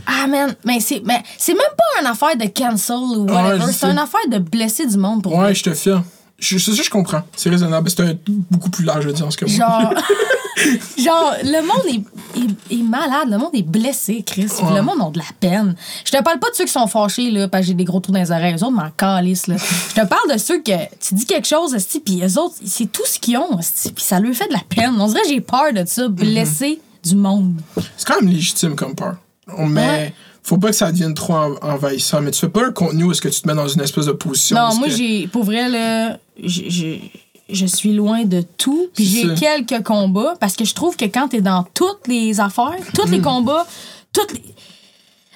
Ah, 0.07 0.27
man, 0.27 0.55
mais 0.65 0.81
c'est 0.81 1.03
mais 1.05 1.23
c'est 1.37 1.53
même 1.55 1.63
pas 1.77 2.01
une 2.03 2.07
affaire 2.07 2.37
de 2.37 2.47
cancel 2.47 2.97
ou 2.97 3.25
Ouais, 3.27 3.33
whatever. 3.33 3.73
c'est 3.73 3.87
une 3.87 3.99
affaire 3.99 4.29
de 4.31 4.39
blesser 4.39 4.87
du 4.87 4.97
monde 4.97 5.23
pour 5.23 5.35
Ouais, 5.35 5.55
je 5.55 5.63
te 5.63 5.75
fie. 5.75 5.91
Je, 6.39 6.57
c'est 6.59 6.73
ça, 6.73 6.83
je 6.83 6.91
comprends. 6.91 7.23
C'est 7.37 7.51
raisonnable. 7.51 7.91
C'est 7.91 8.17
beaucoup 8.29 8.71
plus 8.71 8.85
large 8.85 9.07
audience 9.07 9.35
que 9.35 9.45
moi. 9.45 9.55
Genre, 9.57 9.93
genre, 10.99 11.35
le 11.43 11.61
monde 11.63 11.85
est, 11.89 12.41
est, 12.41 12.79
est 12.79 12.83
malade, 12.85 13.29
le 13.29 13.39
monde 13.39 13.51
est 13.55 13.63
blessé, 13.69 14.23
Chris. 14.25 14.47
Ouais. 14.63 14.77
Le 14.77 14.83
monde 14.83 15.01
a 15.03 15.11
de 15.11 15.19
la 15.19 15.25
peine. 15.41 15.75
Je 16.05 16.13
te 16.13 16.23
parle 16.23 16.39
pas 16.39 16.49
de 16.51 16.55
ceux 16.55 16.65
qui 16.65 16.71
sont 16.73 16.87
fâchés, 16.87 17.33
là, 17.33 17.49
parce 17.49 17.63
que 17.63 17.69
j'ai 17.69 17.75
des 17.75 17.83
gros 17.83 17.99
trous 17.99 18.13
dans 18.13 18.21
les 18.21 18.31
oreilles. 18.31 18.55
Eux 18.55 18.63
autres 18.63 18.71
m'en 18.71 18.89
calissent, 18.97 19.49
là. 19.49 19.57
Je 19.57 20.01
te 20.01 20.07
parle 20.07 20.33
de 20.33 20.39
ceux 20.39 20.61
que 20.63 20.71
tu 21.01 21.15
dis 21.15 21.27
quelque 21.27 21.49
chose, 21.49 21.75
esti, 21.75 21.99
puis 21.99 22.23
eux 22.23 22.39
autres, 22.39 22.55
c'est 22.65 22.87
tout 22.91 23.05
ce 23.05 23.19
qu'ils 23.19 23.37
ont, 23.39 23.59
esti, 23.59 23.91
puis 23.91 24.05
ça 24.05 24.21
leur 24.21 24.33
fait 24.33 24.47
de 24.47 24.53
la 24.53 24.63
peine. 24.69 24.95
On 25.01 25.09
dirait 25.09 25.23
que 25.23 25.29
j'ai 25.29 25.41
peur 25.41 25.73
de 25.75 25.83
ça, 25.87 26.07
blesser 26.07 26.81
du 27.05 27.17
monde. 27.17 27.55
C'est 27.97 28.07
quand 28.07 28.21
même 28.21 28.31
légitime 28.31 28.77
comme 28.77 28.95
peur. 28.95 29.17
Mais 29.57 29.81
Ouais. 29.87 30.15
faut 30.43 30.59
pas 30.59 30.69
que 30.69 30.77
ça 30.77 30.91
devienne 30.93 31.15
trop 31.15 31.35
en- 31.35 31.57
envahissant. 31.63 32.21
Mais 32.21 32.31
tu 32.31 32.41
fais 32.41 32.49
pas 32.49 32.67
un 32.67 32.73
contenu 32.73 33.05
où 33.05 33.13
est-ce 33.13 33.21
que 33.23 33.29
tu 33.29 33.41
te 33.41 33.49
mets 33.49 33.55
dans 33.55 33.69
une 33.69 33.81
espèce 33.81 34.07
de 34.07 34.13
position. 34.13 34.57
Non, 34.57 34.75
moi, 34.77 34.89
que- 34.89 34.95
j'ai. 34.95 35.27
Pour 35.29 35.45
vrai, 35.45 35.69
là, 35.69 36.19
j'ai- 36.43 37.11
je 37.51 37.67
suis 37.67 37.93
loin 37.95 38.25
de 38.25 38.43
tout. 38.59 38.89
Puis 38.95 39.05
j'ai 39.07 39.35
quelques 39.35 39.83
combats 39.85 40.35
parce 40.41 40.55
que 40.57 40.65
je 40.65 40.75
trouve 40.75 40.97
que 40.97 41.07
quand 41.07 41.29
t'es 41.29 41.41
dans 41.41 41.65
toutes 41.75 42.07
les 42.09 42.41
affaires, 42.41 42.77
tous 42.95 43.09
les 43.11 43.21
combats, 43.21 43.67
toutes 44.13 44.33
les. 44.35 44.43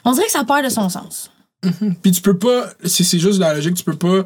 On 0.04 0.12
dirait 0.12 0.26
que 0.26 0.32
ça 0.32 0.44
perd 0.44 0.64
de 0.64 0.68
son 0.70 0.88
sens. 0.88 1.30
Puis 2.02 2.10
tu 2.12 2.20
peux 2.20 2.36
pas, 2.36 2.66
c'est 2.84 3.04
c'est 3.04 3.18
juste 3.20 3.36
de 3.36 3.40
la 3.40 3.54
logique, 3.54 3.74
tu 3.74 3.84
peux 3.84 3.96
pas 3.96 4.24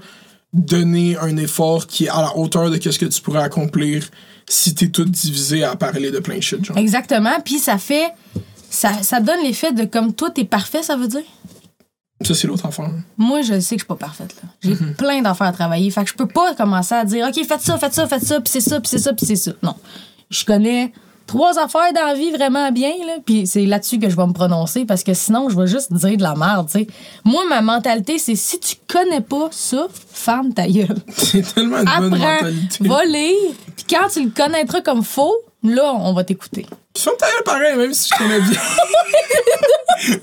donner 0.55 1.19
un 1.19 1.37
effort 1.37 1.87
qui 1.87 2.07
est 2.07 2.09
à 2.09 2.23
la 2.23 2.37
hauteur 2.39 2.71
de 2.71 2.81
ce 2.91 2.99
que 2.99 3.05
tu 3.05 3.21
pourrais 3.21 3.43
accomplir 3.43 4.09
si 4.49 4.75
t'es 4.75 4.89
tout 4.89 5.05
divisé 5.05 5.63
à 5.65 5.77
parler 5.77 6.11
de 6.11 6.19
plein 6.19 6.37
de 6.37 6.41
shit, 6.43 6.65
genre. 6.65 6.79
Exactement. 6.79 7.39
Puis 7.45 7.59
ça 7.59 7.77
fait. 7.79 8.07
Ça, 8.77 9.03
ça 9.03 9.21
donne 9.21 9.41
l'effet 9.43 9.73
de 9.73 9.85
comme 9.87 10.13
toi, 10.13 10.31
t'es 10.31 10.45
parfait, 10.45 10.83
ça 10.83 10.97
veut 10.97 11.09
dire? 11.09 11.23
Ça, 12.23 12.35
c'est 12.35 12.47
l'autre 12.47 12.67
affaire. 12.67 12.91
Moi, 13.17 13.41
je 13.43 13.59
sais 13.61 13.77
que 13.77 13.81
je 13.81 13.85
suis 13.85 13.87
pas 13.87 13.95
parfaite. 13.97 14.35
là. 14.43 14.49
J'ai 14.63 14.75
Mm-hmm. 14.75 14.95
plein 14.97 15.23
d'affaires 15.23 15.47
à 15.49 15.53
travailler. 15.53 15.91
Fait 15.91 16.03
que 16.05 16.11
je 16.11 16.15
peux 16.15 16.27
pas 16.27 16.55
commencer 16.55 16.95
à 16.95 17.05
dire 17.05 17.27
OK, 17.27 17.43
faites 17.47 17.61
ça, 17.63 17.79
faites 17.79 17.95
ça, 17.95 18.07
faites 18.07 18.25
ça, 18.25 18.41
puis 18.41 18.51
c'est 18.51 18.61
ça, 18.61 18.81
puis 18.81 18.89
c'est 18.89 18.99
ça, 18.99 19.13
puis 19.15 19.25
c'est 19.27 19.37
ça. 19.37 19.53
Non. 19.63 19.75
Je 20.31 20.45
connais 20.45 20.93
trois 21.27 21.59
affaires 21.59 21.93
dans 21.95 22.05
la 22.07 22.15
vie 22.15 22.31
vraiment 22.33 22.71
bien, 22.71 22.93
là, 23.07 23.15
puis 23.25 23.47
c'est 23.47 23.65
là-dessus 23.67 23.99
que 23.99 24.09
je 24.11 24.17
vais 24.17 24.27
me 24.27 24.33
prononcer 24.33 24.85
parce 24.85 25.03
que 25.05 25.13
sinon, 25.15 25.49
je 25.49 25.59
vais 25.59 25.67
juste 25.67 25.93
dire 25.93 26.17
de 26.19 26.23
la 26.23 26.35
merde, 26.35 26.67
tu 26.71 26.81
sais. 26.81 26.87
Moi, 27.25 27.43
ma 27.49 27.63
mentalité, 27.63 28.19
c'est 28.19 28.35
si 28.37 28.61
tu 28.61 28.77
connais 28.89 29.21
pas 29.23 29.49
ça, 29.51 29.87
ferme 30.13 30.53
ta 30.55 30.67
gueule. 30.69 30.97
C'est 31.17 31.55
tellement 31.55 31.79
une 31.79 31.85
bonne 31.85 32.15
Apprends, 32.15 32.35
mentalité. 32.45 32.89
va 32.89 33.05
lire, 33.07 33.53
puis 33.75 33.85
quand 33.91 34.09
tu 34.13 34.23
le 34.25 34.31
connaîtras 34.31 34.81
comme 34.83 35.03
faux, 35.03 35.35
là, 35.63 35.93
on 35.95 36.13
va 36.13 36.25
t'écouter. 36.25 36.67
Fermes 37.03 37.17
ta 37.19 37.27
gueule 37.27 37.45
pareil, 37.45 37.77
même 37.77 37.93
si 37.93 38.11
je 38.13 38.19
connais 38.19 38.41
bien. 38.41 38.61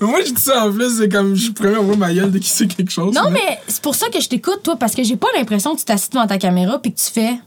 Moi, 0.00 0.20
je 0.24 0.32
dis 0.32 0.42
ça 0.42 0.66
en 0.66 0.72
plus, 0.72 0.98
c'est 0.98 1.08
comme 1.08 1.34
je 1.34 1.50
pourrais 1.50 1.76
ouvrir 1.76 1.98
ma 1.98 2.12
gueule 2.12 2.30
dès 2.30 2.38
qu'il 2.38 2.48
sait 2.48 2.66
quelque 2.66 2.90
chose. 2.90 3.14
Non, 3.14 3.30
mais 3.30 3.58
c'est 3.66 3.82
pour 3.82 3.94
ça 3.94 4.08
que 4.08 4.20
je 4.20 4.28
t'écoute, 4.28 4.60
toi, 4.62 4.76
parce 4.76 4.94
que 4.94 5.02
j'ai 5.02 5.16
pas 5.16 5.28
l'impression 5.36 5.74
que 5.74 5.80
tu 5.80 5.84
t'assieds 5.84 6.10
devant 6.12 6.26
ta 6.26 6.38
caméra 6.38 6.78
puis 6.80 6.92
que 6.92 6.98
tu 6.98 7.10
fais 7.10 7.38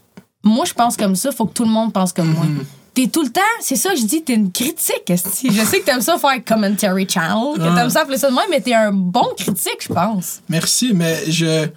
Moi, 0.44 0.66
je 0.66 0.74
pense 0.74 0.98
comme 0.98 1.16
ça, 1.16 1.32
faut 1.32 1.46
que 1.46 1.54
tout 1.54 1.64
le 1.64 1.72
monde 1.72 1.94
pense 1.94 2.14
comme 2.14 2.34
moi. 2.34 2.46
Mhm. 2.46 2.66
T'es 2.94 3.08
tout 3.08 3.22
le 3.24 3.30
temps, 3.30 3.42
c'est 3.62 3.76
ça, 3.76 3.94
je 3.94 4.04
dis, 4.04 4.24
t'es 4.24 4.34
une 4.34 4.52
critique. 4.52 5.08
esti. 5.10 5.50
Je 5.52 5.64
sais 5.64 5.82
que 5.82 5.86
t'aimes 5.86 6.02
ça 6.02 6.18
faire 6.18 6.44
commentary 6.44 7.08
channel, 7.08 7.54
que 7.56 7.76
t'aimes 7.76 7.92
ça 7.92 8.02
appeler 8.02 8.18
ça 8.18 8.30
de 8.30 8.36
même, 8.36 8.46
mais 8.50 8.60
t'es 8.60 8.74
un 8.74 8.92
bon 8.92 9.28
critique, 9.38 9.78
je 9.82 9.94
pense. 9.94 10.42
Merci, 10.50 10.94
mais 10.94 11.30
je, 11.30 11.68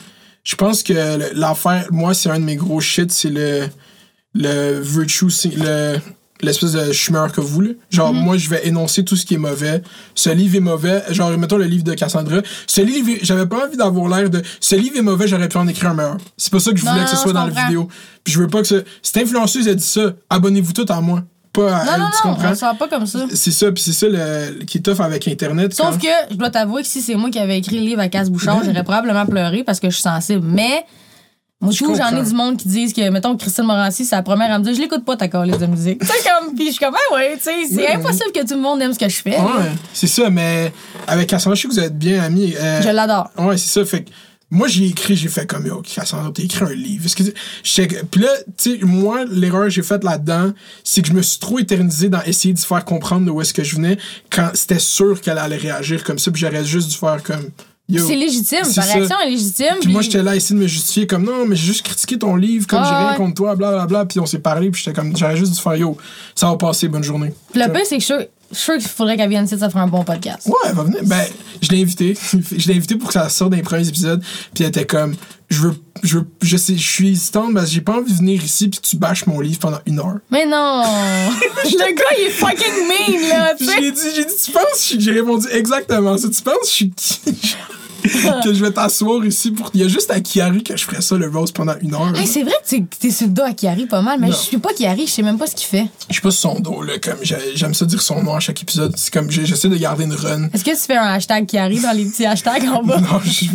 je 0.42 0.56
pense 0.56 0.82
que 0.82 1.30
l'affaire, 1.34 1.86
moi, 1.90 2.14
c'est 2.14 2.30
un 2.30 2.38
de 2.40 2.44
mes 2.44 2.56
gros 2.56 2.80
shit, 2.80 3.12
c'est 3.12 3.28
le, 3.28 3.68
le 4.32 4.80
virtue, 4.80 5.26
le, 5.56 5.98
l'espèce 6.42 6.72
de 6.72 6.86
je 6.86 6.92
suis 6.98 7.12
meilleur 7.12 7.32
que 7.32 7.40
vous. 7.40 7.60
là. 7.60 7.70
Genre, 7.90 8.12
moi, 8.12 8.36
je 8.36 8.48
vais 8.48 8.66
énoncer 8.66 9.04
tout 9.04 9.16
ce 9.16 9.24
qui 9.26 9.34
est 9.34 9.38
mauvais. 9.38 9.82
Ce 10.14 10.30
livre 10.30 10.56
est 10.56 10.60
mauvais. 10.60 11.02
Genre, 11.10 11.30
mettons 11.38 11.56
le 11.56 11.64
livre 11.66 11.84
de 11.84 11.94
Cassandra. 11.94 12.38
Ce 12.66 12.80
livre, 12.80 13.18
j'avais 13.22 13.46
pas 13.46 13.66
envie 13.66 13.76
d'avoir 13.76 14.08
l'air 14.08 14.30
de 14.30 14.42
ce 14.60 14.76
livre 14.76 14.96
est 14.98 15.02
mauvais, 15.02 15.26
j'aurais 15.28 15.48
pu 15.48 15.56
en 15.56 15.66
écrire 15.68 15.90
un 15.90 15.94
meilleur. 15.94 16.16
C'est 16.36 16.52
pas 16.52 16.60
ça 16.60 16.70
que 16.72 16.76
je 16.78 16.84
Non, 16.84 16.92
voulais 16.92 17.04
que 17.04 17.10
ce 17.10 17.16
non, 17.16 17.22
soit 17.22 17.32
dans 17.32 17.46
la 17.46 17.64
vidéo. 17.66 17.88
Puis 18.24 18.32
je 18.34 18.38
veux 18.40 18.48
pas 18.48 18.60
que 18.62 18.66
ce, 18.68 18.84
cette 19.02 19.16
influenceuse 19.18 19.68
a 19.68 19.74
dit 19.74 19.82
ça. 19.84 20.12
Abonnez-vous 20.28 20.72
tout 20.72 20.86
à 20.88 21.00
moi. 21.00 21.22
pas 21.52 21.76
à 21.76 21.84
Non, 21.84 21.92
elle, 21.94 22.00
non, 22.00 22.06
tu 22.06 22.26
non, 22.28 22.34
comprends? 22.34 22.50
on 22.50 22.54
se 22.54 22.60
sent 22.60 22.66
pas 22.78 22.88
comme 22.88 23.06
ça. 23.06 23.26
C'est 23.34 23.50
ça, 23.50 23.72
puis 23.72 23.82
c'est 23.82 23.92
ça 23.92 24.06
le, 24.08 24.64
qui 24.64 24.78
est 24.78 24.80
tough 24.82 25.00
avec 25.00 25.26
Internet. 25.28 25.74
Sauf 25.74 25.92
quand- 25.92 25.98
que 25.98 26.32
je 26.32 26.36
dois 26.36 26.50
t'avouer 26.50 26.82
que 26.82 26.88
si 26.88 27.00
c'est 27.02 27.14
moi 27.16 27.30
qui 27.30 27.38
avais 27.38 27.58
écrit 27.58 27.76
le 27.78 27.84
livre 27.86 28.00
à 28.00 28.08
Casse 28.08 28.30
Bouchard, 28.30 28.60
j'aurais 28.64 28.84
probablement 28.84 29.26
pleuré 29.26 29.64
parce 29.64 29.80
que 29.80 29.88
je 29.90 29.94
suis 29.94 30.02
sensible. 30.02 30.42
Mais 30.46 30.84
moi, 31.60 31.72
Je 31.72 31.84
j'en 31.84 32.16
ai 32.16 32.22
du 32.22 32.34
monde 32.34 32.56
qui 32.56 32.68
disent 32.68 32.92
que, 32.92 33.08
mettons, 33.10 33.36
Christine 33.36 33.64
Morancy, 33.64 34.04
c'est 34.04 34.16
la 34.16 34.22
première 34.22 34.50
à 34.52 34.58
me 34.58 34.64
dire 34.64 34.74
Je 34.74 34.80
l'écoute 34.80 35.04
pas 35.04 35.16
ta 35.16 35.28
calice 35.28 35.58
de 35.58 35.66
musique. 35.66 35.98
Tu 36.00 36.06
sais, 36.06 36.12
comme, 36.24 36.54
puis 36.54 36.66
je 36.66 36.70
suis 36.72 36.80
comme, 36.84 36.94
ah 36.94 37.14
ouais, 37.14 37.36
tu 37.36 37.42
sais, 37.44 37.52
c'est 37.74 37.88
impossible 37.94 38.32
que 38.34 38.40
tout 38.46 38.54
le 38.54 38.60
monde 38.60 38.80
aime 38.80 38.92
ce 38.94 38.98
que 38.98 39.08
je 39.08 39.16
fais. 39.16 39.38
Ouais, 39.38 39.70
c'est 39.92 40.06
ça, 40.06 40.30
mais 40.30 40.72
avec 41.06 41.28
Cassandra, 41.28 41.54
je 41.54 41.62
sais 41.62 41.68
que 41.68 41.72
vous 41.74 41.80
êtes 41.80 41.98
bien 41.98 42.22
amis. 42.22 42.54
euh, 42.58 42.80
Je 42.82 42.88
l'adore. 42.88 43.28
Ouais, 43.36 43.58
c'est 43.58 43.68
ça. 43.80 43.84
Fait 43.84 44.04
que 44.04 44.10
moi, 44.52 44.66
j'ai 44.68 44.86
écrit, 44.86 45.14
j'ai 45.16 45.28
fait 45.28 45.46
comme, 45.46 45.66
yo, 45.66 45.82
Cassandra, 45.82 46.30
t'as 46.34 46.42
écrit 46.42 46.64
un 46.64 46.72
livre. 46.72 47.04
Est-ce 47.04 47.14
que 47.82 48.02
Puis 48.04 48.20
là, 48.22 48.30
tu 48.56 48.78
sais, 48.78 48.84
moi, 48.84 49.24
l'erreur 49.30 49.64
que 49.64 49.70
j'ai 49.70 49.82
faite 49.82 50.02
là-dedans, 50.02 50.52
c'est 50.82 51.02
que 51.02 51.08
je 51.08 51.12
me 51.12 51.22
suis 51.22 51.38
trop 51.38 51.58
éternisé 51.58 52.08
dans 52.08 52.22
essayer 52.22 52.54
de 52.54 52.58
faire 52.58 52.84
comprendre 52.84 53.26
d'où 53.26 53.40
est-ce 53.42 53.52
que 53.54 53.62
je 53.62 53.76
venais 53.76 53.98
quand 54.32 54.50
c'était 54.54 54.78
sûr 54.80 55.20
qu'elle 55.20 55.38
allait 55.38 55.56
réagir 55.58 56.02
comme 56.04 56.18
ça, 56.18 56.30
puis 56.30 56.40
j'aurais 56.40 56.64
juste 56.64 56.88
dû 56.90 56.96
faire 56.96 57.22
comme. 57.22 57.50
C'est 57.98 58.16
légitime. 58.16 58.58
Ta 58.62 58.82
ça. 58.82 58.82
réaction 58.82 59.16
est 59.26 59.30
légitime. 59.30 59.74
Puis 59.80 59.90
moi, 59.92 60.02
j'étais 60.02 60.22
là 60.22 60.36
essayer 60.36 60.54
de 60.56 60.62
me 60.62 60.68
justifier 60.68 61.06
comme, 61.06 61.24
non, 61.24 61.44
mais 61.46 61.56
j'ai 61.56 61.66
juste 61.66 61.82
critiqué 61.84 62.18
ton 62.18 62.36
livre, 62.36 62.66
comme 62.66 62.80
Ah, 62.82 62.86
j'ai 62.88 62.94
rien 62.96 63.10
ouais. 63.12 63.16
contre 63.16 63.34
toi, 63.34 63.54
blablabla. 63.56 63.86
Bla, 63.86 63.98
bla, 64.04 64.06
puis 64.06 64.20
on 64.20 64.26
s'est 64.26 64.38
parlé, 64.38 64.70
puis 64.70 64.82
j'étais 64.84 64.94
comme, 64.98 65.16
j'aurais 65.16 65.36
juste 65.36 65.52
dû 65.54 65.60
faire, 65.60 65.76
yo, 65.76 65.96
ça 66.34 66.48
va 66.48 66.56
passer, 66.56 66.88
bonne 66.88 67.04
journée. 67.04 67.32
Puis 67.52 67.62
le 67.62 67.72
pire, 67.72 67.82
c'est 67.84 67.96
que 67.96 68.02
je 68.02 68.06
suis 68.06 68.14
sûre- 68.14 68.26
je 68.52 68.56
suis 68.56 68.64
sûre 68.64 68.78
qu'il 68.78 68.88
faudrait 68.88 69.16
qu'elle 69.16 69.28
vienne 69.30 69.44
ici, 69.44 69.56
ça 69.56 69.70
ferait 69.70 69.80
un 69.82 69.86
bon 69.86 70.02
podcast. 70.02 70.46
Ouais, 70.46 70.54
elle 70.68 70.74
va 70.74 70.82
venir. 70.82 71.00
Ben, 71.04 71.22
je 71.62 71.68
l'ai 71.70 71.82
invité. 71.82 72.16
je 72.56 72.66
l'ai 72.68 72.74
invité 72.76 72.96
pour 72.96 73.06
que 73.08 73.14
ça 73.14 73.28
sorte 73.28 73.50
dans 73.52 73.56
les 73.56 73.62
premiers 73.62 73.86
épisodes. 73.86 74.20
Puis 74.52 74.64
elle 74.64 74.70
était 74.70 74.86
comme, 74.86 75.14
je 75.48 75.60
veux, 75.60 75.74
je 76.02 76.18
veux, 76.18 76.26
je 76.42 76.56
sais, 76.56 76.76
je 76.76 76.88
suis 76.90 77.10
hésitante 77.10 77.54
parce 77.54 77.66
que 77.66 77.72
j'ai 77.74 77.80
pas 77.80 77.96
envie 77.98 78.12
de 78.12 78.18
venir 78.18 78.42
ici 78.42 78.68
puis 78.68 78.80
tu 78.80 78.96
bâches 78.96 79.26
mon 79.26 79.38
livre 79.38 79.60
pendant 79.60 79.78
une 79.86 80.00
heure. 80.00 80.18
Mais 80.32 80.46
non! 80.46 80.82
le 81.64 81.94
gars, 81.94 82.04
il 82.18 82.26
est 82.26 82.30
fucking 82.30 82.88
mean, 82.88 83.28
là, 83.28 83.54
tu 83.56 83.64
sais. 83.66 83.72
J'ai 83.80 83.92
dit, 83.92 84.00
j'ai 84.16 84.24
dit, 84.24 84.34
tu 84.44 84.50
penses, 84.50 84.94
j'ai 84.98 85.12
répondu 85.12 85.46
exactement 85.52 86.18
ça. 86.18 86.28
Tu 86.28 86.42
penses, 86.42 86.54
je 86.64 86.70
suis 86.70 86.90
qui? 86.90 87.20
que 88.44 88.52
je 88.54 88.64
vais 88.64 88.70
t'asseoir 88.72 89.24
ici 89.24 89.50
pour. 89.50 89.70
Il 89.74 89.80
y 89.80 89.84
a 89.84 89.88
juste 89.88 90.10
à 90.10 90.20
Kiari 90.20 90.62
que 90.62 90.76
je 90.76 90.84
ferais 90.84 91.00
ça, 91.00 91.16
le 91.16 91.28
rose, 91.28 91.52
pendant 91.52 91.74
une 91.80 91.94
heure. 91.94 92.14
Hey, 92.16 92.26
c'est 92.26 92.42
vrai 92.42 92.54
que 92.64 92.68
t'es- 92.68 92.84
t'es 92.98 93.10
sur 93.10 93.26
le 93.26 93.32
dos 93.32 93.42
à 93.42 93.52
Kiari 93.52 93.86
pas 93.86 94.02
mal, 94.02 94.18
mais 94.20 94.28
Non. 94.28 94.32
je 94.32 94.38
suis 94.38 94.58
pas 94.58 94.72
Kiari, 94.72 95.06
je 95.06 95.12
sais 95.12 95.22
même 95.22 95.38
pas 95.38 95.46
ce 95.46 95.54
qu'il 95.54 95.66
fait. 95.66 95.86
Je 96.08 96.14
sais 96.16 96.20
pas 96.20 96.30
sur 96.30 96.50
son 96.52 96.60
dos, 96.60 96.82
là. 96.82 96.98
Comme, 96.98 97.18
j'ai- 97.22 97.36
j'aime 97.54 97.74
ça 97.74 97.84
dire 97.86 98.02
son 98.02 98.22
nom 98.22 98.34
à 98.34 98.40
chaque 98.40 98.60
épisode. 98.62 98.94
C'est 98.96 99.12
comme, 99.12 99.30
j'essaie 99.30 99.68
de 99.68 99.76
garder 99.76 100.04
une 100.04 100.14
run. 100.14 100.48
Est-ce 100.52 100.64
que 100.64 100.70
tu 100.70 100.76
fais 100.76 100.96
un 100.96 101.08
hashtag 101.08 101.46
Kiari 101.46 101.80
dans 101.80 101.96
les 101.96 102.04
petits 102.06 102.26
hashtags 102.26 102.64
en 102.68 102.82
bas? 102.82 103.00
Non, 103.00 103.20
je. 103.24 103.46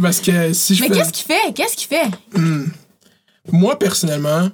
Parce 0.00 0.20
que 0.20 0.52
si 0.52 0.74
je 0.74 0.82
Mais 0.82 0.88
fais. 0.88 0.94
qu'est-ce 0.94 1.12
qu'il 1.12 1.26
fait? 1.26 1.52
Qu'est-ce 1.54 1.76
qu'il 1.76 1.88
fait? 1.88 2.10
Moi, 3.52 3.78
personnellement, 3.78 4.48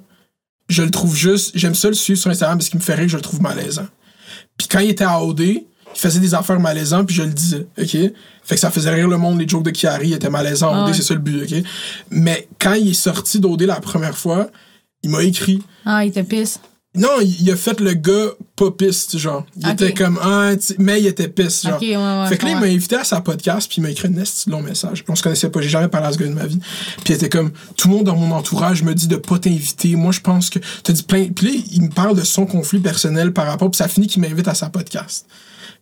je 0.69 0.83
le 0.83 0.91
trouve 0.91 1.15
juste. 1.15 1.51
J'aime 1.55 1.75
ça 1.75 1.87
le 1.87 1.93
suivre 1.93 2.19
sur 2.19 2.29
Instagram 2.29 2.57
parce 2.57 2.69
qu'il 2.69 2.79
me 2.79 2.83
fait 2.83 2.93
rire 2.95 3.05
que 3.05 3.11
je 3.11 3.15
le 3.17 3.21
trouve 3.23 3.41
malaisant. 3.41 3.87
Puis 4.57 4.67
quand 4.67 4.79
il 4.79 4.89
était 4.91 5.03
à 5.03 5.21
OD, 5.23 5.41
il 5.95 5.99
faisait 5.99 6.19
des 6.19 6.33
affaires 6.33 6.59
malaisantes, 6.59 7.07
puis 7.07 7.15
je 7.15 7.23
le 7.23 7.31
disais, 7.31 7.67
OK? 7.79 7.97
Fait 8.43 8.55
que 8.55 8.59
ça 8.59 8.71
faisait 8.71 8.89
rire 8.89 9.07
le 9.07 9.17
monde, 9.17 9.39
les 9.39 9.47
jokes 9.47 9.63
de 9.63 9.71
Kiari 9.71 10.13
étaient 10.13 10.29
malaisants 10.29 10.71
Ah 10.73 10.83
OD, 10.83 10.87
ouais. 10.87 10.93
c'est 10.93 11.03
ça 11.03 11.13
le 11.13 11.19
but, 11.19 11.43
OK? 11.43 11.63
Mais 12.11 12.47
quand 12.59 12.73
il 12.73 12.89
est 12.89 12.93
sorti 12.93 13.39
d'OD 13.39 13.63
la 13.63 13.79
première 13.79 14.17
fois, 14.17 14.49
il 15.01 15.09
m'a 15.09 15.23
écrit. 15.23 15.61
Ah, 15.85 16.05
il 16.05 16.11
te 16.11 16.21
pisse. 16.21 16.59
Non, 16.95 17.09
il, 17.21 17.49
a 17.49 17.55
fait 17.55 17.79
le 17.79 17.93
gars 17.93 18.29
pas 18.55 18.69
piste, 18.69 19.17
genre. 19.17 19.47
Il 19.57 19.67
était 19.67 19.95
comme, 19.95 20.19
ah, 20.21 20.51
mais 20.77 21.01
il 21.01 21.07
était 21.07 21.27
piste, 21.27 21.65
genre. 21.65 21.77
Ok, 21.77 21.81
ouais, 21.81 21.95
ouais. 21.95 22.27
Fait 22.29 22.37
que 22.37 22.45
là, 22.45 22.51
il 22.51 22.59
m'a 22.59 22.67
invité 22.67 22.95
à 22.97 23.03
sa 23.03 23.19
podcast, 23.19 23.67
puis 23.67 23.79
il 23.79 23.81
m'a 23.81 23.89
écrit 23.89 24.09
un 24.09 24.51
long 24.51 24.61
message. 24.61 25.03
On 25.09 25.15
se 25.15 25.23
connaissait 25.23 25.49
pas, 25.49 25.59
j'ai 25.59 25.69
jamais 25.69 25.87
parlé 25.87 26.07
à 26.07 26.11
ce 26.11 26.19
gars 26.19 26.27
de 26.27 26.33
ma 26.33 26.45
vie. 26.45 26.59
Puis 27.03 27.13
il 27.13 27.13
était 27.13 27.29
comme, 27.29 27.51
tout 27.75 27.87
le 27.87 27.95
monde 27.95 28.03
dans 28.03 28.15
mon 28.15 28.31
entourage 28.35 28.83
me 28.83 28.93
dit 28.93 29.07
de 29.07 29.15
pas 29.15 29.39
t'inviter. 29.39 29.95
Moi, 29.95 30.11
je 30.11 30.19
pense 30.19 30.51
que 30.51 30.59
t'as 30.83 30.93
dit 30.93 31.01
plein. 31.01 31.29
Puis 31.29 31.47
là, 31.47 31.63
il 31.71 31.81
me 31.81 31.89
parle 31.89 32.15
de 32.15 32.23
son 32.23 32.45
conflit 32.45 32.79
personnel 32.79 33.33
par 33.33 33.47
rapport, 33.47 33.71
puis 33.71 33.77
ça 33.79 33.87
finit 33.87 34.05
qu'il 34.05 34.21
m'invite 34.21 34.47
à 34.47 34.53
sa 34.53 34.69
podcast. 34.69 35.25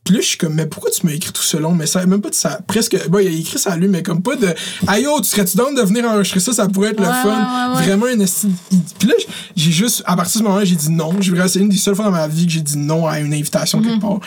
Puis 0.04 0.16
là, 0.16 0.22
je 0.22 0.26
suis 0.26 0.38
comme, 0.38 0.56
mais 0.56 0.66
pourquoi 0.66 0.89
tu 0.89 1.06
m'as 1.06 1.12
écrit 1.14 1.32
tout 1.32 1.43
ce 1.43 1.58
long? 1.58 1.74
Message? 1.76 2.08
Même 2.08 2.22
pas 2.22 2.32
de 2.32 2.36
ça. 2.36 2.60
Presque, 2.66 2.97
bon, 3.08 3.20
il 3.20 3.28
a 3.28 3.30
écrit 3.30 3.60
ça 3.60 3.74
à 3.74 3.78
lui, 3.78 3.88
mais 3.88 4.02
comme 4.02 4.24
pas 4.24 4.36
de, 4.36 4.47
aïe, 4.88 5.06
oh, 5.08 5.20
tu 5.22 5.30
serais-tu 5.30 5.56
down 5.58 5.76
de 5.76 5.82
venir 5.84 6.06
enregistrer 6.06 6.39
ça? 6.39 6.54
Ça 6.54 6.68
pourrait 6.68 6.89
être 6.89 6.99
le 6.99 7.06
fun. 7.06 7.26
ouais, 7.26 7.76
ouais. 7.78 7.84
Vraiment 7.86 8.08
un 8.08 8.20
esti. 8.20 8.47
il- 8.72 8.80
Puis 8.97 9.08
là, 9.08 9.14
j'ai 9.56 9.72
juste, 9.72 10.02
à 10.08 10.16
partir 10.16 10.34
de 10.34 10.38
ce 10.39 10.43
moment-là, 10.49 10.66
j'ai 10.66 10.76
dit 10.76 10.89
non. 10.89 11.12
Vraiment- 11.14 11.47
C'est 11.47 11.60
une 11.60 11.70
des 11.70 11.78
seules 11.78 11.95
fois 11.95 12.06
dans 12.06 12.12
ma 12.12 12.28
vie 12.28 12.47
que 12.47 12.52
j'ai 12.52 12.62
dit 12.62 12.78
non 12.78 13.08
à 13.08 13.20
une 13.20 13.32
invitation 13.34 13.78
Mhm. 13.80 13.86
quelque 13.86 14.02
part. 14.02 14.20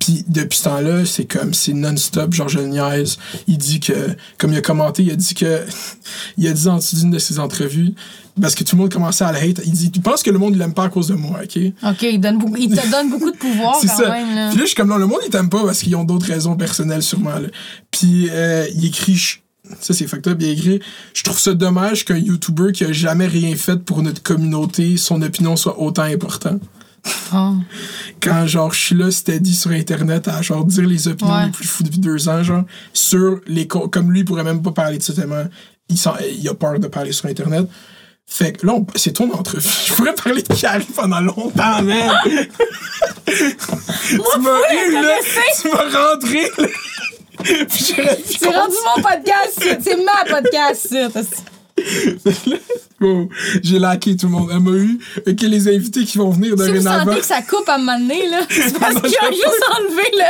Puis 0.00 0.24
depuis 0.26 0.58
ce 0.58 0.64
temps-là, 0.64 1.04
c'est 1.04 1.26
comme, 1.26 1.54
c'est 1.54 1.74
non-stop. 1.74 2.32
Genre, 2.32 2.48
je 2.48 2.58
niaise. 2.58 3.18
Il 3.46 3.58
dit 3.58 3.80
que, 3.80 4.16
comme 4.38 4.52
il 4.52 4.56
a 4.56 4.62
commenté, 4.62 5.02
il 5.02 5.12
a 5.12 5.14
dit 5.14 5.34
que, 5.34 5.60
il 6.38 6.48
a 6.48 6.52
dit 6.52 6.68
en 6.68 6.78
dessous 6.78 6.96
d'une 6.96 7.10
de 7.10 7.18
ses 7.18 7.38
entrevues, 7.38 7.94
parce 8.40 8.54
que 8.54 8.64
tout 8.64 8.76
le 8.76 8.82
monde 8.82 8.92
commençait 8.92 9.24
à 9.24 9.32
le 9.32 9.38
hate, 9.38 9.60
il 9.64 9.72
dit, 9.72 9.90
tu 9.90 10.00
penses 10.00 10.22
que 10.22 10.30
le 10.30 10.38
monde, 10.38 10.54
il 10.54 10.58
l'aime 10.58 10.72
pas 10.72 10.84
à 10.84 10.88
cause 10.88 11.08
de 11.08 11.14
moi, 11.14 11.40
ok? 11.44 11.60
Ok, 11.82 12.02
il, 12.02 12.18
donne 12.18 12.38
beaucoup, 12.38 12.56
il 12.56 12.70
te 12.70 12.90
donne 12.90 13.10
beaucoup 13.10 13.30
de 13.30 13.36
pouvoir 13.36 13.78
quand 13.82 13.88
ça. 13.88 14.10
même, 14.10 14.34
là. 14.34 14.48
Puis 14.48 14.58
là, 14.58 14.64
je 14.64 14.68
suis 14.68 14.74
comme, 14.74 14.88
non, 14.88 14.96
le 14.96 15.06
monde, 15.06 15.20
il 15.24 15.30
t'aime 15.30 15.50
pas 15.50 15.62
parce 15.64 15.80
qu'ils 15.80 15.94
ont 15.96 16.04
d'autres 16.04 16.26
raisons 16.26 16.56
personnelles, 16.56 17.02
sûrement. 17.02 17.38
Là. 17.38 17.48
Puis 17.90 18.28
euh, 18.30 18.66
il 18.74 18.86
écrit, 18.86 19.40
ça 19.80 19.92
c'est 19.92 20.06
fucked 20.06 20.28
up, 20.28 20.38
il 20.40 20.48
a 20.48 20.52
écrit, 20.52 20.80
je 21.12 21.22
trouve 21.22 21.38
ça 21.38 21.52
dommage 21.52 22.06
qu'un 22.06 22.16
YouTuber 22.16 22.72
qui 22.72 22.84
a 22.84 22.92
jamais 22.92 23.26
rien 23.26 23.54
fait 23.54 23.76
pour 23.76 24.02
notre 24.02 24.22
communauté, 24.22 24.96
son 24.96 25.20
opinion 25.20 25.56
soit 25.56 25.78
autant 25.78 26.04
importante. 26.04 26.62
Oh. 27.32 27.54
Quand, 28.22 28.46
genre, 28.46 28.72
je 28.72 28.78
suis 28.80 28.94
là, 28.94 29.10
steady 29.10 29.54
sur 29.54 29.70
Internet 29.70 30.28
à, 30.28 30.42
genre, 30.42 30.64
dire 30.64 30.86
les 30.86 31.08
opinions 31.08 31.34
Ouais. 31.34 31.46
les 31.46 31.50
plus 31.50 31.66
fous 31.66 31.82
depuis 31.84 31.98
deux 32.00 32.28
ans, 32.28 32.42
genre, 32.42 32.64
sur 32.92 33.40
les... 33.46 33.66
co- 33.68 33.88
Comme 33.88 34.10
lui, 34.12 34.20
il 34.20 34.24
pourrait 34.24 34.44
même 34.44 34.62
pas 34.62 34.72
parler 34.72 34.98
de 34.98 35.02
ça 35.02 35.12
tellement 35.14 35.44
il, 35.88 35.96
sent- 35.98 36.10
il 36.38 36.48
a 36.48 36.54
peur 36.54 36.78
de 36.78 36.86
parler 36.88 37.12
sur 37.12 37.26
Internet. 37.26 37.66
Fait 38.26 38.52
que 38.52 38.64
là, 38.66 38.74
c'est 38.94 39.12
ton 39.14 39.32
entrevue. 39.32 39.68
Je 39.88 39.94
pourrais 39.94 40.14
parler 40.14 40.42
de 40.42 40.54
Carrie 40.54 40.86
pendant 40.94 41.20
longtemps, 41.20 41.82
man. 41.82 42.10
tu 43.26 44.14
m'as 44.40 44.74
eu, 44.74 44.92
là. 44.92 45.14
Tu 45.60 45.68
m'as 45.68 45.98
rentré, 45.98 46.42
là. 46.58 46.66
Puis 47.70 47.84
C'est 48.38 48.48
rendu 48.54 48.76
mon 48.94 49.02
podcast, 49.02 49.58
c'est 49.82 49.96
ma 49.96 50.24
podcast, 50.28 50.94
Oh, 53.02 53.28
j'ai 53.62 53.78
laqué 53.78 54.14
tout 54.16 54.26
le 54.26 54.32
monde. 54.32 54.50
Elle 54.52 54.60
m'a 54.60 54.72
eu. 54.72 54.98
Ok, 55.26 55.40
les 55.40 55.68
invités 55.68 56.04
qui 56.04 56.18
vont 56.18 56.28
venir 56.30 56.54
Si 56.62 56.70
vous 56.70 56.82
sentez 56.82 57.20
que 57.20 57.24
ça 57.24 57.40
coupe 57.42 57.66
à 57.68 57.76
un 57.76 57.78
moment 57.78 57.98
donné, 57.98 58.28
là, 58.28 58.40
c'est 58.50 58.78
parce 58.78 58.94
Non, 58.94 59.00
qu'il 59.00 59.16
a 59.16 59.30
je- 59.30 59.36
juste 59.36 59.64
enlevé 59.78 60.02
le. 60.12 60.24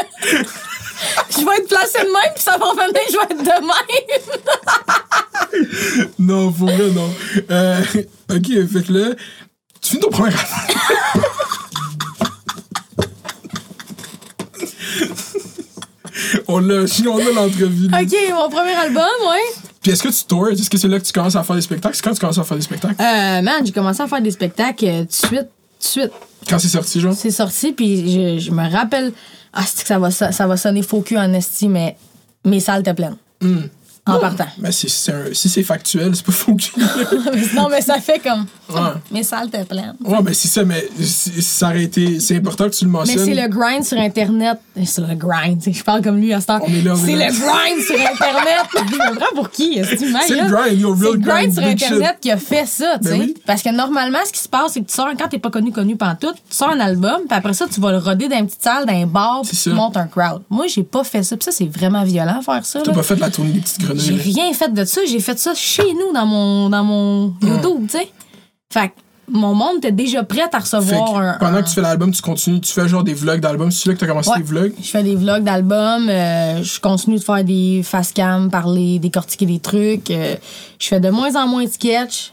Je 1.30 1.36
vais 1.46 1.56
être 1.56 1.68
placé 1.68 1.98
de 2.00 2.04
même, 2.04 2.32
puis 2.34 2.42
ça 2.44 2.58
va 2.58 2.66
revenir, 2.66 3.00
je 3.08 3.16
vais 3.16 3.24
être 3.30 3.42
de 3.42 3.60
même. 3.64 3.72
Non, 6.18 6.52
pour 6.52 6.66
vrai, 6.68 6.90
non. 6.90 7.10
Euh, 7.50 7.80
ok, 8.30 8.46
fait 8.70 8.82
que 8.86 8.92
là, 8.92 9.14
tu 9.80 9.88
finis 9.92 10.02
ton 10.02 10.10
premier 10.10 10.34
On 16.48 16.58
l'a, 16.58 16.84
on 17.08 17.18
a 17.18 17.32
l'entrevue. 17.32 17.86
Ok, 17.86 18.14
mon 18.34 18.48
premier 18.50 18.74
album, 18.74 19.04
ouais. 19.28 19.54
Puis 19.80 19.92
est-ce 19.92 20.02
que 20.02 20.08
tu 20.08 20.24
tours? 20.24 20.48
Est-ce 20.48 20.68
que 20.68 20.76
c'est 20.76 20.88
là 20.88 20.98
que 20.98 21.04
tu 21.04 21.12
commences 21.12 21.36
à 21.36 21.42
faire 21.42 21.56
des 21.56 21.62
spectacles? 21.62 21.94
C'est 21.96 22.02
quand 22.02 22.12
tu 22.12 22.20
commences 22.20 22.38
à 22.38 22.44
faire 22.44 22.56
des 22.56 22.62
spectacles? 22.62 23.00
Euh, 23.00 23.42
man, 23.42 23.64
j'ai 23.64 23.72
commencé 23.72 24.02
à 24.02 24.06
faire 24.06 24.20
des 24.20 24.30
spectacles 24.30 24.84
euh, 24.84 25.00
tout 25.00 25.06
de 25.06 25.12
suite, 25.12 25.30
tout 25.30 25.78
de 25.78 25.84
suite. 25.84 26.12
Quand 26.48 26.58
c'est 26.58 26.68
sorti, 26.68 27.00
genre? 27.00 27.14
C'est 27.14 27.30
sorti, 27.30 27.72
puis 27.72 28.12
je, 28.12 28.38
je 28.38 28.50
me 28.50 28.70
rappelle. 28.70 29.12
Ah, 29.52 29.62
c'est 29.66 29.82
que 29.82 29.88
ça 29.88 29.98
va, 29.98 30.10
ça, 30.10 30.32
ça 30.32 30.46
va 30.46 30.56
sonner 30.56 30.82
faux 30.82 31.00
cul 31.00 31.18
en 31.18 31.32
esti, 31.32 31.68
mais 31.68 31.96
mes 32.44 32.60
salles 32.60 32.80
étaient 32.80 32.94
pleines. 32.94 33.16
Hmm. 33.40 33.62
En 34.16 34.18
partant. 34.20 34.46
Mais 34.58 34.72
si 34.72 34.88
c'est 34.88 35.62
factuel, 35.62 36.14
c'est 36.14 36.24
pas 36.24 36.32
faux. 36.32 36.56
non, 37.54 37.68
mais 37.70 37.80
ça 37.80 38.00
fait 38.00 38.18
comme. 38.18 38.46
Mes 39.10 39.22
salles 39.22 39.48
étaient 39.48 39.64
pleines. 39.64 39.94
ouais, 40.04 40.22
ben 40.22 40.32
c'est 40.34 40.48
ça, 40.48 40.64
mais 40.64 40.88
ça 41.02 41.68
aurait 41.68 41.84
été. 41.84 42.20
C'est 42.20 42.36
important 42.36 42.64
que 42.64 42.74
tu 42.74 42.84
le 42.84 42.90
Mais 42.90 42.98
mentionnes. 42.98 43.24
c'est 43.24 43.34
le 43.34 43.48
grind 43.48 43.84
sur 43.84 43.98
Internet. 43.98 44.58
C'est 44.84 45.00
le 45.06 45.14
grind. 45.14 45.60
sais, 45.62 45.72
Je 45.72 45.82
parle 45.84 46.02
comme 46.02 46.18
lui 46.18 46.32
à 46.32 46.40
ce 46.40 46.46
temps. 46.46 46.60
On 46.62 46.72
est 46.72 46.82
là, 46.82 46.94
on 46.94 46.96
est 46.96 47.06
C'est 47.06 47.12
le 47.12 47.32
grind 47.32 47.82
sur 47.84 47.94
Internet. 47.96 48.64
Je 49.30 49.34
pour 49.34 49.50
qui? 49.50 49.74
Est-ce 49.74 49.90
que 49.90 49.96
tu 49.96 50.12
C'est 50.26 50.34
le 50.34 50.48
grind, 50.48 50.96
C'est 50.98 51.10
le 51.10 51.16
grind 51.18 51.52
sur. 51.52 51.62
Internet 51.64 52.16
qui 52.20 52.30
a 52.30 52.36
fait 52.36 52.66
ça, 52.66 52.98
tu 53.02 53.08
sais. 53.08 53.14
Ben 53.14 53.20
oui. 53.20 53.34
Parce 53.46 53.62
que 53.62 53.70
normalement, 53.70 54.18
ce 54.26 54.32
qui 54.32 54.40
se 54.40 54.48
passe, 54.48 54.72
c'est 54.72 54.80
que 54.80 54.86
tu 54.88 54.94
sors, 54.94 55.08
quand 55.18 55.28
t'es 55.28 55.38
pas 55.38 55.50
connu, 55.50 55.72
connu 55.72 55.96
pantoute, 55.96 56.36
tu 56.48 56.56
sors 56.56 56.70
un 56.70 56.80
album, 56.80 57.20
puis 57.28 57.36
après 57.36 57.54
ça, 57.54 57.66
tu 57.72 57.80
vas 57.80 57.90
le 57.92 57.98
roder 57.98 58.28
dans 58.28 58.38
une 58.38 58.46
petite 58.46 58.62
salle, 58.62 58.86
dans 58.86 58.92
un 58.94 59.06
bar, 59.06 59.42
puis 59.42 59.50
tu 59.50 59.56
ça. 59.56 59.70
montes 59.70 59.96
un 59.96 60.06
crowd. 60.06 60.42
Moi, 60.50 60.66
j'ai 60.68 60.82
pas 60.82 61.04
fait 61.04 61.22
ça. 61.22 61.36
Puis 61.36 61.44
ça, 61.44 61.52
c'est 61.52 61.66
vraiment 61.66 62.04
violent 62.04 62.40
faire 62.42 62.64
ça. 62.64 62.80
T'as 62.84 62.92
pas 62.92 63.02
fait 63.02 63.16
la 63.16 63.30
tournée 63.30 63.52
des 63.52 63.60
petites 63.60 63.78
J'ai 64.00 64.14
rien 64.14 64.52
fait 64.52 64.72
de 64.72 64.84
ça. 64.84 65.00
J'ai 65.06 65.20
fait 65.20 65.38
ça 65.38 65.54
chez 65.54 65.92
nous, 65.94 66.12
dans 66.12 66.26
mon, 66.26 66.68
dans 66.68 66.84
mon 66.84 67.34
YouTube, 67.42 67.86
tu 67.90 67.98
sais. 67.98 68.08
Fait 68.72 68.88
que 68.88 68.92
mon 69.32 69.54
monde 69.54 69.76
était 69.78 69.92
déjà 69.92 70.24
prêt 70.24 70.42
à 70.52 70.58
recevoir 70.58 71.12
que 71.12 71.18
un. 71.18 71.32
pendant 71.38 71.58
un- 71.58 71.62
que 71.62 71.68
tu 71.68 71.74
fais 71.74 71.80
l'album, 71.82 72.10
tu 72.12 72.20
continues, 72.22 72.60
tu 72.60 72.72
fais 72.72 72.88
genre 72.88 73.04
des 73.04 73.14
vlogs 73.14 73.40
d'albums. 73.40 73.70
C'est 73.70 73.88
là 73.88 73.94
que 73.94 74.00
t'as 74.00 74.06
commencé 74.06 74.30
Ouais. 74.30 74.38
les 74.38 74.42
vlogs? 74.44 74.72
Je 74.82 74.88
fais 74.88 75.02
des 75.04 75.14
vlogs 75.14 75.44
d'albums, 75.44 76.08
euh, 76.08 76.62
je 76.62 76.80
continue 76.80 77.16
de 77.18 77.22
faire 77.22 77.44
des 77.44 77.82
face 77.84 78.12
cam, 78.12 78.50
parler, 78.50 78.98
décortiquer 78.98 79.46
des 79.46 79.58
trucs. 79.60 80.10
euh, 80.10 80.34
je 80.80 80.86
fais 80.88 80.98
de 81.00 81.10
moins 81.10 81.34
en 81.36 81.46
moins 81.46 81.64
de 81.64 81.70
sketch. 81.70 82.32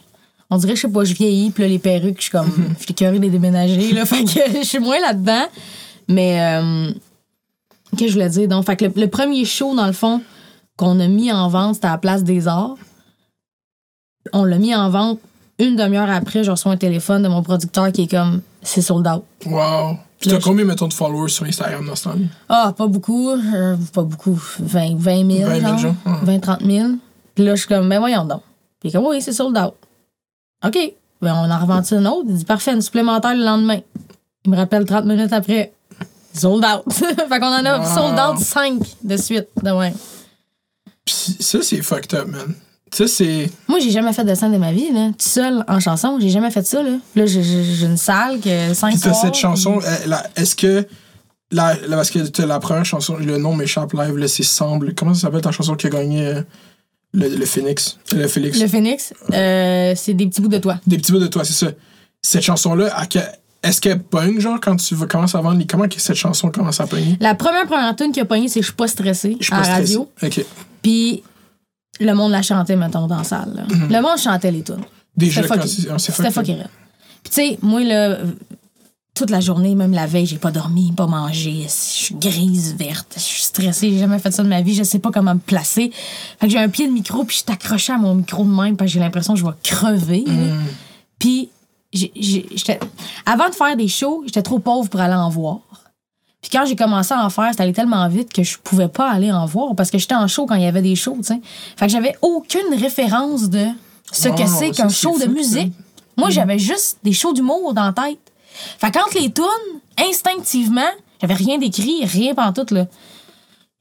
On 0.49 0.57
dirait, 0.57 0.75
je 0.75 0.81
sais 0.81 0.87
pas, 0.87 1.03
je 1.03 1.13
vieillis, 1.13 1.49
puis 1.51 1.63
là, 1.63 1.69
les 1.69 1.77
perruques, 1.79 2.15
je 2.17 2.21
suis 2.23 2.31
comme, 2.31 2.51
je 2.79 2.85
suis 2.85 2.93
curée 2.93 3.17
de 3.19 3.23
les 3.23 3.29
déménager, 3.29 3.91
là. 3.91 4.05
Fait 4.07 4.23
que 4.23 4.29
je 4.61 4.65
suis 4.65 4.79
moins 4.79 4.99
là-dedans. 4.99 5.45
Mais, 6.07 6.39
euh, 6.41 6.91
qu'est-ce 7.91 8.01
que 8.03 8.07
je 8.07 8.13
voulais 8.13 8.29
dire? 8.29 8.47
Donc, 8.47 8.65
fait 8.65 8.75
que 8.77 8.85
le, 8.85 8.91
le 8.95 9.07
premier 9.09 9.43
show, 9.43 9.75
dans 9.75 9.85
le 9.87 9.91
fond, 9.93 10.21
qu'on 10.77 10.99
a 10.99 11.07
mis 11.07 11.31
en 11.31 11.47
vente, 11.49 11.75
c'était 11.75 11.87
à 11.87 11.91
la 11.91 11.97
Place 11.97 12.23
des 12.23 12.47
Arts. 12.47 12.77
On 14.33 14.43
l'a 14.43 14.57
mis 14.57 14.75
en 14.75 14.89
vente. 14.89 15.19
Une 15.59 15.75
demi-heure 15.75 16.09
après, 16.09 16.43
je 16.43 16.51
reçois 16.51 16.71
un 16.73 16.77
téléphone 16.77 17.23
de 17.23 17.27
mon 17.27 17.41
producteur 17.41 17.91
qui 17.91 18.03
est 18.03 18.07
comme 18.11 18.41
c'est 18.61 18.81
sold 18.81 19.07
out. 19.07 19.23
Wow. 19.45 19.97
Puis 20.19 20.29
t'as 20.29 20.39
combien, 20.39 20.65
mettons, 20.65 20.87
de 20.87 20.93
followers 20.93 21.29
sur 21.29 21.45
Instagram 21.45 21.85
dans 21.85 21.95
ce 21.95 22.03
temps-là? 22.05 22.25
Ah, 22.49 22.73
pas 22.77 22.87
beaucoup. 22.87 23.29
euh, 23.31 23.75
pas 23.93 24.03
beaucoup. 24.03 24.39
20, 24.59 24.97
20 24.97 25.31
000. 25.31 25.49
20 25.49 25.59
000 25.59 25.61
genre. 25.61 25.77
gens, 25.79 25.95
ouais. 26.05 26.13
20, 26.23 26.39
30 26.39 26.61
000. 26.63 26.87
Puis 27.35 27.45
là, 27.45 27.55
je 27.55 27.59
suis 27.59 27.67
comme, 27.67 27.87
ben 27.89 27.99
voyons 27.99 28.25
donc. 28.25 28.41
Puis 28.79 28.89
il 28.89 28.89
est 28.89 28.93
comme, 28.93 29.05
oui, 29.07 29.21
c'est 29.21 29.33
sold 29.33 29.57
out. 29.57 29.73
OK. 30.65 30.77
Ben, 31.21 31.33
on 31.35 31.49
en 31.49 31.59
revend 31.59 31.81
un 31.91 32.05
autre? 32.05 32.25
Il 32.29 32.35
dit, 32.35 32.45
parfait, 32.45 32.73
une 32.73 32.81
supplémentaire 32.81 33.35
le 33.35 33.43
lendemain. 33.43 33.79
Il 34.45 34.51
me 34.51 34.57
rappelle 34.57 34.85
30 34.85 35.05
minutes 35.05 35.33
après. 35.33 35.73
Sold 36.33 36.63
out. 36.65 36.91
fait 36.93 37.39
qu'on 37.39 37.45
en 37.47 37.65
a 37.65 37.79
Wow. 37.79 37.85
sold 37.95 38.19
out 38.19 38.39
5 38.39 38.79
de 39.03 39.17
suite. 39.17 39.47
De 39.63 39.71
même. 39.71 39.93
Puis 41.07 41.37
ça, 41.39 41.59
c'est 41.61 41.81
fucked 41.81 42.13
up, 42.13 42.27
man. 42.27 42.53
Ça, 42.91 43.07
c'est. 43.07 43.49
Moi, 43.67 43.79
j'ai 43.79 43.91
jamais 43.91 44.13
fait 44.13 44.23
de 44.23 44.33
scène 44.35 44.51
de 44.53 44.57
ma 44.57 44.71
vie, 44.71 44.91
là. 44.93 45.07
Tout 45.09 45.15
seul, 45.27 45.63
en 45.67 45.79
chanson. 45.79 46.17
J'ai 46.21 46.29
jamais 46.29 46.51
fait 46.51 46.65
ça, 46.65 46.83
là. 46.83 46.97
Là, 47.15 47.25
j'ai- 47.25 47.85
une 47.85 47.97
salle 47.97 48.39
que 48.39 48.73
5 48.73 48.91
Puis 48.91 48.99
t'as 49.01 49.13
cette 49.13 49.35
chanson, 49.35 49.79
est-ce 50.35 50.55
que. 50.55 50.85
La, 51.49 51.75
la- 51.87 51.95
parce 51.97 52.09
que 52.11 52.19
t'as 52.19 52.45
la 52.45 52.59
première 52.59 52.83
chanson, 52.85 53.15
le 53.17 53.37
nom 53.37 53.55
m'échappe 53.55 53.93
live, 53.93 54.17
là, 54.17 54.27
c'est 54.27 54.43
Semble. 54.43 54.93
Comment 54.93 55.13
ça 55.13 55.21
s'appelle 55.21 55.41
ta 55.41 55.51
chanson 55.51 55.75
qui 55.75 55.87
a 55.87 55.89
gagné 55.89 56.25
euh, 56.27 56.41
le, 57.13 57.29
le 57.29 57.45
Phoenix? 57.45 57.97
Le 58.13 58.27
Félix. 58.27 58.59
Le 58.59 58.67
Phoenix, 58.67 59.13
euh, 59.33 59.93
c'est 59.95 60.13
des 60.13 60.27
petits 60.27 60.41
bouts 60.41 60.49
de 60.49 60.57
toi. 60.57 60.77
Des 60.85 60.97
petits 60.97 61.13
bouts 61.13 61.19
de 61.19 61.27
toi, 61.27 61.45
c'est 61.45 61.53
ça. 61.53 61.67
Cette 62.21 62.41
chanson-là, 62.41 62.89
à 62.97 63.05
est-ce 63.63 63.79
qu'elle 63.81 63.99
pogne, 64.03 64.39
genre, 64.41 64.59
quand 64.61 64.75
tu 64.75 64.93
vas- 64.95 65.07
commences 65.07 65.35
à 65.35 65.41
vendre 65.41 65.57
les. 65.59 65.65
Comment 65.65 65.87
que 65.87 65.99
cette 66.01 66.15
chanson 66.17 66.49
commence 66.51 66.79
à 66.81 66.87
pogner? 66.87 67.17
La 67.21 67.33
première 67.33 67.65
première 67.65 67.95
tune 67.95 68.11
qui 68.11 68.19
a 68.19 68.25
pogné, 68.25 68.47
c'est 68.49 68.61
Je 68.61 68.65
suis 68.67 68.75
pas 68.75 68.87
stressée 68.87 69.35
Je 69.39 69.45
suis 69.45 69.53
à 69.53 69.61
la 69.61 69.67
radio. 69.75 70.09
Ok. 70.21 70.45
Puis 70.87 71.21
le 71.99 72.13
monde 72.13 72.31
la 72.31 72.41
chantait, 72.41 72.77
mettons, 72.77 73.07
dans 73.07 73.17
la 73.17 73.23
salle. 73.25 73.53
là. 73.55 73.63
Le 73.69 74.01
monde 74.01 74.17
chantait 74.17 74.51
les 74.51 74.63
tunes. 74.63 74.85
Déjà, 75.17 75.41
C'était 75.41 75.55
quand 75.55 75.61
fucké. 75.63 75.81
c'est. 75.81 75.89
ah, 75.89 75.99
c'est 75.99 76.11
C'était 76.13 76.31
fucké. 76.31 76.51
fucké 76.53 76.61
raide. 76.61 76.69
Puis 77.23 77.33
tu 77.33 77.35
sais, 77.49 77.59
moi, 77.61 77.83
là, 77.83 78.17
toute 79.13 79.29
la 79.31 79.41
journée, 79.41 79.75
même 79.75 79.91
la 79.91 80.05
veille, 80.05 80.25
j'ai 80.27 80.37
pas 80.37 80.51
dormi, 80.51 80.93
pas 80.93 81.07
mangé. 81.07 81.63
Je 81.63 81.67
suis 81.69 82.15
grise, 82.15 82.73
verte. 82.77 83.13
Je 83.17 83.21
suis 83.21 83.41
stressée. 83.41 83.91
J'ai 83.91 83.99
jamais 83.99 84.19
fait 84.19 84.31
ça 84.31 84.43
de 84.43 84.47
ma 84.47 84.61
vie. 84.61 84.75
Je 84.75 84.83
sais 84.83 84.99
pas 84.99 85.11
comment 85.11 85.33
me 85.33 85.39
placer. 85.39 85.91
Fait 86.39 86.45
que 86.47 86.53
j'ai 86.53 86.59
un 86.59 86.69
pied 86.69 86.87
de 86.87 86.93
micro, 86.93 87.25
puis 87.25 87.35
je 87.35 87.41
suis 87.43 87.51
accrochée 87.51 87.91
à 87.91 87.97
mon 87.97 88.15
micro 88.15 88.45
de 88.45 88.49
même, 88.49 88.77
parce 88.77 88.89
que 88.89 88.93
j'ai 88.93 88.99
l'impression 89.01 89.33
que 89.33 89.39
je 89.39 89.45
vais 89.45 89.51
crever. 89.63 90.23
là. 90.25 90.53
Puis, 91.19 91.49
j'ai- 91.91 92.11
j'ai- 92.15 92.45
j'étais- 92.55 92.79
avant 93.25 93.49
de 93.49 93.55
faire 93.55 93.75
des 93.75 93.87
shows, 93.89 94.21
j'étais 94.25 94.43
trop 94.43 94.59
pauvre 94.59 94.87
pour 94.87 95.01
aller 95.01 95.15
en 95.15 95.29
voir. 95.29 95.57
Puis 96.47 96.57
quand 96.57 96.65
j'ai 96.65 96.77
commencé 96.77 97.13
à 97.13 97.25
en 97.25 97.29
faire, 97.29 97.49
c'était 97.51 97.63
allé 97.63 97.73
tellement 97.73 98.07
vite 98.07 98.31
que 98.31 98.41
je 98.41 98.57
pouvais 98.57 98.87
pas 98.87 99.11
aller 99.11 99.33
en 99.33 99.45
voir 99.45 99.75
parce 99.75 99.91
que 99.91 99.97
j'étais 99.97 100.15
en 100.15 100.29
show 100.29 100.45
quand 100.45 100.55
il 100.55 100.61
y 100.61 100.65
avait 100.65 100.81
des 100.81 100.95
shows, 100.95 101.17
tu 101.17 101.23
sais. 101.23 101.41
Fait 101.75 101.87
que 101.87 101.91
j'avais 101.91 102.15
aucune 102.21 102.73
référence 102.73 103.49
de 103.49 103.65
ce 104.13 104.29
que 104.29 104.47
c'est 104.47 104.71
qu'un 104.71 104.87
show 104.87 105.19
de 105.19 105.25
musique. 105.25 105.73
Moi, 106.15 106.29
j'avais 106.29 106.57
juste 106.57 106.99
des 107.03 107.11
shows 107.11 107.33
d'humour 107.33 107.73
dans 107.73 107.83
la 107.83 107.91
tête. 107.91 108.19
Fait 108.79 108.91
que 108.91 108.97
quand 108.97 109.13
les 109.19 109.29
tunes, 109.29 109.43
instinctivement, 110.09 110.89
j'avais 111.19 111.33
rien 111.33 111.57
d'écrit, 111.57 112.05
rien 112.05 112.33
pantoute, 112.33 112.71
là. 112.71 112.85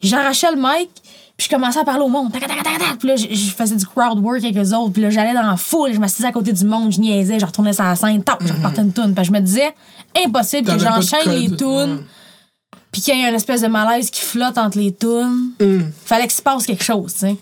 J'arrachais 0.01 0.51
le 0.51 0.57
mic, 0.57 0.91
puis 1.37 1.47
je 1.49 1.49
commençais 1.49 1.79
à 1.79 1.85
parler 1.85 2.03
au 2.03 2.09
monde. 2.09 2.33
Puis 2.33 3.09
là, 3.09 3.15
je, 3.15 3.29
je 3.31 3.51
faisais 3.53 3.77
du 3.77 3.87
crowd 3.87 4.19
work 4.19 4.43
avec 4.43 4.57
eux 4.57 4.75
autres. 4.75 4.93
Puis 4.93 5.03
là, 5.03 5.11
j'allais 5.11 5.35
dans 5.35 5.47
la 5.47 5.57
foule, 5.57 5.93
je 5.93 6.01
m'assisais 6.01 6.27
à 6.27 6.33
côté 6.33 6.53
du 6.53 6.65
monde, 6.65 6.91
je 6.91 6.99
niaisais, 6.99 7.39
je 7.39 7.47
retournais 7.47 7.73
sur 7.73 7.85
la 7.85 7.95
scène, 7.95 8.25
tac, 8.25 8.39
je 8.45 8.53
repartais 8.53 8.83
une 8.83 8.93
tune. 8.93 9.15
Puis 9.15 9.25
je 9.25 9.31
me 9.31 9.39
disais, 9.39 9.73
impossible 10.27 10.69
que 10.69 10.79
j'enchaîne 10.81 11.31
les 11.31 11.57
tunes, 11.57 12.03
puis 12.97 13.03
qu'il 13.03 13.15
y 13.15 13.21
ait 13.21 13.29
une 13.29 13.35
espèce 13.35 13.61
de 13.61 13.67
malaise 13.67 14.11
qui 14.11 14.23
flotte 14.23 14.57
entre 14.57 14.79
les 14.79 14.91
tunes. 14.91 15.51
Fallait 16.07 16.23
qu'il 16.23 16.33
se 16.33 16.41
passe 16.41 16.65
quelque 16.65 16.83
chose, 16.83 17.13
tu 17.13 17.19
sais. 17.19 17.37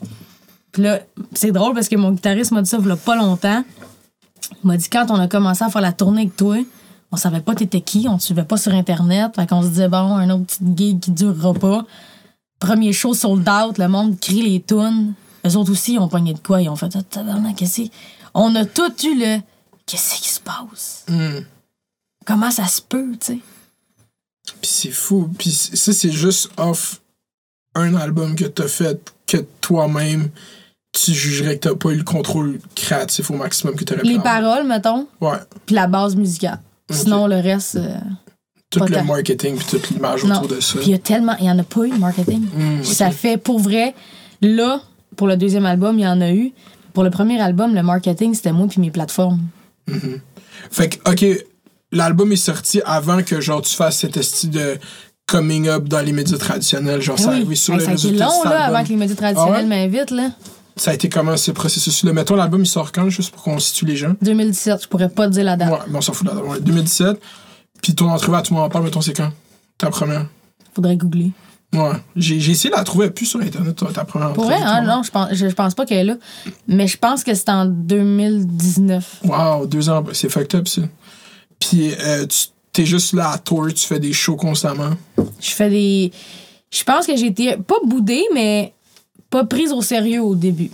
Puis 0.73 0.83
là, 0.83 0.99
c'est 1.33 1.53
drôle 1.53 1.75
parce 1.75 1.89
que 1.89 1.95
mon 1.95 2.11
guitariste 2.11 2.51
m'a 2.51 2.61
dit 2.61 2.69
ça 2.69 2.79
il 2.81 2.89
y 2.89 2.91
a 2.91 2.97
pas 2.97 3.15
longtemps. 3.15 3.63
Il 4.51 4.67
m'a 4.67 4.77
dit 4.77 4.89
quand 4.91 5.13
on 5.13 5.15
a 5.15 5.29
commencé 5.29 5.63
à 5.63 5.69
faire 5.69 5.81
la 5.81 5.93
tournée 5.93 6.23
avec 6.23 6.35
toi, 6.35 6.57
on 7.13 7.17
savait 7.17 7.39
pas 7.39 7.55
t'étais 7.55 7.83
qui, 7.83 8.09
on 8.09 8.19
te 8.19 8.25
suivait 8.25 8.43
pas 8.43 8.57
sur 8.57 8.75
Internet. 8.75 9.31
Fait 9.37 9.49
qu'on 9.49 9.63
se 9.63 9.69
disait, 9.69 9.87
bon, 9.87 10.17
un 10.17 10.29
autre 10.31 10.45
petit 10.47 10.65
gig 10.77 10.99
qui 10.99 11.13
durera 11.13 11.55
pas. 11.55 11.87
Premier 12.59 12.93
show 12.93 13.15
sold 13.15 13.49
out, 13.49 13.79
le 13.79 13.87
monde 13.87 14.19
crie 14.19 14.43
les 14.43 14.61
tunes. 14.61 15.15
Eux 15.47 15.57
autres 15.57 15.71
aussi, 15.71 15.93
ils 15.93 15.99
ont 16.01 16.09
pogné 16.09 16.35
de 16.35 16.41
quoi? 16.41 16.63
Ils 16.63 16.69
ont 16.69 16.75
fait, 16.75 16.91
ah, 16.97 17.03
tabarnak, 17.03 17.55
qu'est-ce? 17.55 17.83
On 18.35 18.57
a 18.57 18.65
tout 18.65 18.93
eu 19.05 19.17
le, 19.17 19.39
qu'est-ce 19.87 20.21
qui 20.21 20.31
se 20.31 20.41
passe? 20.41 21.07
Comment 22.25 22.51
ça 22.51 22.67
se 22.67 22.83
peut, 22.83 23.13
tu 23.21 23.35
sais? 23.35 23.39
Puis 24.61 24.71
c'est 24.71 24.91
fou. 24.91 25.31
Puis 25.39 25.51
ça, 25.51 25.93
c'est 25.93 26.13
juste 26.13 26.51
off 26.57 27.01
un 27.75 27.95
album 27.95 28.35
que 28.37 28.45
t'as 28.45 28.69
fait 28.69 29.13
que 29.27 29.39
toi-même, 29.61 30.29
tu 30.93 31.13
jugerais 31.13 31.57
que 31.59 31.69
t'as 31.69 31.75
pas 31.75 31.91
eu 31.91 31.97
le 31.97 32.05
contrôle 32.05 32.61
créatif 32.77 33.31
au 33.31 33.35
maximum 33.35 33.75
que 33.75 33.85
t'aurais 33.85 34.03
pu 34.03 34.07
Les 34.09 34.17
avoir. 34.19 34.35
paroles, 34.35 34.67
mettons, 34.67 35.09
Ouais. 35.21 35.39
puis 35.67 35.75
la 35.75 35.87
base 35.87 36.15
musicale. 36.15 36.61
Sinon, 36.91 37.27
le 37.27 37.37
reste. 37.37 37.77
euh, 37.77 37.99
Tout 38.71 38.81
le 38.81 38.91
tant. 38.95 39.05
marketing 39.05 39.57
puis 39.57 39.67
toute 39.67 39.91
l'image 39.91 40.25
autour 40.25 40.49
de 40.49 40.61
ça. 40.61 40.79
Puis 40.79 40.89
il 40.89 40.93
y 40.93 40.95
a 40.95 40.99
tellement. 40.99 41.37
Il 41.41 41.47
y 41.47 41.51
en 41.51 41.59
a 41.59 41.63
pas 41.65 41.85
eu 41.87 41.91
de 41.91 41.97
marketing. 41.97 42.43
Mm, 42.55 42.85
Ça 42.85 43.11
fait 43.11 43.37
pour 43.39 43.59
vrai. 43.59 43.95
Là, 44.43 44.83
pour 45.17 45.27
le 45.27 45.37
deuxième 45.37 45.65
album, 45.67 45.99
il 45.99 46.03
y 46.03 46.07
en 46.09 46.21
a 46.21 46.31
eu. 46.33 46.53
Pour 46.93 47.03
le 47.03 47.11
premier 47.11 47.41
album, 47.41 47.75
le 47.75 47.83
marketing, 47.83 48.35
c'était 48.35 48.53
moi 48.53 48.67
puis 48.69 48.81
mes 48.81 48.91
plateformes. 48.91 49.41
Fait 50.71 50.89
que, 50.89 51.11
OK, 51.11 51.45
l'album 51.95 52.31
est 52.33 52.37
sorti 52.37 52.83
avant 52.85 53.23
que, 53.23 53.41
genre, 53.41 53.63
tu 53.63 53.75
fasses 53.75 53.99
cet 53.99 54.17
esti 54.17 54.49
de 54.49 54.79
coming 55.27 55.69
up 55.69 55.85
dans 55.89 56.01
les 56.01 56.13
médias 56.13 56.37
traditionnels. 56.37 57.01
Genre, 57.01 57.19
ça 57.19 57.31
oui. 57.31 57.37
arrive 57.37 57.55
sur 57.55 57.73
Hey, 57.75 57.79
les 57.81 57.85
ça 57.87 57.91
a 57.93 57.95
été 57.95 58.11
long, 58.13 58.43
là, 58.45 58.65
avant 58.65 58.83
que 58.85 58.89
les 58.91 58.97
médias 58.97 59.17
traditionnels 59.17 59.55
Ah 59.57 59.63
ouais? 59.63 59.89
m'invitent, 59.89 60.11
là. 60.11 60.31
Ça 60.77 60.91
a 60.91 60.95
été 60.95 61.09
comment, 61.09 61.37
ce 61.37 61.53
processus-là? 61.53 62.13
Mettons, 62.13 62.35
l'album, 62.35 62.63
il 62.63 62.67
sort 62.67 62.91
quand, 62.93 63.09
juste 63.09 63.31
pour 63.33 63.43
qu'on 63.45 63.59
situe 63.61 63.87
les 63.87 63.97
gens? 63.97 64.15
2017, 64.21 64.83
je 64.83 64.89
pourrais 64.89 65.09
pas 65.09 65.27
te 65.29 65.33
dire 65.33 65.45
la 65.45 65.57
date. 65.57 65.71
Ouais, 65.71 65.79
mais 65.89 65.97
on 65.99 66.01
s'en 66.01 66.13
fout 66.13 66.27
de 66.27 66.33
la 66.35 66.37
date. 66.41 66.45
Ouais, 66.51 66.61
2017. 66.61 67.21
Puis 67.81 67.95
ton 67.95 68.11
entrevue 68.11 68.37
à 68.37 68.43
tout 68.43 68.53
le 68.53 68.59
monde 68.59 68.67
en 68.67 68.71
parle, 68.71 68.85
mettons, 68.85 69.01
c'est 69.01 69.13
quand? 69.15 69.31
Ta 69.79 69.89
première? 69.91 70.27
Faudrait 70.75 70.97
googler. 70.97 71.31
Ouais. 71.73 71.93
J'ai 72.17 72.37
essayé 72.51 72.71
de 72.71 72.77
la 72.77 72.85
trouver 72.85 73.11
plus 73.11 73.27
sur 73.27 73.41
Internet, 73.41 73.77
ta, 73.77 73.87
ta 73.87 74.05
première 74.05 74.33
Pour 74.33 74.45
vrai, 74.45 74.57
hein, 74.63 74.83
non, 74.83 75.03
je 75.03 75.11
pense, 75.11 75.29
je, 75.33 75.49
je 75.49 75.55
pense 75.55 75.75
pas 75.75 75.85
qu'elle 75.87 75.99
est 75.99 76.05
là. 76.05 76.17
Mais 76.69 76.87
je 76.87 76.97
pense 76.97 77.25
que 77.25 77.35
c'est 77.35 77.49
en 77.49 77.65
2019. 77.67 79.21
Wow, 79.25 79.67
deux 79.67 79.89
ans, 79.89 80.05
c'est 80.13 80.29
fucked 80.29 80.55
up, 80.55 80.69
ça. 80.69 80.83
Puis 81.61 81.93
euh, 81.99 82.27
tu 82.27 82.47
t'es 82.73 82.85
juste 82.87 83.13
là 83.13 83.31
à 83.31 83.39
tour, 83.39 83.67
tu 83.75 83.87
fais 83.87 84.01
des 84.01 84.13
shows 84.13 84.37
constamment. 84.37 84.91
Je 85.41 85.51
fais 85.51 85.71
des. 85.71 86.13
Je 86.71 86.83
pense 86.85 87.07
que 87.07 87.17
j'ai 87.17 87.27
été 87.27 87.57
pas 87.57 87.77
boudée, 87.87 88.25
mais 88.35 88.73
pas 89.31 89.45
prise 89.45 89.73
au 89.73 89.81
sérieux 89.83 90.23
au 90.23 90.35
début. 90.35 90.71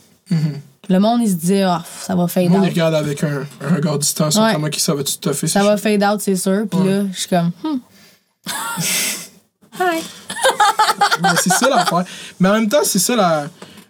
Le 0.88 0.98
monde, 0.98 1.20
il 1.22 1.28
se 1.30 1.34
disait, 1.34 1.62
ah, 1.62 1.84
ça 2.00 2.14
va 2.16 2.26
fade 2.26 2.44
Le 2.44 2.50
monde, 2.50 2.62
il 2.62 2.66
out. 2.68 2.72
regarde 2.72 2.94
avec 2.94 3.22
un, 3.22 3.46
un 3.60 3.74
regard 3.76 3.98
distant 3.98 4.30
sur 4.30 4.42
Ouais. 4.42 4.52
comment 4.54 4.68
qui 4.68 4.80
ça 4.80 4.92
va-tu 4.94 5.18
te 5.18 5.32
faire. 5.32 5.48
Ça 5.48 5.62
va 5.62 5.76
fade 5.76 6.02
out, 6.02 6.20
c'est 6.20 6.34
sûr. 6.36 6.64
Puis 6.68 6.80
là, 6.88 7.04
je 7.12 7.18
suis 7.18 7.28
comme, 7.28 7.52
hmm. 7.62 7.78
Hi. 9.78 10.02
Mais 11.22 11.28
c'est 11.42 11.50
ça 11.52 11.68
l'affaire. 11.68 12.04
Mais 12.40 12.48
en 12.48 12.52
même 12.54 12.68
temps, 12.68 12.82
c'est 12.84 12.98
ça 12.98 13.14
la. 13.14 13.46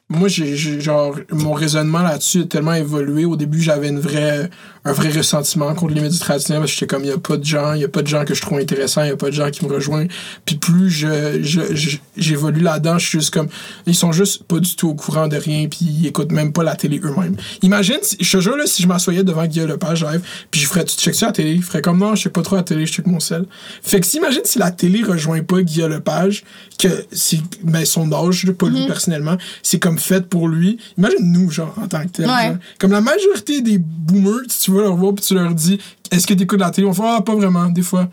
Moi, 0.09 0.29
j'ai, 0.29 0.57
j'ai- 0.57 0.81
genre, 0.81 1.15
mon 1.31 1.53
raisonnement 1.53 2.01
là-dessus 2.01 2.43
a 2.43 2.45
tellement 2.45 2.75
évolué. 2.75 3.25
Au 3.25 3.37
début, 3.37 3.63
j'avais 3.63 3.89
une 3.89 4.01
vraie, 4.01 4.51
un 4.85 4.93
vrai 4.93 5.11
ressentiment 5.11 5.75
contre 5.75 5.93
les 5.95 6.01
médias 6.01 6.19
traditionnels 6.19 6.63
parce 6.63 6.73
que 6.73 6.79
j'étais 6.79 6.87
comme, 6.95 7.03
il 7.05 7.09
n'y 7.09 7.13
a 7.13 7.19
pas 7.19 7.37
de 7.37 7.45
gens, 7.45 7.75
il 7.75 7.79
n'y 7.79 7.85
a 7.85 7.89
pas 7.89 8.01
de 8.01 8.07
gens 8.07 8.25
que 8.25 8.33
je 8.35 8.41
trouve 8.41 8.59
intéressants, 8.59 9.03
il 9.03 9.07
n'y 9.09 9.13
a 9.13 9.17
pas 9.17 9.27
de 9.29 9.35
gens 9.35 9.51
qui 9.51 9.65
me 9.67 9.71
rejoignent. 9.73 10.09
Puis 10.47 10.57
plus 10.57 10.89
je, 10.91 11.43
je- 11.43 11.97
j'évolue 12.17 12.61
là-dedans, 12.61 12.99
je 12.99 13.07
suis 13.07 13.19
juste 13.19 13.33
comme, 13.35 13.49
ils 13.87 13.95
sont 13.95 14.13
juste 14.13 14.45
pas 14.45 14.59
du 14.59 14.75
tout 14.77 14.89
au 14.89 14.95
courant 14.95 15.29
de 15.29 15.37
rien, 15.37 15.69
puis 15.69 15.81
ils 15.83 16.07
écoutent 16.07 16.33
même 16.33 16.53
pas 16.53 16.63
la 16.63 16.77
télé 16.77 16.99
eux-mêmes. 17.05 17.37
Imagine, 17.63 17.99
si- 18.03 18.17
je 18.21 18.39
te 18.39 18.43
jure, 18.43 18.57
là, 18.57 18.65
si 18.67 18.83
je 18.83 18.89
m'assoyais 18.89 19.23
devant 19.23 19.45
Guillaume 19.47 19.69
Lepage 19.69 20.03
live, 20.03 20.23
puis 20.51 20.61
je 20.63 20.67
ferais, 20.67 20.85
tu 20.85 20.97
checkes 20.97 21.15
ça 21.15 21.27
à 21.27 21.29
la 21.29 21.33
télé, 21.35 21.57
je 21.57 21.63
ferais 21.63 21.83
comme, 21.83 21.99
non, 21.99 22.15
je 22.15 22.23
sais 22.23 22.31
pas 22.31 22.43
trop 22.43 22.57
à 22.57 22.61
la 22.61 22.65
télé, 22.65 22.87
je 22.87 22.93
check 22.93 23.07
mon 23.07 23.21
sel. 23.21 23.45
Fait 23.83 24.01
que 24.01 24.07
si, 24.07 24.17
imagine 24.17 24.41
si 24.45 24.59
la 24.59 24.71
télé 24.71 25.03
rejoint 25.03 25.43
pas 25.43 25.61
Guillaume 25.61 25.93
Lepage, 25.93 26.43
que 26.79 26.89
c'est, 27.13 27.41
ben, 27.63 27.85
son 27.85 28.11
âge, 28.13 28.51
pas 28.53 28.69
lui 28.69 28.87
personnellement, 28.87 29.37
c'est 29.63 29.79
comme 29.79 29.99
fait 29.99 30.27
pour 30.27 30.49
lui. 30.49 30.79
Imagine 30.97 31.31
nous, 31.33 31.51
genre, 31.51 31.75
en 31.79 31.87
tant 31.87 32.03
que 32.05 32.09
tel. 32.09 32.27
Ouais. 32.27 32.57
Comme 32.79 32.93
la 32.93 33.03
majorité 33.03 33.61
des 33.61 33.77
boomers, 33.79 34.41
si 34.49 34.63
tu 34.63 34.70
veux 34.71 34.83
leur 34.83 34.97
voir, 34.97 35.15
puis 35.15 35.25
tu 35.25 35.35
leur 35.35 35.53
dis, 35.55 35.79
est-ce 36.11 36.27
que 36.27 36.35
t'écoutes 36.35 36.61
la 36.61 36.71
télé? 36.71 36.87
On 36.87 36.93
fait, 36.95 37.03
ah, 37.05 37.21
pas 37.21 37.35
vraiment, 37.35 37.67
des 37.69 37.83
fois. 37.83 38.09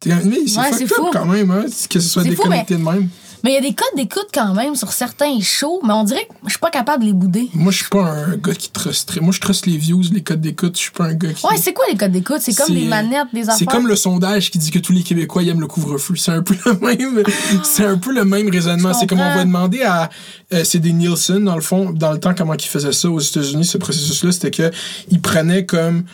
T'es 0.00 0.10
comme, 0.10 0.28
mais 0.28 0.46
c'est 0.46 0.58
Ouais, 0.58 0.64
fucked 0.70 0.78
c'est 0.78 0.84
up 0.84 0.90
fou. 0.96 1.06
quand 1.12 1.26
même, 1.26 1.50
hein, 1.50 1.64
que 1.90 2.00
ce 2.00 2.08
soit 2.08 2.22
fou, 2.24 2.28
déconnecté 2.30 2.74
de 2.76 2.82
même. 2.82 3.08
Mais 3.44 3.50
il 3.50 3.54
y 3.54 3.56
a 3.56 3.60
des 3.60 3.74
codes 3.74 3.96
d'écoute 3.96 4.28
quand 4.32 4.54
même 4.54 4.76
sur 4.76 4.92
certains 4.92 5.40
shows, 5.40 5.80
mais 5.84 5.92
on 5.92 6.04
dirait 6.04 6.26
que 6.26 6.34
je 6.44 6.50
suis 6.50 6.58
pas 6.58 6.70
capable 6.70 7.02
de 7.02 7.08
les 7.08 7.12
bouder. 7.12 7.48
Moi, 7.54 7.72
je 7.72 7.78
suis 7.78 7.88
pas 7.88 8.04
un 8.04 8.36
gars 8.36 8.54
qui 8.54 8.70
trusterait. 8.70 9.20
Moi, 9.20 9.32
je 9.32 9.40
truste 9.40 9.66
les 9.66 9.76
views, 9.76 10.02
les 10.12 10.22
codes 10.22 10.40
d'écoute. 10.40 10.76
Je 10.76 10.82
suis 10.82 10.90
pas 10.92 11.04
un 11.04 11.14
gars 11.14 11.32
qui. 11.32 11.44
Ouais, 11.46 11.56
c'est 11.56 11.72
quoi 11.72 11.84
les 11.90 11.96
codes 11.96 12.12
d'écoute? 12.12 12.38
C'est 12.40 12.54
comme 12.54 12.74
des 12.74 12.84
manettes, 12.84 13.28
des 13.32 13.42
affaires. 13.42 13.56
C'est 13.56 13.66
comme 13.66 13.88
le 13.88 13.96
sondage 13.96 14.50
qui 14.50 14.58
dit 14.58 14.70
que 14.70 14.78
tous 14.78 14.92
les 14.92 15.02
Québécois 15.02 15.42
ils 15.42 15.48
aiment 15.48 15.60
le 15.60 15.66
couvre-feu. 15.66 16.14
C'est 16.16 16.32
un 16.32 16.42
peu 16.42 16.54
le 16.64 16.72
même, 16.80 17.22
c'est 17.64 17.84
un 17.84 17.98
peu 17.98 18.12
le 18.12 18.24
même 18.24 18.48
raisonnement. 18.48 18.94
C'est 18.94 19.06
comme 19.06 19.20
on 19.20 19.34
va 19.34 19.44
demander 19.44 19.82
à, 19.82 20.10
euh, 20.52 20.64
c'est 20.64 20.78
des 20.78 20.92
Nielsen 20.92 21.44
dans 21.44 21.56
le 21.56 21.62
fond, 21.62 21.90
dans 21.90 22.12
le 22.12 22.20
temps 22.20 22.34
comment 22.34 22.54
ils 22.54 22.62
faisaient 22.62 22.92
ça 22.92 23.10
aux 23.10 23.20
États-Unis, 23.20 23.64
ce 23.64 23.78
processus-là, 23.78 24.32
c'était 24.32 24.50
que 24.50 24.70
ils 25.10 25.20
prenaient 25.20 25.66
comme 25.66 26.04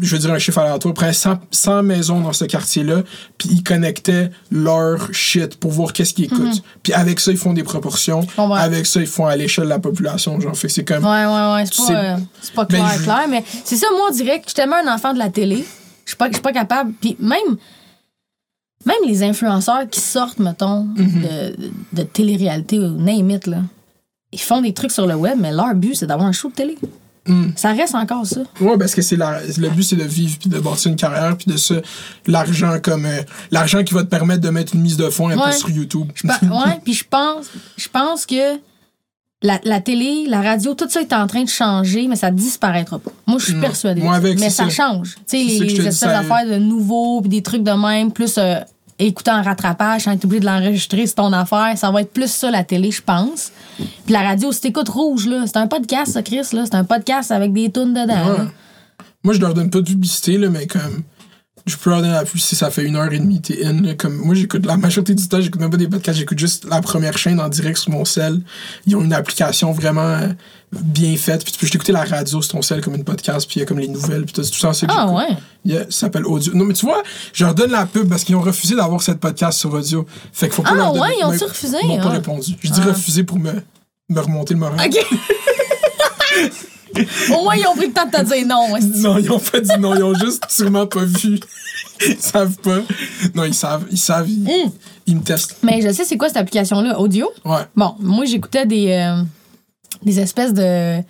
je 0.00 0.14
veux 0.14 0.18
dire 0.20 0.32
un 0.32 0.38
chiffre 0.38 0.58
aléatoire, 0.58 0.92
ils 0.92 0.94
prenaient 0.94 1.12
100, 1.12 1.38
100 1.50 1.82
maisons 1.82 2.20
dans 2.20 2.32
ce 2.32 2.44
quartier-là, 2.44 3.02
puis 3.38 3.48
ils 3.52 3.62
connectaient 3.62 4.30
leur 4.50 5.12
shit 5.12 5.56
pour 5.56 5.70
voir 5.70 5.92
qu'est-ce 5.92 6.14
qu'ils 6.14 6.24
écoutent. 6.26 6.62
Puis 6.82 6.92
avec 6.92 7.20
ça, 7.20 7.30
ils 7.30 7.36
font 7.36 7.52
des 7.52 7.62
proportions. 7.62 8.26
Avec 8.56 8.86
ça, 8.86 9.00
ils 9.00 9.06
font 9.06 9.26
à 9.26 9.36
l'échelle 9.36 9.64
de 9.64 9.68
la 9.68 9.78
population. 9.78 10.40
Genre, 10.40 10.56
fait 10.56 10.68
c'est 10.68 10.84
comme. 10.84 11.04
Ouais, 11.04 11.26
ouais, 11.26 11.54
ouais. 11.54 11.64
C'est 11.70 11.92
pas, 11.92 12.04
euh, 12.04 12.16
c'est 12.40 12.54
pas 12.54 12.64
Ben, 12.64 12.78
clair, 12.78 13.02
clair. 13.02 13.26
Mais 13.28 13.44
c'est 13.64 13.76
ça, 13.76 13.86
moi, 13.92 14.08
on 14.10 14.12
dirait 14.12 14.38
que 14.38 14.44
je 14.44 14.50
suis 14.50 14.56
tellement 14.56 14.76
un 14.84 14.94
enfant 14.94 15.12
de 15.12 15.18
la 15.18 15.28
télé. 15.28 15.64
Je 16.04 16.10
suis 16.10 16.16
pas, 16.16 16.30
pas 16.30 16.52
capable. 16.52 16.92
Puis 17.00 17.16
même, 17.20 17.56
même 18.84 18.96
les 19.06 19.22
influenceurs 19.22 19.88
qui 19.90 20.00
sortent, 20.00 20.38
mettons, 20.38 20.84
de, 20.96 21.54
de 21.92 22.02
télé-réalité 22.02 22.78
ou 22.78 22.88
name 22.88 23.30
it, 23.30 23.46
là, 23.46 23.58
ils 24.32 24.40
font 24.40 24.62
des 24.62 24.72
trucs 24.72 24.90
sur 24.90 25.06
le 25.06 25.14
web, 25.14 25.38
mais 25.38 25.52
leur 25.52 25.74
but, 25.74 25.94
c'est 25.94 26.06
d'avoir 26.06 26.26
un 26.26 26.32
show 26.32 26.48
de 26.48 26.54
télé. 26.54 26.78
Ça 27.56 27.72
reste 27.72 27.94
encore 27.94 28.26
ça. 28.26 28.40
Ouais, 28.60 28.76
parce 28.78 28.94
que 28.94 29.02
c'est 29.02 29.16
la- 29.16 29.40
le 29.58 29.68
but, 29.70 29.82
c'est 29.84 29.96
de 29.96 30.02
vivre 30.04 30.36
puis 30.40 30.48
de 30.50 30.58
bâtir 30.58 30.90
une 30.90 30.96
carrière 30.96 31.36
puis 31.36 31.50
de 31.52 31.56
ça, 31.56 31.76
l'argent 32.26 32.78
comme 32.82 33.06
euh, 33.06 33.22
l'argent 33.50 33.84
qui 33.84 33.94
va 33.94 34.02
te 34.02 34.08
permettre 34.08 34.40
de 34.40 34.50
mettre 34.50 34.74
une 34.74 34.80
mise 34.82 34.96
de 34.96 35.08
fonds 35.08 35.28
un 35.28 35.36
peu 35.36 35.44
Ouais. 35.44 35.52
sur 35.52 35.70
YouTube. 35.70 36.10
Ouais, 36.24 36.80
puis 36.84 36.94
je 36.94 37.04
pense, 37.08 37.46
je 37.76 37.88
pense 37.88 38.26
que 38.26 38.58
la, 39.44 39.60
la 39.64 39.80
télé, 39.80 40.26
la 40.28 40.40
radio, 40.40 40.74
tout 40.74 40.88
ça 40.88 41.00
est 41.00 41.12
en 41.12 41.26
train 41.26 41.42
de 41.42 41.48
changer, 41.48 42.06
mais 42.08 42.14
ça 42.16 42.30
disparaîtra 42.30 42.98
pas. 42.98 43.10
Moi, 43.26 43.38
je 43.40 43.46
suis 43.46 43.54
persuadée. 43.60 44.00
de 44.00 44.04
Moi, 44.04 44.14
ça. 44.14 44.18
avec, 44.18 44.38
mais 44.40 44.50
ça, 44.50 44.68
ça. 44.68 44.70
change. 44.70 45.16
Tu 45.28 45.36
sais, 45.38 45.44
les 45.64 45.80
espèces 45.86 46.00
d'affaires 46.00 46.46
de 46.48 46.56
nouveaux, 46.58 47.20
puis 47.20 47.28
des 47.30 47.42
trucs 47.42 47.62
de 47.64 47.72
même, 47.72 48.12
plus 48.12 48.34
euh, 48.38 48.60
écouter 48.98 49.30
en 49.30 49.42
rattrapage, 49.42 50.02
sans 50.02 50.12
être 50.12 50.24
obligé 50.24 50.40
de 50.40 50.46
l'enregistrer, 50.46 51.06
c'est 51.06 51.14
ton 51.14 51.32
affaire. 51.32 51.72
Ça 51.76 51.90
va 51.90 52.02
être 52.02 52.12
plus 52.12 52.30
ça, 52.30 52.50
la 52.50 52.64
télé, 52.64 52.90
je 52.90 53.02
pense. 53.02 53.52
Puis 53.76 54.12
la 54.12 54.22
radio, 54.22 54.52
si 54.52 54.60
t'écoutes 54.60 54.88
Rouge, 54.88 55.26
là, 55.26 55.44
c'est 55.46 55.56
un 55.56 55.66
podcast, 55.66 56.12
ça, 56.12 56.22
Chris, 56.22 56.46
là. 56.52 56.64
C'est 56.64 56.74
un 56.74 56.84
podcast 56.84 57.30
avec 57.30 57.52
des 57.52 57.70
tunes 57.70 57.94
dedans. 57.94 58.26
Ouais. 58.26 58.46
Moi, 59.24 59.34
je 59.34 59.40
leur 59.40 59.54
donne 59.54 59.70
pas 59.70 59.80
de 59.80 59.86
publicité, 59.86 60.38
là, 60.38 60.50
mais 60.50 60.66
comme. 60.66 61.02
Je 61.66 61.76
peux 61.76 61.90
leur 61.90 62.00
donner 62.00 62.12
la 62.12 62.24
publicité, 62.24 62.56
ça 62.56 62.70
fait 62.70 62.82
une 62.82 62.96
heure 62.96 63.12
et 63.12 63.18
demie, 63.20 63.40
t'es 63.40 63.64
in. 63.64 63.82
là. 63.82 63.94
Comme, 63.94 64.16
moi, 64.16 64.34
j'écoute 64.34 64.66
la 64.66 64.76
majorité 64.76 65.14
du 65.14 65.28
temps, 65.28 65.40
j'écoute 65.40 65.60
même 65.60 65.70
pas 65.70 65.76
des 65.76 65.86
podcasts, 65.86 66.18
j'écoute 66.18 66.38
juste 66.38 66.64
la 66.68 66.80
première 66.80 67.16
chaîne 67.16 67.40
en 67.40 67.48
direct 67.48 67.78
sur 67.78 67.92
mon 67.92 68.04
cell. 68.04 68.40
Ils 68.86 68.96
ont 68.96 69.02
une 69.02 69.12
application 69.12 69.70
vraiment 69.70 70.00
euh, 70.02 70.28
bien 70.72 71.16
faite, 71.16 71.44
puis 71.44 71.52
tu 71.52 71.58
peux 71.60 71.66
juste 71.66 71.76
écouter 71.76 71.92
la 71.92 72.04
radio 72.04 72.42
sur 72.42 72.50
ton 72.52 72.62
cell 72.62 72.80
comme 72.80 72.96
une 72.96 73.04
podcast, 73.04 73.46
puis 73.48 73.58
il 73.58 73.60
y 73.60 73.62
a 73.62 73.66
comme 73.66 73.78
les 73.78 73.86
nouvelles, 73.86 74.24
puis 74.24 74.32
tout 74.32 74.42
ça, 74.42 74.72
Ah 74.88 75.08
ouais. 75.12 75.28
Yeah, 75.64 75.84
ça 75.84 75.90
s'appelle 76.00 76.26
Audio. 76.26 76.52
Non, 76.54 76.64
mais 76.64 76.74
tu 76.74 76.84
vois, 76.84 77.00
je 77.32 77.44
leur 77.44 77.54
donne 77.54 77.70
la 77.70 77.86
pub 77.86 78.08
parce 78.08 78.24
qu'ils 78.24 78.34
ont 78.34 78.40
refusé 78.40 78.74
d'avoir 78.74 79.00
cette 79.00 79.20
podcast 79.20 79.60
sur 79.60 79.72
audio. 79.72 80.04
Fait 80.32 80.46
qu'il 80.46 80.54
faut 80.56 80.62
pas 80.62 80.70
Ah 80.72 80.76
leur 80.76 80.88
donner. 80.92 81.02
ouais, 81.02 81.14
ils 81.20 81.24
ont 81.24 81.30
mais- 81.30 81.38
tout 81.38 81.44
refusé, 81.46 81.76
Ils 81.84 81.88
m'ont 81.88 81.98
pas 81.98 82.08
ah. 82.08 82.12
répondu. 82.14 82.54
Je 82.60 82.70
dis 82.72 82.80
Ah. 82.82 82.88
refusé 82.88 83.22
pour 83.22 83.38
me, 83.38 83.52
me 84.08 84.20
remonter 84.20 84.54
le 84.54 84.60
moral. 84.60 84.80
OK. 84.84 84.96
Au 87.30 87.42
moins, 87.42 87.54
ils 87.56 87.66
ont 87.66 87.74
pris 87.76 87.86
le 87.88 87.92
temps 87.92 88.06
de 88.06 88.10
te 88.10 88.24
dire 88.34 88.46
non. 88.46 88.68
Non, 88.96 89.18
ils 89.18 89.30
ont 89.30 89.38
pas 89.38 89.60
dit 89.60 89.78
non, 89.78 89.94
ils 89.94 90.02
ont 90.02 90.14
juste 90.14 90.44
sûrement 90.50 90.86
pas 90.86 91.04
vu. 91.04 91.38
Ils 92.06 92.18
savent 92.18 92.56
pas. 92.58 92.78
Non, 93.34 93.44
ils 93.44 93.54
savent, 93.54 93.86
ils 93.90 93.98
savent, 93.98 94.28
ils, 94.28 94.42
Hmm. 94.44 94.70
ils 95.06 95.16
me 95.16 95.22
testent. 95.22 95.56
Mais 95.62 95.80
je 95.82 95.92
sais 95.92 96.04
c'est 96.04 96.16
quoi 96.16 96.28
cette 96.28 96.36
application-là, 96.38 96.98
audio? 96.98 97.30
Ouais. 97.44 97.62
Bon, 97.76 97.94
moi, 98.00 98.24
j'écoutais 98.24 98.66
des, 98.66 98.88
euh, 98.90 99.22
des 100.02 100.18
espèces 100.20 100.52
de. 100.52 101.02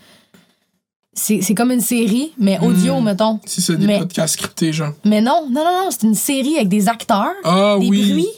C'est 1.14 1.54
comme 1.54 1.70
une 1.70 1.80
série, 1.82 2.32
mais 2.38 2.58
audio, 2.60 2.98
mettons. 3.00 3.38
Si 3.44 3.60
c'est 3.60 3.76
des 3.76 3.86
Mais- 3.86 3.98
podcasts 3.98 4.32
scriptés, 4.34 4.72
genre. 4.72 4.92
Mais 5.04 5.20
non, 5.20 5.46
non, 5.50 5.62
non, 5.62 5.84
non, 5.84 5.88
c'est 5.90 6.04
une 6.04 6.14
série 6.14 6.56
avec 6.56 6.68
des 6.68 6.88
acteurs, 6.88 7.34
Ah 7.44 7.76
des 7.78 7.86
oui. 7.88 8.10
bruits. 8.12 8.28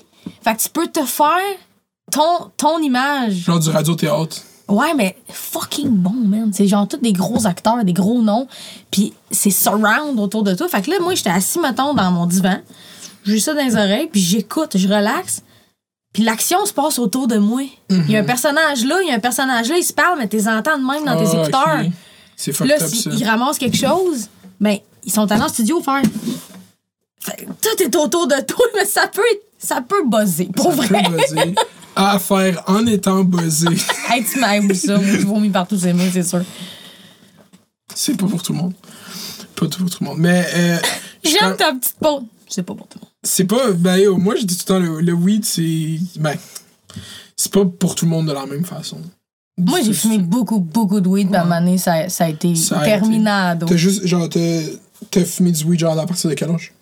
Fait 0.43 0.57
que 0.57 0.63
tu 0.63 0.69
peux 0.71 0.89
te 0.89 1.05
faire 1.05 1.39
ton, 2.11 2.51
ton 2.57 2.79
image. 2.81 3.35
Genre 3.35 3.61
du 3.61 3.69
radio-théâtre. 3.71 4.39
Ouais, 4.69 4.95
mais 4.95 5.17
fucking 5.31 5.91
bon, 5.91 6.13
man. 6.13 6.51
C'est 6.53 6.67
genre 6.67 6.89
tous 6.89 6.97
des 6.97 7.13
gros 7.13 7.47
acteurs, 7.47 7.85
des 7.85 7.93
gros 7.93 8.23
noms. 8.23 8.47
Puis 8.91 9.13
c'est 9.31 9.51
surround 9.51 10.19
autour 10.19 10.43
de 10.43 10.55
toi. 10.55 10.69
Fait 10.69 10.83
que 10.83 10.91
là, 10.91 10.97
moi, 11.01 11.15
j'étais 11.15 11.31
assis, 11.31 11.59
mettons, 11.59 11.93
dans 11.95 12.11
mon 12.11 12.27
divan. 12.27 12.59
J'ai 13.25 13.41
ça 13.41 13.55
dans 13.55 13.65
les 13.65 13.75
oreilles, 13.75 14.09
puis 14.11 14.21
j'écoute, 14.21 14.77
je 14.77 14.87
relaxe. 14.89 15.43
Puis 16.13 16.23
l'action 16.23 16.65
se 16.65 16.73
passe 16.73 16.99
autour 16.99 17.27
de 17.27 17.39
moi. 17.39 17.63
Il 17.91 18.11
y 18.11 18.17
a 18.17 18.21
un 18.21 18.25
personnage 18.25 18.85
là, 18.85 19.01
il 19.03 19.09
y 19.09 19.11
a 19.11 19.15
un 19.15 19.21
personnage 19.21 19.69
là, 19.69 19.77
il 19.77 19.83
se 19.83 19.93
parle, 19.93 20.19
mais 20.19 20.29
t'es 20.29 20.47
entends 20.47 20.79
de 20.79 20.85
même 20.85 21.05
dans 21.05 21.17
tes 21.17 21.37
Ah, 21.37 21.41
écouteurs. 21.41 21.85
C'est 22.37 22.53
fucked 22.53 22.69
là, 22.71 22.77
up, 22.77 22.81
ça. 22.83 22.87
s'ils 22.89 23.25
ramassent 23.27 23.59
quelque 23.59 23.77
chose, 23.77 24.29
ben, 24.61 24.77
ils 25.05 25.13
sont 25.13 25.31
allés 25.33 25.43
en 25.43 25.49
studio 25.49 25.81
faire. 25.81 26.03
Fait 27.21 27.47
tout 27.61 27.83
est 27.83 27.97
autour 27.97 28.27
de 28.29 28.41
toi, 28.43 28.65
mais 28.75 28.85
ça 28.85 29.09
peut, 29.09 29.23
ça 29.65 29.81
peut 29.83 30.05
buzzer, 30.07 30.47
pour 30.55 30.73
Ça 30.73 30.83
vrai. 30.83 31.03
peut 31.03 31.17
buzzer. 31.17 31.55
À 31.97 32.19
faire 32.19 32.63
en 32.67 32.85
étant 32.87 33.23
buzzé. 33.25 33.69
hey, 34.11 34.25
tu 34.25 34.41
m'aimes 34.41 34.75
ça, 34.75 34.99
moi, 34.99 35.17
je 35.17 35.27
vomis 35.27 35.51
partout 35.51 35.79
ces 35.79 35.93
mots, 35.93 36.03
c'est 36.13 36.23
sûr. 36.25 36.43
C'est 37.95 38.17
pas 38.17 38.27
pour 38.27 38.43
tout 38.43 38.53
le 38.53 38.59
monde. 38.59 38.75
Pas 39.57 39.67
tout 39.69 39.79
pour 39.81 39.91
tout 39.91 40.03
le 40.03 40.09
monde. 40.11 40.19
Mais 40.19 40.45
euh, 40.55 40.79
J'aime 41.23 41.39
quand- 41.51 41.57
ta 41.57 41.73
petite 41.75 41.97
peau. 42.01 42.25
C'est 42.49 42.63
pas 42.65 42.75
pour 42.75 42.87
tout 42.89 42.99
le 42.99 43.05
monde. 43.05 43.11
c'est 43.23 43.45
pas. 43.45 43.73
Ben, 43.73 43.97
yo, 43.97 44.17
moi, 44.17 44.35
je 44.37 44.43
dis 44.45 44.57
tout 44.57 44.65
le 44.73 44.75
temps, 44.75 44.79
le, 44.81 45.01
le 45.01 45.13
weed, 45.13 45.45
c'est. 45.45 45.99
Ben, 46.19 46.37
c'est 47.37 47.53
pas 47.53 47.65
pour 47.65 47.95
tout 47.95 48.05
le 48.05 48.11
monde 48.11 48.27
de 48.27 48.33
la 48.33 48.47
même 48.47 48.65
façon. 48.65 49.01
Moi, 49.57 49.81
j'ai 49.83 49.93
fumé 49.93 50.19
beaucoup, 50.19 50.59
beaucoup 50.59 51.01
de 51.01 51.09
weed, 51.09 51.33
un 51.35 51.45
moment 51.45 51.61
donné, 51.61 51.79
ça, 51.79 52.09
ça 52.09 52.25
a 52.25 52.29
été 52.29 52.57
Ça 52.57 52.81
a 52.81 52.85
terminado. 52.85 53.67
T'as 53.67 53.77
juste, 53.77 54.05
genre, 54.07 54.29
t'as 54.29 54.63
t'as 55.11 55.25
fumé 55.25 55.53
du 55.53 55.65
weed, 55.65 55.79
genre, 55.81 55.97
à 55.99 56.07
partir 56.07 56.29
de 56.29 56.35
quel 56.35 56.51
âge? 56.51 56.73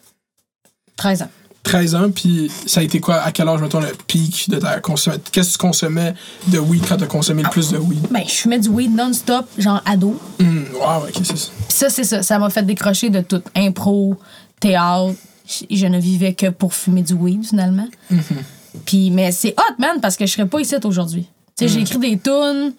13 0.96 1.22
ans. 1.22 1.30
13 1.62 1.94
ans, 1.94 2.10
puis 2.10 2.50
ça 2.66 2.80
a 2.80 2.82
été 2.82 3.00
quoi, 3.00 3.16
à 3.22 3.30
quel 3.30 3.48
âge, 3.48 3.60
mettons, 3.60 3.80
le 3.80 3.92
pic 4.06 4.50
de 4.50 4.56
ta 4.58 4.80
consommation? 4.80 5.22
Qu'est-ce 5.30 5.50
que 5.50 5.52
tu 5.52 5.58
consommais 5.58 6.14
de 6.48 6.58
weed 6.58 6.84
quand 6.86 6.96
t'as 6.96 7.06
consommé 7.06 7.42
le 7.42 7.50
plus 7.50 7.70
de 7.70 7.78
weed? 7.78 8.06
Ben, 8.10 8.22
je 8.26 8.32
fumais 8.32 8.58
du 8.58 8.68
weed 8.68 8.94
non-stop, 8.94 9.46
genre 9.58 9.80
ado. 9.84 10.20
Hum, 10.40 10.66
wow, 10.74 11.04
ok, 11.08 11.12
c'est 11.22 11.36
ça. 11.36 11.50
Puis 11.68 11.76
ça, 11.76 11.90
c'est 11.90 12.04
ça. 12.04 12.22
Ça 12.22 12.38
m'a 12.38 12.50
fait 12.50 12.64
décrocher 12.64 13.10
de 13.10 13.20
tout. 13.20 13.42
Impro, 13.54 14.16
théâtre. 14.58 15.14
Je 15.70 15.86
ne 15.86 15.98
vivais 15.98 16.34
que 16.34 16.50
pour 16.50 16.74
fumer 16.74 17.02
du 17.02 17.14
weed, 17.14 17.44
finalement. 17.44 17.88
Puis, 18.84 19.10
mais 19.10 19.32
c'est 19.32 19.54
hot, 19.58 19.74
man, 19.78 20.00
parce 20.00 20.16
que 20.16 20.26
je 20.26 20.32
serais 20.32 20.46
pas 20.46 20.60
ici 20.60 20.74
aujourd'hui. 20.82 21.26
Tu 21.56 21.68
sais, 21.68 21.68
j'ai 21.68 21.80
écrit 21.80 21.98
des 21.98 22.18
tunes, 22.18 22.72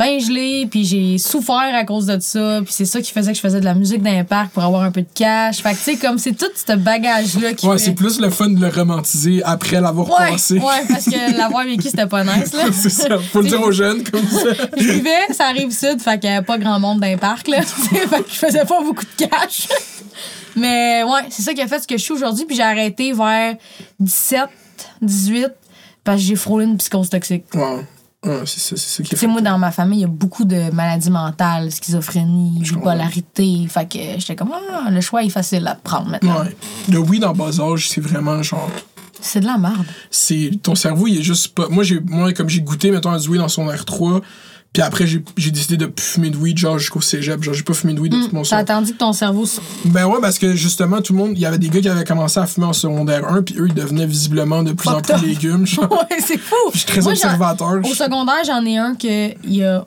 ben 0.00 0.18
gelé, 0.18 0.66
puis 0.70 0.86
j'ai 0.86 1.18
souffert 1.18 1.74
à 1.74 1.84
cause 1.84 2.06
de 2.06 2.18
ça. 2.20 2.60
Puis 2.64 2.72
c'est 2.72 2.86
ça 2.86 3.02
qui 3.02 3.12
faisait 3.12 3.32
que 3.32 3.36
je 3.36 3.42
faisais 3.42 3.60
de 3.60 3.66
la 3.66 3.74
musique 3.74 4.02
dans 4.02 4.10
les 4.10 4.24
parcs 4.24 4.48
pour 4.50 4.62
avoir 4.64 4.82
un 4.82 4.90
peu 4.90 5.02
de 5.02 5.08
cash. 5.14 5.58
Fait 5.62 5.72
que, 5.72 5.76
tu 5.76 5.82
sais, 5.82 5.96
comme 5.96 6.16
c'est 6.16 6.32
tout 6.32 6.46
ce 6.54 6.72
bagage-là 6.74 7.52
qui 7.52 7.66
Ouais, 7.66 7.76
fait- 7.76 7.84
c'est 7.84 7.92
plus 7.92 8.18
le 8.18 8.30
fun 8.30 8.48
de 8.48 8.58
le 8.58 8.68
romantiser 8.68 9.42
après 9.44 9.78
l'avoir 9.78 10.08
Ouais, 10.08 10.30
passé. 10.32 10.54
ouais, 10.58 10.86
parce 10.88 11.04
que 11.04 11.36
l'avoir 11.36 11.64
vécu, 11.66 11.88
c'était 11.90 12.06
pas 12.06 12.24
nice, 12.24 12.54
là. 12.54 12.64
c'est 12.72 12.88
ça. 12.88 13.18
Faut 13.18 13.42
le 13.42 13.48
dire 13.48 13.60
aux 13.60 13.72
jeunes, 13.72 14.02
comme 14.04 14.26
ça. 14.26 14.54
Je 14.74 14.90
vivais, 14.90 15.32
ça 15.32 15.48
arrive 15.48 15.70
sud, 15.70 16.00
fait 16.00 16.18
qu'il 16.18 16.30
y 16.30 16.32
avait 16.32 16.46
pas 16.46 16.56
grand 16.56 16.80
monde 16.80 16.98
dans 17.00 17.06
les 17.06 17.18
parcs, 17.18 17.46
là. 17.48 17.60
fait 17.62 18.22
que 18.22 18.30
je 18.30 18.36
faisais 18.36 18.64
pas 18.64 18.80
beaucoup 18.82 19.04
de 19.04 19.26
cash. 19.26 19.68
Mais 20.56 21.02
ouais, 21.04 21.20
c'est 21.28 21.42
ça 21.42 21.52
qui 21.52 21.60
a 21.60 21.66
fait 21.68 21.78
ce 21.80 21.86
que 21.86 21.98
je 21.98 22.02
suis 22.02 22.12
aujourd'hui. 22.14 22.46
Puis 22.46 22.56
j'ai 22.56 22.62
arrêté 22.62 23.12
vers 23.12 23.54
17, 24.00 24.40
18, 25.02 25.48
parce 26.04 26.16
que 26.22 26.26
j'ai 26.26 26.36
frôlé 26.36 26.64
une 26.64 26.78
psychose 26.78 27.10
toxique. 27.10 27.44
Ouais. 27.54 27.84
Ouais, 28.24 28.42
c'est 28.44 28.60
ça, 28.60 28.76
c'est 28.76 28.78
ça 28.78 29.02
qui 29.02 29.14
est 29.14 29.16
Tu 29.16 29.16
sais, 29.16 29.26
moi, 29.26 29.40
dans 29.40 29.56
ma 29.56 29.70
famille, 29.70 30.00
il 30.00 30.02
y 30.02 30.04
a 30.04 30.08
beaucoup 30.08 30.44
de 30.44 30.70
maladies 30.72 31.10
mentales, 31.10 31.70
schizophrénie, 31.72 32.60
bipolarité. 32.60 33.66
Fait 33.68 33.86
que 33.86 33.98
j'étais 34.18 34.36
comme, 34.36 34.52
ah, 34.52 34.90
le 34.90 35.00
choix 35.00 35.24
est 35.24 35.30
facile 35.30 35.66
à 35.66 35.74
prendre 35.74 36.10
maintenant. 36.10 36.40
Ouais. 36.40 36.54
Le 36.90 36.98
weed 36.98 37.24
en 37.24 37.32
bas 37.32 37.60
âge, 37.60 37.88
c'est 37.88 38.00
vraiment 38.00 38.42
genre. 38.42 38.68
C'est 39.22 39.40
de 39.40 39.46
la 39.46 39.58
merde. 39.58 39.84
c'est 40.10 40.50
ton 40.62 40.74
cerveau 40.74 41.06
il 41.06 41.18
est 41.18 41.22
juste 41.22 41.48
pas 41.48 41.68
moi 41.68 41.84
j'ai 41.84 42.00
moi 42.00 42.32
comme 42.32 42.48
j'ai 42.48 42.62
goûté 42.62 42.90
mettons 42.90 43.10
à 43.10 43.18
du 43.18 43.28
weed 43.28 43.38
dans 43.42 43.48
son 43.48 43.66
R3 43.66 44.22
puis 44.72 44.82
après 44.82 45.04
j'ai 45.06 45.50
décidé 45.50 45.76
de 45.76 45.86
plus 45.86 46.04
fumer 46.04 46.30
de 46.30 46.36
weed 46.36 46.56
genre 46.56 46.78
jusqu'au 46.78 47.00
cégep 47.00 47.42
genre 47.42 47.54
j'ai 47.54 47.62
pas 47.64 47.74
fumé 47.74 47.92
de 47.94 48.00
weed 48.00 48.12
de 48.12 48.18
tout 48.24 48.34
mon 48.34 48.42
T'as 48.42 48.48
sang 48.50 48.56
attendu 48.58 48.92
que 48.92 48.98
ton 48.98 49.12
cerveau. 49.12 49.44
ben 49.86 50.06
ouais 50.06 50.18
parce 50.20 50.38
que 50.38 50.54
justement 50.54 51.00
tout 51.02 51.12
le 51.12 51.18
monde 51.18 51.32
il 51.34 51.40
y 51.40 51.46
avait 51.46 51.58
des 51.58 51.68
gars 51.68 51.80
qui 51.80 51.88
avaient 51.88 52.04
commencé 52.04 52.38
à 52.38 52.46
fumer 52.46 52.66
en 52.66 52.72
secondaire 52.72 53.26
1 53.28 53.42
puis 53.42 53.56
eux 53.58 53.66
ils 53.68 53.74
devenaient 53.74 54.06
visiblement 54.06 54.62
de 54.62 54.72
plus 54.72 54.88
en 54.88 55.00
plus 55.00 55.12
up. 55.14 55.22
légumes 55.22 55.66
genre. 55.66 55.90
ouais, 56.10 56.18
c'est 56.24 56.38
fou. 56.38 56.54
je 56.72 56.78
suis 56.78 56.86
très 56.86 57.00
Moi, 57.00 57.12
observateur 57.12 57.80
Au 57.82 57.94
secondaire, 57.94 58.44
j'en 58.46 58.64
ai 58.64 58.76
un 58.78 58.94
que 58.94 59.34
il 59.44 59.64
a 59.64 59.86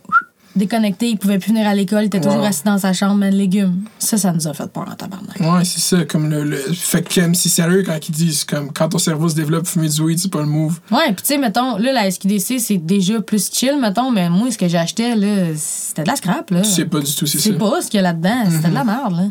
déconnecté, 0.56 1.08
il 1.10 1.18
pouvait 1.18 1.40
plus 1.40 1.52
venir 1.52 1.68
à 1.68 1.74
l'école, 1.76 2.04
il 2.04 2.06
était 2.08 2.20
toujours 2.22 2.40
Wow. 2.40 2.46
assis 2.46 2.64
dans 2.64 2.78
sa 2.78 2.94
chambre, 2.94 3.16
mais 3.16 3.32
le 3.32 3.38
légume. 3.38 3.82
Ça, 4.00 4.18
ça 4.18 4.32
nous 4.32 4.48
a 4.48 4.54
fait 4.54 4.68
peur 4.72 4.88
en 4.92 4.96
tabarnak. 4.96 5.40
ouais 5.40 5.64
c'est 5.66 5.80
ça 5.80 6.06
comme 6.06 6.30
le, 6.30 6.44
le 6.44 6.58
fait 6.74 7.02
que 7.02 7.22
comme, 7.22 7.34
c'est 7.36 7.50
sérieux 7.50 7.84
quand 7.86 7.98
ils 8.08 8.12
disent 8.12 8.44
comme 8.44 8.72
quand 8.72 8.90
ton 8.90 8.98
cerveau 9.00 9.30
se 9.30 9.36
développe 9.36 9.66
fumer 9.68 9.90
du 9.90 10.02
weed 10.02 10.20
c'est 10.20 10.32
pas 10.32 10.42
le 10.42 10.46
move 10.48 10.80
Ouais, 10.92 11.08
puis 11.08 11.16
tu 11.24 11.26
sais, 11.34 11.38
mettons, 11.38 11.78
là, 11.78 11.92
la 11.94 12.10
SQDC, 12.12 12.60
c'est 12.60 12.78
déjà 12.78 13.22
plus 13.22 13.50
chill, 13.52 13.78
mettons, 13.80 14.12
mais 14.12 14.30
moi, 14.30 14.52
ce 14.52 14.58
que 14.58 14.68
j'achetais, 14.68 15.16
là, 15.16 15.48
c'était 15.56 16.04
de 16.04 16.08
la 16.08 16.16
scrap, 16.16 16.50
là. 16.52 16.62
tu 16.62 16.70
sais 16.70 16.86
pas 16.86 17.00
du 17.00 17.14
tout 17.16 17.26
c'est 17.26 17.38
ça 17.38 17.44
C'est 17.46 17.58
pas 17.58 17.82
ce 17.82 17.88
qu'il 17.88 17.98
y 17.98 18.00
a 18.00 18.04
là-dedans, 18.04 18.44
c'était 18.52 18.70
de 18.70 18.74
la 18.74 18.84
merde, 18.84 19.14
là. 19.16 19.24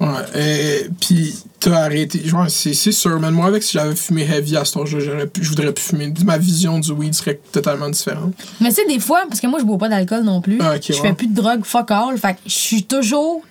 Ouais, 0.00 0.40
et 0.84 0.88
puis 1.00 1.34
t'as 1.58 1.84
arrêté. 1.84 2.26
Genre, 2.26 2.48
c'est 2.48 2.72
c'est 2.74 2.92
sûr, 2.92 3.20
mais 3.20 3.30
moi, 3.30 3.46
avec 3.46 3.62
si 3.62 3.72
j'avais 3.72 3.94
fumé 3.94 4.22
heavy 4.22 4.56
à 4.56 4.64
j'aurais 4.64 5.26
pu- 5.26 5.42
je 5.44 5.48
voudrais 5.50 5.72
plus 5.72 5.82
fumer. 5.84 6.12
Ma 6.24 6.38
vision 6.38 6.78
du 6.78 6.90
weed 6.92 7.14
serait 7.14 7.38
totalement 7.52 7.90
différente. 7.90 8.32
Mais 8.60 8.70
tu 8.70 8.76
sais, 8.76 8.86
des 8.86 8.98
fois, 8.98 9.22
parce 9.28 9.40
que 9.40 9.46
moi, 9.46 9.58
je 9.60 9.64
bois 9.64 9.76
pas 9.78 9.88
d'alcool 9.90 10.22
non 10.24 10.40
plus, 10.40 10.58
Ah, 10.60 10.76
je 10.80 10.92
ouais. 10.94 10.98
fais 11.00 11.12
plus 11.12 11.26
de 11.26 11.34
drogue, 11.34 11.64
fuck 11.64 11.90
all, 11.90 12.16
fait 12.16 12.34
que 12.34 12.38
je 12.46 12.52
suis 12.52 12.84
toujours 12.84 13.42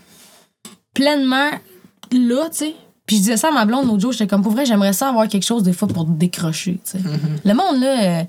pleinement 0.94 1.52
là, 2.12 2.50
tu 2.52 2.58
sais. 2.58 2.76
Puis 3.06 3.18
je 3.18 3.22
disais 3.22 3.38
ça 3.38 3.50
à 3.50 3.52
ma 3.52 3.66
blonde 3.66 3.88
l'autre 3.88 4.02
jour, 4.02 4.12
j'étais 4.12 4.28
comme, 4.28 4.42
pour 4.44 4.52
vrai, 4.52 4.66
j'aimerais 4.66 4.94
ça 4.94 5.10
avoir 5.10 5.28
quelque 5.28 5.46
chose 5.46 5.64
des 5.64 5.74
fois 5.74 5.88
pour 5.88 6.06
décrocher, 6.06 6.80
tu 6.84 6.92
sais. 6.92 6.98
Mm-hmm. 6.98 7.46
Le 7.46 7.54
monde, 7.54 7.80
là, 7.82 8.22
euh, 8.22 8.24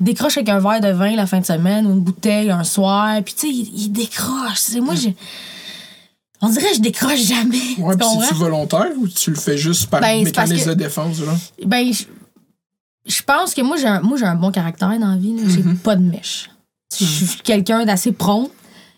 décroche 0.00 0.36
avec 0.38 0.48
un 0.50 0.58
verre 0.58 0.80
de 0.80 0.88
vin 0.88 1.14
la 1.16 1.26
fin 1.26 1.40
de 1.40 1.46
semaine 1.46 1.86
ou 1.86 1.92
une 1.92 2.00
bouteille 2.00 2.50
un 2.50 2.64
soir, 2.64 3.22
puis 3.24 3.34
tu 3.34 3.40
sais, 3.46 3.48
il, 3.52 3.82
il 3.84 3.88
décroche. 3.92 4.56
sais. 4.58 4.80
Moi, 4.80 4.94
j'ai... 4.94 5.14
On 6.42 6.48
dirait 6.50 6.70
que 6.70 6.76
je 6.76 6.80
décroche 6.80 7.20
jamais. 7.24 7.58
Ouais, 7.78 7.94
c'est-tu 7.98 8.34
volontaire 8.34 8.86
ou 8.98 9.08
tu 9.08 9.30
le 9.30 9.36
fais 9.36 9.56
juste 9.56 9.86
par 9.86 10.00
Ben, 10.00 10.22
mécanisme 10.22 10.64
que- 10.64 10.68
de 10.70 10.74
défense, 10.74 11.16
genre? 11.16 11.36
Ben, 11.64 11.92
je, 11.92 12.04
je 13.06 13.22
pense 13.22 13.54
que 13.54 13.62
moi, 13.62 13.76
j'ai 13.76 13.86
un, 13.86 14.00
moi, 14.00 14.18
j'ai 14.18 14.26
un 14.26 14.34
bon 14.34 14.50
caractère 14.50 14.88
dans 14.98 15.10
la 15.12 15.16
vie. 15.16 15.34
J'ai 15.46 15.62
Mm-hmm. 15.62 15.76
pas 15.78 15.96
de 15.96 16.02
mèche. 16.02 16.50
Je 16.98 17.04
suis 17.04 17.40
quelqu'un 17.42 17.84
d'assez 17.84 18.12
prompt. 18.12 18.50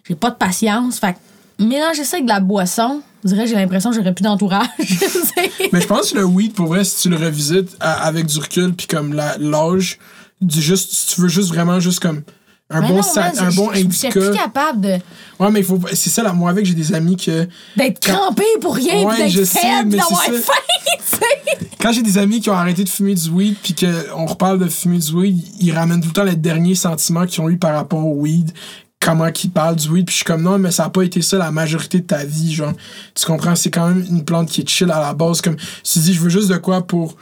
J'ai 0.07 0.15
pas 0.15 0.31
de 0.31 0.37
patience. 0.37 0.99
Fait 0.99 1.15
que 1.15 1.65
mélanger 1.65 2.05
ça 2.05 2.17
avec 2.17 2.25
de 2.27 2.33
la 2.33 2.41
boisson, 2.41 3.03
On 3.25 3.29
dirait 3.29 3.45
que 3.45 3.51
j'ai 3.51 3.57
l'impression 3.57 3.91
que 3.91 3.97
j'aurais 3.97 4.15
plus 4.15 4.23
d'entourage. 4.23 4.69
Mais 5.73 5.81
je 5.81 5.87
pense 5.87 6.13
que 6.13 6.19
le 6.19 6.25
weed, 6.25 6.53
pour 6.55 6.67
vrai, 6.69 6.85
si 6.85 7.03
tu 7.03 7.09
le 7.09 7.17
revisites 7.17 7.77
à- 7.81 8.05
avec 8.07 8.27
du 8.27 8.39
recul, 8.39 8.75
puis 8.75 8.87
comme 8.87 9.13
la- 9.13 9.37
l'âge, 9.39 9.99
du 10.41 10.61
juste, 10.63 10.93
si 10.93 11.15
tu 11.15 11.21
veux 11.23 11.29
juste 11.29 11.49
vraiment, 11.49 11.81
juste 11.81 11.99
comme 12.01 12.23
un 12.71 12.81
Mais 12.83 12.89
bon, 12.89 12.97
non, 12.97 13.03
sa- 13.03 13.21
man, 13.33 13.33
un 13.39 13.51
je- 13.51 13.57
bon 13.57 13.71
je- 13.73 13.79
Je 13.89 13.91
suis 13.91 14.07
indica. 14.09 14.31
capable 14.45 14.81
de- 14.83 14.99
Ouais, 15.41 15.51
mais 15.51 15.61
il 15.61 15.65
faut, 15.65 15.81
c'est 15.95 16.11
ça, 16.11 16.23
là, 16.23 16.33
moi, 16.33 16.51
avec, 16.51 16.67
j'ai 16.67 16.75
des 16.75 16.93
amis 16.93 17.17
que, 17.17 17.49
d'être 17.77 18.01
crampé 18.01 18.45
pour 18.61 18.75
rien, 18.75 19.05
Ouais, 19.05 19.17
d'être 19.31 19.45
faible, 19.47 19.91
d'avoir 19.91 20.23
faim, 20.25 20.53
tu 20.99 21.17
sais. 21.17 21.69
quand 21.81 21.93
j'ai 21.93 22.03
des 22.03 22.19
amis 22.19 22.41
qui 22.41 22.51
ont 22.51 22.55
arrêté 22.55 22.85
de 22.85 22.89
fumer 22.89 23.15
du 23.15 23.31
weed, 23.31 23.57
puis 23.63 23.75
qu'on 23.75 24.27
reparle 24.27 24.59
de 24.59 24.69
fumer 24.69 24.99
du 24.99 25.13
weed, 25.13 25.39
ils 25.61 25.73
ramènent 25.73 26.01
tout 26.03 26.09
le 26.09 26.13
temps 26.13 26.25
les 26.25 26.37
derniers 26.37 26.75
sentiments 26.75 27.25
qu'ils 27.25 27.41
ont 27.41 27.49
eu 27.49 27.57
par 27.57 27.75
rapport 27.75 28.05
au 28.05 28.15
weed, 28.21 28.53
comment 29.01 29.31
qu'ils 29.31 29.51
parlent 29.51 29.77
du 29.77 29.89
weed, 29.89 30.05
puis 30.07 30.13
je 30.13 30.17
suis 30.17 30.25
comme 30.27 30.43
non, 30.43 30.59
mais 30.59 30.71
ça 30.71 30.85
a 30.85 30.91
pas 30.91 31.03
été 31.03 31.23
ça 31.23 31.39
la 31.39 31.51
majorité 31.51 32.01
de 32.01 32.07
ta 32.07 32.25
vie, 32.25 32.53
genre. 32.53 32.73
Tu 33.15 33.25
comprends? 33.25 33.55
C'est 33.57 33.71
quand 33.71 33.89
même 33.89 34.05
une 34.11 34.25
plante 34.25 34.49
qui 34.51 34.61
est 34.61 34.69
chill 34.69 34.91
à 34.91 35.01
la 35.01 35.15
base, 35.15 35.41
comme, 35.41 35.57
tu 35.57 35.99
dis, 36.01 36.13
je 36.13 36.21
veux 36.21 36.29
juste 36.29 36.49
de 36.49 36.57
quoi 36.59 36.87
pour 36.87 37.17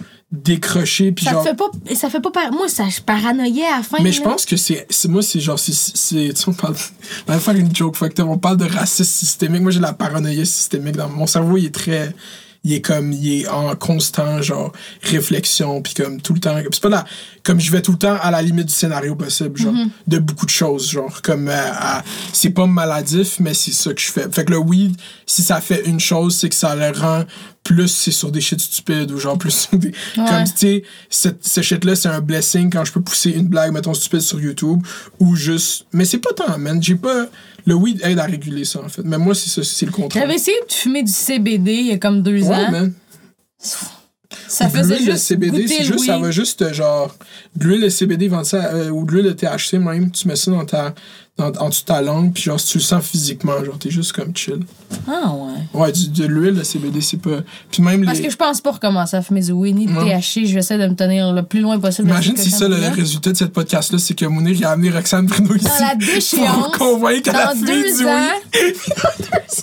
décrocher, 0.45 1.13
puis 1.13 1.25
Ça 1.25 1.33
genre. 1.33 1.43
fait 1.45 1.55
pas. 1.55 1.71
Ça 1.95 2.11
fait 2.11 2.21
pas 2.21 2.31
par... 2.31 2.53
Moi, 2.53 2.69
ça, 2.69 2.85
je 2.89 3.01
paranoïais 3.01 3.65
à 3.67 3.79
la 3.79 3.83
fin. 3.83 3.99
Mais 4.03 4.13
je 4.13 4.23
pense 4.23 4.45
que 4.45 4.57
c'est. 4.57 4.87
Moi, 5.09 5.23
c'est 5.23 5.41
genre. 5.41 5.59
c'est 5.59 5.75
c'est- 5.75 6.33
Tu 6.35 6.37
sais, 6.37 6.49
on 6.49 6.53
parle. 6.53 6.75
On 7.29 7.33
va 7.33 7.39
faire 7.41 7.57
une 7.57 7.75
joke 7.75 7.97
factor. 7.97 8.29
On 8.29 8.39
parle 8.39 8.57
de 8.59 8.65
racisme 8.67 9.05
systémique. 9.05 9.63
Moi, 9.63 9.71
j'ai 9.73 9.81
la 9.81 9.93
paranoïa 9.93 10.45
systémique. 10.45 10.97
Dans 10.97 11.09
mon 11.09 11.27
cerveau, 11.27 11.57
il 11.57 11.67
est 11.67 11.75
très. 11.75 12.15
Il 12.65 12.73
est 12.73 12.81
comme. 12.81 13.13
Il 13.13 13.43
est 13.43 13.49
en 13.49 13.77
constant, 13.77 14.43
genre, 14.43 14.73
réflexion. 15.03 15.83
Puis 15.83 15.95
comme 15.95 16.21
tout 16.21 16.35
le 16.35 16.41
temps. 16.41 16.57
C'est 16.73 16.83
pas 16.83 16.89
là. 16.89 17.05
Comme 17.45 17.61
je 17.61 17.71
vais 17.71 17.81
tout 17.81 17.93
le 17.93 17.99
temps 17.99 18.17
à 18.21 18.31
la 18.33 18.43
limite 18.43 18.67
du 18.67 18.75
scénario 18.75 19.15
possible, 19.15 19.57
genre. 19.61 19.73
Mm-hmm. 19.73 19.89
De 20.09 20.19
beaucoup 20.19 20.47
de 20.47 20.51
choses, 20.51 20.91
genre. 20.91 21.23
Comme. 21.23 21.49
euh, 21.49 22.01
c'est 22.33 22.51
pas 22.51 22.67
maladif, 22.67 23.39
mais 23.41 23.55
c'est 23.55 23.73
ça 23.73 23.95
que 23.95 24.01
je 24.01 24.11
fais. 24.11 24.27
Fait 24.33 24.45
que 24.45 24.51
le 24.51 24.59
weed, 24.59 24.97
si 25.27 25.43
ça 25.43 25.61
fait 25.61 25.85
une 25.87 26.01
chose, 26.01 26.35
c'est 26.37 26.49
que 26.49 26.55
ça 26.57 26.75
le 26.75 26.91
rend 26.99 27.23
plus 27.67 27.89
c'est 27.89 28.11
sur 28.13 28.31
des 28.31 28.41
shit 28.41 28.61
stupides 28.61 29.11
ou 29.13 29.19
genre 29.19 29.37
plus 29.39 29.51
sur 29.69 29.79
des. 29.79 29.93
Comme, 30.15 30.45
tu 30.45 30.53
sais, 30.57 30.83
cette- 31.11 31.47
ce 31.47 31.61
shit-là, 31.63 31.97
c'est 31.97 32.09
un 32.09 32.21
blessing 32.21 32.71
quand 32.71 32.85
je 32.85 32.93
peux 32.93 33.01
pousser 33.03 33.31
une 33.31 33.49
blague, 33.49 33.73
mettons, 33.73 33.95
stupide 33.95 34.21
sur 34.21 34.41
YouTube 34.41 34.81
ou 35.19 35.35
juste. 35.37 35.87
Mais 35.93 36.05
c'est 36.05 36.19
pas 36.19 36.33
tant, 36.35 36.57
man. 36.59 36.83
J'ai 36.83 36.95
pas. 36.97 37.27
Le 37.67 37.75
weed 37.75 38.01
aide 38.05 38.21
à 38.21 38.25
réguler 38.27 38.65
ça, 38.65 38.81
en 38.85 38.89
fait. 38.89 39.03
Mais 39.05 39.19
moi, 39.19 39.35
c'est 39.35 39.51
ça, 39.51 39.65
c'est 39.65 39.87
le 39.87 39.93
contraire. 39.93 40.23
J'avais 40.23 40.37
essayé 40.37 40.57
de 40.69 40.73
fumer 40.73 41.03
du 41.03 41.11
CBD 41.11 41.73
il 41.73 41.87
y 41.89 41.93
a 41.93 41.99
comme 41.99 42.23
deux 42.23 42.41
Ouais, 42.45 42.55
ans? 42.55 42.71
man. 42.71 42.93
Ça 44.49 44.69
faisait 44.69 44.99
juste 44.99 45.19
CBD, 45.19 45.63
goûter 45.63 45.69
c'est 45.69 45.79
le 45.81 45.85
juste, 45.85 46.07
ça 46.07 46.19
va 46.19 46.31
juste, 46.31 46.63
euh, 46.63 46.73
genre, 46.73 47.15
de 47.57 47.65
l'huile 47.67 47.81
de 47.83 47.89
CBD, 47.89 48.31
ça, 48.45 48.73
euh, 48.75 48.91
ou 48.91 49.05
de 49.05 49.13
l'huile 49.13 49.25
de 49.27 49.33
THC 49.33 49.79
même, 49.79 50.11
tu 50.11 50.29
mets 50.29 50.37
ça 50.37 50.51
dans 50.51 50.65
ta, 50.65 50.95
dans, 51.39 51.53
en 51.61 51.69
dessous 51.69 51.83
de 51.83 51.87
ta 51.87 52.01
langue, 52.01 52.33
puis 52.33 52.43
genre, 52.45 52.59
si 52.59 52.69
tu 52.73 52.79
le 52.79 52.83
sens 52.85 53.05
physiquement, 53.05 53.63
genre, 53.63 53.79
t'es 53.79 53.91
juste 53.91 54.13
comme 54.13 54.35
chill. 54.35 54.61
Ah 55.07 55.33
ouais. 55.35 55.53
Ouais, 55.81 55.93
du- 55.93 56.09
de 56.09 56.25
l'huile 56.27 56.55
de 56.55 56.63
CBD, 56.63 57.01
c'est 57.03 57.19
pas. 57.21 57.41
Puis 57.71 57.83
même 57.83 58.05
Parce 58.07 58.19
les. 58.19 58.25
que 58.25 58.31
je 58.31 58.37
pense 58.37 58.61
pas 58.63 58.71
recommencer 58.73 59.17
à 59.19 59.23
fumer 59.23 59.43
du 59.43 59.53
weed 59.53 59.77
ni 59.77 59.87
de. 59.87 59.93
THC. 59.93 60.47
Je 60.47 60.55
vais 60.55 60.61
essayer 60.61 60.81
de 60.81 60.87
me 60.89 60.95
tenir 60.95 61.33
le 61.35 61.43
plus 61.43 61.61
loin 61.61 61.79
possible. 61.79 62.09
Imagine 62.09 62.37
si 62.39 62.51
ça, 62.51 62.69
le 62.69 62.77
résultat 62.95 63.33
de 63.33 63.37
cette 63.37 63.53
podcast-là, 63.53 63.99
c'est 63.99 64.15
que 64.15 64.25
Mounir, 64.25 64.67
a 64.67 64.71
amené 64.73 64.91
Roxane 64.91 65.27
Bruno 65.27 65.55
ici. 65.57 65.67
Dans 65.67 65.87
la 65.87 65.95
déchéance. 66.15 66.57
Pour 66.57 66.73
convaincre 66.79 67.23
qu'elle 67.25 67.37
a 67.37 67.55
Dans 67.55 67.61
deux 67.61 68.07
ans. 68.07 68.29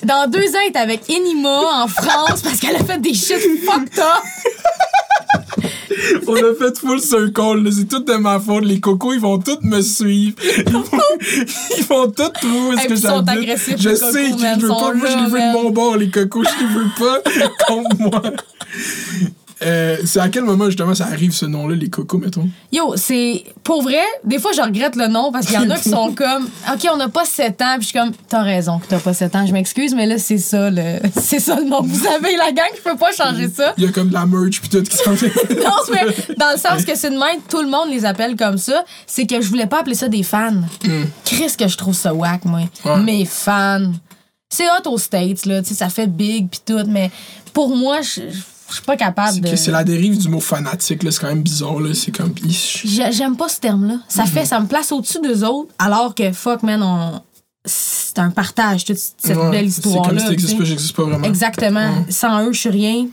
Dans 0.05 0.29
deux 0.29 0.39
ans, 0.49 0.59
elle 0.67 0.73
est 0.73 0.77
avec 0.77 1.09
Enima 1.09 1.83
en 1.83 1.87
France 1.87 2.41
parce 2.43 2.59
qu'elle 2.59 2.75
a 2.75 2.83
fait 2.83 3.01
des 3.01 3.13
shit 3.15 3.37
fucked 3.65 3.97
up. 3.97 4.03
On 6.27 6.35
a 6.35 6.53
fait 6.57 6.77
full 6.77 6.99
circle. 6.99 7.69
C'est 7.71 7.87
tout 7.87 7.99
de 7.99 8.13
ma 8.13 8.39
faute. 8.39 8.65
Les 8.65 8.79
cocos, 8.79 9.13
ils 9.13 9.19
vont 9.19 9.39
tous 9.39 9.59
me 9.61 9.81
suivre. 9.81 10.35
Ils 10.57 10.71
vont, 10.71 10.83
ils 11.77 11.83
vont 11.83 12.11
tous 12.11 12.29
trouver 12.29 12.75
Hey, 12.77 12.87
que 12.87 12.93
puis 12.93 12.95
ils 12.95 13.01
sont 13.01 13.25
j'habite. 13.25 13.77
Je 13.77 13.95
sais, 13.95 14.29
man, 14.31 14.59
veux 14.59 14.67
sont 14.67 14.79
pas. 14.79 14.93
Moi, 14.93 15.07
je 15.09 15.17
les 15.17 15.29
veux 15.29 15.39
de 15.39 15.53
mon 15.53 15.69
bord, 15.69 15.97
les 15.97 16.09
cocos. 16.09 16.43
Je 16.43 16.63
les 16.63 16.73
veux 16.73 16.89
pas 16.97 17.47
contre 17.67 17.99
moi. 17.99 18.21
Euh, 19.65 19.97
c'est 20.05 20.19
à 20.19 20.29
quel 20.29 20.43
moment, 20.43 20.65
justement, 20.65 20.93
ça 20.93 21.05
arrive, 21.05 21.31
ce 21.31 21.45
nom-là, 21.45 21.75
les 21.75 21.89
cocos, 21.89 22.17
mettons? 22.17 22.47
Yo, 22.71 22.93
c'est. 22.95 23.43
Pour 23.63 23.83
vrai, 23.83 24.01
des 24.23 24.39
fois, 24.39 24.51
je 24.51 24.61
regrette 24.61 24.95
le 24.95 25.07
nom 25.07 25.31
parce 25.31 25.45
qu'il 25.45 25.55
y 25.55 25.57
en 25.57 25.69
a 25.69 25.77
qui 25.77 25.89
sont 25.89 26.11
comme. 26.15 26.49
OK, 26.71 26.87
on 26.91 26.97
n'a 26.97 27.09
pas 27.09 27.25
7 27.25 27.61
ans. 27.61 27.75
Puis 27.75 27.83
je 27.83 27.87
suis 27.87 27.99
comme. 27.99 28.11
T'as 28.27 28.41
raison 28.41 28.79
que 28.79 28.87
t'as 28.87 28.99
pas 28.99 29.13
7 29.13 29.35
ans. 29.35 29.45
Je 29.45 29.53
m'excuse, 29.53 29.93
mais 29.95 30.05
là, 30.05 30.17
c'est 30.17 30.37
ça, 30.37 30.69
le. 30.69 30.99
C'est 31.21 31.39
ça 31.39 31.55
le 31.55 31.65
nom. 31.65 31.81
Vous 31.81 32.03
savez, 32.03 32.35
la 32.35 32.51
gang, 32.51 32.67
je 32.75 32.81
peux 32.81 32.97
pas 32.97 33.11
changer 33.11 33.49
ça. 33.49 33.73
Il 33.77 33.85
y 33.85 33.87
a 33.87 33.91
comme 33.91 34.09
de 34.09 34.13
la 34.13 34.25
merch 34.25 34.61
pis 34.61 34.69
tout 34.69 34.83
qui 34.83 34.97
s'en 34.97 35.11
vient. 35.13 35.29
Non, 35.63 35.77
mais 35.91 36.35
dans 36.37 36.51
le 36.51 36.57
sens 36.57 36.83
que 36.85 36.95
c'est 36.95 37.09
de 37.09 37.17
même, 37.17 37.39
tout 37.49 37.61
le 37.61 37.69
monde 37.69 37.89
les 37.89 38.05
appelle 38.05 38.35
comme 38.35 38.57
ça. 38.57 38.83
C'est 39.07 39.25
que 39.25 39.41
je 39.41 39.47
voulais 39.47 39.67
pas 39.67 39.79
appeler 39.79 39.95
ça 39.95 40.07
des 40.09 40.23
fans. 40.23 40.61
Chris, 41.25 41.53
que 41.57 41.67
je 41.67 41.77
trouve 41.77 41.95
ça 41.95 42.13
whack, 42.13 42.45
moi. 42.45 42.61
Ouais. 42.85 42.99
Mes 42.99 43.25
fans. 43.25 43.91
C'est 44.49 44.65
hot 44.65 44.89
aux 44.89 44.97
States, 44.97 45.45
là. 45.45 45.61
Tu 45.61 45.69
sais, 45.69 45.75
ça 45.75 45.89
fait 45.89 46.07
big 46.07 46.49
pis 46.49 46.61
tout. 46.65 46.83
Mais 46.87 47.09
pour 47.53 47.75
moi, 47.75 48.01
je 48.01 48.21
je 48.73 48.77
suis 48.77 48.85
pas 48.85 48.97
capable 48.97 49.33
C'est 49.33 49.41
de. 49.51 49.55
c'est 49.55 49.71
la 49.71 49.83
dérive 49.83 50.17
du 50.17 50.27
mot 50.29 50.39
fanatique, 50.39 51.03
là. 51.03 51.11
C'est 51.11 51.21
quand 51.21 51.27
même 51.27 51.41
bizarre, 51.43 51.79
là. 51.79 51.93
C'est 51.93 52.11
comme. 52.11 52.33
J'aime 53.11 53.35
pas 53.37 53.47
ce 53.49 53.59
terme-là. 53.59 53.99
Ça 54.07 54.25
fait, 54.25 54.45
ça 54.45 54.59
me 54.59 54.67
place 54.67 54.91
au-dessus 54.91 55.19
d'eux 55.21 55.43
autres, 55.43 55.71
alors 55.79 56.13
que 56.15 56.31
fuck, 56.31 56.63
man, 56.63 56.81
on... 56.83 57.21
c'est 57.65 58.19
un 58.19 58.29
partage, 58.31 58.85
toute 58.85 58.97
cette 58.97 59.37
Ouais, 59.37 59.51
belle 59.51 59.71
C'est 59.71 59.81
comme 59.83 59.91
histoire-là. 59.93 60.19
si 60.21 60.27
t'existes 60.27 60.57
pas, 60.57 60.63
j'existe 60.63 60.95
pas 60.95 61.03
vraiment. 61.03 61.23
Exactement. 61.25 62.05
Sans 62.09 62.45
eux, 62.47 62.51
je 62.53 62.59
suis 62.59 62.69
rien. 62.69 63.07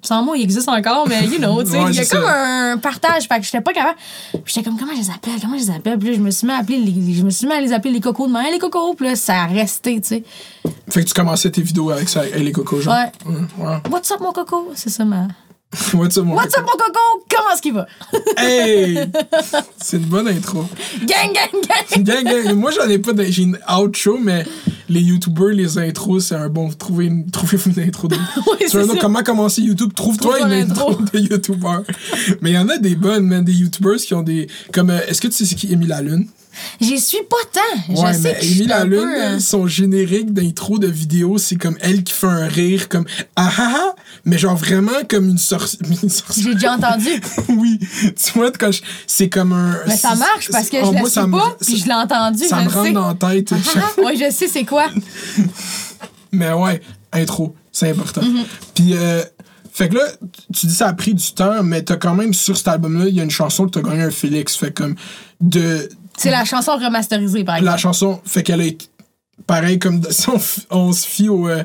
Sans 0.00 0.22
moi, 0.22 0.36
ils 0.38 0.44
existent 0.44 0.76
encore, 0.76 1.08
mais 1.08 1.24
you 1.26 1.38
know, 1.38 1.60
tu 1.64 1.70
sais, 1.70 1.78
Ouais, 1.80 1.90
il 1.90 1.96
y 1.96 1.98
a 2.00 2.04
comme 2.06 2.22
ça. 2.22 2.70
un 2.72 2.78
partage. 2.78 3.26
Fait 3.26 3.38
que 3.40 3.44
j'étais 3.44 3.60
pas 3.60 3.72
capable. 3.72 3.96
Puis 4.44 4.54
j'étais 4.54 4.62
comme, 4.62 4.78
comment 4.78 4.92
je 4.94 5.00
les 5.00 5.10
appelle? 5.10 5.40
Comment 5.40 5.58
je 5.58 5.62
les 5.64 5.70
appelle? 5.70 5.98
Puis 5.98 6.10
là, 6.10 6.14
je 6.14 6.20
me 6.20 6.30
suis 6.30 6.46
mis 6.46 6.52
à 6.52 6.58
appeler 6.58 6.78
les, 6.78 7.14
je 7.14 7.24
me 7.24 7.30
suis 7.30 7.46
mis 7.48 7.52
à 7.52 7.60
les 7.60 7.72
appeler 7.72 7.94
les 7.94 8.00
cocos 8.00 8.28
de 8.28 8.32
main. 8.32 8.44
les 8.50 8.58
cocos. 8.60 8.94
Puis 8.94 9.06
là, 9.06 9.16
ça 9.16 9.42
a 9.42 9.46
resté, 9.46 10.00
tu 10.00 10.06
sais. 10.08 10.24
Fait 10.88 11.02
que 11.02 11.08
tu 11.08 11.14
commençais 11.14 11.50
tes 11.50 11.62
vidéos 11.62 11.90
avec 11.90 12.08
ça, 12.08 12.20
avec 12.20 12.34
les 12.38 12.52
cocos, 12.52 12.80
genre? 12.80 12.94
Ouais. 13.26 13.34
Ouais. 13.58 13.76
What's 13.90 14.10
up, 14.12 14.20
mon 14.20 14.32
coco? 14.32 14.70
C'est 14.74 14.90
ça, 14.90 15.04
ma. 15.04 15.26
What's 15.92 16.16
up, 16.16 16.24
mon 16.24 16.34
What's 16.34 16.56
up, 16.56 16.62
mon 16.64 16.72
coco? 16.78 17.24
Comment 17.28 17.50
est-ce 17.52 17.60
qu'il 17.62 17.74
va? 17.74 17.86
Hey! 18.38 18.98
C'est 19.82 19.98
une 19.98 20.04
bonne 20.06 20.26
intro. 20.28 20.64
gang, 21.04 21.30
gang, 21.32 21.60
gang! 21.62 22.04
Gang, 22.04 22.24
gang. 22.24 22.54
Moi, 22.56 22.70
j'en 22.70 22.88
ai 22.88 22.98
pas. 22.98 23.12
de- 23.12 23.24
J'ai 23.24 23.42
une 23.42 23.58
outro, 23.78 24.16
mais 24.18 24.46
les 24.88 25.00
YouTubers, 25.00 25.48
les 25.52 25.76
intros, 25.76 26.24
c'est 26.24 26.36
un 26.36 26.48
bon. 26.48 26.70
Trouvez 26.70 27.06
une, 27.06 27.30
trouvez 27.30 27.58
une 27.66 27.80
intro 27.82 28.08
de. 28.08 28.16
Oui, 28.46 28.56
c'est 28.66 28.82
ça. 28.86 28.94
comment 28.98 29.22
commencer 29.22 29.60
YouTube? 29.60 29.92
Trouve-toi 29.94 30.40
une 30.40 30.52
intro 30.52 30.94
de 30.94 31.18
YouTuber. 31.18 31.80
Mais 32.40 32.50
il 32.52 32.54
y 32.54 32.58
en 32.58 32.68
a 32.70 32.78
des 32.78 32.94
bonnes, 32.94 33.26
man. 33.26 33.44
Des 33.44 33.52
YouTubers 33.52 33.96
qui 33.98 34.14
ont 34.14 34.22
des. 34.22 34.46
Comme. 34.72 34.88
euh, 34.88 35.00
Est-ce 35.06 35.20
que 35.20 35.28
tu 35.28 35.44
sais 35.44 35.54
qui 35.54 35.70
Émile 35.72 35.94
Lune? 36.02 36.28
J'y 36.80 36.98
suis 36.98 37.22
pas 37.28 37.36
tant. 37.52 37.80
Je 37.88 38.00
Ouais, 38.00 38.12
sais 38.12 38.20
mais 38.34 38.34
que 38.40 38.44
je 38.44 38.52
Émile 38.58 38.72
un 38.72 38.84
Lune, 38.84 39.00
peu, 39.00 39.22
euh, 39.22 39.38
son 39.38 39.66
générique 39.66 40.32
d'intro 40.32 40.78
de 40.78 40.86
vidéo, 40.88 41.38
c'est 41.38 41.56
comme 41.56 41.76
elle 41.80 42.02
qui 42.02 42.12
fait 42.12 42.26
un 42.26 42.46
rire, 42.46 42.88
comme 42.88 43.04
ah 43.36 43.50
ah 43.58 43.72
ah, 43.76 43.94
mais 44.24 44.38
genre 44.38 44.56
vraiment 44.56 44.92
comme 45.08 45.28
une, 45.28 45.36
sorci- 45.38 45.78
une 46.02 46.08
sorcière. 46.08 46.46
J'ai 46.48 46.54
déjà 46.54 46.74
entendu. 46.74 47.08
oui, 47.48 47.78
tu 48.16 48.32
vois, 48.34 48.50
quand 48.52 48.72
je- 48.72 48.82
c'est 49.06 49.28
comme 49.28 49.52
un. 49.52 49.78
Mais 49.86 49.96
ça 49.96 50.14
marche 50.14 50.50
parce 50.50 50.68
que 50.68 50.76
oh, 50.82 50.92
je 51.04 51.08
ça 51.10 51.24
sais 51.24 51.30
pas, 51.30 51.56
puis 51.64 51.76
je 51.78 51.84
l'ai 51.86 51.92
entendu. 51.94 52.44
Ça 52.44 52.60
je 52.60 52.64
me 52.68 52.70
rentre 52.70 52.86
sais. 52.86 52.92
dans 52.92 53.08
la 53.08 53.14
tête. 53.14 53.52
Ah, 53.52 53.80
ah, 53.98 54.00
ouais, 54.02 54.16
je 54.16 54.30
sais 54.32 54.48
c'est 54.48 54.64
quoi. 54.64 54.86
Mais 56.32 56.52
ouais, 56.52 56.80
intro, 57.12 57.54
c'est 57.72 57.90
important. 57.90 58.20
Mm-hmm. 58.20 58.44
Puis, 58.74 58.90
euh, 58.94 59.22
fait 59.72 59.88
que 59.88 59.94
là, 59.94 60.02
tu 60.54 60.66
dis 60.66 60.74
ça 60.74 60.88
a 60.88 60.92
pris 60.92 61.14
du 61.14 61.32
temps, 61.32 61.62
mais 61.62 61.82
t'as 61.82 61.96
quand 61.96 62.14
même 62.14 62.34
sur 62.34 62.56
cet 62.56 62.68
album-là, 62.68 63.06
il 63.08 63.14
y 63.14 63.20
a 63.20 63.22
une 63.22 63.30
chanson 63.30 63.66
que 63.66 63.70
t'as 63.70 63.80
gagné 63.88 64.02
un 64.02 64.10
Félix. 64.10 64.56
Fait 64.56 64.72
comme 64.72 64.94
de. 65.40 65.88
C'est 66.18 66.30
la 66.30 66.44
chanson 66.44 66.72
remasterisée, 66.72 67.44
par 67.44 67.54
La 67.54 67.60
exemple. 67.60 67.80
chanson, 67.80 68.20
fait 68.24 68.42
qu'elle 68.42 68.60
été. 68.60 68.86
Pareil, 69.46 69.78
comme 69.78 70.02
si 70.10 70.28
on, 70.28 70.40
on 70.70 70.92
se 70.92 71.06
fie 71.06 71.28
au, 71.28 71.48
euh, 71.48 71.62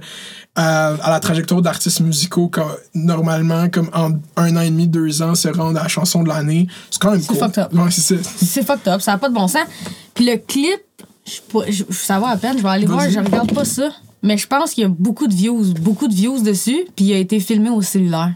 à, 0.56 0.90
à 0.94 1.10
la 1.10 1.20
trajectoire 1.20 1.62
d'artistes 1.62 2.00
musicaux, 2.02 2.48
quand, 2.48 2.68
normalement, 2.94 3.68
comme 3.70 3.90
en 3.94 4.12
un 4.38 4.56
an 4.56 4.62
et 4.62 4.70
demi, 4.70 4.88
deux 4.88 5.22
ans, 5.24 5.34
se 5.36 5.48
rendre 5.50 5.80
à 5.80 5.84
la 5.84 5.90
chanson 5.90 6.24
de 6.24 6.30
l'année. 6.30 6.68
C'est 6.92 7.02
quand 7.02 7.12
même 7.12 7.26
cool. 7.26 7.38
fucked 7.38 7.58
up. 7.58 7.74
Ouais, 7.74 7.90
c'est. 7.92 8.24
C'est 8.24 8.64
fucked 8.66 8.88
up, 8.88 9.02
ça 9.02 9.14
n'a 9.14 9.18
pas 9.18 9.30
de 9.30 9.34
bon 9.34 9.48
sens. 9.48 9.66
Puis 10.14 10.26
le 10.26 10.38
clip, 10.38 10.82
je, 11.26 11.84
ça 11.90 12.20
va 12.20 12.30
à 12.30 12.38
peine, 12.38 12.58
je 12.58 12.64
vais 12.64 12.70
aller 12.70 12.86
voir, 12.86 13.10
je 13.10 13.20
regarde 13.20 13.54
pas 13.54 13.66
ça. 13.66 13.92
Mais 14.22 14.38
je 14.38 14.48
pense 14.48 14.72
qu'il 14.72 14.84
y 14.84 14.86
a 14.86 14.90
beaucoup 14.90 15.28
de 15.28 15.34
views, 15.34 15.74
beaucoup 15.82 16.08
de 16.08 16.14
views 16.14 16.42
dessus, 16.42 16.86
puis 16.96 17.06
il 17.06 17.14
a 17.14 17.18
été 17.18 17.40
filmé 17.42 17.70
au 17.70 17.82
cellulaire. 17.82 18.34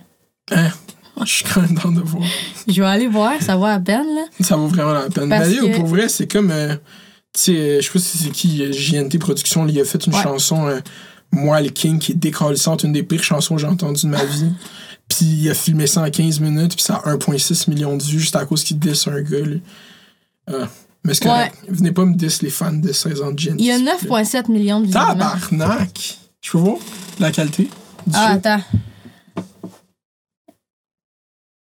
Hein? 0.51 0.69
Je 1.25 1.31
suis 1.33 1.43
quand 1.45 1.61
même 1.61 1.75
dans 1.83 1.91
de 1.91 2.01
voir. 2.01 2.23
Je 2.67 2.81
vais 2.81 2.87
aller 2.87 3.07
voir, 3.07 3.33
ça 3.41 3.57
va 3.57 3.73
à 3.73 3.79
peine, 3.79 4.05
là. 4.15 4.25
Ça 4.41 4.55
vaut 4.55 4.67
vraiment 4.67 4.93
la 4.93 5.09
peine. 5.09 5.29
Parce 5.29 5.49
que- 5.49 5.75
pour 5.77 5.87
vrai, 5.87 6.09
c'est 6.09 6.27
comme. 6.31 6.51
euh, 6.51 6.75
tu 7.33 7.41
sais, 7.41 7.51
euh, 7.55 7.81
je 7.81 7.85
sais 7.85 7.91
pas 7.93 7.99
si 7.99 8.17
c'est 8.17 8.29
qui, 8.31 8.63
euh, 8.63 8.71
JNT 8.71 9.19
Productions, 9.19 9.67
il 9.67 9.79
a 9.79 9.85
fait 9.85 10.05
une 10.05 10.13
Ouais. 10.15 10.23
chanson, 10.23 10.67
euh, 10.67 10.79
Moi 11.31 11.59
le 11.61 11.69
King, 11.69 11.99
qui 11.99 12.13
est 12.13 12.15
décalissante, 12.15 12.83
une 12.83 12.93
des 12.93 13.03
pires 13.03 13.21
chansons 13.23 13.55
que 13.55 13.61
j'ai 13.61 13.67
entendues 13.67 14.03
de 14.05 14.11
ma 14.11 14.23
vie. 14.23 14.51
Puis 15.09 15.25
il 15.25 15.49
a 15.49 15.53
filmé 15.53 15.85
ça 15.87 16.01
en 16.01 16.09
15 16.09 16.39
minutes, 16.39 16.75
puis 16.75 16.83
ça 16.83 17.01
a 17.03 17.11
1,6 17.15 17.69
million 17.69 17.95
de 17.97 18.03
vues 18.03 18.19
juste 18.19 18.35
à 18.35 18.45
cause 18.45 18.63
qu'il 18.63 18.77
diss 18.79 19.07
un 19.07 19.21
gars. 19.21 19.39
lui. 19.39 19.61
Ah. 20.47 20.67
Mais 21.03 21.13
c'est 21.13 21.23
correct. 21.25 21.55
Venez 21.69 21.91
pas 21.93 22.03
me 22.05 22.13
diss 22.15 22.41
les 22.41 22.49
fans 22.49 22.71
de 22.73 22.91
16 22.91 23.21
ans 23.21 23.31
de 23.31 23.39
JNT. 23.39 23.55
Il 23.59 23.65
y 23.65 23.71
a 23.71 23.75
s'il 23.77 23.85
vous 23.85 24.13
plaît. 24.13 24.23
9,7 24.23 24.49
millions 24.51 24.79
de 24.81 24.85
visionnements. 24.87 25.15
Tabarnak! 25.49 26.17
Je 26.41 26.51
peux 26.51 26.57
voir 26.57 26.77
la 27.19 27.31
qualité 27.31 27.63
du 27.63 28.13
Ah, 28.13 28.31
attends. 28.33 28.61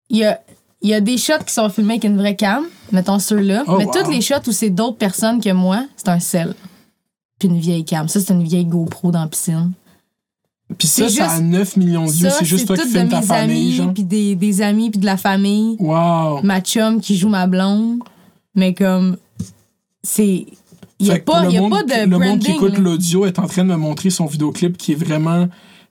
Il 0.09 0.17
y 0.17 0.23
a, 0.25 0.39
y 0.81 0.93
a 0.93 1.01
des 1.01 1.17
shots 1.17 1.43
qui 1.45 1.53
sont 1.53 1.69
filmés 1.69 1.93
avec 1.93 2.03
une 2.05 2.17
vraie 2.17 2.35
cam, 2.35 2.63
mettons 2.91 3.19
ceux-là. 3.19 3.63
Oh, 3.67 3.75
mais 3.77 3.85
wow. 3.85 3.91
toutes 3.93 4.09
les 4.09 4.21
shots 4.21 4.47
où 4.47 4.51
c'est 4.51 4.69
d'autres 4.69 4.97
personnes 4.97 5.41
que 5.41 5.51
moi, 5.51 5.85
c'est 5.97 6.09
un 6.09 6.19
sel. 6.19 6.55
Puis 7.39 7.49
une 7.49 7.59
vieille 7.59 7.85
cam. 7.85 8.07
Ça, 8.07 8.19
c'est 8.19 8.33
une 8.33 8.43
vieille 8.43 8.65
GoPro 8.65 9.11
dans 9.11 9.21
la 9.21 9.27
piscine. 9.27 9.71
Puis 10.77 10.87
ça, 10.87 11.07
C'est 11.07 11.15
ça 11.15 11.25
a 11.25 11.29
juste- 11.35 11.43
9 11.43 11.77
millions 11.77 12.05
de 12.05 12.11
views. 12.11 12.29
C'est 12.39 12.45
juste 12.45 12.67
toi 12.67 12.75
qui 12.77 12.89
filmes 12.89 13.07
ta 13.09 13.21
mes 13.21 13.25
famille, 13.25 13.81
puis 13.93 14.03
des, 14.03 14.35
des 14.35 14.61
amis, 14.61 14.89
puis 14.89 14.99
de 14.99 15.05
la 15.05 15.15
famille. 15.17 15.77
Wow. 15.79 16.41
Ma 16.43 16.59
chum 16.61 16.99
qui 16.99 17.15
joue 17.17 17.29
ma 17.29 17.47
blonde. 17.47 17.99
Mais 18.55 18.73
comme, 18.73 19.17
c'est... 20.03 20.45
Il 20.99 21.05
n'y 21.05 21.11
a, 21.11 21.19
pas, 21.19 21.45
y 21.47 21.57
a 21.57 21.61
monde 21.61 21.69
pas 21.69 21.83
de 21.83 22.09
Le 22.09 22.17
monde 22.17 22.39
qui 22.39 22.47
branding. 22.51 22.55
écoute 22.55 22.77
l'audio 22.79 23.25
est 23.27 23.37
en 23.37 23.45
train 23.45 23.63
de 23.63 23.69
me 23.69 23.75
montrer 23.75 24.09
son 24.09 24.25
vidéoclip 24.25 24.77
qui 24.77 24.93
est 24.93 24.95
vraiment 24.95 25.47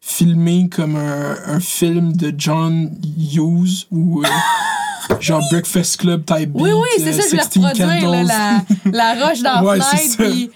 filmé 0.08 0.68
comme 0.68 0.94
un, 0.94 1.36
un 1.46 1.58
film 1.60 2.12
de 2.16 2.32
John 2.38 2.90
Hughes 3.18 3.86
ou 3.90 4.22
euh, 4.22 5.16
genre 5.20 5.42
Breakfast 5.50 5.96
Club 5.96 6.24
type 6.24 6.50
Oui, 6.54 6.70
beat, 6.70 6.74
oui, 6.74 6.88
c'est 6.98 7.08
euh, 7.08 7.12
ça, 7.12 7.22
je 7.22 7.22
16 7.22 7.56
voulais 7.56 7.68
reproduire, 7.72 8.10
là, 8.10 8.22
la, 8.22 9.14
la 9.14 9.26
roche 9.26 9.40
dans 9.42 9.62
Ouais, 9.64 9.78
la 9.78 9.84
puis- 10.24 10.50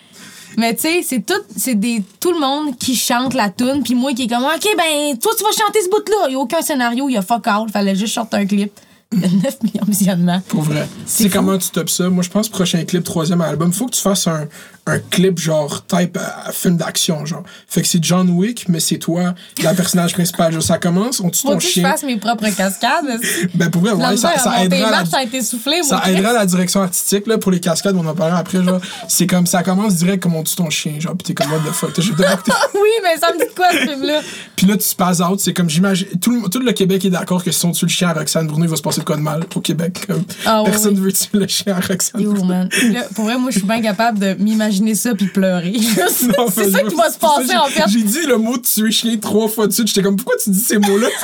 Mais 0.57 0.75
tu 0.77 0.83
sais, 0.83 1.01
c'est 1.03 1.27
tout, 1.27 1.35
c'est 1.57 1.75
des, 1.75 2.03
tout 2.21 2.33
le 2.33 2.39
monde 2.39 2.77
qui 2.79 2.95
chante 2.95 3.35
la 3.35 3.51
tune, 3.51 3.83
puis 3.85 3.97
moi 3.97 4.13
qui 4.15 4.23
est 4.23 4.29
comme, 4.29 4.45
OK, 4.45 4.69
ben, 4.77 5.19
toi, 5.19 5.33
tu 5.37 5.43
vas 5.43 5.51
chanter 5.51 5.81
ce 5.83 5.89
bout-là. 5.91 6.27
Il 6.29 6.31
n'y 6.31 6.35
a 6.37 6.39
aucun 6.39 6.63
scénario, 6.63 7.09
il 7.09 7.15
y 7.15 7.17
a 7.17 7.23
fuck 7.23 7.47
all. 7.49 7.69
Fallait 7.73 7.97
juste 7.97 8.15
chanter 8.15 8.37
un 8.37 8.47
clip 8.47 8.73
de 9.13 9.19
9 9.43 9.63
millions 9.65 9.85
de 9.85 9.91
visionnements. 9.91 10.41
Pour 10.49 10.63
vrai. 10.63 10.87
C'est 11.07 11.25
C'est 11.25 11.29
fou. 11.31 11.39
comment 11.39 11.59
tu 11.59 11.71
topes 11.71 11.91
ça? 11.91 12.09
Moi, 12.09 12.23
je 12.23 12.31
pense 12.31 12.49
prochain 12.49 12.85
clip, 12.85 13.03
troisième 13.03 13.41
album, 13.41 13.73
faut 13.73 13.87
que 13.87 13.95
tu 13.97 14.01
fasses 14.01 14.27
un, 14.29 14.47
un 14.91 14.99
clip 14.99 15.39
genre 15.39 15.85
type 15.87 16.17
euh, 16.17 16.53
film 16.53 16.77
d'action, 16.77 17.25
genre. 17.27 17.43
Fait 17.69 17.83
que 17.83 17.89
c'est 17.89 18.03
John 18.03 18.29
Wick, 18.31 18.69
mais 18.69 18.81
c'est 18.81 18.99
toi, 18.99 19.35
la 19.63 19.75
personnage 19.75 20.13
principal. 20.13 20.53
Genre, 20.53 20.63
ça 20.63 20.79
commence, 20.79 21.21
on 21.21 21.31
tue 21.31 21.43
ton 21.43 21.57
que 21.57 21.63
je 21.63 21.69
chien. 21.69 21.89
fasse 21.91 22.03
mes 22.03 22.17
propres 22.17 22.49
cascades. 22.51 23.21
Ben 23.55 23.71
pour 23.71 23.83
vrai, 23.83 23.93
ouais, 23.93 24.17
ça, 24.17 24.37
ça 24.39 24.65
aidera 24.65 24.91
la, 24.91 25.05
ça 25.05 25.19
a 25.19 25.23
été 25.23 25.43
soufflé, 25.43 25.83
ça 25.83 26.03
aidera 26.11 26.33
la 26.33 26.47
direction 26.47 26.83
artistique 26.83 27.27
là, 27.27 27.39
pour 27.39 27.51
les 27.53 27.61
cascades, 27.61 27.97
on 27.97 28.07
en 28.07 28.15
parlera 28.15 28.39
après. 28.39 28.63
genre 28.63 28.81
C'est 29.09 29.27
comme 29.27 29.47
ça 29.47 29.63
commence 29.63 29.97
direct 29.97 30.23
comme 30.23 30.35
on 30.37 30.43
tue 30.43 30.57
ton 30.57 30.71
chien. 30.71 30.99
Genre, 30.99 31.17
pis 31.17 31.25
t'es 31.25 31.35
comme 31.35 31.51
what 31.53 31.59
the 31.69 31.73
fuck. 31.73 31.91
Oui, 32.75 32.89
mais 33.03 33.17
ça 33.19 33.33
me 33.33 33.39
dit 33.39 33.55
quoi, 33.55 33.67
ce 33.73 33.79
film-là? 33.91 34.21
Puis 34.57 34.67
là, 34.67 34.77
tu 34.77 34.85
spaz 34.85 35.21
out. 35.23 35.39
C'est 35.41 35.53
comme 35.55 35.69
j'imagine. 35.71 36.07
Tout 36.21 36.31
le, 36.33 36.49
tout 36.49 36.59
le 36.61 36.73
Québec 36.73 37.05
est 37.05 37.11
d'accord 37.11 37.43
que 37.45 37.51
si 37.53 37.65
on 37.67 37.73
tue 37.73 37.85
le 37.87 37.91
chien 37.91 38.09
à 38.09 38.13
Roxane 38.15 38.47
Bruno, 38.47 38.65
il 38.65 38.71
va 38.71 38.77
se 38.77 38.83
passer 38.83 39.01
de 39.01 39.05
quoi 39.05 39.17
de 39.17 39.21
mal 39.23 39.45
au 39.55 39.61
Québec. 39.61 40.07
Comme, 40.07 40.25
Ah, 40.47 40.63
personne 40.65 40.95
oui. 40.95 41.01
veut 41.01 41.13
tuer 41.13 41.39
le 41.39 41.47
chien 41.47 41.75
à 41.77 41.81
Roxane 41.81 42.21
Yo, 42.21 42.33
man. 42.45 42.69
Là, 42.93 43.03
pour 43.15 43.25
vrai, 43.27 43.37
moi, 43.39 43.51
je 43.51 43.59
suis 43.59 43.67
bien 43.67 43.81
capable 43.83 44.19
de 44.19 44.35
m'imaginer 44.35 44.80
ça 44.95 45.15
puis 45.15 45.27
pleurer. 45.27 45.75
C'est 45.79 46.71
ça 46.71 46.83
qui 46.83 46.95
va 46.95 47.09
se 47.09 47.19
ça, 47.19 47.19
passer, 47.19 47.57
en 47.57 47.67
fait. 47.67 47.85
J'ai 47.89 48.03
dit 48.03 48.27
le 48.27 48.37
mot 48.37 48.57
tuer 48.59 48.91
chien 48.91 49.17
trois 49.19 49.49
fois 49.49 49.67
de 49.67 49.73
suite. 49.73 49.89
J'étais 49.89 50.03
comme, 50.03 50.17
pourquoi 50.17 50.37
tu 50.43 50.51
dis 50.51 50.61
ces 50.61 50.79
mots-là? 50.79 51.09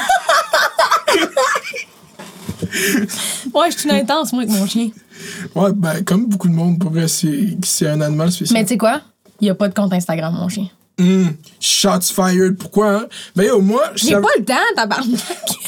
Ouais, 3.55 3.71
je 3.71 3.79
suis 3.79 3.89
une 3.89 3.97
intense, 3.97 4.33
moi, 4.33 4.43
avec 4.43 4.55
mon 4.55 4.67
chien. 4.67 4.91
ouais, 5.55 5.73
ben, 5.75 6.05
comme 6.05 6.27
beaucoup 6.27 6.49
de 6.49 6.55
monde, 6.55 6.79
pour 6.79 6.91
vrai, 6.91 7.09
c'est 7.09 7.57
c'est 7.63 7.87
un 7.87 8.01
animal 8.01 8.31
spécial. 8.31 8.59
Mais 8.59 8.65
tu 8.65 8.71
sais 8.71 8.79
quoi? 8.79 9.01
Il 9.41 9.45
n'y 9.45 9.51
a 9.51 9.55
pas 9.55 9.69
de 9.69 9.75
compte 9.75 9.93
Instagram, 9.93 10.35
mon 10.35 10.49
chien. 10.49 10.69
Hum, 10.99 11.35
shots 11.61 12.11
fired. 12.15 12.57
Pourquoi, 12.57 12.91
hein? 13.01 13.07
Ben, 13.35 13.45
yo, 13.47 13.61
moi, 13.61 13.83
je 13.97 14.07
J'ai 14.07 14.13
pas 14.13 14.29
le 14.39 14.45
temps, 14.45 14.55
tabarnak. 14.75 15.21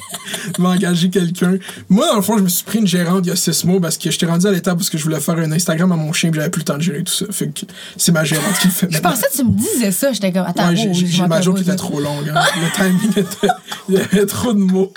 m'engager 0.58 1.10
quelqu'un. 1.10 1.58
Moi, 1.90 2.06
dans 2.06 2.16
le 2.16 2.22
fond, 2.22 2.38
je 2.38 2.42
me 2.44 2.48
suis 2.48 2.64
pris 2.64 2.78
une 2.78 2.86
gérante 2.86 3.26
il 3.26 3.28
y 3.28 3.32
a 3.32 3.36
six 3.36 3.64
mois 3.64 3.78
parce 3.80 3.98
que 3.98 4.10
j'étais 4.10 4.24
rendu 4.26 4.46
à 4.46 4.50
l'étape 4.52 4.80
où 4.80 4.84
je 4.90 5.02
voulais 5.02 5.20
faire 5.20 5.36
un 5.36 5.52
Instagram 5.52 5.92
à 5.92 5.96
mon 5.96 6.12
chien 6.14 6.30
et 6.30 6.32
j'avais 6.34 6.48
plus 6.50 6.60
le 6.60 6.64
temps 6.64 6.76
de 6.78 6.82
gérer 6.82 7.04
tout 7.04 7.12
ça. 7.12 7.26
Fait 7.30 7.48
que 7.48 7.60
c'est 7.98 8.12
ma 8.12 8.24
gérante 8.24 8.58
qui 8.58 8.68
le 8.68 8.72
fait. 8.72 8.86
Je 8.90 9.00
pensais 9.00 9.26
que 9.30 9.36
tu 9.36 9.44
me 9.44 9.50
disais 9.52 9.92
ça. 9.92 10.12
J'étais 10.12 10.32
comme, 10.32 10.46
attends, 10.46 10.68
Ouais, 10.68 10.74
oh, 10.78 10.80
j'ai- 10.82 10.94
j'ai 10.94 11.06
je 11.06 11.12
j'ai 11.16 11.26
ma 11.26 11.40
était 11.40 11.76
trop 11.76 12.00
longue. 12.00 12.30
hein. 12.34 12.42
Le 12.56 12.70
timing 12.74 13.10
était. 13.18 13.48
Il 13.90 13.94
y 13.96 13.98
avait 13.98 14.24
trop 14.26 14.52
de 14.54 14.58
mots. 14.60 14.92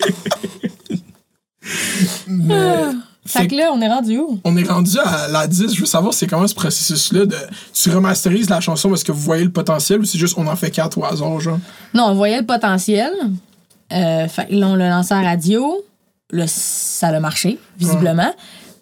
Mais. 2.26 2.82
Fait 3.26 3.46
que 3.48 3.54
là, 3.56 3.70
on 3.72 3.80
est 3.80 3.88
rendu 3.88 4.18
où? 4.18 4.40
On 4.44 4.56
est 4.56 4.62
rendu 4.68 4.98
à 5.04 5.28
la 5.28 5.46
10. 5.46 5.74
Je 5.74 5.80
veux 5.80 5.86
savoir, 5.86 6.14
c'est 6.14 6.26
comment 6.26 6.46
ce 6.46 6.54
processus-là 6.54 7.26
de. 7.26 7.36
Tu 7.74 7.90
remasterises 7.90 8.48
la 8.50 8.60
chanson 8.60 8.88
parce 8.88 9.02
que 9.04 9.12
vous 9.12 9.20
voyez 9.20 9.44
le 9.44 9.50
potentiel 9.52 10.00
ou 10.00 10.04
c'est 10.04 10.18
juste 10.18 10.34
on 10.36 10.46
en 10.46 10.56
fait 10.56 10.70
quatre 10.70 10.96
au 10.98 11.04
hasard, 11.04 11.40
genre? 11.40 11.58
Non, 11.94 12.04
on 12.06 12.14
voyait 12.14 12.38
le 12.40 12.46
potentiel. 12.46 13.12
Euh, 13.92 14.26
fait 14.28 14.46
là, 14.50 14.68
on 14.68 14.74
l'a 14.74 14.90
lancé 14.90 15.14
à 15.14 15.22
la 15.22 15.30
radio. 15.30 15.84
Là, 16.30 16.44
ça 16.48 17.08
a 17.08 17.20
marché, 17.20 17.58
visiblement. 17.78 18.32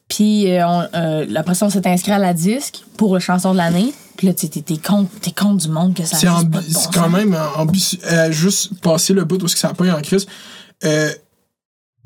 Puis 0.08 0.50
euh, 0.50 0.66
on- 0.66 0.86
euh, 0.94 1.26
après 1.36 1.54
ça, 1.54 1.66
on 1.66 1.70
s'est 1.70 1.86
inscrit 1.86 2.12
à 2.12 2.18
la 2.18 2.32
disque 2.34 2.82
pour 2.96 3.14
la 3.14 3.20
chanson 3.20 3.52
de 3.52 3.58
l'année. 3.58 3.92
Puis 4.16 4.26
là, 4.28 4.32
t'es 4.34 4.48
t'es 4.48 4.76
contre, 4.76 5.10
t'es 5.20 5.32
du 5.32 5.68
monde 5.68 5.94
que 5.94 6.04
ça 6.04 6.16
a 6.16 6.20
C'est 6.20 6.26
ambi- 6.28 6.72
bon 6.72 6.80
quand 6.92 7.08
même 7.10 7.34
euh, 7.34 7.46
ambitieux. 7.56 7.98
Euh, 8.10 8.30
juste 8.30 8.80
passer 8.80 9.12
le 9.12 9.24
bout 9.24 9.42
où 9.42 9.48
ça 9.48 9.68
a 9.68 9.74
pas 9.74 9.84
eu 9.86 9.90
en 9.90 10.00
crise. 10.00 10.26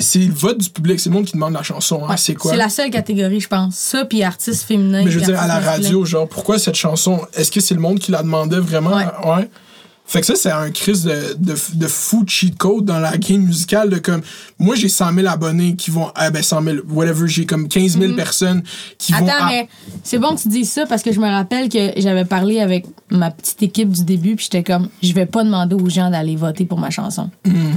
C'est 0.01 0.21
le 0.21 0.33
vote 0.33 0.59
du 0.59 0.71
public, 0.71 1.01
c'est 1.01 1.11
le 1.11 1.15
monde 1.17 1.25
qui 1.25 1.33
demande 1.33 1.55
la 1.55 1.63
chanson. 1.65 2.03
hein. 2.05 2.11
Ouais, 2.11 2.17
c'est 2.17 2.35
quoi? 2.35 2.53
C'est 2.53 2.57
la 2.57 2.69
seule 2.69 2.91
catégorie, 2.91 3.41
je 3.41 3.49
pense. 3.49 3.75
Ça, 3.75 4.05
puis 4.05 4.23
artiste 4.23 4.63
féminin. 4.63 5.03
Mais 5.05 5.11
je 5.11 5.19
veux 5.19 5.25
dire, 5.25 5.41
à 5.41 5.47
la 5.49 5.55
masculin. 5.55 5.73
radio, 5.73 6.05
genre, 6.05 6.29
pourquoi 6.29 6.59
cette 6.59 6.77
chanson? 6.77 7.21
Est-ce 7.35 7.51
que 7.51 7.61
c'est 7.61 7.75
le 7.75 7.81
monde 7.81 7.99
qui 7.99 8.13
la 8.13 8.23
demandait 8.23 8.61
vraiment? 8.61 8.97
Ouais. 8.97 9.49
Fait 10.07 10.21
que 10.21 10.27
ça, 10.27 10.37
c'est 10.37 10.51
un 10.51 10.71
crise 10.71 11.03
de, 11.03 11.37
de, 11.39 11.55
de 11.75 11.87
fou 11.87 12.25
cheat 12.27 12.57
code 12.57 12.87
dans 12.87 12.99
la 12.99 13.19
game 13.19 13.43
musicale. 13.43 13.91
De 13.91 13.99
comme, 13.99 14.23
moi, 14.59 14.75
j'ai 14.75 14.89
100 14.89 15.13
000 15.13 15.27
abonnés 15.27 15.77
qui 15.77 15.91
vont. 15.91 16.11
Ah, 16.15 16.31
ben, 16.31 16.43
100 16.43 16.63
000, 16.63 16.77
whatever, 16.89 17.29
j'ai 17.29 17.45
comme 17.45 17.69
15 17.69 17.99
000 17.99 18.15
personnes 18.15 18.63
qui 18.97 19.13
vont. 19.13 19.27
Attends, 19.29 19.47
mais 19.49 19.69
c'est 20.05 20.19
bon 20.19 20.35
que 20.35 20.41
tu 20.41 20.49
dises 20.49 20.71
ça 20.71 20.87
parce 20.87 21.03
que 21.03 21.13
je 21.13 21.21
me 21.21 21.29
rappelle 21.29 21.69
que 21.69 21.93
j'avais 21.99 22.25
parlé 22.25 22.61
avec 22.61 22.87
ma 23.11 23.31
petite 23.31 23.63
équipe 23.63 23.91
du 23.91 24.05
début, 24.05 24.37
puis 24.37 24.45
j'étais 24.45 24.63
comme, 24.63 24.89
je 25.03 25.13
vais 25.13 25.27
pas 25.27 25.45
demander 25.45 25.75
aux 25.75 25.91
gens 25.91 26.09
d'aller 26.09 26.37
voter 26.37 26.65
pour 26.65 26.79
ma 26.79 26.89
chanson. 26.89 27.29
Mm. 27.45 27.73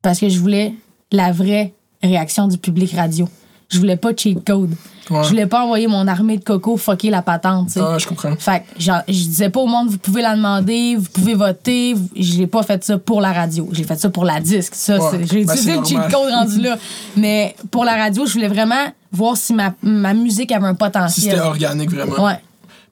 Parce 0.00 0.18
que 0.18 0.30
je 0.30 0.38
voulais 0.38 0.72
la 1.12 1.32
vraie 1.32 1.72
réaction 2.02 2.48
du 2.48 2.58
public 2.58 2.92
radio. 2.94 3.28
Je 3.68 3.78
voulais 3.78 3.96
pas 3.96 4.10
cheat 4.16 4.44
code. 4.46 4.70
Ouais. 5.10 5.22
Je 5.24 5.28
voulais 5.30 5.46
pas 5.46 5.64
envoyer 5.64 5.86
mon 5.88 6.06
armée 6.06 6.36
de 6.36 6.44
coco 6.44 6.76
fucker 6.76 7.10
la 7.10 7.22
patente. 7.22 7.70
Ah, 7.80 7.96
je 7.98 8.06
comprends. 8.06 8.34
Fait 8.36 8.60
que 8.60 8.80
je 8.80 8.92
disais 9.12 9.50
pas 9.50 9.60
au 9.60 9.66
monde, 9.66 9.88
vous 9.88 9.98
pouvez 9.98 10.22
la 10.22 10.36
demander, 10.36 10.94
vous 10.96 11.08
pouvez 11.12 11.34
voter. 11.34 11.94
Vous- 11.94 12.08
Je 12.16 12.38
l'ai 12.38 12.46
pas 12.46 12.62
fait 12.62 12.82
ça 12.84 12.96
pour 12.98 13.20
la 13.20 13.32
radio. 13.32 13.68
J'ai 13.72 13.82
fait 13.84 13.96
ça 13.96 14.08
pour 14.10 14.24
la 14.24 14.40
disque. 14.40 14.74
Ça, 14.76 14.98
Ouais. 14.98 15.18
j'ai 15.24 15.44
Ben, 15.44 15.54
utilisé 15.54 15.56
c'est 15.72 15.76
le 15.78 15.84
cheat 15.84 16.12
code 16.12 16.30
rendu 16.30 16.60
là. 16.60 16.76
Mais 17.16 17.56
pour 17.72 17.84
la 17.84 17.96
radio, 17.96 18.24
je 18.26 18.32
voulais 18.34 18.48
vraiment 18.48 18.84
voir 19.12 19.36
si 19.36 19.52
ma, 19.52 19.74
ma 19.82 20.14
musique 20.14 20.52
avait 20.52 20.66
un 20.66 20.72
Si 20.72 20.78
potentiel. 20.78 21.30
c'était 21.32 21.40
organique, 21.44 21.90
vraiment. 21.90 22.24
Ouais. 22.24 22.38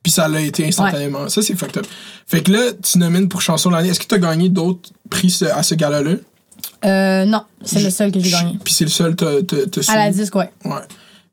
Puis 0.03 0.11
ça 0.13 0.27
l'a 0.29 0.41
été 0.41 0.67
instantanément. 0.67 1.29
Ça, 1.29 1.41
c'est 1.41 1.55
fucked 1.57 1.79
up. 1.79 1.87
Fait 2.27 2.43
que 2.43 2.51
là, 2.53 2.73
tu 2.83 2.99
nomines 2.99 3.29
pour 3.29 3.43
chanson 3.43 3.71
de 3.71 3.75
l'année. 3.77 3.89
Est-ce 3.91 4.01
que 4.01 4.07
tu 4.07 4.15
as 4.15 4.19
gagné 4.19 4.49
d'autres 4.49 4.91
prix 5.09 5.37
à 5.55 5.63
ce 5.63 5.75
gala-là? 5.75 6.15
Euh, 6.85 7.25
non, 7.25 7.43
c'est 7.65 7.81
le 7.81 7.91
seul 7.91 8.13
que 8.13 8.21
j'ai 8.21 8.31
gagné. 8.31 8.59
Puis 8.63 8.73
c'est 8.75 8.85
le 8.85 8.91
seul 8.91 9.17
que 9.17 9.41
t'as 9.41 9.93
À 9.93 9.97
la 9.97 10.11
disque, 10.11 10.35
ouais. 10.35 10.51
Ouais. 10.65 10.83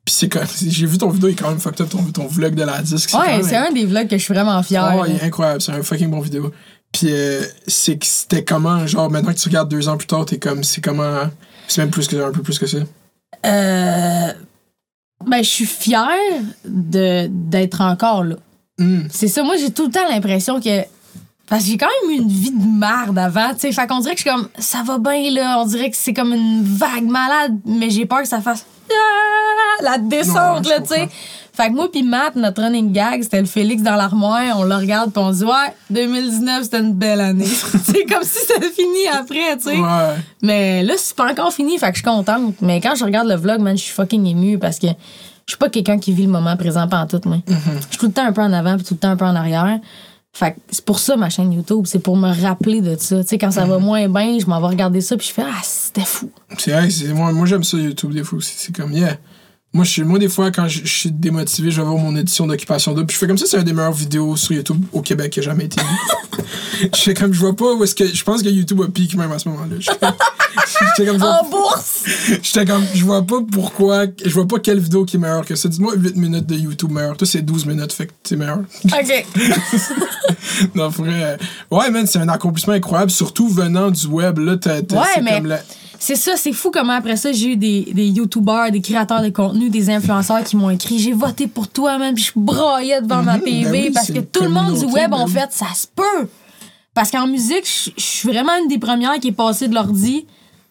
Puis 0.04 0.14
c'est 0.14 0.28
quand 0.28 0.42
j'ai 0.66 0.86
vu 0.86 0.98
ton 0.98 1.10
vidéo, 1.10 1.28
il 1.28 1.32
est 1.32 1.36
quand 1.36 1.48
même 1.48 1.60
fucked 1.60 1.80
up, 1.80 1.88
ton, 1.88 2.02
ton 2.04 2.26
vlog 2.26 2.54
de 2.54 2.64
la 2.64 2.82
disque. 2.82 3.14
Ouais, 3.14 3.42
c'est 3.42 3.56
un 3.56 3.70
des 3.70 3.84
vlogs 3.84 4.08
que 4.08 4.18
je 4.18 4.22
suis 4.22 4.34
vraiment 4.34 4.60
fière. 4.62 4.96
Oh, 4.98 5.04
il 5.06 5.14
est 5.14 5.22
incroyable, 5.22 5.60
c'est 5.60 5.72
un 5.72 5.82
fucking 5.82 6.10
bon 6.10 6.20
vidéo. 6.20 6.52
Puis 6.92 7.08
euh, 7.10 7.42
c'est 7.66 7.96
que 7.96 8.06
c'était 8.06 8.44
comment, 8.44 8.86
genre, 8.86 9.10
maintenant 9.10 9.32
que 9.32 9.38
tu 9.38 9.48
regardes 9.48 9.70
deux 9.70 9.88
ans 9.88 9.96
plus 9.96 10.06
tard, 10.06 10.24
t'es 10.26 10.38
comme, 10.38 10.62
c'est 10.64 10.80
comment. 10.80 11.30
C'est 11.68 11.80
même 11.80 11.90
plus 11.90 12.06
que 12.06 12.16
un 12.16 12.32
peu 12.32 12.42
plus 12.42 12.58
que 12.58 12.66
ça? 12.66 12.78
Euh, 13.46 14.32
ben, 15.26 15.42
je 15.42 15.48
suis 15.48 15.66
fière 15.66 16.08
d'être 16.64 17.80
encore 17.80 18.24
là. 18.24 18.36
Hmm. 18.78 19.02
C'est 19.10 19.28
ça, 19.28 19.42
moi, 19.42 19.56
j'ai 19.56 19.70
tout 19.70 19.86
le 19.86 19.92
temps 19.92 20.06
l'impression 20.08 20.60
que. 20.60 20.82
Parce 21.48 21.64
que 21.64 21.70
j'ai 21.70 21.76
quand 21.76 21.88
même 22.02 22.10
eu 22.12 22.22
une 22.22 22.28
vie 22.28 22.50
de 22.50 22.78
merde 22.78 23.18
avant, 23.18 23.52
tu 23.52 23.60
sais. 23.60 23.72
Fait 23.72 23.86
qu'on 23.86 24.00
dirait 24.00 24.14
que 24.14 24.20
je 24.20 24.28
suis 24.28 24.30
comme, 24.30 24.48
ça 24.58 24.82
va 24.84 24.98
bien, 24.98 25.30
là. 25.30 25.58
On 25.60 25.66
dirait 25.66 25.90
que 25.90 25.96
c'est 25.96 26.14
comme 26.14 26.32
une 26.32 26.62
vague 26.64 27.04
malade, 27.04 27.58
mais 27.66 27.90
j'ai 27.90 28.06
peur 28.06 28.22
que 28.22 28.28
ça 28.28 28.40
fasse. 28.40 28.64
Ah, 28.90 29.82
la 29.82 29.98
descente, 29.98 30.66
Ouais, 30.66 30.70
là, 30.70 30.80
tu 30.80 30.88
sais. 30.88 31.08
Fait 31.54 31.68
que 31.68 31.74
moi, 31.74 31.90
puis 31.92 32.02
Matt, 32.02 32.34
notre 32.34 32.62
running 32.62 32.92
gag, 32.92 33.22
c'était 33.22 33.40
le 33.40 33.46
Félix 33.46 33.82
dans 33.82 33.96
l'armoire. 33.96 34.40
On 34.56 34.64
le 34.64 34.74
regarde, 34.74 35.12
puis 35.12 35.22
on 35.22 35.30
dit, 35.30 35.44
ouais, 35.44 35.74
2019, 35.90 36.62
c'était 36.62 36.80
une 36.80 36.94
belle 36.94 37.20
année. 37.20 37.44
c'est 37.84 38.04
comme 38.06 38.22
si 38.22 38.38
c'était 38.46 38.70
fini 38.70 39.06
après, 39.12 39.56
tu 39.58 39.64
sais. 39.64 39.76
Ouais. 39.76 40.16
Mais 40.40 40.82
là, 40.82 40.94
c'est 40.96 41.14
pas 41.14 41.30
encore 41.30 41.52
fini, 41.52 41.76
fait 41.76 41.88
que 41.88 41.98
je 41.98 42.02
suis 42.02 42.10
contente. 42.10 42.54
Mais 42.62 42.80
quand 42.80 42.94
je 42.94 43.04
regarde 43.04 43.28
le 43.28 43.34
vlog, 43.34 43.60
man, 43.60 43.76
je 43.76 43.82
suis 43.82 43.92
fucking 43.92 44.24
émue 44.26 44.58
parce 44.58 44.78
que 44.78 44.86
je 44.86 45.52
suis 45.52 45.58
pas 45.58 45.68
quelqu'un 45.68 45.98
qui 45.98 46.12
vit 46.12 46.24
le 46.24 46.32
moment 46.32 46.56
présent 46.56 46.88
en 46.90 47.06
tout, 47.06 47.20
moi. 47.26 47.38
Je 47.46 47.54
suis 47.90 47.98
tout 47.98 48.06
le 48.06 48.12
temps 48.12 48.24
un 48.24 48.32
peu 48.32 48.40
en 48.40 48.52
avant 48.52 48.76
puis 48.76 48.84
tout 48.84 48.94
le 48.94 49.00
temps 49.00 49.10
un 49.10 49.16
peu 49.16 49.26
en 49.26 49.36
arrière. 49.36 49.78
Fait 50.34 50.52
que 50.52 50.60
c'est 50.70 50.84
pour 50.84 50.98
ça 50.98 51.16
ma 51.16 51.28
chaîne 51.28 51.52
YouTube, 51.52 51.84
c'est 51.86 51.98
pour 51.98 52.16
me 52.16 52.28
rappeler 52.42 52.80
de 52.80 52.96
ça. 52.98 53.20
Tu 53.22 53.28
sais, 53.28 53.38
quand 53.38 53.50
ça 53.50 53.66
va 53.66 53.78
moins 53.78 54.08
bien, 54.08 54.38
je 54.38 54.46
m'en 54.46 54.60
vais 54.60 54.68
regarder 54.68 55.02
ça 55.02 55.16
puis 55.16 55.26
je 55.26 55.32
fais 55.32 55.42
Ah, 55.44 55.60
c'était 55.62 56.06
fou. 56.06 56.30
C'est 56.56 56.72
vrai, 56.72 56.88
c'est, 56.88 57.12
moi, 57.12 57.32
moi 57.32 57.44
j'aime 57.44 57.64
ça 57.64 57.76
YouTube 57.76 58.12
des 58.14 58.24
fois 58.24 58.38
aussi. 58.38 58.54
C'est 58.56 58.74
comme, 58.74 58.92
yeah. 58.92 59.18
Moi, 59.74 59.84
je, 59.84 59.90
suis- 59.90 60.04
moi, 60.04 60.18
des 60.18 60.28
fois, 60.28 60.50
quand 60.50 60.68
je, 60.68 60.80
je 60.84 60.92
suis 60.98 61.10
démotivé, 61.10 61.70
je 61.70 61.80
vais 61.80 61.86
voir 61.86 61.96
mon 61.98 62.14
édition 62.14 62.46
d'occupation 62.46 62.92
double. 62.92 63.06
Puis 63.06 63.14
je 63.14 63.18
fais 63.20 63.26
comme 63.26 63.38
ça, 63.38 63.46
c'est 63.46 63.56
un 63.56 63.62
des 63.62 63.72
meilleures 63.72 63.92
vidéos 63.92 64.36
sur 64.36 64.52
YouTube 64.52 64.84
au 64.92 65.00
Québec 65.00 65.32
qui 65.32 65.40
a 65.40 65.42
jamais 65.42 65.64
été 65.64 65.80
vu. 65.80 66.38
je 66.94 67.00
fais 67.00 67.14
comme, 67.14 67.32
je 67.32 67.38
vois 67.40 67.56
pas 67.56 67.72
où 67.72 67.82
est-ce 67.82 67.94
que. 67.94 68.06
Je 68.06 68.22
pense 68.22 68.42
que 68.42 68.48
YouTube 68.50 68.82
a 68.82 68.88
piqué 68.88 69.16
même 69.16 69.32
à 69.32 69.38
ce 69.38 69.48
moment-là. 69.48 69.76
Je- 69.78 69.90
J'étais 70.98 71.10
comme, 71.10 71.22
En 71.26 71.48
bourse! 71.48 72.04
J'étais 72.42 72.66
comme, 72.66 72.84
je 72.94 73.02
vois 73.02 73.22
pas 73.22 73.38
pourquoi, 73.50 74.04
je 74.22 74.28
vois 74.34 74.46
pas 74.46 74.58
quelle 74.58 74.78
vidéo 74.78 75.06
qui 75.06 75.16
est 75.16 75.18
meilleure 75.18 75.46
que 75.46 75.56
ça. 75.56 75.70
Dis-moi 75.70 75.94
8 75.96 76.16
minutes 76.16 76.46
de 76.46 76.54
YouTube 76.56 76.90
meilleur. 76.90 77.16
Toi, 77.16 77.26
c'est 77.26 77.40
12 77.40 77.64
minutes, 77.64 77.94
fait 77.94 78.08
que 78.08 78.12
c'est 78.24 78.36
meilleur. 78.36 78.58
OK. 78.84 79.26
non, 80.74 80.90
pour 80.90 81.04
vrai, 81.06 81.22
euh, 81.24 81.36
Ouais, 81.70 81.90
man, 81.90 82.06
c'est 82.06 82.18
un 82.18 82.28
accomplissement 82.28 82.74
incroyable, 82.74 83.10
surtout 83.10 83.48
venant 83.48 83.90
du 83.90 84.06
web. 84.06 84.38
Là, 84.38 84.56
t'as, 84.58 84.80
Ouais, 84.80 85.22
mais- 85.22 85.36
comme 85.38 85.46
la- 85.46 85.60
C'est 86.04 86.16
ça, 86.16 86.32
c'est 86.36 86.52
fou 86.52 86.72
comment 86.72 86.94
après 86.94 87.14
ça, 87.14 87.30
j'ai 87.30 87.52
eu 87.52 87.56
des, 87.56 87.86
des 87.94 88.08
YouTubers, 88.08 88.72
des 88.72 88.80
créateurs 88.80 89.22
de 89.22 89.28
contenu, 89.28 89.70
des 89.70 89.88
influenceurs 89.88 90.42
qui 90.42 90.56
m'ont 90.56 90.70
écrit 90.70 90.98
J'ai 90.98 91.12
voté 91.12 91.46
pour 91.46 91.68
toi, 91.68 91.96
man, 91.96 92.12
puis 92.12 92.24
je 92.24 92.32
braillais 92.34 93.00
devant 93.00 93.22
ma 93.22 93.36
Mhm, 93.36 93.42
TV 93.44 93.62
ben 93.62 93.70
oui, 93.70 93.90
parce 93.94 94.10
que 94.10 94.18
tout 94.18 94.42
le 94.42 94.48
monde 94.48 94.76
du 94.76 94.84
web 94.86 95.14
oui. 95.16 95.30
fait 95.30 95.52
Ça 95.52 95.66
se 95.72 95.86
peut. 95.86 96.26
Parce 96.92 97.12
qu'en 97.12 97.28
musique, 97.28 97.64
je 97.96 98.02
suis 98.02 98.28
vraiment 98.28 98.50
une 98.60 98.66
des 98.66 98.80
premières 98.80 99.14
qui 99.20 99.28
est 99.28 99.32
passée 99.32 99.68
de 99.68 99.74
l'ordi 99.76 100.26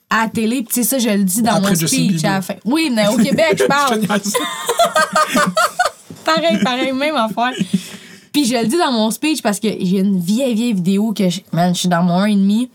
à 0.09 0.23
la 0.23 0.27
télé. 0.29 0.63
Puis, 0.63 0.67
tu 0.67 0.73
sais, 0.73 0.83
ça, 0.83 0.99
je 0.99 1.07
le 1.17 1.23
dis 1.23 1.41
dans 1.41 1.55
Après 1.55 1.75
mon 1.79 1.87
speech 1.87 2.25
à 2.25 2.33
la 2.33 2.41
fin. 2.41 2.55
Oui, 2.65 2.91
mais 2.93 3.07
au 3.07 3.15
Québec, 3.23 3.55
je 3.57 3.63
parle. 3.63 4.01
Pareil, 6.25 6.59
pareil, 6.61 6.91
même 6.91 7.15
affaire. 7.15 7.53
Puis 8.33 8.43
je 8.45 8.55
le 8.55 8.67
dis 8.67 8.77
dans 8.77 8.91
mon 8.91 9.09
speech 9.11 9.41
parce 9.41 9.61
que 9.61 9.69
j'ai 9.69 9.99
une 9.99 10.19
vieille, 10.19 10.55
vieille 10.55 10.73
vidéo 10.73 11.13
que, 11.13 11.29
je, 11.29 11.39
man, 11.53 11.73
je 11.73 11.79
suis 11.79 11.89
dans 11.89 12.03
mon 12.03 12.19
1,5. 12.25 12.67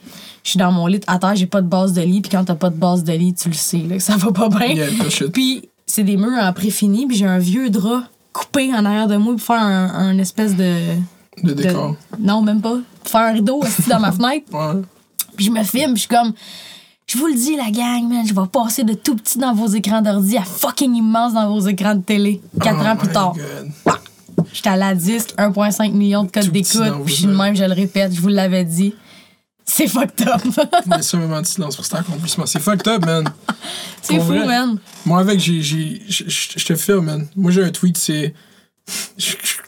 Je 0.47 0.51
suis 0.51 0.59
dans 0.60 0.70
mon 0.70 0.86
lit 0.86 1.01
à 1.09 1.18
terre, 1.18 1.35
j'ai 1.35 1.47
pas 1.47 1.60
de 1.60 1.66
base 1.66 1.93
de 1.93 2.02
lit. 2.02 2.20
Puis 2.20 2.31
quand 2.31 2.44
t'as 2.44 2.55
pas 2.55 2.70
de 2.70 2.77
base 2.77 3.02
de 3.02 3.12
lit, 3.12 3.35
tu 3.35 3.48
le 3.48 3.55
sais, 3.56 3.78
là, 3.78 3.97
que 3.97 4.02
ça 4.02 4.16
va 4.16 4.31
pas 4.31 4.48
bien. 4.48 4.68
Yeah. 4.68 4.86
Puis 5.32 5.68
c'est 5.86 6.05
des 6.05 6.16
murs 6.16 6.39
en 6.40 6.52
pré-fini. 6.52 7.05
Puis 7.09 7.16
j'ai 7.16 7.27
un 7.27 7.40
vieux 7.40 7.68
drap 7.68 8.05
coupé 8.32 8.73
en 8.73 8.85
arrière 8.85 9.09
de 9.09 9.16
moi 9.16 9.32
pour 9.35 9.43
faire 9.43 9.60
un, 9.60 9.93
un 9.93 10.18
espèce 10.18 10.55
de. 10.55 10.73
De- 11.43 11.52
décor. 11.52 11.97
Non, 12.20 12.43
même 12.43 12.60
pas. 12.60 12.77
Pour 13.02 13.10
faire 13.10 13.23
un 13.23 13.32
rideau 13.32 13.60
assis 13.64 13.89
dans 13.89 13.98
ma 13.98 14.12
fenêtre. 14.12 14.47
Ouais. 14.52 14.82
Puis 15.35 15.47
je 15.47 15.51
me 15.51 15.64
filme, 15.64 15.94
puis 15.94 15.97
je 15.97 16.01
suis 16.02 16.09
comme. 16.09 16.32
Je 17.09 17.18
vous 17.18 17.27
le 17.27 17.35
dis, 17.35 17.56
la 17.56 17.73
gang, 17.73 18.09
man, 18.09 18.24
je 18.24 18.32
vais 18.32 18.47
passer 18.47 18.85
de 18.85 18.94
tout 18.94 19.16
petit 19.16 19.39
dans 19.39 19.52
vos 19.52 19.66
écrans 19.66 20.01
d'ordi 20.01 20.36
à 20.36 20.43
fucking 20.43 20.94
immense 20.94 21.35
dans 21.35 21.52
vos 21.52 21.66
écrans 21.66 21.97
de 21.97 22.02
télé. 22.02 22.40
Quatre 22.62 22.78
Oh 22.81 22.86
ans 22.86 22.94
plus 22.97 23.09
tard. 23.09 23.35
J'étais 24.52 24.68
à 24.68 24.77
la 24.77 24.94
disque, 24.94 25.35
1,5 25.39 25.93
million 25.93 26.23
de 26.23 26.31
codes 26.31 26.51
d'écoute, 26.52 26.82
puis 27.05 27.14
je 27.14 27.18
suis 27.20 27.27
de 27.27 27.35
même, 27.36 27.56
je 27.56 27.64
le 27.64 27.73
répète, 27.73 28.12
je 28.14 28.20
vous 28.20 28.28
l'avais 28.28 28.64
dit. 28.64 28.94
C'est 29.69 29.89
fucked 29.89 30.27
up. 30.29 30.41
Mais 30.87 31.03
ça, 31.03 31.17
moment 31.19 31.41
de 31.41 31.47
silence 31.47 31.75
pour 31.77 31.85
cet 31.85 31.97
accomplissement. 31.97 32.47
C'est 32.47 32.61
fucked 32.61 32.87
up, 32.89 33.05
man. 33.05 33.25
c'est 34.03 34.17
fou, 34.19 34.23
vrai. 34.27 34.47
man. 34.47 34.79
Moi, 35.05 35.19
avec, 35.21 35.41
j'ai. 35.41 35.61
j'ai- 35.63 36.03
Je 36.09 36.65
te 36.65 36.75
filme, 36.77 37.01
man. 37.01 37.27
Moi, 37.37 37.51
j'ai 37.51 37.65
un 37.65 37.71
tweet, 37.71 37.97
c'est. 37.99 38.33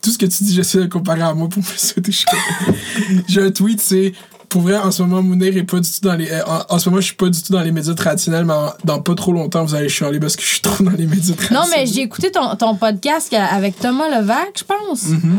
Tout 0.00 0.10
ce 0.12 0.18
que 0.18 0.26
tu 0.26 0.44
dis, 0.44 0.54
j'essaie 0.54 0.78
de 0.78 0.82
le 0.84 0.88
comparer 0.88 1.22
à 1.22 1.34
moi 1.34 1.48
pour 1.48 1.60
me 1.60 1.66
sauter. 1.76 2.12
J'ai 3.28 3.42
un 3.42 3.50
tweet, 3.50 3.80
c'est. 3.80 4.12
Pour 4.48 4.62
vrai, 4.62 4.76
en 4.76 4.90
ce 4.92 5.02
moment, 5.02 5.22
Mounir 5.22 5.56
est 5.56 5.64
pas 5.64 5.80
du 5.80 5.90
tout 5.90 6.00
dans 6.02 6.14
les. 6.14 6.30
euh, 6.30 6.42
En, 6.46 6.76
en 6.76 6.78
ce 6.78 6.88
moment, 6.88 7.00
je 7.00 7.06
suis 7.06 7.16
pas 7.16 7.28
du 7.28 7.42
tout 7.42 7.52
dans 7.52 7.60
les 7.62 7.72
médias 7.72 7.94
traditionnels, 7.94 8.44
mais 8.44 8.54
en- 8.54 8.72
dans 8.84 9.02
pas 9.02 9.14
trop 9.16 9.32
longtemps, 9.32 9.64
vous 9.64 9.74
allez 9.74 9.88
chialer 9.88 10.20
parce 10.20 10.36
que 10.36 10.42
je 10.42 10.46
suis 10.48 10.60
trop 10.60 10.84
dans 10.84 10.92
les 10.92 11.06
médias 11.06 11.34
Non, 11.34 11.36
traditionnels. 11.36 11.68
mais 11.76 11.86
j'ai 11.86 12.02
écouté 12.02 12.30
ton, 12.30 12.54
ton 12.54 12.76
podcast 12.76 13.32
avec 13.34 13.78
Thomas 13.78 14.08
Levac, 14.08 14.52
je 14.56 14.64
pense. 14.64 15.04
Mm-hmm. 15.06 15.38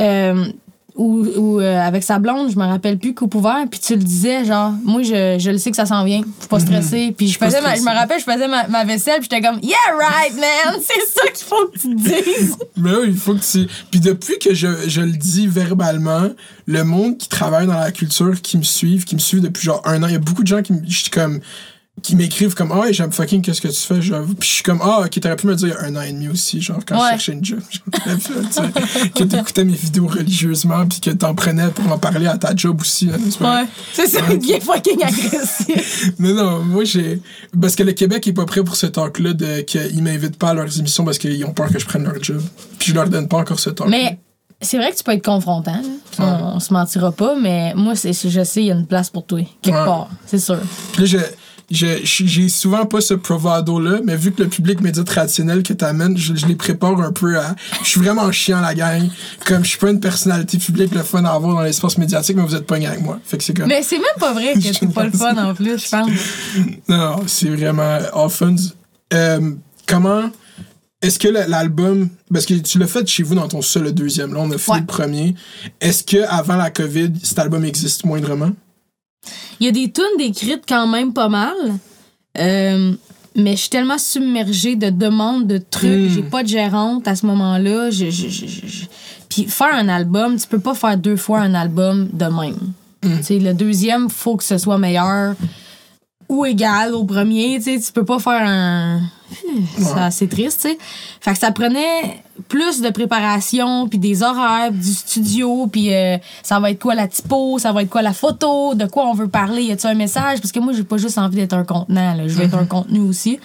Euh, 0.00 0.44
ou 0.94 1.24
ou, 1.36 1.60
euh, 1.60 1.80
avec 1.80 2.02
sa 2.02 2.18
blonde, 2.18 2.50
je 2.50 2.58
me 2.58 2.64
rappelle 2.64 2.98
plus, 2.98 3.14
coupe 3.14 3.34
ouvert, 3.34 3.64
puis 3.70 3.80
tu 3.80 3.94
le 3.94 4.02
disais, 4.02 4.44
genre, 4.44 4.72
moi, 4.84 5.02
je, 5.02 5.36
je 5.38 5.50
le 5.50 5.58
sais 5.58 5.70
que 5.70 5.76
ça 5.76 5.86
s'en 5.86 6.04
vient, 6.04 6.20
faut 6.40 6.48
pas 6.48 6.60
stresser. 6.60 7.14
Puis 7.16 7.28
je 7.28 7.38
faisais, 7.38 7.60
ma- 7.60 7.76
je 7.76 7.80
me 7.82 7.94
rappelle, 7.94 8.20
je 8.20 8.24
faisais 8.30 8.48
ma, 8.48 8.66
ma 8.68 8.84
vaisselle, 8.84 9.20
puis 9.20 9.28
j'étais 9.30 9.46
comme, 9.46 9.58
yeah, 9.62 9.76
right, 9.98 10.34
man, 10.34 10.80
c'est 10.82 11.06
ça 11.12 11.30
qu'il 11.32 11.46
faut 11.46 11.66
que 11.68 11.78
tu 11.78 11.96
te 11.96 12.00
dises. 12.40 12.56
Mais 12.76 12.90
oui, 12.94 13.06
il 13.08 13.16
faut 13.16 13.34
que 13.34 13.40
tu. 13.40 13.66
Puis 13.90 14.00
depuis 14.00 14.38
que 14.38 14.52
je, 14.54 14.68
je 14.88 15.00
le 15.00 15.12
dis 15.12 15.46
verbalement, 15.46 16.28
le 16.66 16.84
monde 16.84 17.16
qui 17.18 17.28
travaille 17.28 17.66
dans 17.66 17.78
la 17.78 17.90
culture, 17.92 18.40
qui 18.42 18.58
me 18.58 18.62
suivent, 18.62 19.04
qui 19.04 19.14
me 19.14 19.20
suivent 19.20 19.42
depuis 19.42 19.62
genre 19.64 19.82
un 19.84 20.02
an, 20.02 20.06
il 20.08 20.12
y 20.12 20.16
a 20.16 20.20
beaucoup 20.20 20.42
de 20.42 20.48
gens 20.48 20.62
qui 20.62 20.72
me. 20.72 20.80
je 20.86 20.96
suis 20.98 21.10
comme 21.10 21.40
qui 22.00 22.16
m'écrivent 22.16 22.54
comme 22.54 22.72
ah 22.72 22.80
ouais, 22.80 22.92
j'aime 22.92 23.12
fucking 23.12 23.42
qu'est-ce 23.42 23.60
que 23.60 23.68
tu 23.68 23.78
fais 23.80 23.98
puis 24.00 24.48
je 24.48 24.54
suis 24.54 24.62
comme 24.62 24.80
ah 24.82 25.00
ok 25.04 25.20
t'aurais 25.20 25.36
pu 25.36 25.46
me 25.46 25.54
dire 25.54 25.76
un 25.82 25.94
an 25.94 26.00
et 26.02 26.12
demi 26.12 26.28
aussi 26.28 26.60
genre 26.60 26.78
quand 26.86 26.96
Ouais. 26.96 27.02
je 27.04 27.10
cherchais 27.10 27.32
une 27.32 27.44
job 27.44 27.60
que 29.14 29.24
t'écoutais 29.24 29.64
mes 29.64 29.74
vidéos 29.74 30.06
religieusement 30.06 30.86
puis 30.86 31.00
que 31.00 31.10
t'en 31.10 31.34
prenais 31.34 31.68
pour 31.68 31.90
en 31.92 31.98
parler 31.98 32.26
à 32.26 32.38
ta 32.38 32.54
job 32.56 32.80
aussi 32.80 33.06
là? 33.06 33.16
Ouais, 33.40 33.66
c'est 33.92 34.06
ça 34.06 34.20
est 34.30 34.60
fucking 34.60 35.02
agressif. 35.02 36.12
Mais 36.18 36.32
non, 36.32 36.60
moi 36.62 36.84
j'ai. 36.84 37.20
Parce 37.60 37.76
que 37.76 37.82
le 37.82 37.92
Québec 37.92 38.26
est 38.26 38.32
pas 38.32 38.44
prêt 38.46 38.62
pour 38.64 38.76
ce 38.76 38.86
talk-là 38.86 39.32
de 39.34 39.60
qu'ils 39.60 40.02
m'invitent 40.02 40.38
pas 40.38 40.50
à 40.50 40.54
leurs 40.54 40.78
émissions 40.78 41.04
parce 41.04 41.18
qu'ils 41.18 41.44
ont 41.44 41.52
peur 41.52 41.68
que 41.70 41.78
je 41.78 41.86
prenne 41.86 42.04
leur 42.04 42.22
job. 42.22 42.40
Puis 42.78 42.90
je 42.90 42.94
leur 42.94 43.08
donne 43.08 43.28
pas 43.28 43.38
encore 43.38 43.60
ce 43.60 43.70
talk. 43.70 43.88
Mais 43.88 44.18
c'est 44.60 44.76
vrai 44.76 44.90
que 44.92 44.96
tu 44.96 45.04
peux 45.04 45.12
être 45.12 45.24
confrontant, 45.24 45.72
là. 45.80 45.88
On, 46.18 46.56
on 46.56 46.60
se 46.60 46.72
mentira 46.72 47.10
pas, 47.12 47.34
mais 47.40 47.72
moi, 47.74 47.94
c'est, 47.96 48.12
je 48.12 48.44
sais, 48.44 48.60
il 48.62 48.66
y 48.66 48.70
a 48.70 48.74
une 48.74 48.86
place 48.86 49.10
pour 49.10 49.24
toi, 49.26 49.40
quelque 49.62 49.76
Ouais. 49.78 49.84
part, 49.84 50.08
c'est 50.26 50.38
sûr. 50.38 50.58
Puis 50.92 51.02
là, 51.02 51.06
je- 51.06 51.16
j'ai 51.74 52.48
souvent 52.48 52.84
pas 52.86 53.00
ce 53.00 53.14
bravado-là, 53.14 54.00
mais 54.04 54.16
vu 54.16 54.32
que 54.32 54.42
le 54.42 54.48
public 54.48 54.80
média 54.80 55.02
traditionnel 55.04 55.62
que 55.62 55.72
t'amènes, 55.72 56.16
je, 56.18 56.34
je 56.34 56.46
les 56.46 56.54
prépare 56.54 57.00
un 57.00 57.12
peu 57.12 57.38
à. 57.38 57.54
Je 57.82 57.88
suis 57.88 58.00
vraiment 58.00 58.30
chiant, 58.30 58.60
la 58.60 58.74
gang. 58.74 59.08
Comme 59.46 59.64
je 59.64 59.70
suis 59.70 59.78
pas 59.78 59.90
une 59.90 60.00
personnalité 60.00 60.58
publique, 60.58 60.94
le 60.94 61.02
fun 61.02 61.24
à 61.24 61.30
avoir 61.32 61.54
dans 61.56 61.62
l'espace 61.62 61.96
médiatique, 61.98 62.36
mais 62.36 62.42
vous 62.42 62.54
êtes 62.54 62.66
pas 62.66 62.76
avec 62.76 63.00
moi. 63.00 63.18
Fait 63.24 63.38
que 63.38 63.44
c'est 63.44 63.54
comme. 63.56 63.68
Mais 63.68 63.82
c'est 63.82 63.96
même 63.98 64.04
pas 64.20 64.32
vrai 64.34 64.54
que 64.54 64.60
c'est 64.60 64.92
pas 64.92 65.04
le 65.04 65.10
fun 65.12 65.36
en 65.36 65.54
plus, 65.54 65.82
je 65.84 65.88
pense. 65.88 66.10
Non, 66.88 67.22
c'est 67.26 67.48
vraiment 67.48 67.98
fun. 68.28 68.54
Euh, 69.14 69.52
comment. 69.86 70.30
Est-ce 71.00 71.18
que 71.18 71.28
l'album. 71.28 72.08
Parce 72.32 72.46
que 72.46 72.54
tu 72.54 72.78
l'as 72.78 72.86
fait 72.86 73.06
chez 73.08 73.22
vous 73.24 73.34
dans 73.34 73.48
ton 73.48 73.60
seul, 73.60 73.82
le 73.84 73.92
deuxième. 73.92 74.32
Là, 74.34 74.40
on 74.40 74.50
a 74.52 74.54
Ouais. 74.54 74.80
le 74.80 74.86
premier. 74.86 75.34
Est-ce 75.80 76.04
que 76.04 76.22
avant 76.28 76.56
la 76.56 76.70
COVID, 76.70 77.12
cet 77.22 77.38
album 77.40 77.64
existe 77.64 78.04
moindrement? 78.04 78.52
Il 79.60 79.66
y 79.66 79.68
a 79.68 79.72
des 79.72 79.90
tunes 79.90 80.04
décrites 80.18 80.64
quand 80.68 80.86
même 80.86 81.12
pas 81.12 81.28
mal. 81.28 81.54
Euh, 82.38 82.92
mais 83.36 83.52
je 83.52 83.60
suis 83.62 83.70
tellement 83.70 83.98
submergée 83.98 84.76
de 84.76 84.90
demandes, 84.90 85.46
de 85.46 85.58
trucs. 85.58 85.88
Mm. 85.90 86.08
J'ai 86.14 86.22
pas 86.22 86.42
de 86.42 86.48
gérante 86.48 87.06
à 87.08 87.14
ce 87.16 87.24
moment-là. 87.26 87.90
Je, 87.90 88.10
je- 88.10 88.28
je- 88.28 88.46
je- 88.46 88.66
je- 88.66 88.84
Puis 89.28 89.44
faire 89.44 89.72
un 89.74 89.88
album, 89.88 90.36
tu 90.38 90.46
peux 90.46 90.58
pas 90.58 90.74
faire 90.74 90.96
deux 90.98 91.16
fois 91.16 91.40
un 91.40 91.54
album 91.54 92.08
de 92.12 92.24
même. 92.26 92.72
Sais, 93.22 93.38
Le 93.38 93.52
deuxième, 93.54 94.08
faut 94.10 94.36
que 94.36 94.44
ce 94.44 94.58
soit 94.58 94.78
meilleur 94.78 95.34
ou 96.32 96.44
égal 96.46 96.94
au 96.94 97.04
premier. 97.04 97.58
Tu 97.58 97.78
sais, 97.78 97.80
tu 97.80 97.92
peux 97.92 98.04
pas 98.04 98.18
faire 98.18 98.42
un. 98.44 99.00
Ça, 99.78 100.10
C'est 100.10 100.28
triste, 100.28 100.62
tu 100.62 100.68
sais. 100.68 100.78
Fait 101.20 101.32
que 101.32 101.38
ça 101.38 101.52
prenait 101.52 102.22
plus 102.48 102.80
de 102.80 102.90
préparation, 102.90 103.88
puis 103.88 103.98
des 103.98 104.22
horaires, 104.22 104.72
du 104.72 104.92
studio, 104.92 105.66
puis 105.66 105.94
euh, 105.94 106.18
ça 106.42 106.58
va 106.60 106.70
être 106.70 106.80
quoi 106.80 106.94
la 106.94 107.08
typo, 107.08 107.58
ça 107.58 107.72
va 107.72 107.82
être 107.82 107.90
quoi 107.90 108.02
la 108.02 108.12
photo, 108.12 108.74
de 108.74 108.86
quoi 108.86 109.06
on 109.06 109.14
veut 109.14 109.28
parler, 109.28 109.62
y 109.62 109.72
a-tu 109.72 109.86
un 109.86 109.94
message? 109.94 110.40
Parce 110.40 110.52
que 110.52 110.60
moi, 110.60 110.72
j'ai 110.72 110.84
pas 110.84 110.96
juste 110.96 111.18
envie 111.18 111.36
d'être 111.36 111.54
un 111.54 111.64
contenant, 111.64 112.14
là. 112.14 112.26
je 112.26 112.34
veux 112.34 112.44
être 112.44 112.56
un 112.56 112.66
contenu 112.66 113.00
aussi. 113.00 113.38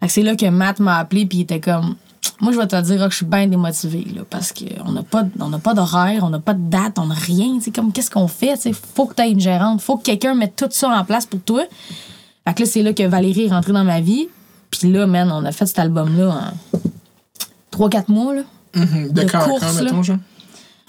Fait 0.00 0.06
que 0.06 0.12
c'est 0.12 0.22
là 0.22 0.34
que 0.34 0.46
Matt 0.46 0.80
m'a 0.80 0.98
appelé, 0.98 1.26
puis 1.26 1.38
il 1.38 1.42
était 1.42 1.60
comme. 1.60 1.96
Moi, 2.40 2.52
je 2.52 2.58
vais 2.58 2.66
te 2.66 2.80
dire 2.80 3.04
que 3.04 3.10
je 3.10 3.16
suis 3.16 3.26
bien 3.26 3.46
démotivée, 3.46 4.06
là, 4.14 4.22
parce 4.28 4.52
qu'on 4.52 4.90
n'a 4.90 5.02
pas, 5.02 5.24
on 5.38 5.50
pas 5.58 5.74
d'horaire, 5.74 6.24
on 6.24 6.30
n'a 6.30 6.40
pas 6.40 6.54
de 6.54 6.68
date, 6.68 6.98
on 6.98 7.06
n'a 7.06 7.14
rien. 7.14 7.58
C'est 7.60 7.72
comme, 7.72 7.92
qu'est-ce 7.92 8.10
qu'on 8.10 8.26
fait? 8.26 8.58
Il 8.64 8.74
faut 8.74 9.06
que 9.06 9.14
tu 9.14 9.22
aies 9.22 9.30
une 9.30 9.40
gérante, 9.40 9.80
faut 9.80 9.96
que 9.96 10.02
quelqu'un 10.02 10.34
mette 10.34 10.56
tout 10.56 10.66
ça 10.70 10.88
en 10.88 11.04
place 11.04 11.26
pour 11.26 11.40
toi. 11.40 11.62
Fait 12.46 12.54
que 12.54 12.62
là, 12.62 12.66
c'est 12.66 12.82
là 12.82 12.92
que 12.92 13.02
Valérie 13.04 13.46
est 13.46 13.50
rentrée 13.50 13.72
dans 13.72 13.84
ma 13.84 14.00
vie. 14.00 14.28
Puis 14.70 14.90
là, 14.90 15.06
man, 15.06 15.30
on 15.30 15.44
a 15.44 15.52
fait 15.52 15.66
cet 15.66 15.78
album-là 15.78 16.52
en 16.74 16.78
3-4 17.76 18.10
mois, 18.10 18.34
là. 18.34 18.42
Mhm. 18.74 19.12
De 19.12 19.22
De 19.22 19.28
quand, 19.30 19.44
course, 19.44 19.60
quand, 19.60 19.82
là. 19.82 19.92
mettons? 19.92 20.18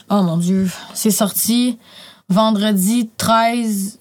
Oh 0.09 0.21
mon 0.23 0.37
Dieu. 0.37 0.69
C'est 0.93 1.11
sorti 1.11 1.77
vendredi 2.29 3.09
13. 3.17 3.99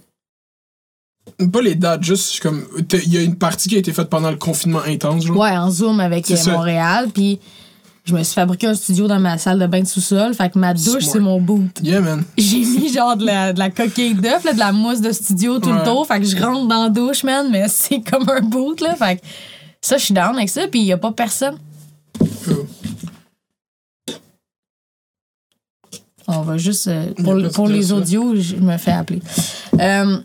Pas 1.52 1.62
les 1.62 1.74
dates, 1.74 2.02
juste 2.02 2.40
comme. 2.40 2.64
Il 2.92 3.12
y 3.12 3.18
a 3.18 3.22
une 3.22 3.36
partie 3.36 3.68
qui 3.68 3.76
a 3.76 3.78
été 3.78 3.92
faite 3.92 4.08
pendant 4.08 4.30
le 4.30 4.36
confinement 4.36 4.82
intense, 4.86 5.24
genre. 5.24 5.36
Ouais, 5.36 5.56
en 5.56 5.70
Zoom 5.70 6.00
avec 6.00 6.30
euh. 6.30 6.36
Montréal. 6.46 7.08
Puis 7.12 7.40
je 8.04 8.14
me 8.14 8.22
suis 8.24 8.34
fabriqué 8.34 8.66
un 8.66 8.74
studio 8.74 9.06
dans 9.06 9.20
ma 9.20 9.38
salle 9.38 9.58
de 9.60 9.66
bain 9.66 9.80
de 9.80 9.86
sous-sol. 9.86 10.34
Fait 10.34 10.50
que 10.50 10.58
ma 10.58 10.74
douche, 10.74 11.04
c'est 11.04 11.20
mon 11.20 11.40
boot. 11.40 11.70
Yeah, 11.82 12.00
man. 12.00 12.24
J'ai 12.38 12.58
mis 12.64 12.92
genre 12.92 13.16
de 13.16 13.24
la, 13.24 13.52
de 13.52 13.58
la 13.58 13.70
coquille 13.70 14.14
d'œuf, 14.14 14.42
de 14.44 14.58
la 14.58 14.72
mousse 14.72 15.00
de 15.00 15.12
studio 15.12 15.58
tout 15.60 15.70
Ouais. 15.70 15.78
le 15.78 15.84
tour. 15.84 16.06
Fait 16.06 16.18
que 16.18 16.26
je 16.26 16.36
rentre 16.36 16.66
dans 16.66 16.84
la 16.84 16.88
douche, 16.90 17.22
man, 17.24 17.48
mais 17.50 17.68
c'est 17.68 18.00
comme 18.00 18.28
un 18.28 18.40
boot, 18.40 18.80
là. 18.80 18.96
Fait 18.96 19.16
que 19.16 19.22
ça, 19.80 19.98
je 19.98 20.04
suis 20.06 20.14
down 20.14 20.36
avec 20.36 20.48
ça. 20.48 20.66
Puis 20.68 20.80
il 20.80 20.86
y 20.86 20.92
a 20.92 20.98
pas 20.98 21.12
personne. 21.12 21.58
Cool. 22.44 22.66
On 26.28 26.42
va 26.42 26.56
juste. 26.56 26.86
euh, 26.88 27.12
pour 27.54 27.66
les 27.68 27.92
audios, 27.92 28.34
je 28.36 28.56
me 28.56 28.76
fais 28.78 28.92
appeler. 28.92 29.20
Euh, 29.78 30.18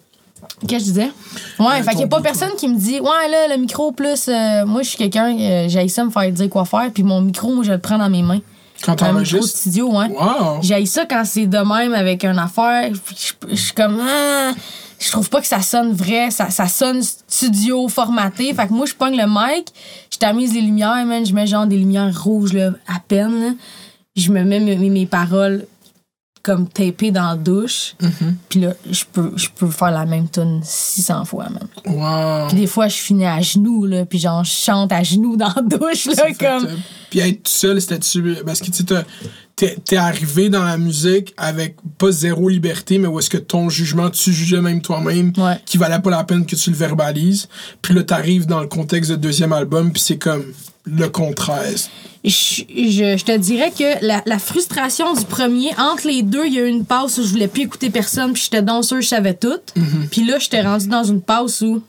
Qu'est-ce 0.62 0.72
que 0.72 0.80
je 0.80 0.84
disais? 0.86 1.12
Ouais, 1.60 1.84
fait 1.84 1.92
qu'il 1.92 2.00
y 2.00 2.04
a 2.04 2.08
pas 2.08 2.22
personne 2.22 2.50
qui 2.58 2.68
me 2.68 2.78
dit, 2.78 3.00
ouais, 3.00 3.30
là, 3.30 3.48
le 3.56 3.58
micro 3.62 3.92
plus. 3.92 4.28
euh, 4.28 4.66
moi, 4.66 4.82
je 4.82 4.90
suis 4.90 4.98
quelqu'un, 4.98 5.38
euh, 5.38 5.66
j'ai 5.70 5.88
ça 5.88 6.04
me 6.04 6.10
faire 6.10 6.32
dire 6.32 6.50
quoi 6.50 6.66
faire, 6.66 6.90
puis 6.92 7.04
mon 7.04 7.22
micro, 7.22 7.54
moi, 7.54 7.64
je 7.64 7.72
le 7.74 7.78
prends 7.78 7.98
dans 8.00 8.10
mes 8.10 8.24
mains. 8.24 8.42
Quand 8.84 9.02
Un 9.04 9.14
micro 9.14 9.42
studio, 9.42 9.90
ouais. 9.92 10.08
Wow! 10.10 10.60
J'ai 10.62 10.86
ça 10.86 11.06
quand 11.06 11.24
c'est 11.26 11.48
de 11.48 11.58
même 11.58 11.94
avec 11.94 12.24
une 12.24 12.38
affaire. 12.40 12.92
Je, 12.94 13.32
je 13.50 13.56
suis 13.56 13.74
comme. 13.74 14.00
Ah, 14.02 14.52
je 15.00 15.12
trouve 15.12 15.30
pas 15.30 15.42
que 15.42 15.48
ça 15.48 15.62
sonne 15.62 15.94
vrai. 15.94 16.30
Ça, 16.32 16.50
ça 16.52 16.68
sonne 16.68 17.02
studio 17.28 17.88
formaté. 17.88 18.54
Fait 18.54 18.68
que 18.68 18.74
moi, 18.74 18.86
je 18.86 18.94
pogne 18.94 19.16
le 19.18 19.26
mic, 19.28 19.68
je 20.12 20.18
tamise 20.18 20.54
les 20.54 20.62
lumières, 20.62 21.06
man. 21.06 21.26
Je 21.26 21.34
mets 21.34 21.48
genre 21.48 21.66
des 21.66 21.78
lumières 21.78 22.24
rouges, 22.24 22.54
là, 22.54 22.70
à 22.88 23.00
peine. 23.08 23.42
là. 23.42 23.50
Je 24.16 24.32
me 24.32 24.44
mets 24.44 24.60
mes, 24.60 24.76
mes 24.76 25.06
paroles 25.08 25.66
comme 26.48 26.70
tapées 26.70 27.12
dans 27.12 27.28
la 27.28 27.36
douche. 27.36 27.96
Puis 28.48 28.62
là, 28.62 28.74
je 28.90 29.04
peux, 29.12 29.34
je 29.36 29.50
peux 29.54 29.70
faire 29.70 29.92
la 29.92 30.06
même 30.06 30.30
tune 30.30 30.62
600 30.64 31.26
fois, 31.26 31.48
man. 31.50 31.68
Wow! 31.86 32.48
Puis 32.48 32.58
des 32.58 32.68
fois, 32.68 32.88
je 32.88 32.96
finis 32.96 33.26
à 33.26 33.42
genoux, 33.42 33.86
là. 33.86 34.06
Puis 34.06 34.18
genre, 34.18 34.46
je 34.46 34.52
chante 34.52 34.94
à 34.94 35.04
genoux 35.04 35.36
dans 35.36 35.52
la 35.54 35.62
douche, 35.62 36.06
là, 36.06 36.32
comme. 36.40 36.70
Puis 37.10 37.20
être 37.20 37.44
tout 37.44 37.52
seul, 37.52 37.82
c'était-tu. 37.82 38.38
Parce 38.46 38.62
que 38.62 38.72
tu 38.72 38.86
sais, 38.88 39.06
t'es 39.58 39.98
arrivé 39.98 40.50
dans 40.50 40.64
la 40.64 40.78
musique 40.78 41.34
avec 41.36 41.76
pas 41.98 42.12
zéro 42.12 42.48
liberté, 42.48 43.00
mais 43.00 43.08
où 43.08 43.18
est-ce 43.20 43.30
que 43.30 43.38
ton 43.38 43.70
jugement, 43.70 44.10
tu 44.12 44.32
jugeais 44.32 44.62
même 44.62 44.82
toi-même, 44.82 45.34
Ouais. 45.38 45.60
qui 45.66 45.78
valait 45.78 46.00
pas 46.00 46.12
la 46.12 46.24
peine 46.24 46.46
que 46.46 46.56
tu 46.56 46.70
le 46.70 46.76
verbalises. 46.76 47.48
Puis 47.82 47.94
là, 47.96 48.04
t'arrives 48.04 48.46
dans 48.46 48.62
le 48.62 48.68
contexte 48.68 49.10
de 49.12 49.16
deuxième 49.16 49.54
album, 49.54 49.92
puis 49.92 50.02
c'est 50.02 50.18
comme 50.18 50.44
le 50.86 51.10
contraire. 51.10 51.64
je, 52.24 52.30
je, 52.70 53.18
je 53.18 53.24
te 53.26 53.36
dirais 53.38 53.72
que 53.78 54.06
la, 54.06 54.22
la 54.28 54.38
frustration 54.40 55.14
du 55.16 55.26
premier, 55.26 55.72
entre 55.78 56.08
les 56.08 56.22
deux, 56.22 56.46
il 56.46 56.54
y 56.54 56.60
a 56.60 56.62
eu 56.66 56.70
une 56.70 56.86
passe 56.86 57.18
où 57.18 57.24
je 57.24 57.30
voulais 57.30 57.48
plus 57.48 57.64
écouter 57.64 57.90
personne, 57.90 58.34
puis 58.34 58.44
j'étais 58.44 58.62
dans 58.62 58.84
sûr, 58.84 59.02
je 59.02 59.08
savais 59.08 59.34
tout. 59.34 59.60
Puis 60.12 60.24
là, 60.26 60.38
j'étais 60.40 60.62
rendu 60.62 60.88
dans 60.88 61.04
une 61.04 61.22
passe 61.22 61.62
où 61.62 61.82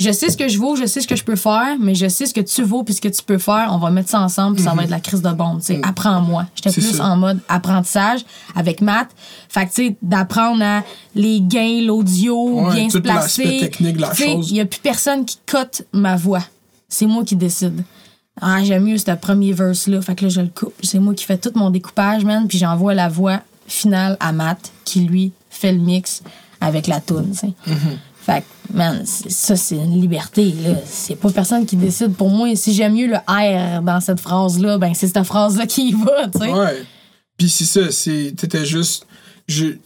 je 0.00 0.12
sais 0.12 0.30
ce 0.30 0.36
que 0.36 0.46
je 0.48 0.58
vaux, 0.58 0.76
je 0.76 0.86
sais 0.86 1.00
ce 1.00 1.08
que 1.08 1.16
je 1.16 1.24
peux 1.24 1.34
faire, 1.34 1.76
mais 1.80 1.94
je 1.96 2.06
sais 2.08 2.26
ce 2.26 2.32
que 2.32 2.40
tu 2.40 2.62
vaux 2.62 2.84
puis 2.84 2.94
ce 2.94 3.00
que 3.00 3.08
tu 3.08 3.20
peux 3.22 3.38
faire. 3.38 3.70
On 3.72 3.78
va 3.78 3.90
mettre 3.90 4.08
ça 4.08 4.20
ensemble, 4.20 4.54
puis 4.54 4.64
ça 4.64 4.72
va 4.72 4.84
être 4.84 4.90
la 4.90 5.00
crise 5.00 5.22
de 5.22 5.30
bombe. 5.30 5.58
tu 5.58 5.66
sais. 5.66 5.80
Apprends-moi. 5.82 6.46
J'étais 6.54 6.70
plus 6.70 6.96
ça. 6.96 7.04
en 7.06 7.16
mode 7.16 7.40
apprentissage 7.48 8.24
avec 8.54 8.80
Matt. 8.80 9.08
Fait 9.48 9.66
que, 9.66 9.72
tu 9.74 9.86
sais, 9.88 9.96
d'apprendre 10.00 10.62
à 10.62 10.84
les 11.16 11.40
gains, 11.40 11.82
l'audio, 11.84 12.60
Ouais, 12.68 12.74
bien 12.74 12.90
se 12.90 12.98
placer. 12.98 13.58
technique 13.58 13.96
de 13.96 14.02
la 14.02 14.10
Tu 14.10 14.22
sais, 14.22 14.32
chose. 14.32 14.50
Il 14.50 14.54
n'y 14.54 14.60
a 14.60 14.66
plus 14.66 14.80
personne 14.80 15.24
qui 15.24 15.38
cote 15.46 15.82
ma 15.92 16.14
voix. 16.16 16.44
C'est 16.88 17.06
moi 17.06 17.24
qui 17.24 17.34
décide. 17.34 17.82
Ah, 18.40 18.62
j'aime 18.62 18.84
mieux 18.84 18.98
ce 18.98 19.10
premier 19.16 19.52
verse-là. 19.52 20.00
Fait 20.00 20.14
que 20.14 20.24
là, 20.26 20.28
je 20.28 20.40
le 20.40 20.46
coupe. 20.54 20.74
C'est 20.84 21.00
moi 21.00 21.12
qui 21.14 21.24
fais 21.24 21.38
tout 21.38 21.50
mon 21.56 21.70
découpage, 21.70 22.24
man. 22.24 22.46
Puis 22.46 22.58
j'envoie 22.58 22.94
la 22.94 23.08
voix 23.08 23.40
finale 23.66 24.16
à 24.20 24.30
Matt, 24.30 24.70
qui 24.84 25.00
lui 25.00 25.32
fait 25.50 25.72
le 25.72 25.78
mix 25.80 26.22
avec 26.60 26.86
la 26.86 27.00
toune, 27.00 27.32
tu 27.32 27.38
sais. 27.38 27.46
Mm-hmm. 27.66 27.98
Fait 28.28 28.42
que, 28.42 28.76
man, 28.76 29.06
ça, 29.06 29.56
c'est 29.56 29.76
une 29.76 29.98
liberté. 29.98 30.52
C'est 30.84 31.16
pas 31.16 31.30
personne 31.30 31.64
qui 31.64 31.76
décide 31.76 32.14
pour 32.14 32.28
moi. 32.28 32.54
Si 32.56 32.74
j'aime 32.74 32.94
mieux 32.94 33.06
le 33.06 33.16
R 33.16 33.80
dans 33.80 34.00
cette 34.00 34.20
phrase-là, 34.20 34.76
ben, 34.76 34.92
c'est 34.92 35.06
cette 35.06 35.24
phrase-là 35.24 35.66
qui 35.66 35.88
y 35.88 35.92
va, 35.92 36.28
tu. 36.28 36.50
Ouais. 36.52 36.84
Puis 37.38 37.48
c'est 37.48 37.64
ça, 37.64 37.90
c'est 37.90 38.64
juste 38.64 39.06
je 39.46 39.76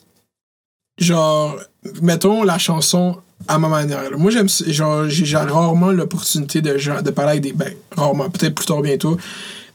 genre 0.98 1.56
mettons 2.01 2.43
la 2.43 2.59
chanson 2.59 3.16
à 3.47 3.59
ma 3.59 3.69
manière. 3.69 4.19
Moi 4.19 4.31
j'aime 4.31 4.48
genre 4.48 5.09
j'ai 5.09 5.36
rarement 5.36 5.93
l'opportunité 5.93 6.60
de 6.62 7.02
de 7.02 7.10
parler 7.10 7.32
avec 7.32 7.43
des 7.43 7.52
ben 7.52 7.73
rarement 7.97 8.28
peut-être 8.31 8.55
plus 8.55 8.66
tard 8.66 8.81
bientôt 8.81 9.16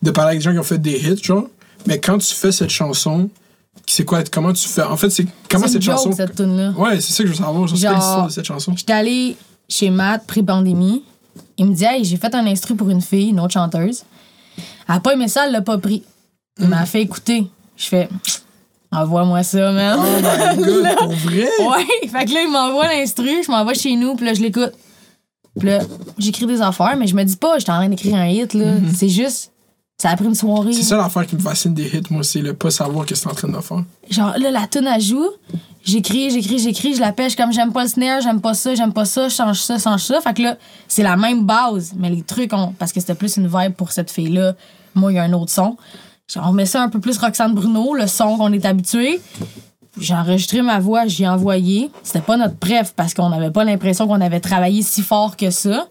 de 0.02 0.12
parler 0.12 0.32
avec 0.32 0.40
des 0.40 0.44
gens 0.44 0.52
qui 0.52 0.60
ont 0.60 0.64
fait 0.64 0.82
des 0.82 0.98
hits 0.98 1.24
genre 1.24 1.48
mais 1.86 2.00
quand 2.00 2.18
tu 2.18 2.34
fais 2.34 2.52
cette 2.52 2.70
chanson 2.70 3.30
c'est 3.90 4.06
quoi 4.06 4.24
comment 4.32 4.54
tu 4.54 4.68
fais? 4.68 4.84
En 4.84 4.98
fait 4.98 5.10
c'est 5.10 5.26
comment 5.50 5.68
cette 5.68 5.82
chanson 5.82 6.12
cette 6.12 6.36
tune-là. 6.36 6.72
Ouais, 6.72 7.00
c'est 7.00 7.14
ça 7.14 7.24
que 7.24 7.30
je 7.30 7.34
veux 7.34 7.44
savoir, 7.44 7.68
genre, 7.68 7.78
c'est 7.78 7.94
l'histoire 7.94 8.28
de 8.28 8.32
cette 8.32 8.46
chanson? 8.46 8.74
J'étais 8.76 8.94
allée 8.94 9.36
chez 9.68 9.90
Matt 9.90 10.28
pré-pandémie. 10.28 11.04
Il 11.58 11.66
me 11.66 11.74
dit 11.74 11.86
Hey, 11.86 12.04
j'ai 12.04 12.18
fait 12.18 12.34
un 12.36 12.46
instru 12.46 12.76
pour 12.76 12.90
une 12.90 13.02
fille, 13.02 13.30
une 13.30 13.40
autre 13.40 13.54
chanteuse. 13.54 14.04
Elle 14.88 14.96
a 14.96 15.00
pas 15.00 15.14
aimé 15.14 15.28
ça, 15.28 15.46
elle 15.46 15.54
l'a 15.54 15.62
pas 15.62 15.78
pris. 15.78 16.04
Il 16.60 16.68
m'a 16.68 16.86
fait 16.86 17.02
écouter. 17.02 17.48
Je 17.76 17.86
fais 17.86 18.10
Envoie-moi 18.92 19.44
ça, 19.44 19.72
man. 19.72 20.00
Oh 20.00 20.58
my 20.58 20.64
god, 20.64 20.98
pour 20.98 21.12
vrai? 21.12 21.48
Ouais, 21.60 22.08
fait 22.08 22.26
que 22.26 22.34
là, 22.34 22.42
il 22.44 22.52
m'envoie 22.52 22.88
l'instru, 22.88 23.44
je 23.46 23.52
m'envoie 23.52 23.74
chez 23.74 23.96
nous, 23.96 24.16
puis 24.16 24.26
là, 24.26 24.34
je 24.34 24.42
l'écoute. 24.42 24.72
Puis 25.60 25.68
là, 25.68 25.80
j'écris 26.18 26.46
des 26.46 26.62
affaires, 26.62 26.96
mais 26.98 27.08
je 27.08 27.16
me 27.16 27.24
dis 27.24 27.36
pas, 27.36 27.60
j'étais 27.60 27.72
en 27.72 27.78
train 27.78 27.90
d'écrire 27.90 28.16
un 28.16 28.28
hit, 28.28 28.54
là. 28.54 28.76
C'est 28.96 29.10
juste, 29.10 29.52
ça 29.98 30.12
a 30.12 30.16
pris 30.16 30.26
une 30.26 30.36
soirée. 30.36 30.74
C'est 30.74 30.84
ça 30.84 30.98
l'affaire 30.98 31.26
qui 31.26 31.36
me 31.36 31.42
fascine 31.42 31.74
des 31.74 31.88
hits 31.88 32.04
moi, 32.12 32.24
c'est 32.24 32.42
le 32.42 32.54
pas 32.54 32.70
savoir 32.70 33.06
qu'est-ce 33.06 33.24
que 33.24 33.30
t'es 33.30 33.34
en 33.34 33.36
train 33.36 33.48
de 33.48 33.62
faire. 33.62 33.84
Genre, 34.10 34.34
là, 34.38 34.52
la 34.52 34.68
tune 34.68 34.86
à 34.86 35.00
joue, 35.00 35.28
j'écris, 35.84 36.30
j'écris, 36.30 36.60
j'écris, 36.60 36.94
je 36.94 37.02
la 37.02 37.12
pêche 37.12 37.36
comme 37.36 37.52
j'aime 37.52 37.74
pas 37.74 37.84
le 37.84 37.90
snare, 37.90 38.22
j'aime 38.22 38.40
pas 38.40 38.54
ça, 38.54 38.76
j'aime 38.76 38.94
pas 38.94 39.06
ça, 39.06 39.28
je 39.28 39.36
change 39.36 39.60
ça, 39.60 39.80
change 39.80 40.04
ça. 40.04 40.22
Fait 40.22 40.36
que 40.36 40.44
là, 40.44 40.58
c'est 40.88 41.02
la 41.02 41.18
même 41.18 41.46
base, 41.46 41.94
mais 41.96 42.12
les 42.12 42.22
trucs, 42.22 42.54
ont, 42.54 42.74
parce 42.78 42.94
que 42.94 43.00
c'était 43.00 43.16
plus 43.16 43.38
une 43.38 43.48
vibe 43.48 43.74
pour 43.74 43.92
cette 43.92 44.12
fille-là, 44.12 44.54
moi, 44.94 45.12
il 45.12 45.16
y 45.16 45.20
a 45.20 45.24
un 45.24 45.34
autre 45.34 45.52
son. 45.52 45.78
Genre, 46.32 46.46
on 46.48 46.54
met 46.54 46.68
ça 46.68 46.84
un 46.84 46.90
peu 46.90 47.00
plus 47.00 47.18
Roxane 47.18 47.56
Bruno, 47.56 47.96
le 47.96 48.06
son 48.06 48.38
qu'on 48.38 48.54
est 48.54 48.66
habitué. 48.66 49.20
J'ai 50.00 50.14
enregistré 50.14 50.62
ma 50.62 50.80
voix, 50.80 51.08
j'y 51.08 51.24
ai 51.24 51.28
envoyé. 51.28 51.90
C'était 52.04 52.22
pas 52.22 52.38
notre 52.38 52.58
préf 52.58 52.94
parce 52.96 53.16
qu'on 53.16 53.30
n'avait 53.30 53.50
pas 53.50 53.64
l'impression 53.64 54.08
qu'on 54.08 54.22
avait 54.22 54.42
travaillé 54.42 54.84
si 54.84 55.02
fort 55.02 55.36
que 55.36 55.50
ça. 55.50 55.88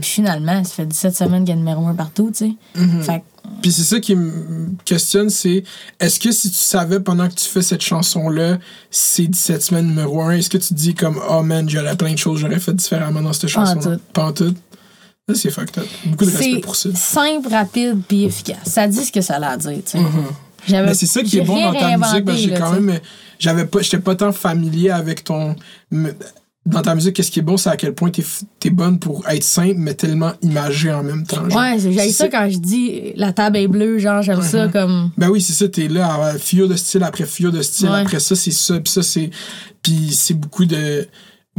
Puis 0.00 0.10
finalement, 0.10 0.62
ça 0.64 0.70
fait 0.70 0.86
17 0.86 1.14
semaines 1.16 1.44
qu'il 1.44 1.50
y 1.50 1.52
a 1.52 1.56
numéro 1.56 1.86
un 1.86 1.94
partout, 1.94 2.30
tu 2.34 2.56
sais. 2.74 2.82
Fait 3.02 3.18
que 3.20 3.24
Puis 3.62 3.72
c'est 3.72 3.82
ça 3.82 3.98
qui 4.00 4.14
me 4.14 4.68
questionne, 4.84 5.30
c'est 5.30 5.64
est-ce 6.00 6.20
que 6.20 6.30
si 6.32 6.50
tu 6.50 6.56
savais 6.56 7.00
pendant 7.00 7.28
que 7.28 7.34
tu 7.34 7.46
fais 7.48 7.62
cette 7.62 7.80
chanson-là, 7.82 8.58
c'est 8.90 9.26
17 9.26 9.62
semaines 9.62 9.86
numéro 9.86 10.20
1, 10.22 10.32
est-ce 10.32 10.50
que 10.50 10.58
tu 10.58 10.68
te 10.68 10.74
dis 10.74 10.94
comme 10.94 11.20
oh 11.30 11.42
man, 11.42 11.68
j'aurais 11.68 11.96
plein 11.96 12.12
de 12.12 12.18
choses, 12.18 12.40
j'aurais 12.40 12.60
fait 12.60 12.74
différemment 12.74 13.22
dans 13.22 13.32
cette 13.32 13.52
Pas 13.52 13.60
en 13.62 13.66
chanson 13.74 13.90
tout. 13.96 14.00
Pas 14.12 14.24
en 14.24 14.32
tout. 14.32 14.54
Ça, 15.28 15.34
c'est 15.34 15.50
fucked 15.50 15.78
up. 15.78 15.86
Beaucoup 16.06 16.24
de 16.24 16.30
respect 16.30 16.60
pour 16.60 16.74
ça. 16.76 16.88
simple, 16.94 17.48
rapide, 17.50 18.00
puis 18.08 18.24
efficace. 18.24 18.58
Ça 18.64 18.86
dit 18.86 19.04
ce 19.04 19.12
que 19.12 19.20
ça 19.20 19.36
a 19.36 19.50
à 19.50 19.56
dire, 19.58 19.72
tu 19.84 19.98
sais. 19.98 19.98
J'avais- 20.66 20.88
Mais 20.88 20.94
c'est 20.94 21.06
ça 21.06 21.22
qui 21.22 21.38
est 21.38 21.42
bon 21.42 21.60
dans 21.60 21.72
ta 21.72 21.96
musique, 21.96 22.24
parce 22.24 22.36
que 22.38 22.42
j'ai 22.42 22.54
quand 22.54 22.72
même. 22.72 22.98
J'avais 23.38 23.64
pas. 23.66 23.80
J'étais 23.80 24.00
pas 24.00 24.14
tant 24.16 24.32
familier 24.32 24.90
avec 24.90 25.24
ton. 25.24 25.54
Dans 26.68 26.82
ta 26.82 26.94
musique, 26.94 27.16
qu'est-ce 27.16 27.30
qui 27.30 27.38
est 27.38 27.42
bon, 27.42 27.56
c'est 27.56 27.70
à 27.70 27.76
quel 27.76 27.94
point 27.94 28.10
t'es 28.10 28.24
t'es 28.60 28.70
bonne 28.70 28.98
pour 28.98 29.26
être 29.28 29.42
simple, 29.42 29.76
mais 29.78 29.94
tellement 29.94 30.32
imagée 30.42 30.92
en 30.92 31.02
même 31.02 31.26
temps. 31.26 31.48
genre. 31.48 31.58
Ouais, 31.60 31.78
j'aime 31.78 32.10
ça 32.10 32.28
quand 32.28 32.48
je 32.50 32.58
dis 32.58 33.12
la 33.16 33.32
table 33.32 33.56
est 33.56 33.68
bleue, 33.68 33.98
genre, 33.98 34.22
j'aime 34.22 34.42
ça 34.42 34.68
comme. 34.68 35.10
Ben 35.16 35.28
oui, 35.30 35.40
c'est 35.40 35.54
ça, 35.54 35.66
t'es 35.68 35.88
là, 35.88 36.12
à 36.22 36.38
figure 36.38 36.68
de 36.68 36.76
style 36.76 37.02
après 37.04 37.24
figure 37.24 37.52
de 37.52 37.62
style, 37.62 37.88
Ouais. 37.88 38.00
après 38.02 38.20
ça, 38.20 38.36
c'est 38.36 38.50
ça, 38.50 38.78
puis 38.80 38.92
ça, 38.92 39.02
c'est. 39.02 39.30
Puis 39.82 40.10
c'est 40.12 40.34
beaucoup 40.34 40.66
de. 40.66 41.06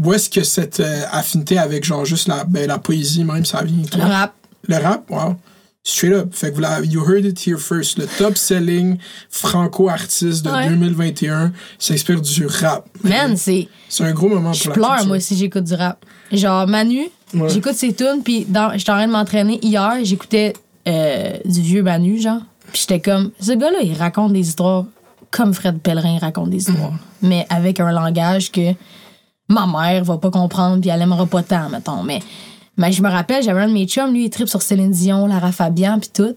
Où 0.02 0.14
est-ce 0.14 0.30
que 0.30 0.44
cette 0.44 0.80
euh, 0.80 1.02
affinité 1.11 1.57
avec, 1.57 1.84
genre, 1.84 2.06
juste 2.06 2.27
la, 2.27 2.44
ben, 2.45 2.68
la 2.68 2.77
poésie, 2.77 3.23
même, 3.23 3.44
ça 3.45 3.64
vient? 3.64 3.81
Le 3.84 3.90
toi? 3.90 4.06
rap. 4.06 4.34
Le 4.68 4.76
rap, 4.77 5.10
wow. 5.10 5.36
Straight 5.90 6.14
up. 6.14 6.34
Fait 6.34 6.49
que 6.52 6.56
voilà, 6.60 6.82
you 6.82 7.02
heard 7.03 7.26
it 7.26 7.48
here 7.48 7.57
first. 7.57 7.98
Le 7.98 8.06
top 8.18 8.38
selling 8.38 8.98
franco-artiste 9.30 10.45
de 10.45 10.49
Ouais. 10.52 10.70
2021 10.70 11.52
s'inspire 11.78 12.22
du 12.22 12.45
rap. 12.45 12.86
Man, 13.03 13.36
c'est. 13.38 13.68
C'est 13.88 14.03
un 14.03 14.11
gros 14.14 14.30
moment 14.30 14.53
Je 14.53 14.64
pour 14.64 14.70
la 14.70 14.76
pleure, 14.76 14.90
culture. 14.91 15.07
moi, 15.07 15.20
si 15.20 15.36
j'écoute 15.36 15.64
du 15.64 15.74
rap. 15.74 16.06
Genre, 16.32 16.68
Manu, 16.68 17.07
Ouais. 17.34 17.49
j'écoute 17.49 17.74
ses 17.74 17.94
tunes, 17.94 18.22
puis 18.24 18.45
dans- 18.45 18.72
j'étais 18.78 18.91
en 18.91 18.95
train 18.95 19.07
de 19.07 19.11
m'entraîner 19.11 19.60
hier, 19.64 19.94
j'écoutais 20.03 20.53
euh, 20.88 21.38
du 21.45 21.61
vieux 21.61 21.84
Manu, 21.84 22.20
genre. 22.20 22.41
Puis 22.72 22.82
j'étais 22.88 22.99
comme, 22.99 23.32
ce 23.40 23.52
gars-là, 23.52 23.80
il 23.84 23.94
raconte 23.95 24.34
des 24.34 24.48
histoires 24.48 24.86
comme 25.32 25.53
Fred 25.53 25.80
Pellerin 25.80 26.18
raconte 26.20 26.49
des 26.49 26.57
histoires, 26.57 26.94
mais 27.22 27.45
avec 27.49 27.80
un 27.80 27.91
langage 27.91 28.52
que 28.52 28.74
ma 29.48 29.68
mère 29.68 30.03
va 30.03 30.18
pas 30.18 30.32
comprendre, 30.32 30.82
puis 30.82 30.90
elle 30.90 31.02
aimera 31.02 31.26
pas 31.28 31.44
tant, 31.44 31.70
mettons. 31.70 32.02
Mais, 32.03 32.20
mais 32.80 32.91
je 32.91 33.01
me 33.03 33.10
rappelle, 33.10 33.43
j'avais 33.43 33.61
un 33.61 33.68
de 33.68 33.73
mes 33.73 33.85
chums, 33.85 34.11
lui, 34.14 34.26
il 34.26 34.30
tripe 34.30 34.49
sur 34.49 34.61
Céline 34.61 34.91
Dion, 34.91 35.27
Lara 35.27 35.51
Fabian, 35.51 35.99
puis 35.99 36.10
tout. 36.14 36.35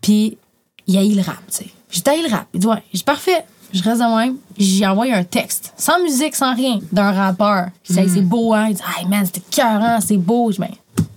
Puis 0.00 0.38
il 0.86 0.96
a 0.96 1.02
eu 1.04 1.14
le 1.14 1.22
rap, 1.22 1.38
tu 1.48 1.56
sais. 1.56 1.66
J'ai 1.90 2.00
taillé 2.02 2.22
le 2.22 2.28
rap. 2.30 2.46
Il 2.54 2.60
dit, 2.60 2.66
ouais, 2.66 2.82
j'ai 2.92 3.02
parfait. 3.02 3.44
Je 3.72 3.82
reste 3.82 4.00
de 4.00 4.16
même. 4.18 4.36
J'ai 4.56 4.86
envoyé 4.86 5.12
un 5.12 5.24
texte, 5.24 5.72
sans 5.76 6.00
musique, 6.02 6.34
sans 6.36 6.54
rien, 6.54 6.78
d'un 6.92 7.12
rappeur. 7.12 7.66
Hey, 7.90 8.08
c'est 8.08 8.20
beau, 8.22 8.54
hein. 8.54 8.68
Il 8.70 8.76
dit, 8.76 8.82
hey, 8.98 9.06
man, 9.06 9.24
c'était 9.26 9.42
cœurant, 9.50 9.98
c'est 10.00 10.16
beau. 10.16 10.50
Je 10.52 10.58
ben, 10.58 10.70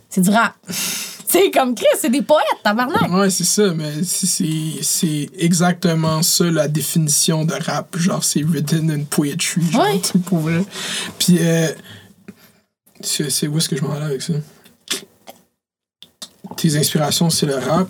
c'est 0.10 0.22
du 0.22 0.30
rap. 0.30 0.54
c'est 0.68 1.50
comme 1.52 1.76
Chris, 1.76 1.86
c'est 2.00 2.10
des 2.10 2.22
poètes, 2.22 2.44
tabarnak. 2.64 3.10
Ouais, 3.12 3.30
c'est 3.30 3.46
ça, 3.46 3.74
mais 3.74 4.04
c'est- 4.04 5.30
exactement 5.38 6.22
ça 6.24 6.46
la 6.46 6.68
définition 6.68 7.46
de 7.46 7.54
rap. 7.54 7.98
Genre, 7.98 8.24
c'est 8.24 8.44
written 8.44 8.90
in 8.92 9.04
poetry. 9.10 9.62
Genre, 9.72 9.82
Ouais. 9.84 10.02
pour 10.26 10.40
vrai. 10.40 10.64
Puis, 11.20 11.38
euh, 11.40 11.70
c'est 13.02 13.30
c'est 13.30 13.48
où 13.48 13.58
est-ce 13.58 13.70
que 13.70 13.76
je 13.78 13.82
m'en 13.84 13.94
allais 13.94 14.06
avec 14.06 14.22
ça? 14.22 14.34
Tes 16.58 16.78
inspirations, 16.78 17.30
c'est 17.30 17.46
le 17.46 17.56
rap. 17.56 17.88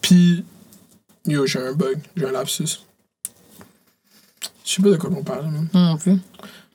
Puis, 0.00 0.44
yo, 1.26 1.46
j'ai 1.46 1.60
un 1.60 1.72
bug, 1.72 1.98
j'ai 2.16 2.26
un 2.26 2.32
lapsus. 2.32 2.80
Je 4.64 4.76
sais 4.76 4.82
pas 4.82 4.90
de 4.90 4.96
quoi 4.96 5.10
on 5.16 5.22
parlait, 5.22 5.50
même. 5.50 5.68
Non 5.74 5.96
plus. 5.96 6.18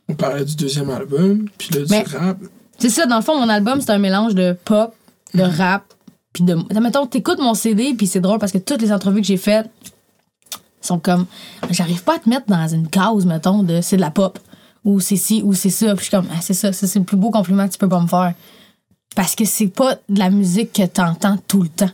On 0.07 0.13
parlait 0.13 0.45
du 0.45 0.55
deuxième 0.55 0.89
album, 0.89 1.47
puis 1.57 1.69
là, 1.73 2.03
du 2.03 2.15
rap. 2.15 2.37
C'est 2.77 2.89
ça, 2.89 3.05
dans 3.05 3.17
le 3.17 3.21
fond, 3.21 3.39
mon 3.39 3.49
album, 3.49 3.79
c'est 3.81 3.91
un 3.91 3.97
mélange 3.97 4.35
de 4.35 4.55
pop, 4.65 4.93
de 5.33 5.43
rap, 5.43 5.93
puis 6.33 6.43
de. 6.43 6.57
Mettons, 6.79 7.07
t'écoutes 7.07 7.39
mon 7.39 7.53
CD, 7.53 7.93
puis 7.93 8.07
c'est 8.07 8.19
drôle 8.19 8.39
parce 8.39 8.51
que 8.51 8.57
toutes 8.57 8.81
les 8.81 8.91
entrevues 8.91 9.21
que 9.21 9.27
j'ai 9.27 9.37
faites 9.37 9.69
sont 10.81 10.99
comme. 10.99 11.25
J'arrive 11.71 12.03
pas 12.03 12.15
à 12.15 12.19
te 12.19 12.29
mettre 12.29 12.47
dans 12.47 12.67
une 12.67 12.89
case, 12.89 13.25
mettons, 13.25 13.63
de 13.63 13.81
c'est 13.81 13.95
de 13.95 14.01
la 14.01 14.11
pop, 14.11 14.37
ou 14.83 14.99
c'est 14.99 15.15
ci, 15.15 15.41
ou 15.43 15.53
c'est 15.53 15.69
ça. 15.69 15.87
Puis 15.95 15.97
je 15.97 16.01
suis 16.03 16.11
comme, 16.11 16.27
ah, 16.31 16.41
c'est 16.41 16.53
ça, 16.53 16.73
ça, 16.73 16.85
c'est 16.85 16.99
le 16.99 17.05
plus 17.05 17.17
beau 17.17 17.31
compliment 17.31 17.65
que 17.67 17.73
tu 17.73 17.79
peux 17.79 17.89
pas 17.89 18.01
me 18.01 18.07
faire. 18.07 18.33
Parce 19.15 19.33
que 19.33 19.45
c'est 19.45 19.67
pas 19.67 19.95
de 20.09 20.19
la 20.19 20.29
musique 20.29 20.73
que 20.73 20.85
t'entends 20.85 21.37
tout 21.47 21.63
le 21.63 21.69
temps. 21.69 21.89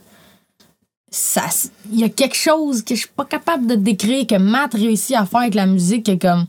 Ça, 1.11 1.43
il 1.91 1.99
y 1.99 2.03
a 2.03 2.09
quelque 2.09 2.35
chose 2.35 2.83
que 2.83 2.95
je 2.95 3.01
suis 3.01 3.09
pas 3.15 3.25
capable 3.25 3.67
de 3.67 3.75
décrire, 3.75 4.25
que 4.25 4.35
Matt 4.35 4.73
réussit 4.73 5.15
à 5.15 5.25
faire 5.25 5.41
avec 5.41 5.55
la 5.55 5.67
musique, 5.67 6.05
que 6.05 6.15
comme. 6.15 6.45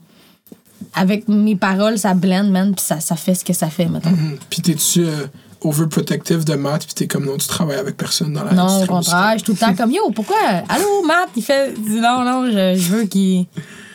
Avec 0.95 1.29
mes 1.29 1.57
paroles, 1.57 1.99
ça 1.99 2.13
blend, 2.13 2.45
man, 2.45 2.75
puis 2.75 2.85
ça, 2.85 3.01
ça 3.01 3.17
fait 3.17 3.35
ce 3.35 3.45
que 3.45 3.53
ça 3.53 3.69
fait, 3.69 3.87
mettons. 3.87 4.11
Mhm. 4.11 4.37
Puis 4.51 4.61
t'es-tu 4.63 5.05
euh, 5.05 5.27
overprotective 5.63 6.45
de 6.45 6.55
maths, 6.55 6.85
puis 6.85 6.95
t'es 6.95 7.07
comme 7.07 7.25
non, 7.25 7.39
tu 7.39 7.47
travailles 7.47 7.79
avec 7.79 7.97
personne 7.97 8.33
dans 8.33 8.45
la 8.45 8.53
Non, 8.53 8.83
au 8.83 8.87
contraire, 8.87 9.33
je 9.33 9.39
suis 9.39 9.45
tout 9.45 9.53
le 9.53 9.59
temps 9.59 9.75
comme 9.75 9.91
Yo, 9.91 10.11
pourquoi? 10.11 10.37
Allô, 10.69 11.03
Matt, 11.07 11.29
il 11.37 11.43
fait. 11.43 11.75
Non, 11.79 12.25
non, 12.25 12.47
je, 12.47 12.75
je 12.77 12.89
veux 12.89 13.05
qu'il. 13.05 13.47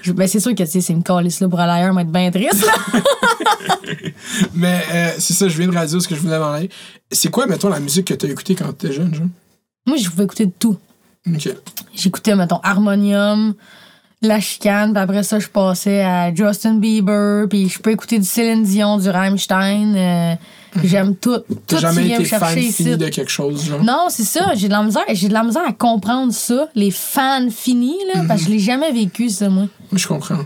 Je- 0.08 0.12
Ben, 0.14 0.28
c'est 0.28 0.40
sûr 0.40 0.52
que 0.56 0.64
tu 0.64 0.70
sais, 0.70 0.82
c'est 0.82 0.94
une 0.94 1.04
calice 1.04 1.40
là 1.40 1.48
pour 1.50 1.60
aller 1.60 1.74
ailleurs, 1.84 1.98
être 2.00 2.12
bien 2.12 2.32
triste, 2.32 2.66
là. 2.66 3.02
Mais 4.54 4.82
euh, 4.94 5.12
c'est 5.20 5.34
ça, 5.34 5.48
je 5.48 5.58
viens 5.58 5.68
de 5.68 5.72
réaliser 5.74 6.00
ce 6.00 6.08
que 6.08 6.16
je 6.16 6.22
voulais 6.22 6.40
m'en 6.40 6.52
aller. 6.52 6.70
C'est 7.12 7.30
quoi, 7.30 7.46
mettons, 7.48 7.70
la 7.70 7.80
musique 7.80 8.06
que 8.08 8.14
t'as 8.14 8.28
écoutée 8.28 8.56
quand 8.56 8.72
t'étais 8.74 8.94
jeune, 8.94 9.14
genre? 9.14 9.28
Moi, 9.86 9.98
je 9.98 10.10
pouvais 10.10 10.24
écouter 10.26 10.46
de 10.46 10.52
tout. 10.58 10.78
J'écoutais, 11.94 12.36
mettons, 12.36 12.60
Harmonium, 12.64 13.54
La 14.22 14.40
Chicane, 14.40 14.94
puis 14.94 15.02
après 15.02 15.24
ça, 15.24 15.40
je 15.40 15.48
passais 15.48 16.02
à 16.02 16.34
Justin 16.34 16.76
Bieber, 16.76 17.48
puis 17.50 17.70
je 17.70 17.80
peux 17.80 17.92
écouter 17.92 18.18
du 18.20 18.26
Céline 18.26 18.64
Dion, 18.64 18.98
du 18.98 19.10
Rammstein. 19.10 19.96
euh, 19.96 20.36
J'aime 20.84 21.16
tout. 21.16 21.38
Tout 21.68 21.78
jamais 21.78 22.02
qui 22.02 22.08
vient 22.08 22.20
été 22.20 22.36
me 22.36 22.40
fan 22.40 22.58
ici. 22.58 22.72
fini 22.84 22.98
de 22.98 23.10
quelque 23.10 23.32
chose, 23.32 23.66
genre? 23.66 23.84
Non, 23.84 24.08
c'est 24.10 24.24
ça. 24.24 24.54
J'ai 24.56 24.68
de 24.68 24.74
la 24.74 24.84
misère. 24.84 25.04
J'ai 25.12 25.28
de 25.28 25.34
la 25.34 25.44
misère 25.44 25.64
à 25.68 25.74
comprendre 25.74 26.34
ça, 26.34 26.70
les 26.76 26.91
fans 26.91 27.49
finis, 27.49 27.98
là, 28.14 28.24
parce 28.28 28.41
que 28.41 28.48
je 28.48 28.52
l'ai 28.52 28.60
jamais 28.60 28.91
vécu, 28.91 29.30
ça, 29.30 29.49
moi. 29.49 29.68
Moi, 29.91 29.98
je 29.98 30.08
comprends. 30.08 30.45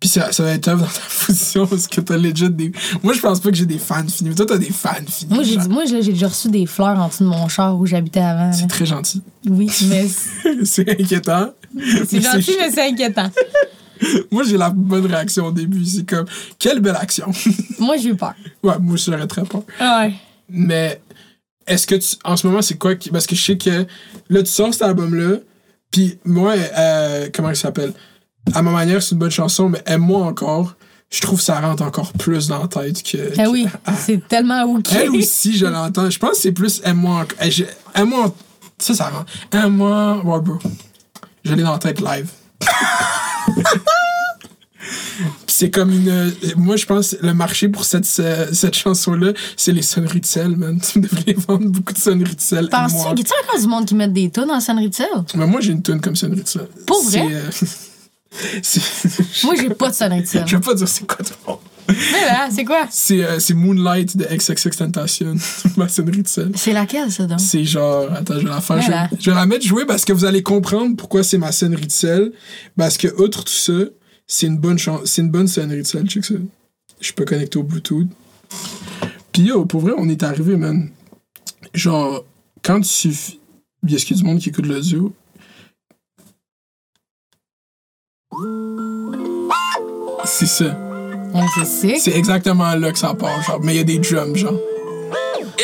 Puis 0.00 0.08
ça, 0.08 0.32
ça 0.32 0.42
va 0.42 0.50
être 0.50 0.64
tough 0.64 0.78
dans 0.80 0.84
ta 0.84 1.26
position 1.26 1.64
parce 1.64 1.86
que 1.86 2.00
t'as 2.00 2.16
legit 2.16 2.50
des. 2.50 2.72
Moi, 3.04 3.14
je 3.14 3.20
pense 3.20 3.38
pas 3.38 3.50
que 3.50 3.56
j'ai 3.56 3.66
des 3.66 3.78
fans 3.78 4.04
finis. 4.08 4.30
Mais 4.30 4.34
toi, 4.34 4.46
t'as 4.46 4.58
des 4.58 4.72
fans 4.72 4.94
finis. 5.06 5.32
Moi, 5.32 5.44
j'ai 5.44 5.56
moi, 5.68 5.84
j'ai 5.84 6.02
déjà 6.02 6.26
reçu 6.26 6.48
des 6.48 6.66
fleurs 6.66 6.98
en 6.98 7.06
dessous 7.06 7.22
de 7.22 7.28
mon 7.28 7.46
char 7.48 7.78
où 7.78 7.86
j'habitais 7.86 8.20
avant. 8.20 8.52
C'est 8.52 8.66
très 8.66 8.84
gentil. 8.84 9.22
Oui, 9.48 9.70
mais 9.88 10.08
c'est 10.64 10.90
inquiétant. 10.90 11.52
c'est 12.08 12.20
gentil, 12.20 12.56
mais 12.58 12.70
c'est 12.72 12.88
inquiétant. 12.88 13.30
Moi, 14.30 14.44
j'ai 14.44 14.56
la 14.56 14.70
bonne 14.70 15.06
réaction 15.06 15.46
au 15.46 15.52
début. 15.52 15.84
C'est 15.84 16.08
comme, 16.08 16.26
quelle 16.58 16.80
belle 16.80 16.96
action. 17.00 17.30
Moi, 17.78 17.96
j'ai 17.96 18.10
eu 18.10 18.16
peur. 18.16 18.34
ouais, 18.62 18.78
moi, 18.80 18.96
je 18.96 19.02
serais 19.02 19.26
très 19.26 19.42
pas. 19.44 19.62
Ouais. 19.80 20.12
Mais 20.48 21.00
est-ce 21.66 21.86
que 21.86 21.94
tu. 21.94 22.16
En 22.24 22.36
ce 22.36 22.46
moment, 22.46 22.62
c'est 22.62 22.76
quoi 22.78 22.94
qui. 22.94 23.10
Parce 23.10 23.26
que 23.26 23.34
je 23.34 23.42
sais 23.44 23.56
que 23.58 23.86
là, 24.28 24.42
tu 24.42 24.50
sors 24.50 24.72
cet 24.72 24.82
album-là. 24.82 25.36
Puis 25.90 26.18
moi, 26.24 26.54
euh, 26.56 27.28
comment 27.34 27.50
il 27.50 27.56
s'appelle? 27.56 27.92
À 28.54 28.62
ma 28.62 28.70
manière, 28.70 29.02
c'est 29.02 29.12
une 29.12 29.18
bonne 29.18 29.30
chanson, 29.30 29.68
mais 29.68 29.82
Aime-moi 29.86 30.24
encore. 30.26 30.74
Je 31.10 31.20
trouve 31.20 31.38
que 31.38 31.44
ça 31.44 31.60
rentre 31.60 31.82
encore 31.82 32.12
plus 32.14 32.48
dans 32.48 32.60
la 32.62 32.68
tête 32.68 33.02
que. 33.02 33.18
Ah 33.38 33.44
que- 33.44 33.48
oui, 33.50 33.66
c'est 33.98 34.26
tellement 34.26 34.62
OK. 34.64 34.86
Elle 34.92 35.10
aussi, 35.16 35.56
je 35.56 35.66
l'entends. 35.66 36.08
Je 36.08 36.18
pense 36.18 36.30
que 36.30 36.36
c'est 36.38 36.52
plus 36.52 36.80
Aime-moi 36.84 37.16
encore. 37.16 37.38
Eh, 37.42 37.66
Aime-moi. 37.94 38.34
Ça, 38.78 38.94
ça 38.94 39.10
rentre. 39.10 39.30
Aime-moi. 39.52 40.22
Ouais, 40.24 40.40
bro. 40.40 40.58
Je 41.44 41.52
l'ai 41.54 41.62
dans 41.62 41.72
la 41.72 41.78
tête 41.78 42.00
live. 42.00 42.30
C'est 45.46 45.70
comme 45.70 45.90
une. 45.92 46.08
euh, 46.08 46.30
Moi, 46.56 46.76
je 46.76 46.86
pense 46.86 47.14
le 47.22 47.32
marché 47.34 47.68
pour 47.68 47.84
cette, 47.84 48.04
ce- 48.04 48.48
cette 48.52 48.74
chanson-là, 48.74 49.32
c'est 49.56 49.70
les 49.72 49.82
sonneries 49.82 50.20
de 50.20 50.26
sel, 50.26 50.56
man. 50.56 50.80
Tu 50.92 51.00
devrais 51.00 51.34
vendre 51.46 51.66
beaucoup 51.68 51.92
de 51.92 51.98
sonneries 51.98 52.34
de 52.34 52.40
sel. 52.40 52.68
Penses-tu 52.68 52.96
Aime-moi. 52.98 53.14
y 53.16 53.20
a 53.22 53.44
encore 53.52 53.60
du 53.60 53.66
monde 53.68 53.86
qui 53.86 53.94
met 53.94 54.08
des 54.08 54.30
tonnes 54.30 54.50
en 54.50 54.60
sonnerie 54.60 54.88
de 54.88 54.94
sel? 54.94 55.06
Mais 55.36 55.46
moi, 55.46 55.60
j'ai 55.60 55.72
une 55.72 55.82
tune 55.82 56.00
comme 56.00 56.16
sonnerie 56.16 56.42
de 56.42 56.48
sel. 56.48 56.66
Pour 56.86 57.02
vrai? 57.04 57.28
Moi, 59.44 59.54
j'ai 59.60 59.70
pas 59.70 59.90
de 59.90 59.94
sonnerie 59.94 60.22
de 60.22 60.26
sel. 60.26 60.44
Je 60.46 60.56
vais 60.56 60.62
pas 60.62 60.74
dire 60.74 60.88
c'est 60.88 61.06
quoi 61.06 61.18
de 61.18 61.30
bon. 61.46 61.58
Mais 61.88 62.26
là, 62.26 62.48
c'est 62.50 62.64
quoi? 62.64 62.86
C'est 62.90 63.22
euh, 63.24 63.38
c'est 63.38 63.54
Moonlight 63.54 64.16
de 64.16 64.24
XXX 64.24 64.76
Tentation, 64.76 65.34
ma 65.76 65.88
sonnerie 65.88 66.22
de 66.22 66.28
sel. 66.28 66.52
C'est 66.54 66.72
laquelle, 66.72 67.10
ça, 67.10 67.26
donc? 67.26 67.40
C'est 67.40 67.64
genre, 67.64 68.10
attends, 68.12 68.38
je 68.38 68.44
vais 68.44 68.48
la 68.50 68.60
faire. 68.60 68.80
Je, 68.80 68.86
Voilà. 68.86 69.10
je 69.18 69.30
vais 69.30 69.36
la 69.36 69.46
mettre 69.46 69.66
jouer 69.66 69.84
parce 69.84 70.04
que 70.04 70.12
vous 70.12 70.24
allez 70.24 70.42
comprendre 70.42 70.96
pourquoi 70.96 71.22
c'est 71.22 71.38
ma 71.38 71.52
sonnerie 71.52 71.86
de 71.86 71.92
sel. 71.92 72.32
Parce 72.76 72.96
que, 72.96 73.08
outre 73.20 73.44
tout 73.44 73.52
ça, 73.52 73.72
c'est 74.26 74.46
une 74.46 74.58
bonne 74.58 74.78
c'est 75.04 75.22
une 75.22 75.30
bonne 75.30 75.48
sonnerie 75.48 75.82
de 75.82 75.86
sel. 75.86 76.06
Check 76.06 76.24
ça. 76.24 76.34
Je 77.00 77.12
peux 77.12 77.24
connecter 77.24 77.58
au 77.58 77.64
Bluetooth. 77.64 78.08
Puis, 79.32 79.42
yo, 79.42 79.64
pour 79.66 79.80
vrai, 79.80 79.92
on 79.98 80.08
est 80.08 80.22
arrivé, 80.22 80.56
man. 80.56 80.88
Genre, 81.74 82.24
quand 82.62 82.80
tu. 82.80 83.08
Est-ce 83.08 84.06
qu'il 84.06 84.16
y 84.16 84.20
a 84.20 84.22
du 84.22 84.24
monde 84.24 84.38
qui 84.38 84.50
écoute 84.50 84.66
l'audio? 84.66 85.12
C'est 90.24 90.46
ça. 90.46 90.64
Ouais, 91.34 91.64
c'est 91.98 92.12
exactement 92.16 92.74
là 92.74 92.92
que 92.92 92.98
ça 92.98 93.14
part, 93.14 93.42
genre. 93.42 93.60
Mais 93.62 93.74
il 93.74 93.76
y 93.78 93.80
a 93.80 93.84
des 93.84 93.98
drums, 93.98 94.36
genre. 94.36 94.54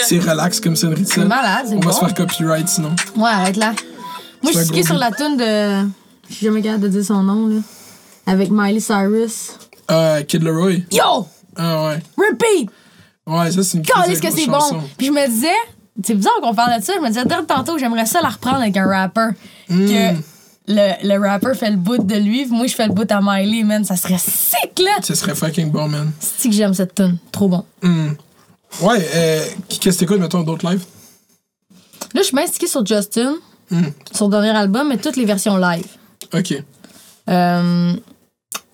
C'est 0.06 0.18
relax 0.18 0.60
comme 0.60 0.76
sonnerie 0.76 1.02
de 1.02 1.06
C'est 1.08 1.14
sel. 1.16 1.28
malade, 1.28 1.66
c'est 1.68 1.74
On 1.74 1.80
va 1.80 1.86
bon. 1.86 1.92
se 1.92 1.98
faire 2.00 2.14
copyright 2.14 2.68
sinon. 2.68 2.94
Ouais, 3.16 3.28
arrête 3.28 3.56
là. 3.56 3.72
Moi, 4.42 4.52
je 4.52 4.58
suis 4.60 4.70
gros 4.70 4.82
sur 4.82 4.94
la 4.96 5.10
tune 5.10 5.36
de. 5.36 5.88
Je 6.28 6.34
suis 6.34 6.46
jamais 6.46 6.62
capable 6.62 6.84
de 6.84 6.88
dire 6.88 7.04
son 7.04 7.22
nom, 7.22 7.48
là. 7.48 7.56
Avec 8.26 8.50
Miley 8.50 8.80
Cyrus. 8.80 9.58
Euh, 9.90 10.22
Kid 10.22 10.42
Leroy. 10.42 10.82
Yo! 10.92 11.26
Ah 11.56 11.86
ouais. 11.88 12.02
Repeat! 12.16 12.70
Ouais, 13.26 13.50
ça, 13.50 13.62
c'est 13.62 13.78
une 13.78 13.84
Calisse 13.84 14.20
que 14.20 14.26
grosse 14.28 14.38
c'est 14.38 14.46
bon. 14.74 14.82
Puis 14.96 15.06
je 15.08 15.12
me 15.12 15.26
disais, 15.26 15.48
c'est 16.04 16.14
bizarre 16.14 16.34
qu'on 16.42 16.54
parle 16.54 16.78
de 16.78 16.84
ça, 16.84 16.92
je 16.96 17.00
me 17.00 17.08
disais, 17.08 17.24
tantôt, 17.46 17.78
j'aimerais 17.78 18.06
ça 18.06 18.20
la 18.22 18.28
reprendre 18.28 18.58
avec 18.58 18.76
un 18.76 18.86
rapper. 18.86 19.28
Hmm. 19.68 19.86
Que 19.86 20.14
le, 20.68 20.92
le 21.08 21.18
rapper 21.28 21.54
fait 21.54 21.70
le 21.70 21.76
bout 21.76 21.98
de 21.98 22.14
lui, 22.16 22.46
moi, 22.46 22.66
je 22.66 22.74
fais 22.74 22.86
le 22.86 22.92
bout 22.92 23.10
à 23.10 23.20
Miley, 23.22 23.64
man. 23.64 23.84
Ça 23.84 23.96
serait 23.96 24.18
sick, 24.18 24.78
là! 24.78 24.98
Ça 25.02 25.14
serait 25.14 25.34
fucking 25.34 25.70
bon, 25.70 25.88
man. 25.88 26.10
C'est 26.20 26.48
que 26.48 26.54
j'aime 26.54 26.74
cette 26.74 26.94
tune? 26.94 27.18
Trop 27.32 27.48
bon. 27.48 27.64
Hmm. 27.82 28.10
Ouais, 28.82 29.08
euh, 29.14 29.44
qu'est-ce 29.68 29.96
que 29.96 30.00
t'écoutes, 30.00 30.20
mettons, 30.20 30.42
d'autres 30.42 30.68
lives? 30.70 30.84
Là, 32.14 32.20
je 32.20 32.22
suis 32.22 32.36
bien 32.36 32.46
stickée 32.46 32.66
sur 32.68 32.84
Justin, 32.86 33.34
Hmm. 33.70 33.82
son 34.12 34.28
dernier 34.30 34.48
album, 34.50 34.88
mais 34.88 34.96
toutes 34.96 35.16
les 35.16 35.26
versions 35.26 35.56
live. 35.58 35.84
Ok. 36.32 36.54
Euh, 37.28 37.92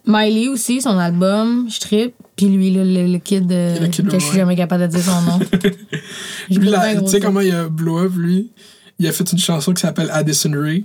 Miley 0.07 0.49
aussi, 0.49 0.81
son 0.83 0.97
album, 0.99 1.69
je 1.69 1.81
trippe. 1.81 2.15
Puis 2.37 2.47
lui, 2.47 2.71
là, 2.73 2.85
le, 2.85 3.07
le 3.13 3.19
kid, 3.19 3.51
euh, 3.51 3.79
Le 3.81 3.87
kid 3.89 4.07
que 4.09 4.19
je 4.19 4.25
suis 4.25 4.37
jamais 4.37 4.55
capable 4.57 4.83
de 4.83 4.89
dire 4.89 5.03
son 5.05 5.21
nom. 5.23 5.39
Tu 6.51 7.09
sais 7.09 7.21
comment 7.21 7.41
il 7.41 7.53
a 7.55 7.69
blow 7.69 7.99
up, 8.05 8.13
lui? 8.17 8.51
Il 8.99 9.07
a 9.09 9.13
fait 9.13 9.31
une 9.33 9.39
chanson 9.39 9.73
qui 9.73 9.81
s'appelle 9.83 10.11
Addison 10.13 10.53
Ray. 10.55 10.85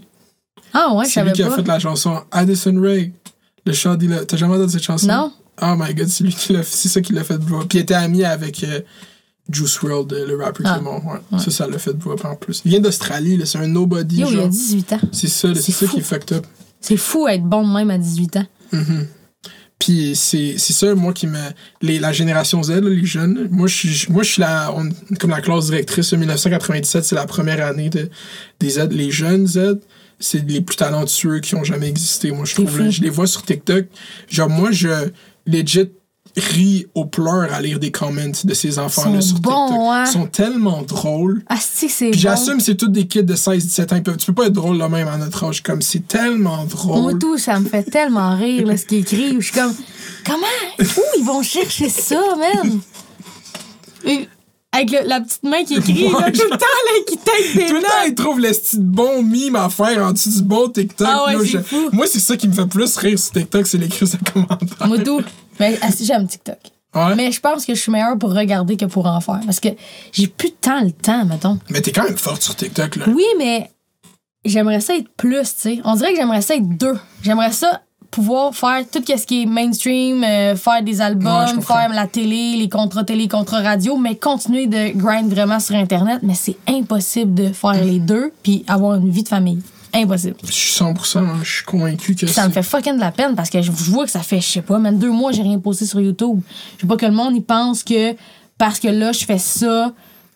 Ah 0.73 0.93
ouais, 0.93 1.05
je 1.05 1.11
c'est 1.11 1.21
lui 1.21 1.29
savais 1.29 1.31
qui 1.33 1.43
a 1.43 1.47
pas. 1.49 1.55
fait 1.57 1.67
la 1.67 1.79
chanson 1.79 2.21
Addison 2.31 2.79
Ray. 2.81 3.13
Le 3.65 3.73
chant 3.73 3.95
d'Ila. 3.95 4.25
T'as 4.25 4.37
jamais 4.37 4.55
entendu 4.55 4.71
cette 4.73 4.83
chanson? 4.83 5.07
Non? 5.07 5.31
Oh 5.61 5.75
my 5.77 5.93
god, 5.93 6.07
c'est 6.07 6.23
lui 6.23 6.33
qui 6.33 6.53
l'a 6.53 6.63
C'est 6.63 6.87
ça 6.87 7.01
qui 7.01 7.13
l'a 7.13 7.23
fait 7.23 7.33
up. 7.35 7.41
Puis 7.67 7.79
il 7.79 7.81
était 7.81 7.93
ami 7.93 8.23
avec 8.23 8.63
euh, 8.63 8.79
Juice 9.51 9.81
WRLD, 9.81 10.13
le 10.27 10.37
rapper 10.41 10.63
Ah. 10.65 10.73
qui 10.75 10.79
est 10.79 10.83
mort. 10.83 11.01
Ouais. 11.05 11.39
Ça, 11.39 11.51
ça 11.51 11.67
l'a 11.67 11.77
fait 11.77 11.89
up 11.91 12.25
en 12.25 12.35
plus. 12.35 12.61
Il 12.65 12.71
vient 12.71 12.79
d'Australie, 12.79 13.35
là, 13.37 13.45
c'est 13.45 13.57
un 13.57 13.67
nobody. 13.67 14.21
Yo, 14.21 14.27
il 14.29 14.37
a 14.37 14.41
genre. 14.41 14.49
18 14.49 14.93
ans. 14.93 14.99
C'est 15.11 15.27
ça, 15.27 15.53
c'est 15.55 15.71
ça 15.71 15.85
qui 15.87 15.99
est 15.99 16.03
fucked 16.03 16.37
up. 16.37 16.45
C'est 16.79 16.95
fou 16.97 17.27
être 17.27 17.43
bon 17.43 17.67
de 17.67 17.73
même 17.73 17.89
à 17.91 17.97
18 17.97 18.37
ans. 18.37 18.45
Puis 19.77 20.13
c'est 20.15 20.55
c'est 20.57 20.73
ça, 20.73 20.93
moi, 20.93 21.13
qui 21.13 21.25
me. 21.27 21.39
Les, 21.81 21.99
la 21.99 22.11
génération 22.11 22.61
Z, 22.61 22.69
là, 22.71 22.89
les 22.89 23.05
jeunes, 23.05 23.47
moi, 23.49 23.67
je 23.67 23.75
suis 23.75 24.11
moi, 24.11 24.23
je 24.23 24.31
suis 24.33 24.41
la, 24.41 24.73
on- 24.75 24.89
comme 25.19 25.29
la 25.29 25.39
classe 25.41 25.67
directrice. 25.67 26.11
1997, 26.11 27.05
c'est 27.05 27.15
la 27.15 27.25
première 27.25 27.65
année 27.65 27.89
de, 27.89 28.09
des 28.59 28.69
Z. 28.71 28.89
Les 28.91 29.09
jeunes 29.09 29.47
Z, 29.47 29.79
c'est 30.19 30.47
les 30.49 30.61
plus 30.61 30.75
talentueux 30.75 31.39
qui 31.39 31.55
ont 31.55 31.63
jamais 31.63 31.87
existé, 31.89 32.31
moi, 32.31 32.45
je 32.45 32.55
trouve. 32.55 32.79
là. 32.79 32.89
Je 32.89 33.01
les 33.01 33.09
vois 33.09 33.27
sur 33.27 33.43
TikTok. 33.43 33.85
Genre, 34.29 34.49
moi, 34.49 34.71
je 34.71 34.89
legit 35.45 35.89
ris 36.37 36.85
aux 36.93 37.05
pleurs 37.05 37.51
à 37.53 37.59
lire 37.59 37.79
des 37.79 37.89
comments 37.91 38.31
de 38.43 38.53
ces 38.53 38.77
enfants-là 38.79 39.19
sur 39.19 39.39
bons, 39.39 39.67
TikTok. 39.67 39.85
hein? 39.89 40.03
Ils 40.05 40.11
sont 40.11 40.27
tellement 40.27 40.81
drôles. 40.83 41.41
Ah, 41.49 41.55
que 41.55 41.61
c'est 41.89 42.11
Puis 42.11 42.19
j'assume, 42.19 42.59
c'est 42.59 42.75
tous 42.75 42.87
des 42.87 43.07
kids 43.07 43.23
de 43.23 43.35
16-17 43.35 43.91
ans. 43.91 43.95
Ils 43.95 44.03
peuvent- 44.03 44.17
Tu 44.17 44.27
peux 44.27 44.33
pas 44.43 44.45
être 44.47 44.53
drôle 44.53 44.77
là 44.77 44.87
même 44.89 45.07
à 45.07 45.17
notre 45.17 45.43
âge. 45.45 45.63
Comme 45.63 45.81
c'est 45.81 46.07
tellement 46.07 46.65
drôle. 46.65 47.01
Moi, 47.01 47.13
tout, 47.19 47.37
ça 47.37 47.59
me 47.59 47.67
fait 47.67 47.83
tellement 47.83 48.35
rire, 48.35 48.65
là, 48.67 48.77
ce 48.77 48.85
qu'il 48.85 48.99
écrit. 48.99 49.35
où 49.37 49.41
Je 49.41 49.45
suis 49.51 49.53
comme, 49.59 49.73
comment? 50.25 50.45
Où 50.79 51.01
ils 51.17 51.25
vont 51.25 51.41
chercher 51.41 51.89
ça, 51.89 52.21
man? 52.37 52.79
Avec 54.71 54.91
le- 54.91 55.07
la 55.07 55.19
petite 55.21 55.43
main 55.43 55.63
qui 55.63 55.75
écrit, 55.75 55.93
là, 56.11 56.19
Ouais, 56.19 56.31
tout 56.31 56.43
le 56.43 56.49
temps, 56.51 56.57
là, 56.57 57.03
qui 57.07 57.17
tape 57.17 57.35
des 57.55 57.67
Tout 57.67 57.73
le 57.75 57.81
temps, 57.81 57.87
notes. 57.87 58.07
ils 58.07 58.15
trouvent 58.15 58.39
le 58.39 58.53
style 58.53 58.81
bon 58.83 59.23
mime 59.23 59.55
à 59.55 59.67
faire 59.69 60.05
en 60.05 60.11
dessous 60.11 60.29
du 60.29 60.41
bon 60.43 60.69
TikTok. 60.69 61.07
Ah 61.09 61.25
ouais, 61.25 61.33
Là, 61.33 61.43
je- 61.43 61.57
fou. 61.57 61.89
Moi, 61.91 62.05
c'est 62.07 62.19
ça 62.19 62.37
qui 62.37 62.47
me 62.47 62.53
fait 62.53 62.67
plus 62.67 62.95
rire 62.97 63.17
sur 63.17 63.31
TikTok, 63.31 63.65
c'est 63.65 63.79
l'écrire 63.79 64.07
de 64.07 64.29
commentaires. 64.31 64.87
Moi, 64.87 64.99
tout. 64.99 65.21
Mais 65.59 65.77
ah, 65.81 65.91
si, 65.91 66.05
j'aime 66.05 66.27
TikTok. 66.27 66.57
Ouais. 66.93 67.09
Mais, 67.09 67.15
Mais 67.15 67.31
je 67.31 67.39
pense 67.39 67.65
que 67.65 67.73
je 67.73 67.79
suis 67.81 67.91
meilleure 67.91 68.17
pour 68.17 68.31
regarder 68.33 68.77
que 68.77 68.85
pour 68.85 69.05
en 69.07 69.19
faire. 69.21 69.39
Parce 69.45 69.59
que 69.59 69.69
j'ai 70.11 70.27
plus 70.27 70.49
de 70.49 70.55
temps 70.61 70.81
le 70.83 70.91
temps, 70.91 71.25
mettons. 71.25 71.57
t'es 71.81 71.91
quand 71.91 72.03
même 72.03 72.17
forte 72.17 72.41
sur 72.43 72.55
TikTok, 72.55 72.95
là. 72.97 73.05
Oui, 73.07 73.25
mais 73.39 73.69
j'aimerais 74.45 74.81
ça 74.81 74.95
être 74.95 75.09
plus, 75.17 75.41
tu 75.55 75.61
sais. 75.61 75.79
On 75.83 75.95
dirait 75.95 76.11
que 76.13 76.17
j'aimerais 76.19 76.41
ça 76.41 76.55
être 76.55 76.77
deux. 76.77 76.97
J'aimerais 77.23 77.51
ça 77.51 77.81
pouvoir 78.11 78.55
faire 78.55 78.83
tout 78.91 79.03
ce 79.05 79.25
qui 79.25 79.43
est 79.43 79.45
mainstream, 79.45 80.23
euh, 80.23 80.55
faire 80.55 80.83
des 80.83 81.01
albums, 81.01 81.61
faire 81.61 81.89
la 81.93 82.07
télé, 82.07 82.55
les 82.57 82.69
contrats 82.69 83.03
télé, 83.03 83.27
contrats 83.27 83.61
radio, 83.61 83.97
mais 83.97 84.15
continuer 84.15 84.67
de 84.67 84.97
grind 84.97 85.31
vraiment 85.31 85.59
sur 85.59 85.75
Internet. 85.75 86.19
Mais 86.23 86.33
c'est 86.33 86.57
impossible 86.67 87.33
de 87.33 87.53
faire 87.53 87.83
les 87.83 87.99
deux 87.99 88.31
puis 88.43 88.63
avoir 88.67 88.95
une 88.95 89.09
vie 89.09 89.23
de 89.23 89.27
famille. 89.27 89.61
Impossible. 89.93 90.35
Je 90.43 90.51
suis 90.51 90.83
100%, 90.83 91.17
hein, 91.17 91.39
je 91.41 91.51
suis 91.51 91.65
convaincu 91.65 92.13
que 92.13 92.27
ça 92.27 92.47
me 92.47 92.53
fait 92.53 92.61
fucking 92.61 92.95
de 92.95 92.99
la 92.99 93.11
peine 93.11 93.35
parce 93.35 93.49
que 93.49 93.61
je 93.61 93.71
vois 93.71 94.05
que 94.05 94.11
ça 94.11 94.21
fait, 94.21 94.39
je 94.39 94.47
sais 94.47 94.61
pas, 94.61 94.77
même 94.77 94.99
deux 94.99 95.11
mois, 95.11 95.31
j'ai 95.31 95.41
rien 95.41 95.57
posté 95.57 95.85
sur 95.85 95.99
YouTube. 95.99 96.39
Je 96.77 96.83
veux 96.83 96.87
pas 96.87 96.97
que 96.97 97.07
le 97.07 97.11
monde 97.11 97.35
y 97.35 97.41
pense 97.41 97.83
que 97.83 98.15
parce 98.57 98.79
que 98.79 98.87
là, 98.87 99.11
je 99.11 99.25
fais 99.25 99.39
ça, 99.39 99.91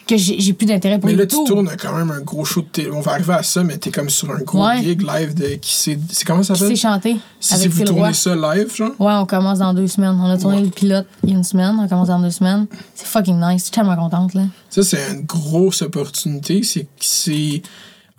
que 0.07 0.17
j'ai 0.17 0.53
plus 0.53 0.65
d'intérêt 0.65 0.99
pour 0.99 1.09
Mais 1.09 1.15
là, 1.15 1.23
YouTube. 1.23 1.39
tu 1.45 1.53
tournes 1.53 1.69
quand 1.81 1.93
même 1.95 2.11
un 2.11 2.19
gros 2.21 2.43
show 2.45 2.61
de 2.61 2.67
télé. 2.67 2.89
On 2.91 2.99
va 3.01 3.13
arriver 3.13 3.33
à 3.33 3.43
ça, 3.43 3.63
mais 3.63 3.77
t'es 3.77 3.89
comme 3.91 4.09
sur 4.09 4.29
un 4.31 4.39
gros 4.39 4.65
Ouais. 4.65 4.83
gig 4.83 5.01
live 5.01 5.33
de. 5.33 5.55
qui 5.55 5.73
C'est 5.75 5.99
c'est 6.11 6.25
comment 6.25 6.43
ça 6.43 6.55
s'appelle? 6.55 6.75
chanter 6.75 7.13
Si 7.39 7.49
c'est 7.49 7.55
avec 7.55 7.69
vous 7.69 7.77
Phil 7.77 7.89
Roy. 7.91 7.97
tournez 7.99 8.13
ça 8.13 8.35
live, 8.35 8.75
genre? 8.75 8.91
Ouais, 8.99 9.13
on 9.13 9.25
commence 9.25 9.59
dans 9.59 9.73
deux 9.73 9.87
semaines. 9.87 10.17
On 10.21 10.29
a 10.29 10.37
tourné 10.37 10.57
Ouais. 10.57 10.63
le 10.63 10.69
pilote 10.69 11.07
il 11.23 11.29
y 11.29 11.33
a 11.33 11.37
une 11.37 11.43
semaine, 11.43 11.77
on 11.79 11.87
commence 11.87 12.07
dans 12.09 12.19
deux 12.19 12.31
semaines. 12.31 12.67
C'est 12.95 13.07
fucking 13.07 13.39
nice, 13.39 13.59
je 13.59 13.63
suis 13.63 13.71
tellement 13.71 13.95
contente, 13.95 14.33
là. 14.33 14.43
Ça, 14.69 14.83
c'est 14.83 15.11
une 15.11 15.21
grosse 15.25 15.81
opportunité. 15.81 16.61
C'est. 16.99 17.61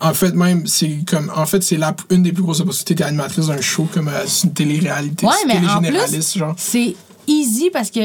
En 0.01 0.13
fait, 0.13 0.33
même, 0.33 0.67
c'est 0.67 0.99
comme. 1.07 1.31
En 1.35 1.45
fait, 1.45 1.63
c'est 1.63 1.77
la- 1.77 1.95
une 2.09 2.23
des 2.23 2.33
plus 2.33 2.43
grosses 2.43 2.59
opportunités 2.59 2.95
d'animatrice 2.95 3.47
d'un 3.47 3.61
show 3.61 3.87
comme 3.93 4.09
euh, 4.09 4.25
une 4.43 4.53
télé-réalité. 4.53 5.25
Ouais, 5.25 5.31
mais 5.47 5.59
en 5.69 5.79
plus, 5.81 6.37
genre. 6.37 6.53
c'est 6.57 6.95
easy 7.27 7.69
parce 7.71 7.89
que 7.91 8.01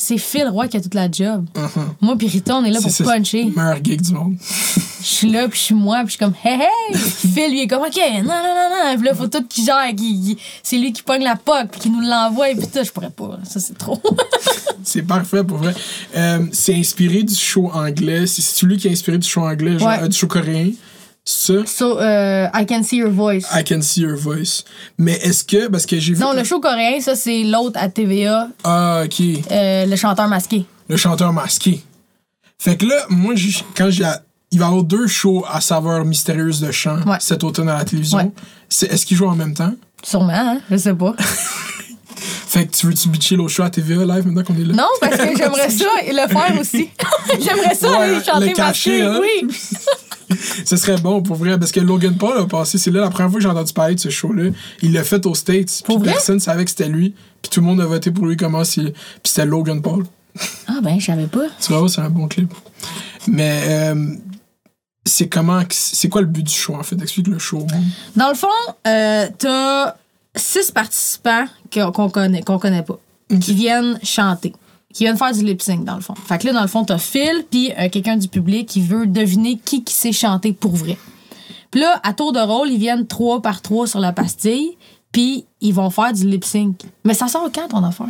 c'est 0.00 0.18
Phil 0.18 0.48
Roy 0.48 0.68
qui 0.68 0.76
a 0.76 0.80
toute 0.80 0.94
la 0.94 1.10
job. 1.10 1.46
Moi 2.00 2.16
puis 2.16 2.26
Rita, 2.28 2.56
on 2.56 2.64
est 2.64 2.70
là 2.70 2.80
pour 2.80 2.90
Uh-huh. 2.90 2.94
C'est 2.94 3.04
puncher. 3.04 3.44
Meilleur 3.44 3.78
gig 3.84 4.00
du 4.00 4.12
monde. 4.12 4.36
Je 4.40 5.06
suis 5.06 5.30
là, 5.30 5.48
puis 5.48 5.58
je 5.58 5.64
suis 5.64 5.74
moi, 5.74 5.98
puis 6.04 6.06
je 6.08 6.10
suis 6.12 6.18
comme, 6.18 6.34
hey, 6.44 6.60
hey! 6.60 6.94
Phil, 6.98 7.50
lui, 7.50 7.62
est 7.62 7.66
comme, 7.66 7.82
OK, 7.82 7.96
non, 7.96 8.22
non, 8.22 8.24
non, 8.26 8.70
non. 8.90 8.96
Puis 8.96 9.06
là, 9.06 9.14
faut 9.14 9.26
tout 9.28 9.42
qui 9.48 9.64
gère, 9.64 9.94
qui, 9.96 10.36
c'est 10.62 10.76
lui 10.76 10.92
qui 10.92 11.02
pogne 11.02 11.22
la 11.22 11.36
POC, 11.36 11.68
puis 11.70 11.80
qui 11.82 11.90
nous 11.90 12.00
l'envoie, 12.02 12.46
puis 12.48 12.66
tout. 12.66 12.84
Je 12.84 12.90
pourrais 12.90 13.10
pas. 13.10 13.38
Ça, 13.44 13.60
c'est 13.60 13.76
trop. 13.78 14.00
C'est 14.82 15.02
parfait 15.02 15.44
pour 15.44 15.58
vrai. 15.58 15.74
Euh, 16.16 16.38
c'est 16.52 16.74
inspiré 16.74 17.22
du 17.22 17.34
show 17.34 17.70
anglais. 17.72 18.26
C'est 18.26 18.40
celui 18.40 18.78
qui 18.78 18.88
est 18.88 18.90
inspiré 18.90 19.18
du 19.18 19.28
show 19.28 19.42
anglais, 19.42 19.78
genre, 19.78 19.88
Ouais. 19.88 20.02
euh, 20.02 20.08
du 20.08 20.16
show 20.16 20.26
coréen? 20.26 20.70
Ça? 21.24 21.52
so, 21.66 21.98
euh, 22.00 22.48
I 22.54 22.66
can 22.66 22.82
see 22.82 22.96
your 22.96 23.10
voice. 23.10 23.44
I 23.54 23.62
can 23.62 23.82
see 23.82 24.00
your 24.02 24.16
voice. 24.16 24.64
Mais 24.98 25.12
est-ce 25.22 25.44
que, 25.44 25.68
parce 25.68 25.86
que 25.86 25.98
j'ai 25.98 26.14
vu. 26.14 26.20
Non, 26.20 26.32
le 26.32 26.42
show 26.44 26.60
coréen, 26.60 27.00
ça, 27.00 27.14
c'est 27.14 27.44
l'autre 27.44 27.78
à 27.80 27.88
TVA, 27.88 28.48
Ah, 28.64 29.02
ok. 29.04 29.20
euh, 29.50 29.86
le 29.86 29.96
chanteur 29.96 30.26
masqué. 30.28 30.64
Le 30.88 30.96
chanteur 30.96 31.32
masqué. 31.32 31.80
Fait 32.58 32.76
que 32.76 32.86
là, 32.86 32.96
moi, 33.08 33.34
j'ai- 33.36 33.64
quand 33.76 33.90
j'ai. 33.90 34.04
Il 34.52 34.58
va 34.58 34.64
y 34.64 34.68
avoir 34.68 34.82
deux 34.82 35.06
shows 35.06 35.44
à 35.48 35.60
saveur 35.60 36.04
mystérieuse 36.04 36.60
de 36.60 36.72
chant 36.72 37.00
Ouais. 37.06 37.18
cet 37.20 37.44
automne 37.44 37.68
à 37.68 37.78
la 37.78 37.84
télévision. 37.84 38.18
Ouais. 38.18 38.30
C'est, 38.68 38.86
est-ce 38.92 39.06
qu'ils 39.06 39.16
jouent 39.16 39.28
en 39.28 39.36
même 39.36 39.54
temps? 39.54 39.72
Sûrement, 40.02 40.32
hein? 40.34 40.58
Je 40.70 40.76
sais 40.76 40.94
pas. 40.94 41.14
Fait 42.16 42.66
que 42.66 42.76
tu 42.76 42.86
veux-tu 42.86 43.08
bitcher 43.08 43.36
l'autre 43.36 43.50
show 43.50 43.62
à 43.62 43.70
TVA 43.70 44.04
live 44.04 44.26
maintenant 44.26 44.42
qu'on 44.42 44.56
est 44.56 44.64
là? 44.64 44.74
Non, 44.74 44.88
parce 45.00 45.16
que 45.16 45.22
j'aimerais 45.36 45.70
ça 45.70 45.86
et 46.04 46.12
le 46.12 46.28
faire 46.28 46.60
aussi. 46.60 46.90
j'aimerais 47.40 47.74
ça 47.74 47.90
Ouais, 47.90 47.96
aller 47.96 48.24
chanter 48.24 48.48
le 48.48 48.54
cacher, 48.54 49.02
hein? 49.02 49.20
Oui. 49.20 49.48
Ce 50.64 50.76
serait 50.76 50.96
bon 50.96 51.22
pour 51.22 51.36
vrai, 51.36 51.58
parce 51.58 51.72
que 51.72 51.80
Logan 51.80 52.16
Paul 52.16 52.38
a 52.38 52.46
passé, 52.46 52.78
c'est 52.78 52.90
là 52.90 53.00
la 53.00 53.10
première 53.10 53.30
fois 53.30 53.38
que 53.38 53.42
j'ai 53.42 53.48
entendu 53.48 53.72
parler 53.72 53.94
de 53.96 54.00
ce 54.00 54.10
show-là. 54.10 54.50
Il 54.82 54.92
l'a 54.92 55.02
fait 55.02 55.24
aux 55.26 55.34
States. 55.34 55.82
Pour 55.84 56.00
Puis 56.00 56.10
personne 56.10 56.38
savait 56.38 56.64
que 56.64 56.70
c'était 56.70 56.88
lui. 56.88 57.14
Puis 57.42 57.50
tout 57.50 57.60
le 57.60 57.66
monde 57.66 57.80
a 57.80 57.86
voté 57.86 58.10
pour 58.10 58.26
lui 58.26 58.36
comment 58.36 58.62
c'est. 58.64 58.92
Puis 58.92 59.24
c'était 59.24 59.46
Logan 59.46 59.82
Paul. 59.82 60.04
Ah, 60.68 60.78
ben, 60.82 61.00
je 61.00 61.06
savais 61.06 61.26
pas. 61.26 61.46
Tu 61.60 61.72
vois, 61.72 61.88
c'est 61.88 62.00
un 62.00 62.10
bon 62.10 62.28
clip. 62.28 62.52
Mais 63.26 63.62
euh, 63.66 64.14
c'est 65.04 65.28
comment. 65.28 65.62
C'est 65.70 66.08
quoi 66.08 66.20
le 66.20 66.28
but 66.28 66.44
du 66.44 66.54
show 66.54 66.74
en 66.74 66.82
fait? 66.82 67.00
Explique 67.02 67.26
le 67.26 67.38
show. 67.38 67.66
Dans 68.14 68.28
le 68.28 68.34
fond, 68.34 68.46
euh, 68.86 69.26
t'as 69.36 69.96
six 70.36 70.70
participants 70.70 71.44
que- 71.70 71.90
qu'on 71.90 72.08
connaît, 72.10 72.42
qu'on 72.42 72.58
connaît 72.58 72.82
pas, 72.82 72.98
qui 73.40 73.54
viennent 73.54 73.98
chanter, 74.02 74.52
qui 74.92 75.04
viennent 75.04 75.16
faire 75.16 75.32
du 75.32 75.44
lip 75.44 75.60
sync 75.62 75.84
dans 75.84 75.96
le 75.96 76.00
fond. 76.00 76.14
Fait 76.14 76.38
que 76.38 76.46
là, 76.46 76.52
dans 76.52 76.62
le 76.62 76.68
fond, 76.68 76.84
t'as 76.84 76.98
Phil, 76.98 77.44
puis 77.50 77.72
euh, 77.78 77.88
quelqu'un 77.88 78.16
du 78.16 78.28
public 78.28 78.68
qui 78.68 78.80
veut 78.80 79.06
deviner 79.06 79.58
qui 79.64 79.82
qui 79.84 79.94
sait 79.94 80.12
chanter 80.12 80.52
pour 80.52 80.72
vrai. 80.72 80.96
Puis 81.70 81.80
là, 81.80 82.00
à 82.02 82.12
tour 82.12 82.32
de 82.32 82.40
rôle, 82.40 82.68
ils 82.70 82.78
viennent 82.78 83.06
trois 83.06 83.40
par 83.42 83.62
trois 83.62 83.86
sur 83.86 84.00
la 84.00 84.12
pastille, 84.12 84.76
puis 85.12 85.44
ils 85.60 85.72
vont 85.74 85.90
faire 85.90 86.12
du 86.12 86.26
lip 86.26 86.44
sync. 86.44 86.82
Mais 87.04 87.14
ça 87.14 87.28
sort 87.28 87.48
quand 87.54 87.68
ton 87.68 87.84
affaire? 87.84 88.06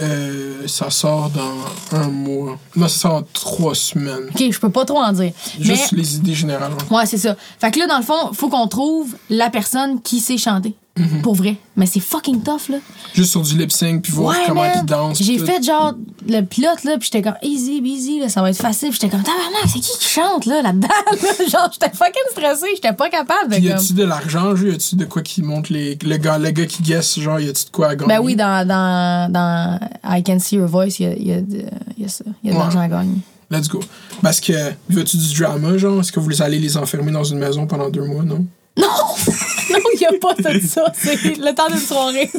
Euh, 0.00 0.66
ça 0.66 0.90
sort 0.90 1.30
dans 1.30 1.96
un 1.96 2.08
mois. 2.08 2.58
Non, 2.74 2.88
ça 2.88 2.98
sort 2.98 3.12
en 3.14 3.22
trois 3.32 3.74
semaines. 3.76 4.28
Ok, 4.34 4.42
je 4.50 4.58
peux 4.58 4.70
pas 4.70 4.84
trop 4.84 4.98
en 4.98 5.12
dire. 5.12 5.32
Juste 5.60 5.92
Mais 5.92 5.98
les 5.98 6.16
idées 6.16 6.34
générales. 6.34 6.72
ouais. 6.90 6.96
Ouais, 6.98 7.06
c'est 7.06 7.16
ça. 7.18 7.36
Fait 7.60 7.70
que 7.70 7.78
là, 7.78 7.86
dans 7.86 7.98
le 7.98 8.02
fond, 8.02 8.32
faut 8.32 8.48
qu'on 8.48 8.66
trouve 8.66 9.14
la 9.30 9.50
personne 9.50 10.02
qui 10.02 10.18
sait 10.18 10.36
chanter. 10.36 10.74
Mhm. 10.96 11.22
Pour 11.22 11.34
vrai. 11.34 11.56
Mais 11.76 11.86
c'est 11.86 11.98
fucking 11.98 12.42
tough, 12.44 12.68
là. 12.68 12.76
Juste 13.14 13.32
sur 13.32 13.42
du 13.42 13.58
lip 13.58 13.72
sync, 13.72 14.02
puis 14.02 14.12
voir 14.12 14.36
comment 14.46 14.64
ils 14.76 14.84
dansent. 14.84 15.20
J'ai 15.20 15.38
tout. 15.38 15.44
fait 15.46 15.60
genre 15.60 15.92
le 16.28 16.42
pilote, 16.42 16.84
là, 16.84 16.96
puis 16.98 17.10
j'étais 17.12 17.20
comme 17.20 17.34
easy, 17.42 17.82
easy, 17.84 18.20
là, 18.20 18.28
ça 18.28 18.42
va 18.42 18.50
être 18.50 18.56
facile. 18.56 18.90
Puis 18.90 19.00
j'étais 19.00 19.08
comme 19.10 19.24
tabarnak, 19.24 19.64
c'est 19.72 19.80
qui 19.80 19.90
qui 19.98 20.08
chante, 20.08 20.46
là, 20.46 20.62
là-dedans? 20.62 20.86
là? 21.10 21.18
genre, 21.50 21.68
j'étais 21.72 21.90
fucking 21.96 22.22
stressée, 22.30 22.66
j'étais 22.76 22.92
pas 22.92 23.10
capable. 23.10 23.48
de 23.50 23.56
Puis 23.56 23.64
y 23.64 23.68
comme... 23.70 23.78
a-tu 23.78 23.92
de 23.94 24.04
l'argent, 24.04 24.54
jeu? 24.54 24.70
Y 24.70 24.74
a-tu 24.74 24.94
de 24.94 25.04
quoi 25.04 25.22
qui 25.22 25.42
montre 25.42 25.72
les. 25.72 25.98
Le 26.00 26.16
gars, 26.16 26.38
le 26.38 26.50
gars 26.52 26.66
qui 26.66 26.82
guesse, 26.84 27.18
genre, 27.18 27.40
y 27.40 27.48
a-tu 27.48 27.64
de 27.64 27.70
quoi 27.70 27.88
à 27.88 27.96
gagner? 27.96 28.08
Ben 28.14 28.20
oui, 28.20 28.36
dans, 28.36 28.64
dans, 28.64 29.32
dans 29.32 29.80
I 30.04 30.22
Can 30.22 30.38
See 30.38 30.54
Your 30.56 30.68
Voice, 30.68 31.00
y 31.00 31.06
a, 31.06 31.14
y, 31.18 31.32
a 31.32 31.40
de- 31.40 31.64
y 31.98 32.04
a 32.04 32.08
ça. 32.08 32.24
Y 32.44 32.50
a 32.50 32.52
de 32.52 32.56
Ouais. 32.56 32.62
l'argent 32.62 32.78
à 32.78 32.86
gagner. 32.88 33.18
Let's 33.50 33.68
go. 33.68 33.80
Parce 34.22 34.40
que, 34.40 34.52
veux-tu 34.88 35.16
du 35.16 35.34
drama, 35.40 35.76
genre? 35.76 35.98
Est-ce 36.00 36.12
que 36.12 36.20
vous 36.20 36.40
allez 36.40 36.60
les 36.60 36.76
enfermer 36.76 37.10
dans 37.10 37.24
une 37.24 37.38
maison 37.38 37.66
pendant 37.66 37.90
deux 37.90 38.04
mois, 38.04 38.22
non? 38.22 38.46
Non! 38.76 38.86
non, 39.70 39.78
il 39.94 39.98
n'y 40.00 40.06
a 40.06 40.18
pas 40.20 40.34
de 40.34 40.58
ça. 40.66 40.92
C'est 40.94 41.36
le 41.38 41.54
temps 41.54 41.68
d'une 41.68 41.78
soirée. 41.78 42.30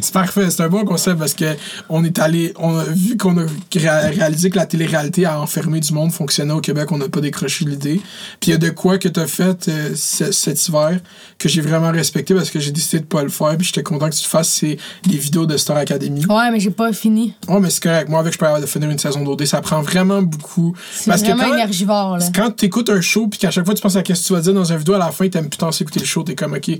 c'est 0.00 0.12
parfait, 0.12 0.50
c'est 0.50 0.62
un 0.62 0.68
bon 0.68 0.84
concept 0.84 1.18
parce 1.18 1.34
que 1.34 1.44
on 1.88 2.02
est 2.04 2.18
allé, 2.18 2.52
on 2.58 2.76
a 2.76 2.84
vu 2.84 3.16
qu'on 3.16 3.38
a 3.38 3.42
ré- 3.42 4.10
réalisé 4.10 4.50
que 4.50 4.56
la 4.56 4.66
télé-réalité 4.66 5.24
à 5.26 5.40
enfermer 5.40 5.78
du 5.78 5.92
monde 5.92 6.10
fonctionnait 6.12 6.52
au 6.52 6.60
Québec, 6.60 6.90
on 6.90 6.98
n'a 6.98 7.08
pas 7.08 7.20
décroché 7.20 7.64
l'idée. 7.64 8.00
Puis 8.40 8.50
il 8.50 8.50
y 8.50 8.54
a 8.54 8.58
de 8.58 8.70
quoi 8.70 8.98
que 8.98 9.08
tu 9.08 9.20
as 9.20 9.26
fait 9.28 9.68
euh, 9.68 9.92
ce- 9.94 10.32
cet 10.32 10.66
hiver 10.66 10.98
que 11.38 11.48
j'ai 11.48 11.60
vraiment 11.60 11.92
respecté 11.92 12.34
parce 12.34 12.50
que 12.50 12.58
j'ai 12.58 12.72
décidé 12.72 12.98
de 13.00 13.04
pas 13.06 13.22
le 13.22 13.28
faire, 13.28 13.56
puis 13.56 13.66
j'étais 13.66 13.82
content 13.84 14.08
que 14.10 14.14
tu 14.16 14.24
le 14.24 14.28
fasses, 14.28 14.48
c'est 14.48 14.76
des 15.06 15.16
vidéos 15.18 15.46
de 15.46 15.56
Star 15.56 15.76
Academy. 15.76 16.24
Ouais, 16.26 16.50
mais 16.50 16.58
j'ai 16.58 16.70
pas 16.70 16.92
fini. 16.92 17.34
Ouais, 17.48 17.60
mais 17.60 17.70
c'est 17.70 17.82
correct. 17.82 18.08
Moi, 18.08 18.18
avec, 18.20 18.32
je 18.32 18.38
peux 18.38 18.46
avoir 18.46 18.60
de 18.60 18.66
finir 18.66 18.90
une 18.90 18.98
saison 18.98 19.22
d'OD. 19.22 19.44
Ça 19.44 19.60
prend 19.60 19.82
vraiment 19.82 20.20
beaucoup. 20.22 20.74
C'est 20.92 21.10
Parce 21.10 21.22
que 21.22 21.28
vraiment 21.28 21.44
quand, 21.48 21.54
énergivore, 21.54 22.18
là. 22.18 22.26
quand 22.34 22.50
t'écoutes 22.56 22.90
un 22.90 23.00
show, 23.00 23.28
puis 23.28 23.38
qu'à 23.38 23.50
chaque 23.52 23.64
fois 23.64 23.74
tu 23.74 23.82
penses 23.82 23.94
à 23.96 24.00
ce 24.00 24.04
que 24.12 24.26
tu 24.26 24.32
vas 24.32 24.40
dire 24.40 24.54
dans 24.54 24.64
une 24.64 24.78
vidéo, 24.78 24.94
à 24.94 24.98
la 24.98 25.11
fin, 25.12 25.28
t'aimes 25.28 25.48
putain 25.48 25.70
écouter 25.70 26.00
le 26.00 26.06
show, 26.06 26.22
t'es 26.22 26.34
comme, 26.34 26.54
ok. 26.54 26.70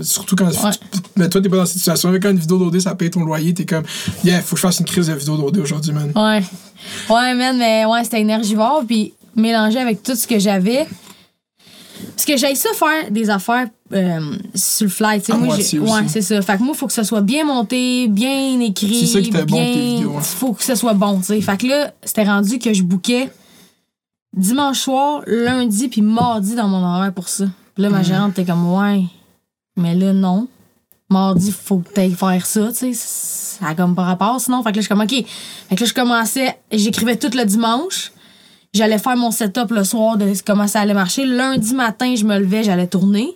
Surtout 0.00 0.36
quand. 0.36 0.48
Ouais. 0.48 0.70
Mais 1.16 1.28
toi, 1.28 1.40
t'es 1.40 1.48
pas 1.48 1.56
dans 1.56 1.66
cette 1.66 1.78
situation. 1.78 2.10
Mais 2.10 2.20
quand 2.20 2.30
une 2.30 2.38
vidéo 2.38 2.58
d'OD, 2.58 2.80
ça 2.80 2.94
paye 2.94 3.10
ton 3.10 3.24
loyer, 3.24 3.54
t'es 3.54 3.66
comme, 3.66 3.84
yeah, 4.24 4.40
faut 4.40 4.54
que 4.54 4.60
je 4.60 4.66
fasse 4.66 4.80
une 4.80 4.86
crise 4.86 5.06
de 5.08 5.14
vidéo 5.14 5.36
d'OD 5.36 5.58
aujourd'hui, 5.58 5.92
man. 5.92 6.12
Ouais. 6.14 6.42
Ouais, 7.08 7.34
man, 7.34 7.58
mais 7.58 7.84
ouais, 7.84 8.04
c'était 8.04 8.20
énergivore, 8.20 8.84
puis 8.86 9.14
mélangé 9.36 9.78
avec 9.78 10.02
tout 10.02 10.14
ce 10.14 10.26
que 10.26 10.38
j'avais. 10.38 10.86
Parce 12.14 12.24
que 12.24 12.36
j'ai 12.36 12.54
ça 12.54 12.70
faire 12.74 13.10
des 13.10 13.30
affaires 13.30 13.66
euh, 13.92 14.36
sur 14.54 14.84
le 14.84 14.90
fly, 14.90 15.20
tu 15.20 15.32
sais. 15.32 15.38
Moi, 15.38 15.56
ouais, 15.56 16.04
c'est 16.08 16.22
ça. 16.22 16.40
Fait 16.42 16.56
que 16.56 16.62
moi, 16.62 16.74
faut 16.74 16.86
que 16.86 16.92
ça 16.92 17.04
soit 17.04 17.20
bien 17.20 17.44
monté, 17.44 18.08
bien 18.08 18.58
écrit. 18.60 19.00
C'est 19.00 19.06
ça 19.06 19.20
qui 19.20 19.28
était 19.28 19.44
bon, 19.44 19.56
bien... 19.56 19.72
tes 19.72 19.80
vidéos, 19.80 20.14
hein. 20.16 20.22
faut 20.22 20.52
que 20.52 20.62
ça 20.62 20.76
soit 20.76 20.94
bon, 20.94 21.18
tu 21.18 21.26
sais. 21.26 21.40
Fait 21.40 21.58
que 21.58 21.66
là, 21.66 21.92
c'était 22.04 22.24
rendu 22.24 22.58
que 22.58 22.72
je 22.72 22.82
bouquais 22.82 23.30
dimanche 24.36 24.78
soir, 24.78 25.22
lundi, 25.26 25.88
puis 25.88 26.02
mardi 26.02 26.54
dans 26.54 26.68
mon 26.68 26.84
horaire 26.84 27.12
pour 27.12 27.28
ça. 27.28 27.46
Là, 27.80 27.88
ma 27.88 28.02
gérante 28.02 28.32
était 28.32 28.44
comme, 28.44 28.70
ouais, 28.74 29.04
mais 29.74 29.94
là, 29.94 30.12
non. 30.12 30.48
Mardi, 31.08 31.50
faut 31.50 31.78
que 31.78 31.88
t'ailles 31.88 32.12
faire 32.12 32.44
ça, 32.44 32.68
tu 32.68 32.74
sais. 32.74 32.92
Ça 32.92 33.68
a 33.68 33.74
comme 33.74 33.94
pas 33.94 34.04
rapport, 34.04 34.38
sinon. 34.38 34.62
Fait 34.62 34.70
que 34.70 34.76
là, 34.76 34.82
je 34.82 34.86
suis 34.86 34.88
comme, 34.88 35.00
OK. 35.00 35.24
Fait 35.68 35.76
que 35.76 35.80
là, 35.80 35.86
je 35.86 35.94
commençais, 35.94 36.58
j'écrivais 36.70 37.16
tout 37.16 37.30
le 37.34 37.44
dimanche. 37.44 38.12
J'allais 38.74 38.98
faire 38.98 39.16
mon 39.16 39.30
setup 39.30 39.70
le 39.70 39.82
soir 39.82 40.18
de 40.18 40.30
comment 40.44 40.68
ça 40.68 40.80
allait 40.80 40.92
marcher. 40.92 41.24
Lundi 41.24 41.74
matin, 41.74 42.14
je 42.14 42.24
me 42.24 42.38
levais, 42.38 42.62
j'allais 42.64 42.86
tourner. 42.86 43.34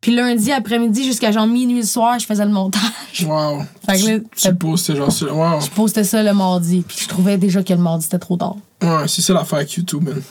Puis 0.00 0.14
lundi 0.14 0.52
après-midi 0.52 1.04
jusqu'à 1.04 1.32
genre 1.32 1.46
minuit 1.46 1.80
le 1.80 1.86
soir, 1.86 2.18
je 2.18 2.26
faisais 2.26 2.44
le 2.44 2.52
montage. 2.52 3.24
Wow. 3.24 3.62
Fait 3.86 4.00
que 4.00 4.06
là, 4.06 4.18
tu 4.36 4.84
tu 4.84 4.96
genre, 4.96 5.10
ça. 5.10 5.26
wow. 5.26 5.60
Je 5.60 5.70
postais 5.70 6.04
ça 6.04 6.22
le 6.22 6.32
mardi. 6.32 6.84
Puis 6.86 6.98
je 7.02 7.08
trouvais 7.08 7.36
déjà 7.36 7.62
que 7.62 7.72
le 7.72 7.80
mardi, 7.80 8.04
c'était 8.04 8.18
trop 8.18 8.36
tard. 8.36 8.56
Ouais, 8.80 9.08
c'est 9.08 9.22
ça 9.22 9.32
l'affaire 9.32 9.58
avec 9.58 9.72
YouTube, 9.72 10.04
man. 10.04 10.22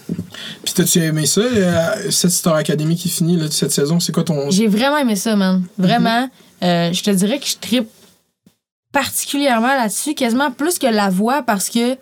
Puis 0.63 0.73
t'as-tu 0.73 0.99
aimé 0.99 1.25
ça, 1.25 1.41
euh, 1.41 2.11
cette 2.11 2.31
Star 2.31 2.55
Academy 2.55 2.95
qui 2.95 3.09
finit, 3.09 3.35
là, 3.35 3.47
cette 3.51 3.73
saison? 3.73 3.99
C'est 3.99 4.13
quoi 4.13 4.23
ton. 4.23 4.49
J'ai 4.49 4.67
vraiment 4.67 4.97
aimé 4.97 5.17
ça, 5.17 5.35
man. 5.35 5.63
Vraiment. 5.77 6.29
Euh, 6.63 6.93
je 6.93 7.03
te 7.03 7.11
dirais 7.11 7.39
que 7.39 7.47
je 7.47 7.57
tripe 7.59 7.89
particulièrement 8.93 9.75
là-dessus, 9.75 10.15
quasiment 10.15 10.49
plus 10.49 10.79
que 10.79 10.87
la 10.87 11.09
voix 11.09 11.41
parce 11.43 11.69
que 11.69 11.97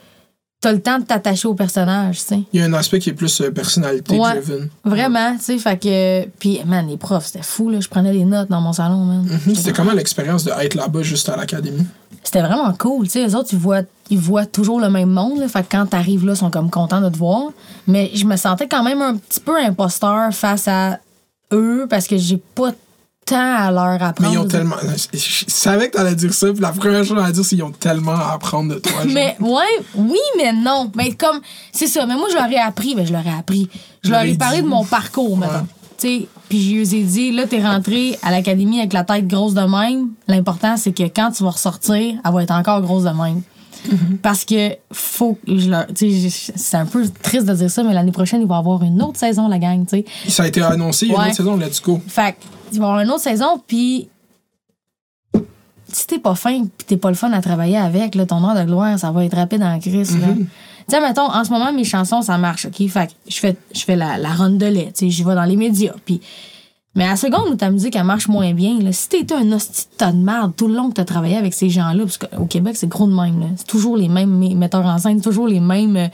t'as 0.65 0.71
le 0.71 0.81
temps 0.81 0.97
de 0.97 1.03
t'attacher 1.03 1.47
au 1.47 1.53
personnage, 1.53 2.17
tu 2.21 2.25
sais. 2.25 2.39
Il 2.51 2.59
y 2.59 2.63
a 2.63 2.65
un 2.65 2.73
aspect 2.73 2.97
qui 2.97 3.11
est 3.11 3.13
plus 3.13 3.39
euh, 3.39 3.51
personnalité 3.51 4.17
Ouais. 4.17 4.41
driven. 4.41 4.67
Vraiment, 4.83 5.35
tu 5.37 5.43
sais. 5.43 5.57
Fait 5.59 5.77
que. 5.77 6.25
Puis, 6.39 6.59
man, 6.65 6.87
les 6.87 6.97
profs, 6.97 7.27
c'était 7.27 7.43
fou, 7.43 7.69
là. 7.69 7.79
Je 7.79 7.87
prenais 7.87 8.11
des 8.11 8.25
notes 8.25 8.49
dans 8.49 8.61
mon 8.61 8.73
salon, 8.73 9.05
man. 9.05 9.27
Mhm. 9.45 9.53
C'était 9.53 9.73
comment 9.73 9.91
l'expérience 9.93 10.43
de 10.43 10.49
être 10.59 10.73
là-bas 10.73 11.03
juste 11.03 11.29
à 11.29 11.37
l'académie? 11.37 11.85
C'était 12.23 12.41
vraiment 12.41 12.73
cool, 12.79 13.05
tu 13.05 13.11
sais. 13.11 13.23
Les 13.23 13.35
autres, 13.35 13.49
ils 13.51 13.59
voient, 13.59 13.83
ils 14.09 14.17
voient 14.17 14.47
toujours 14.47 14.79
le 14.79 14.89
même 14.89 15.11
monde, 15.11 15.37
là. 15.39 15.47
Fait 15.47 15.61
que 15.61 15.67
quand 15.69 15.85
t'arrives 15.85 16.25
là, 16.25 16.33
ils 16.33 16.37
sont 16.37 16.49
comme 16.49 16.71
contents 16.71 17.01
de 17.01 17.09
te 17.09 17.17
voir. 17.17 17.49
Mais 17.85 18.09
je 18.15 18.25
me 18.25 18.35
sentais 18.35 18.67
quand 18.67 18.81
même 18.83 19.03
un 19.03 19.17
petit 19.17 19.41
peu 19.41 19.55
imposteur 19.63 20.33
face 20.33 20.67
à 20.67 20.97
eux 21.53 21.85
parce 21.87 22.07
que 22.07 22.17
j'ai 22.17 22.41
pas 22.55 22.71
tant 23.25 23.55
à 23.55 23.71
leur 23.71 24.01
apprendre. 24.01 24.29
Mais 24.29 24.35
ils 24.35 24.37
ont 24.37 24.47
tellement. 24.47 24.75
Je 24.81 25.17
je 25.17 25.45
savais 25.47 25.89
que 25.89 25.97
t'allais 25.97 26.15
dire 26.15 26.33
ça, 26.33 26.51
puis 26.51 26.61
la 26.61 26.71
première 26.71 27.03
chose 27.03 27.21
à 27.21 27.31
dire, 27.31 27.43
c'est 27.43 27.55
qu'ils 27.55 27.63
ont 27.63 27.71
tellement 27.71 28.15
à 28.15 28.33
apprendre 28.33 28.75
de 28.75 28.79
toi. 28.79 29.03
Mais 29.07 29.35
ouais, 29.39 29.63
oui, 29.95 30.19
mais 30.37 30.53
non. 30.53 30.91
Mais 30.95 31.13
comme, 31.13 31.41
c'est 31.71 31.87
ça. 31.87 32.05
Mais 32.05 32.15
moi, 32.15 32.27
je 32.29 32.35
leur 32.35 32.49
ai 32.49 32.59
appris. 32.59 32.95
Ben, 32.95 33.05
je 33.05 33.11
leur 33.11 33.25
ai 33.25 33.37
appris. 33.37 33.69
Je 34.03 34.11
leur 34.11 34.21
ai 34.21 34.35
parlé 34.35 34.57
dit. 34.57 34.63
de 34.63 34.67
mon 34.67 34.85
parcours, 34.85 35.37
maintenant. 35.37 35.59
Ouais. 35.59 35.65
Tu 35.97 36.07
sais, 36.07 36.27
puis 36.49 36.61
je 36.61 36.73
lui 36.73 36.99
ai 36.99 37.03
dit, 37.03 37.31
là, 37.31 37.47
t'es 37.47 37.63
rentré 37.63 38.19
à 38.21 38.29
l'académie 38.29 38.79
avec 38.79 38.93
la 38.93 39.03
tête 39.03 39.27
grosse 39.27 39.53
de 39.53 39.61
même. 39.61 40.09
L'important, 40.27 40.77
c'est 40.77 40.91
que 40.91 41.03
quand 41.03 41.31
tu 41.31 41.43
vas 41.43 41.51
ressortir, 41.51 42.15
elle 42.23 42.33
va 42.33 42.43
être 42.43 42.51
encore 42.51 42.81
grosse 42.81 43.03
de 43.03 43.09
même. 43.09 43.41
Mm-hmm. 43.87 44.17
Parce 44.21 44.45
que 44.45 44.75
faut 44.91 45.37
que 45.45 45.57
je 45.57 45.69
leur. 45.69 45.85
C'est 45.95 46.77
un 46.77 46.85
peu 46.85 47.07
triste 47.21 47.45
de 47.45 47.53
dire 47.53 47.69
ça, 47.69 47.83
mais 47.83 47.93
l'année 47.93 48.11
prochaine, 48.11 48.41
il 48.41 48.47
va 48.47 48.55
y 48.55 48.59
avoir 48.59 48.83
une 48.83 49.01
autre 49.01 49.19
saison, 49.19 49.47
la 49.47 49.59
gang. 49.59 49.85
Ça 50.27 50.43
a 50.43 50.47
été 50.47 50.61
annoncé, 50.61 51.05
il 51.05 51.11
y 51.11 51.15
a 51.15 51.21
une 51.21 51.27
autre 51.27 51.35
saison, 51.35 51.57
let's 51.57 51.81
go. 51.81 52.01
Fait 52.07 52.35
il 52.71 52.79
va 52.79 52.85
y 52.85 52.89
avoir 52.89 53.01
une 53.01 53.09
autre 53.09 53.21
saison, 53.21 53.61
puis 53.65 54.09
si 55.91 56.07
t'es 56.07 56.19
pas 56.19 56.35
fin, 56.35 56.63
puis 56.63 56.85
t'es 56.85 56.97
pas 56.97 57.09
le 57.09 57.15
fun 57.15 57.31
à 57.31 57.41
travailler 57.41 57.77
avec, 57.77 58.15
là, 58.15 58.25
ton 58.25 58.43
heure 58.43 58.55
de 58.55 58.63
gloire, 58.63 58.97
ça 58.99 59.11
va 59.11 59.23
être 59.23 59.35
rapide 59.35 59.63
en 59.63 59.79
crise. 59.79 60.19
là. 60.19 60.27
Tu 60.35 60.45
sais, 60.87 61.01
mettons, 61.01 61.31
en 61.31 61.43
ce 61.43 61.49
moment, 61.51 61.71
mes 61.73 61.83
chansons, 61.83 62.21
ça 62.21 62.37
marche, 62.37 62.65
OK? 62.65 62.87
Fait 62.89 63.07
que 63.07 63.13
je 63.27 63.37
fais, 63.37 63.55
je 63.73 63.81
fais 63.81 63.95
la, 63.95 64.17
la 64.17 64.33
ronde 64.33 64.57
de 64.57 64.65
lait, 64.65 64.91
tu 64.95 65.05
sais, 65.05 65.09
j'y 65.09 65.23
vais 65.23 65.35
dans 65.35 65.45
les 65.45 65.55
médias, 65.55 65.93
puis 66.05 66.21
Mais 66.95 67.03
à 67.03 67.09
la 67.09 67.15
seconde 67.17 67.49
où 67.51 67.55
ta 67.55 67.69
musique, 67.69 67.95
elle 67.97 68.05
marche 68.05 68.29
moins 68.29 68.53
bien, 68.53 68.79
là, 68.79 68.93
si 68.93 69.09
t'étais 69.09 69.35
un 69.35 69.51
hostie 69.51 69.87
de 69.91 69.97
tas 69.97 70.13
de 70.13 70.51
tout 70.53 70.69
le 70.69 70.75
long 70.75 70.89
que 70.89 70.93
t'as 70.93 71.03
travaillé 71.03 71.35
avec 71.35 71.53
ces 71.53 71.69
gens-là, 71.69 72.03
parce 72.03 72.17
qu'au 72.17 72.45
Québec, 72.45 72.75
c'est 72.77 72.87
gros 72.87 73.05
de 73.05 73.13
même. 73.13 73.53
C'est 73.57 73.67
toujours 73.67 73.97
les 73.97 74.07
mêmes 74.07 74.37
metteurs 74.57 74.85
en 74.85 74.97
scène, 74.97 75.21
toujours 75.21 75.47
les 75.47 75.59
mêmes, 75.59 75.97
euh, 75.97 76.07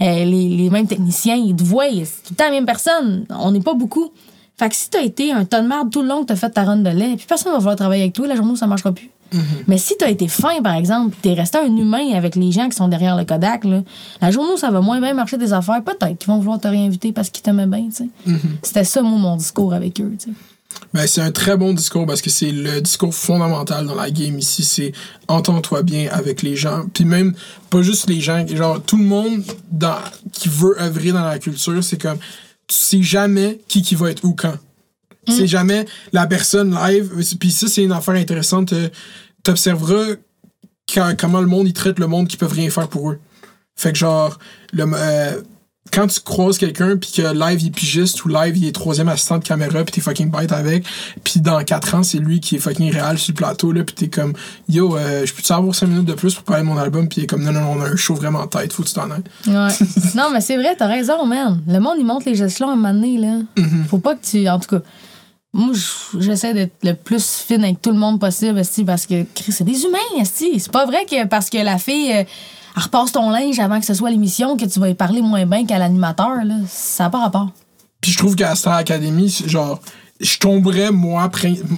euh, 0.00 0.24
les, 0.24 0.70
mêmes 0.70 0.86
techniciens, 0.86 1.34
ils 1.34 1.56
te 1.56 1.64
voient, 1.64 1.86
c'est 1.90 2.22
tout 2.22 2.30
le 2.30 2.36
temps 2.36 2.44
la 2.44 2.50
même 2.52 2.66
personne. 2.66 3.26
On 3.30 3.50
n'est 3.50 3.60
pas 3.60 3.74
beaucoup. 3.74 4.12
Fait 4.56 4.68
que 4.68 4.76
si 4.76 4.90
t'as 4.90 5.02
été 5.02 5.32
un 5.32 5.44
tas 5.44 5.60
de 5.60 5.90
tout 5.90 6.02
le 6.02 6.08
long 6.08 6.22
que 6.22 6.26
t'as 6.26 6.36
fait 6.36 6.50
ta 6.50 6.64
run 6.64 6.78
de 6.78 6.90
lait, 6.90 7.14
puis 7.16 7.26
personne 7.28 7.52
va 7.52 7.58
vouloir 7.58 7.76
travailler 7.76 8.02
avec 8.02 8.14
toi, 8.14 8.26
la 8.26 8.36
journée 8.36 8.56
ça 8.56 8.66
marchera 8.66 8.92
plus. 8.92 9.10
Mais 9.66 9.78
si 9.78 9.94
t'as 9.98 10.10
été 10.10 10.28
fin, 10.28 10.62
par 10.62 10.74
exemple, 10.74 11.10
puis 11.10 11.20
t'es 11.22 11.38
resté 11.38 11.58
un 11.58 11.76
humain 11.76 12.14
avec 12.14 12.34
les 12.34 12.50
gens 12.52 12.68
qui 12.68 12.76
sont 12.76 12.88
derrière 12.88 13.16
le 13.16 13.24
Kodak, 13.24 13.64
là, 13.64 13.82
la 14.20 14.30
journée 14.30 14.52
où 14.54 14.56
ça 14.56 14.70
va 14.70 14.80
moins 14.80 15.00
bien 15.00 15.14
marcher 15.14 15.36
des 15.36 15.52
affaires, 15.52 15.82
peut-être 15.82 16.18
qu'ils 16.18 16.28
vont 16.28 16.38
vouloir 16.38 16.60
te 16.60 16.68
réinviter 16.68 17.12
parce 17.12 17.30
qu'ils 17.30 17.42
t'aimaient 17.42 17.66
bien, 17.66 17.88
tu 17.88 18.04
sais. 18.04 18.08
C'était 18.62 18.84
ça, 18.84 19.02
moi, 19.02 19.18
mon 19.18 19.36
discours 19.36 19.74
avec 19.74 20.00
eux, 20.00 20.12
tu 20.18 20.30
sais. 20.30 20.36
Ben, 20.94 21.06
c'est 21.06 21.20
un 21.20 21.32
très 21.32 21.56
bon 21.56 21.74
discours 21.74 22.06
parce 22.06 22.22
que 22.22 22.30
c'est 22.30 22.50
le 22.50 22.80
discours 22.80 23.14
fondamental 23.14 23.86
dans 23.86 23.94
la 23.94 24.10
game 24.10 24.38
ici. 24.38 24.64
C'est 24.64 24.92
entends-toi 25.26 25.82
bien 25.82 26.08
avec 26.10 26.42
les 26.42 26.56
gens. 26.56 26.84
Puis 26.92 27.04
même, 27.04 27.34
pas 27.70 27.82
juste 27.82 28.08
les 28.08 28.20
gens, 28.20 28.46
genre 28.46 28.80
tout 28.82 28.96
le 28.96 29.04
monde 29.04 29.42
dans, 29.70 29.98
qui 30.32 30.48
veut 30.48 30.80
œuvrer 30.80 31.12
dans 31.12 31.24
la 31.24 31.38
culture, 31.38 31.82
c'est 31.82 32.00
comme, 32.00 32.18
tu 32.66 32.76
sais 32.76 33.02
jamais 33.02 33.60
qui 33.68 33.82
qui 33.82 33.94
va 33.94 34.10
être 34.10 34.24
où 34.24 34.34
quand. 34.34 34.54
Tu 35.28 35.36
sais 35.36 35.46
jamais 35.46 35.84
la 36.12 36.26
personne 36.26 36.74
live. 36.74 37.10
Puis 37.38 37.50
ça, 37.50 37.66
c'est 37.68 37.82
une 37.84 37.92
affaire 37.92 38.14
intéressante. 38.14 38.72
euh, 38.72 38.88
T'observeras 39.42 40.14
quand- 40.92 41.14
comment 41.18 41.40
le 41.40 41.46
monde, 41.46 41.66
il 41.68 41.72
traite 41.72 41.98
le 41.98 42.06
monde 42.06 42.28
qui 42.28 42.36
peuvent 42.36 42.52
rien 42.52 42.70
faire 42.70 42.88
pour 42.88 43.10
eux. 43.10 43.18
Fait 43.76 43.92
que 43.92 43.98
genre, 43.98 44.38
le, 44.72 44.84
euh, 44.94 45.40
quand 45.92 46.06
tu 46.06 46.20
croises 46.20 46.58
quelqu'un 46.58 46.96
puis 46.98 47.10
que 47.16 47.22
live 47.22 47.62
il 47.62 47.68
est 47.68 47.70
pigiste 47.70 48.22
ou 48.24 48.28
live 48.28 48.54
il 48.58 48.66
est 48.66 48.72
troisième 48.74 49.08
assistant 49.08 49.38
de 49.38 49.44
caméra 49.44 49.82
puis 49.84 49.92
t'es 49.92 50.00
fucking 50.02 50.30
bête 50.30 50.52
avec 50.52 50.84
puis 51.24 51.40
dans 51.40 51.64
4 51.64 51.94
ans 51.94 52.02
c'est 52.02 52.18
lui 52.18 52.40
qui 52.40 52.56
est 52.56 52.58
fucking 52.58 52.92
réel 52.92 53.16
sur 53.18 53.32
le 53.32 53.36
plateau 53.36 53.72
là 53.72 53.84
puis 53.84 53.94
t'es 53.94 54.08
comme 54.08 54.34
yo 54.68 54.98
euh, 54.98 55.24
je 55.24 55.32
peux 55.32 55.40
te 55.40 55.50
avoir 55.50 55.74
5 55.74 55.86
minutes 55.86 56.04
de 56.04 56.12
plus 56.12 56.34
pour 56.34 56.42
parler 56.44 56.62
de 56.62 56.68
mon 56.68 56.76
album 56.76 57.08
puis 57.08 57.22
il 57.22 57.24
est 57.24 57.26
comme 57.26 57.42
non 57.42 57.52
non 57.52 57.62
non 57.62 57.72
on 57.78 57.80
a 57.80 57.88
un 57.88 57.96
show 57.96 58.14
vraiment 58.14 58.46
tête 58.46 58.70
faut 58.74 58.82
que 58.82 58.88
tu 58.88 58.94
t'en 58.94 59.10
ailles 59.10 59.22
Ouais. 59.46 59.72
non, 60.14 60.28
mais 60.30 60.42
c'est 60.42 60.56
vrai, 60.58 60.74
t'as 60.76 60.88
raison, 60.88 61.24
man. 61.24 61.62
Le 61.66 61.78
monde, 61.78 61.94
il 61.98 62.04
monte 62.04 62.26
les 62.26 62.42
échelons 62.42 62.68
à 62.68 62.72
un 62.72 62.76
moment 62.76 62.92
donné, 62.92 63.16
là. 63.16 63.38
Faut 63.88 63.98
pas 63.98 64.14
que 64.14 64.26
tu. 64.26 64.46
En 64.46 64.58
tout 64.60 64.68
cas, 64.76 64.82
moi, 65.52 65.72
j'essaie 66.18 66.52
d'être 66.52 66.76
le 66.82 66.92
plus 66.92 67.24
fine 67.46 67.64
avec 67.64 67.80
tout 67.80 67.90
le 67.90 67.98
monde 67.98 68.20
possible, 68.20 68.60
parce 68.86 69.06
que 69.06 69.24
c'est 69.48 69.64
des 69.64 69.82
humains. 69.84 70.24
C'est 70.24 70.70
pas 70.70 70.84
vrai 70.86 71.04
que 71.04 71.26
parce 71.26 71.50
que 71.50 71.58
la 71.58 71.78
fille. 71.78 72.12
euh, 72.12 72.24
elle 72.76 72.82
repasse 72.84 73.10
ton 73.10 73.30
linge 73.30 73.58
avant 73.58 73.80
que 73.80 73.86
ce 73.86 73.94
soit 73.94 74.10
l'émission 74.10 74.56
que 74.56 74.64
tu 74.64 74.78
vas 74.78 74.88
y 74.88 74.94
parler 74.94 75.20
moins 75.20 75.44
bien 75.46 75.66
qu'à 75.66 75.78
l'animateur, 75.78 76.44
là. 76.44 76.54
Ça 76.68 77.04
n'a 77.04 77.10
pas 77.10 77.18
rapport. 77.18 77.50
puis 78.00 78.12
je 78.12 78.18
trouve 78.18 78.36
qu'à 78.36 78.54
Star 78.54 78.74
Academy 78.74 79.28
genre 79.46 79.80
je 80.20 80.38
tomberais 80.38 80.90
moi 80.90 81.30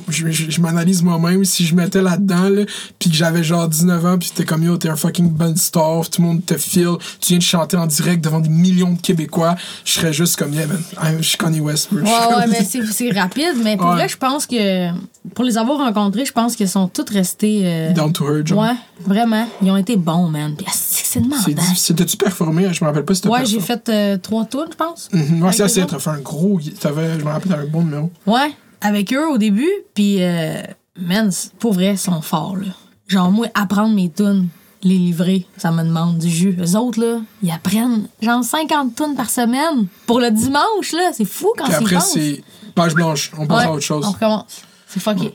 je, 0.08 0.30
je, 0.30 0.50
je 0.50 0.60
m'analyse 0.60 1.02
moi-même 1.02 1.44
si 1.44 1.66
je 1.66 1.74
mettais 1.74 2.00
là-dedans 2.02 2.48
là, 2.48 2.62
puis 2.98 3.10
que 3.10 3.16
j'avais 3.16 3.42
genre 3.42 3.68
19 3.68 4.06
ans 4.06 4.18
puis 4.18 4.30
t'es 4.34 4.44
comme 4.44 4.62
yo 4.62 4.76
t'es 4.78 4.88
un 4.88 4.96
fucking 4.96 5.28
bon 5.28 5.54
star 5.56 6.08
tout 6.08 6.22
le 6.22 6.28
monde 6.28 6.46
te 6.46 6.56
feel 6.56 6.96
tu 7.20 7.28
viens 7.30 7.38
de 7.38 7.42
chanter 7.42 7.76
en 7.76 7.86
direct 7.86 8.22
devant 8.24 8.40
des 8.40 8.48
millions 8.48 8.92
de 8.92 9.00
Québécois 9.00 9.56
je 9.84 9.92
serais 9.92 10.12
juste 10.12 10.36
comme 10.36 10.54
yeah 10.54 10.66
man 10.66 10.82
je 11.18 11.22
suis 11.22 11.36
Kanye 11.38 11.60
West 11.60 11.88
Ouais, 11.92 12.00
ouais, 12.02 12.46
mais 12.48 12.64
c'est 12.92 13.10
rapide. 13.10 13.54
Mais 13.64 13.76
pour 13.76 13.86
Ouais. 13.88 13.94
vrai, 13.94 14.08
je 14.08 14.16
pense 14.16 14.46
que. 14.46 14.90
Pour 15.34 15.44
les 15.44 15.58
avoir 15.58 15.78
rencontrés, 15.78 16.24
je 16.24 16.32
pense 16.32 16.56
qu'ils 16.56 16.68
sont 16.68 16.88
tous 16.88 17.04
restés. 17.12 17.62
euh, 17.64 17.92
down 17.92 18.12
to 18.12 18.24
earth 18.34 18.46
genre 18.46 18.60
Ouais, 18.62 18.74
vraiment. 19.04 19.46
Ils 19.62 19.70
ont 19.70 19.76
été 19.76 19.96
bons, 19.96 20.28
man. 20.28 20.54
Que 20.56 20.64
c'est 20.72 21.20
demandant. 21.20 21.42
Difficile. 21.46 21.96
T'as-tu 21.96 22.16
performé? 22.16 22.72
Je 22.72 22.82
me 22.84 22.88
rappelle 22.88 23.04
pas 23.04 23.14
si 23.14 23.22
t'as 23.22 23.28
Ouais, 23.28 23.44
j'ai 23.44 23.60
fait 23.60 23.88
euh, 23.88 24.16
trois 24.18 24.44
tours, 24.44 24.66
je 24.70 24.76
pense. 24.76 25.08
Mhm. 25.12 25.42
Ouais, 25.42 25.52
c'est 25.52 25.62
assez. 25.64 25.84
T'as 25.86 25.98
fait 25.98 26.10
un 26.10 26.20
gros. 26.20 26.58
T'avais, 26.80 27.18
je 27.18 27.24
me 27.24 27.30
rappelle, 27.30 27.52
un 27.52 27.66
bon 27.66 27.82
numéro. 27.82 28.10
Ouais, 28.30 28.54
avec 28.80 29.12
eux 29.12 29.28
au 29.28 29.38
début. 29.38 29.70
Puis, 29.94 30.22
euh, 30.22 30.62
man, 30.96 31.30
pour 31.58 31.72
vrai, 31.72 31.92
ils 31.94 31.98
sont 31.98 32.20
forts, 32.22 32.56
là. 32.56 32.66
Genre, 33.08 33.30
moi, 33.30 33.48
apprendre 33.54 33.92
mes 33.94 34.08
tunes, 34.08 34.48
les 34.84 34.96
livrer, 34.96 35.46
ça 35.56 35.72
me 35.72 35.82
demande 35.82 36.18
du 36.18 36.30
jus. 36.30 36.56
Eux 36.60 36.76
autres, 36.76 37.00
là, 37.00 37.20
ils 37.42 37.50
apprennent 37.50 38.06
genre 38.22 38.44
50 38.44 38.94
tunes 38.94 39.16
par 39.16 39.28
semaine 39.28 39.88
pour 40.06 40.20
le 40.20 40.30
dimanche, 40.30 40.92
là. 40.92 41.10
C'est 41.12 41.24
fou 41.24 41.52
quand 41.58 41.64
Puis 41.64 41.72
c'est 41.72 41.78
après, 41.82 42.00
c'est 42.00 42.44
page 42.74 42.94
blanche. 42.94 43.32
On 43.36 43.46
passe 43.48 43.58
Ouais, 43.58 43.64
à 43.64 43.72
autre 43.72 43.82
chose. 43.82 44.06
On 44.06 44.12
recommence. 44.12 44.62
C'est 44.86 45.00
fucké. 45.00 45.32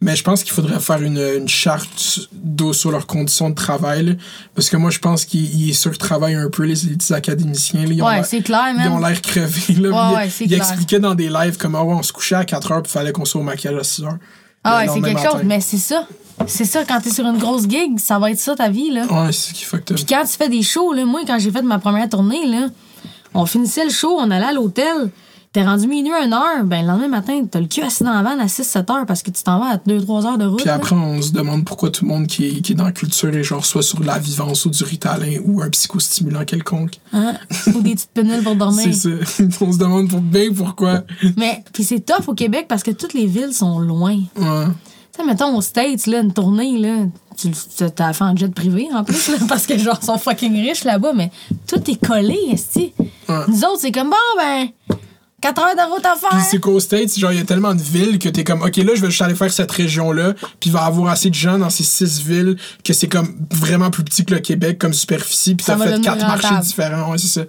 Mais 0.00 0.14
je 0.14 0.22
pense 0.22 0.44
qu'il 0.44 0.52
faudrait 0.52 0.78
faire 0.78 1.02
une, 1.02 1.18
une 1.18 1.48
charte 1.48 2.28
d'eau 2.32 2.72
sur 2.72 2.92
leurs 2.92 3.06
conditions 3.08 3.50
de 3.50 3.54
travail. 3.56 4.04
là. 4.06 4.12
parce 4.54 4.70
que 4.70 4.76
moi, 4.76 4.90
je 4.90 5.00
pense 5.00 5.24
qu'ils 5.24 5.68
ils 5.68 5.74
surtravaillent 5.74 6.36
un 6.36 6.48
peu, 6.50 6.62
les, 6.62 6.74
les 6.74 6.96
petits 6.96 7.12
académiciens. 7.14 7.80
là. 7.84 7.92
Ils 7.92 8.02
ont 8.02 8.06
Ouais, 8.06 8.22
c'est 8.22 8.42
clair, 8.42 8.66
Ils 8.78 8.88
ont 8.88 9.00
l'air 9.00 9.20
crevés. 9.20 9.74
Là. 9.74 9.88
Ouais, 10.12 10.16
ouais, 10.18 10.28
ils- 10.40 10.46
ils 10.46 10.54
expliquaient 10.54 11.00
dans 11.00 11.16
des 11.16 11.28
lives 11.28 11.56
comme 11.56 11.74
ah 11.74 11.82
ouais, 11.82 11.94
on 11.94 12.02
se 12.04 12.12
couchait 12.12 12.36
à 12.36 12.44
4 12.44 12.70
heures 12.72 12.82
puis 12.82 12.92
fallait 12.92 13.10
qu'on 13.12 13.24
soit 13.24 13.40
au 13.40 13.44
maquillage 13.44 13.76
à 13.76 13.82
6 13.84 14.02
heures. 14.04 14.18
Ah 14.62 14.78
ouais, 14.78 14.86
c'est 14.88 15.00
quelque 15.00 15.14
matin. 15.14 15.30
chose. 15.32 15.40
Mais 15.44 15.60
c'est 15.60 15.78
ça. 15.78 16.06
C'est 16.46 16.64
ça, 16.64 16.84
quand 16.84 17.00
t'es 17.00 17.10
sur 17.10 17.26
une 17.26 17.38
grosse 17.38 17.68
gig, 17.68 17.98
ça 17.98 18.20
va 18.20 18.30
être 18.30 18.38
ça 18.38 18.54
ta 18.54 18.68
vie, 18.68 18.92
là. 18.92 19.04
Ouais, 19.06 19.32
c'est 19.32 19.48
ce 19.50 19.54
qui 19.54 19.64
fucked 19.64 19.90
up. 19.90 19.96
Puis 19.96 20.04
quand 20.06 20.22
tu 20.22 20.36
fais 20.36 20.48
des 20.48 20.62
shows, 20.62 20.92
là, 20.92 21.04
moi, 21.04 21.22
quand 21.26 21.38
j'ai 21.40 21.50
fait 21.50 21.62
ma 21.62 21.80
première 21.80 22.08
tournée, 22.08 22.46
là, 22.46 22.68
on 23.34 23.44
finissait 23.46 23.84
le 23.84 23.90
show, 23.90 24.16
on 24.16 24.30
allait 24.30 24.44
à 24.46 24.52
l'hôtel. 24.52 25.10
T'es 25.52 25.64
rendu 25.64 25.86
minuit, 25.86 26.12
une 26.12 26.34
heure, 26.34 26.62
ben 26.64 26.82
le 26.82 26.88
lendemain 26.88 27.08
matin, 27.08 27.42
t'as 27.50 27.60
le 27.60 27.66
cul 27.66 27.80
assis 27.80 28.04
dans 28.04 28.12
la 28.12 28.22
vanne 28.22 28.38
à 28.38 28.46
6-7 28.46 28.92
heures 28.92 29.06
parce 29.06 29.22
que 29.22 29.30
tu 29.30 29.42
t'en 29.42 29.58
vas 29.58 29.70
à 29.70 29.76
2-3 29.78 30.26
heures 30.26 30.38
de 30.38 30.44
route. 30.44 30.58
Puis 30.58 30.66
là. 30.66 30.74
après, 30.74 30.94
on 30.94 31.22
se 31.22 31.32
demande 31.32 31.64
pourquoi 31.64 31.90
tout 31.90 32.04
le 32.04 32.10
monde 32.10 32.26
qui 32.26 32.46
est, 32.46 32.60
qui 32.60 32.72
est 32.72 32.74
dans 32.74 32.84
la 32.84 32.92
culture 32.92 33.34
est 33.34 33.42
genre 33.42 33.64
soit 33.64 33.82
sur 33.82 34.02
la 34.04 34.18
vivance 34.18 34.66
ou 34.66 34.70
du 34.70 34.84
ritalin 34.84 35.38
ou 35.46 35.62
un 35.62 35.70
psychostimulant 35.70 36.44
quelconque. 36.44 37.00
Hein? 37.14 37.34
Ou 37.74 37.80
des 37.80 37.94
petites 37.94 38.10
péniles 38.10 38.42
pour 38.42 38.56
dormir. 38.56 38.88
C'est 38.92 38.92
ça. 38.92 39.42
on 39.62 39.72
se 39.72 39.78
demande 39.78 40.10
pour 40.10 40.20
bien 40.20 40.52
pourquoi. 40.52 41.04
Mais 41.38 41.64
puis 41.72 41.82
c'est 41.82 42.00
tough 42.00 42.28
au 42.28 42.34
Québec 42.34 42.66
parce 42.68 42.82
que 42.82 42.90
toutes 42.90 43.14
les 43.14 43.26
villes 43.26 43.54
sont 43.54 43.78
loin. 43.78 44.18
Ouais. 44.36 44.66
Tu 45.12 45.22
sais, 45.22 45.24
mettons 45.24 45.56
aux 45.56 45.62
States, 45.62 46.06
là, 46.06 46.20
une 46.20 46.34
tournée, 46.34 46.76
là, 46.76 47.06
tu 47.38 47.50
t'as 47.94 48.12
fait 48.12 48.24
en 48.24 48.36
jet 48.36 48.52
privé 48.52 48.88
en 48.92 49.02
plus, 49.02 49.30
là, 49.30 49.38
parce 49.48 49.66
que 49.66 49.78
genre, 49.78 50.02
sont 50.02 50.18
fucking 50.18 50.52
riches 50.60 50.84
là-bas, 50.84 51.12
mais 51.14 51.30
tout 51.66 51.90
est 51.90 52.06
collé, 52.06 52.36
esti. 52.52 52.92
Ouais. 53.28 53.44
Nous 53.48 53.64
autres, 53.64 53.78
c'est 53.80 53.92
comme, 53.92 54.10
bon, 54.10 54.16
ben, 54.36 54.68
4 55.40 55.62
heures 55.62 55.76
de 55.76 55.92
route 55.94 56.04
à 56.04 56.12
Puis 56.12 56.20
faire. 56.30 56.40
c'est 56.50 56.58
qu'aux 56.58 56.80
States, 56.80 57.16
genre, 57.18 57.30
il 57.32 57.38
y 57.38 57.40
a 57.40 57.44
tellement 57.44 57.74
de 57.74 57.80
villes 57.80 58.18
que 58.18 58.28
t'es 58.28 58.42
comme, 58.42 58.62
OK, 58.62 58.76
là, 58.76 58.94
je 58.94 59.00
vais 59.00 59.10
juste 59.10 59.22
aller 59.22 59.36
faire 59.36 59.52
cette 59.52 59.70
région-là, 59.70 60.34
puis 60.34 60.70
il 60.70 60.72
va 60.72 60.80
y 60.82 60.86
avoir 60.86 61.12
assez 61.12 61.30
de 61.30 61.34
gens 61.34 61.58
dans 61.58 61.70
ces 61.70 61.84
six 61.84 62.20
villes 62.22 62.56
que 62.84 62.92
c'est 62.92 63.06
comme 63.08 63.36
vraiment 63.52 63.90
plus 63.90 64.02
petit 64.02 64.24
que 64.24 64.34
le 64.34 64.40
Québec 64.40 64.78
comme 64.78 64.92
superficie, 64.92 65.54
puis 65.54 65.64
Ça 65.64 65.76
t'as 65.76 65.86
fait 65.86 66.00
quatre 66.00 66.26
marchés 66.26 66.58
différents. 66.60 67.10
Ouais, 67.12 67.18
c'est 67.18 67.28
ça. 67.28 67.42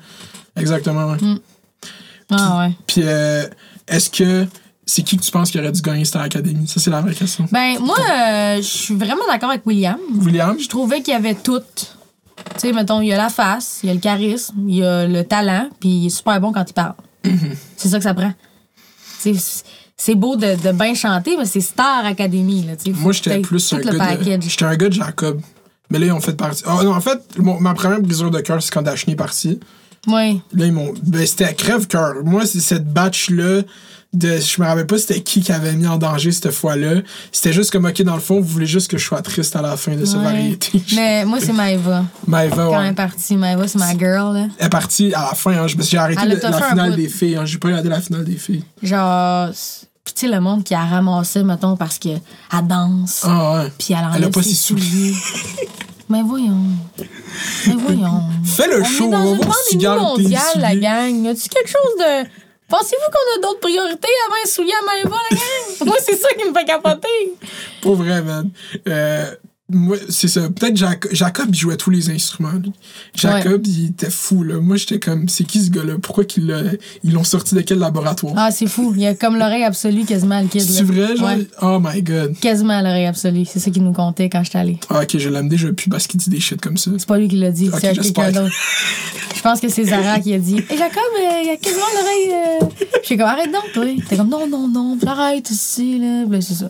Exactement, 0.55 1.07
ouais. 1.11 1.17
Ah 2.31 2.59
ouais. 2.59 2.71
Puis 2.85 3.01
euh, 3.03 3.47
est-ce 3.87 4.09
que 4.11 4.45
c'est 4.85 5.01
qui 5.01 5.17
que 5.17 5.23
tu 5.23 5.31
penses 5.31 5.49
qui 5.51 5.59
aurait 5.59 5.71
dû 5.71 5.81
gagner 5.81 6.05
Star 6.05 6.21
Academy? 6.21 6.67
Ça, 6.67 6.79
c'est 6.79 6.91
la 6.91 7.01
vraie 7.01 7.13
question. 7.15 7.47
Ben, 7.51 7.79
moi, 7.79 7.97
euh, 7.99 8.57
je 8.57 8.61
suis 8.61 8.95
vraiment 8.95 9.23
d'accord 9.27 9.49
avec 9.49 9.65
William. 9.65 9.97
William? 10.15 10.59
Je 10.59 10.67
trouvais 10.67 11.01
qu'il 11.01 11.13
y 11.13 11.17
avait 11.17 11.35
tout. 11.35 11.59
Tu 11.77 11.85
sais, 12.57 12.71
mettons, 12.73 13.01
il 13.01 13.07
y 13.07 13.13
a 13.13 13.17
la 13.17 13.29
face, 13.29 13.79
il 13.83 13.87
y 13.87 13.89
a 13.91 13.93
le 13.95 13.99
charisme, 13.99 14.55
il 14.67 14.75
y 14.75 14.83
a 14.85 15.07
le 15.07 15.23
talent, 15.23 15.69
puis 15.79 15.89
il 15.89 16.05
est 16.07 16.09
super 16.09 16.39
bon 16.39 16.51
quand 16.51 16.65
il 16.69 16.73
parle. 16.73 16.93
C'est 17.77 17.89
ça 17.89 17.97
que 17.97 18.03
ça 18.03 18.13
prend. 18.13 18.33
C'est 19.97 20.15
beau 20.15 20.35
de, 20.37 20.55
de 20.55 20.71
bien 20.71 20.93
chanter, 20.93 21.35
mais 21.37 21.45
c'est 21.45 21.61
Star 21.61 22.05
Academy. 22.05 22.63
Là. 22.65 22.73
Moi, 22.95 23.11
j'étais 23.11 23.39
plus 23.39 23.73
un 23.73 23.77
le 23.77 23.83
gars 23.83 23.91
de... 23.91 23.97
package. 23.97 24.43
J'étais 24.43 24.65
un 24.65 24.75
gars 24.75 24.87
de 24.87 24.93
Jacob. 24.93 25.41
Mais 25.89 25.99
là, 25.99 26.05
ils 26.05 26.11
ont 26.11 26.21
fait 26.21 26.37
partie... 26.37 26.63
Oh, 26.67 26.83
non, 26.83 26.93
en 26.93 27.01
fait, 27.01 27.19
mon- 27.37 27.59
ma 27.59 27.73
première 27.73 27.99
brisure 27.99 28.31
de 28.31 28.39
cœur, 28.39 28.61
c'est 28.63 28.71
quand 28.71 28.81
Dashni 28.83 29.13
est 29.13 29.17
parti. 29.17 29.59
Oui. 30.07 30.41
Là, 30.53 30.65
ils 30.65 30.71
m'ont. 30.71 30.93
Ben, 31.03 31.25
c'était 31.25 31.53
crève-cœur. 31.53 32.23
Moi, 32.23 32.45
c'est 32.45 32.61
cette 32.61 32.87
batch-là. 32.93 33.63
De, 34.11 34.37
je 34.39 34.59
me 34.59 34.65
rappelle 34.65 34.87
pas 34.87 34.97
c'était 34.97 35.21
qui 35.21 35.39
qui 35.41 35.51
avait 35.51 35.73
mis 35.73 35.85
en 35.85 35.97
danger 35.97 36.31
cette 36.31 36.49
fois-là. 36.49 37.01
C'était 37.31 37.53
juste 37.53 37.69
comme, 37.71 37.85
OK, 37.85 38.01
dans 38.01 38.15
le 38.15 38.19
fond, 38.19 38.39
vous 38.41 38.47
voulez 38.47 38.65
juste 38.65 38.89
que 38.89 38.97
je 38.97 39.05
sois 39.05 39.21
triste 39.21 39.55
à 39.55 39.61
la 39.61 39.77
fin 39.77 39.95
de 39.95 40.03
ce 40.03 40.17
Ouais. 40.17 40.23
variété. 40.23 40.81
Mais 40.95 41.25
moi, 41.25 41.37
c'est 41.39 41.53
Maëva. 41.53 42.03
Maëva, 42.25 42.55
Quand 42.55 42.73
elle 42.73 42.79
ouais. 42.79 42.87
est 42.89 42.93
partie, 42.93 43.37
Maëva, 43.37 43.67
c'est 43.67 43.77
ma 43.77 43.95
girl. 43.95 44.33
Là. 44.33 44.47
Elle 44.57 44.65
est 44.65 44.69
partie 44.69 45.13
à 45.13 45.25
la 45.29 45.35
fin. 45.35 45.51
Hein. 45.51 45.67
Je 45.67 45.77
me 45.77 45.83
suis 45.83 45.95
arrêté 45.97 46.21
Elle 46.23 46.39
toffé 46.39 46.51
la 46.59 46.69
finale 46.69 46.95
des 46.95 47.07
filles. 47.07 47.35
Hein. 47.35 47.45
J'ai 47.45 47.59
pas 47.59 47.67
regardé 47.67 47.89
la 47.89 48.01
finale 48.01 48.23
des 48.25 48.37
filles. 48.37 48.63
Genre, 48.81 49.49
puis 50.03 50.13
tu 50.15 50.25
sais, 50.25 50.27
le 50.33 50.39
monde 50.41 50.63
qui 50.63 50.73
a 50.73 50.83
ramassé, 50.85 51.43
mettons, 51.43 51.77
parce 51.77 51.99
qu'elle 51.99 52.19
danse, 52.63 53.21
Ah 53.27 53.53
ouais. 53.61 53.71
puis 53.77 53.89
elle 53.93 54.03
enlève 54.05 54.15
Elle 54.15 54.23
a 54.23 54.29
pas 54.31 54.41
ses 54.41 54.49
ses 54.49 54.55
souliers. 54.55 55.13
Mais 56.09 56.23
voyons. 56.23 56.57
Mais 57.67 57.75
voyons. 57.85 58.23
Fais 58.43 58.67
le 58.67 58.81
On 58.81 58.83
show, 58.85 59.11
est 59.11 59.15
on 59.15 59.35
va 59.35 59.45
voir 59.45 59.55
si 59.67 59.77
tu 59.77 59.83
gardes 59.83 59.99
mondiale, 59.99 60.41
la 60.55 60.75
gang. 60.75 61.23
Y 61.23 61.27
a-tu 61.27 61.47
quelque 61.49 61.69
chose 61.69 61.95
de. 61.99 62.27
Pensez-vous 62.69 63.11
qu'on 63.11 63.39
a 63.39 63.41
d'autres 63.41 63.59
priorités 63.61 64.07
avant 64.27 64.35
un 64.43 64.47
soulier 64.47 64.73
à 64.79 64.85
Maëva, 64.85 65.17
la 65.31 65.35
gang? 65.37 65.87
Moi, 65.87 65.95
c'est 65.99 66.15
ça 66.15 66.29
qui 66.33 66.47
me 66.47 66.53
fait 66.53 66.65
capoter. 66.65 67.33
Pour 67.81 67.95
vrai, 67.95 68.21
man. 68.21 68.49
Euh, 68.87 69.35
moi, 69.69 69.97
c'est 70.09 70.27
ça. 70.27 70.49
Peut-être 70.49 70.75
Jacob, 70.77 71.11
Jacob, 71.13 71.45
il 71.49 71.55
jouait 71.57 71.77
tous 71.77 71.89
les 71.89 72.09
instruments. 72.09 72.51
lui. 72.53 72.71
Jacob, 73.15 73.65
il 73.67 73.87
était 73.87 74.09
fou, 74.09 74.43
là. 74.43 74.57
Moi, 74.59 74.77
j'étais 74.77 74.99
comme, 74.99 75.27
c'est 75.29 75.43
qui 75.43 75.61
ce 75.63 75.69
gars-là? 75.69 75.95
Pourquoi 76.01 76.25
qu'ils 76.25 76.47
l'a- 76.47 76.61
ils 77.03 77.13
l'ont 77.13 77.23
sorti 77.23 77.55
de 77.55 77.61
quel 77.61 77.79
laboratoire? 77.79 78.33
Ah, 78.37 78.51
c'est 78.51 78.67
fou. 78.67 78.93
Il 78.95 79.01
y 79.01 79.07
a 79.07 79.15
comme 79.15 79.37
l'oreille 79.37 79.63
absolue 79.63 80.05
quasiment, 80.05 80.39
le 80.41 80.47
kid. 80.47 80.61
c'est 80.61 80.83
vrai, 80.83 81.15
genre? 81.15 81.27
Ouais. 81.29 81.47
Oh 81.61 81.79
my 81.83 82.01
god. 82.01 82.35
Quasiment 82.39 82.81
l'oreille 82.81 83.05
absolue. 83.05 83.45
C'est 83.45 83.59
ça 83.59 83.69
qu'il 83.71 83.83
nous 83.83 83.93
comptait 83.93 84.29
quand 84.29 84.43
j'étais 84.43 84.57
allée. 84.57 84.79
Ah, 84.89 85.01
ok, 85.03 85.17
je 85.17 85.29
l'aime 85.29 85.49
déjà 85.49 85.71
plus 85.73 85.89
parce 85.89 86.07
qu'il 86.07 86.19
dit 86.19 86.29
des 86.29 86.39
shit 86.39 86.59
comme 86.59 86.77
ça. 86.77 86.91
C'est 86.97 87.07
pas 87.07 87.17
lui 87.17 87.27
qui 87.27 87.37
l'a 87.37 87.51
dit, 87.51 87.69
c'est 87.73 87.81
quelqu'un 87.93 88.31
d'autre. 88.31 88.53
Je 89.35 89.41
pense 89.41 89.59
que 89.61 89.69
c'est 89.69 89.85
Zara 89.85 90.19
qui 90.19 90.33
a 90.33 90.37
dit 90.39 90.57
Hé 90.57 90.77
Jacob, 90.77 90.97
euh, 91.17 91.41
il 91.43 91.49
a 91.49 91.55
quasiment 91.55 91.85
l'oreille. 91.93 92.33
Euh... 92.61 92.65
Je 93.01 93.05
suis 93.05 93.17
comme 93.17 93.27
Arrête 93.27 93.51
donc, 93.51 93.71
toi. 93.73 93.85
T'es 94.09 94.17
comme 94.17 94.27
Non, 94.29 94.47
non, 94.47 94.67
non, 94.67 94.97
j'arrête 95.01 95.49
ici, 95.49 95.97
là. 95.99 96.25
Là, 96.29 96.41
c'est 96.41 96.55
ça. 96.55 96.69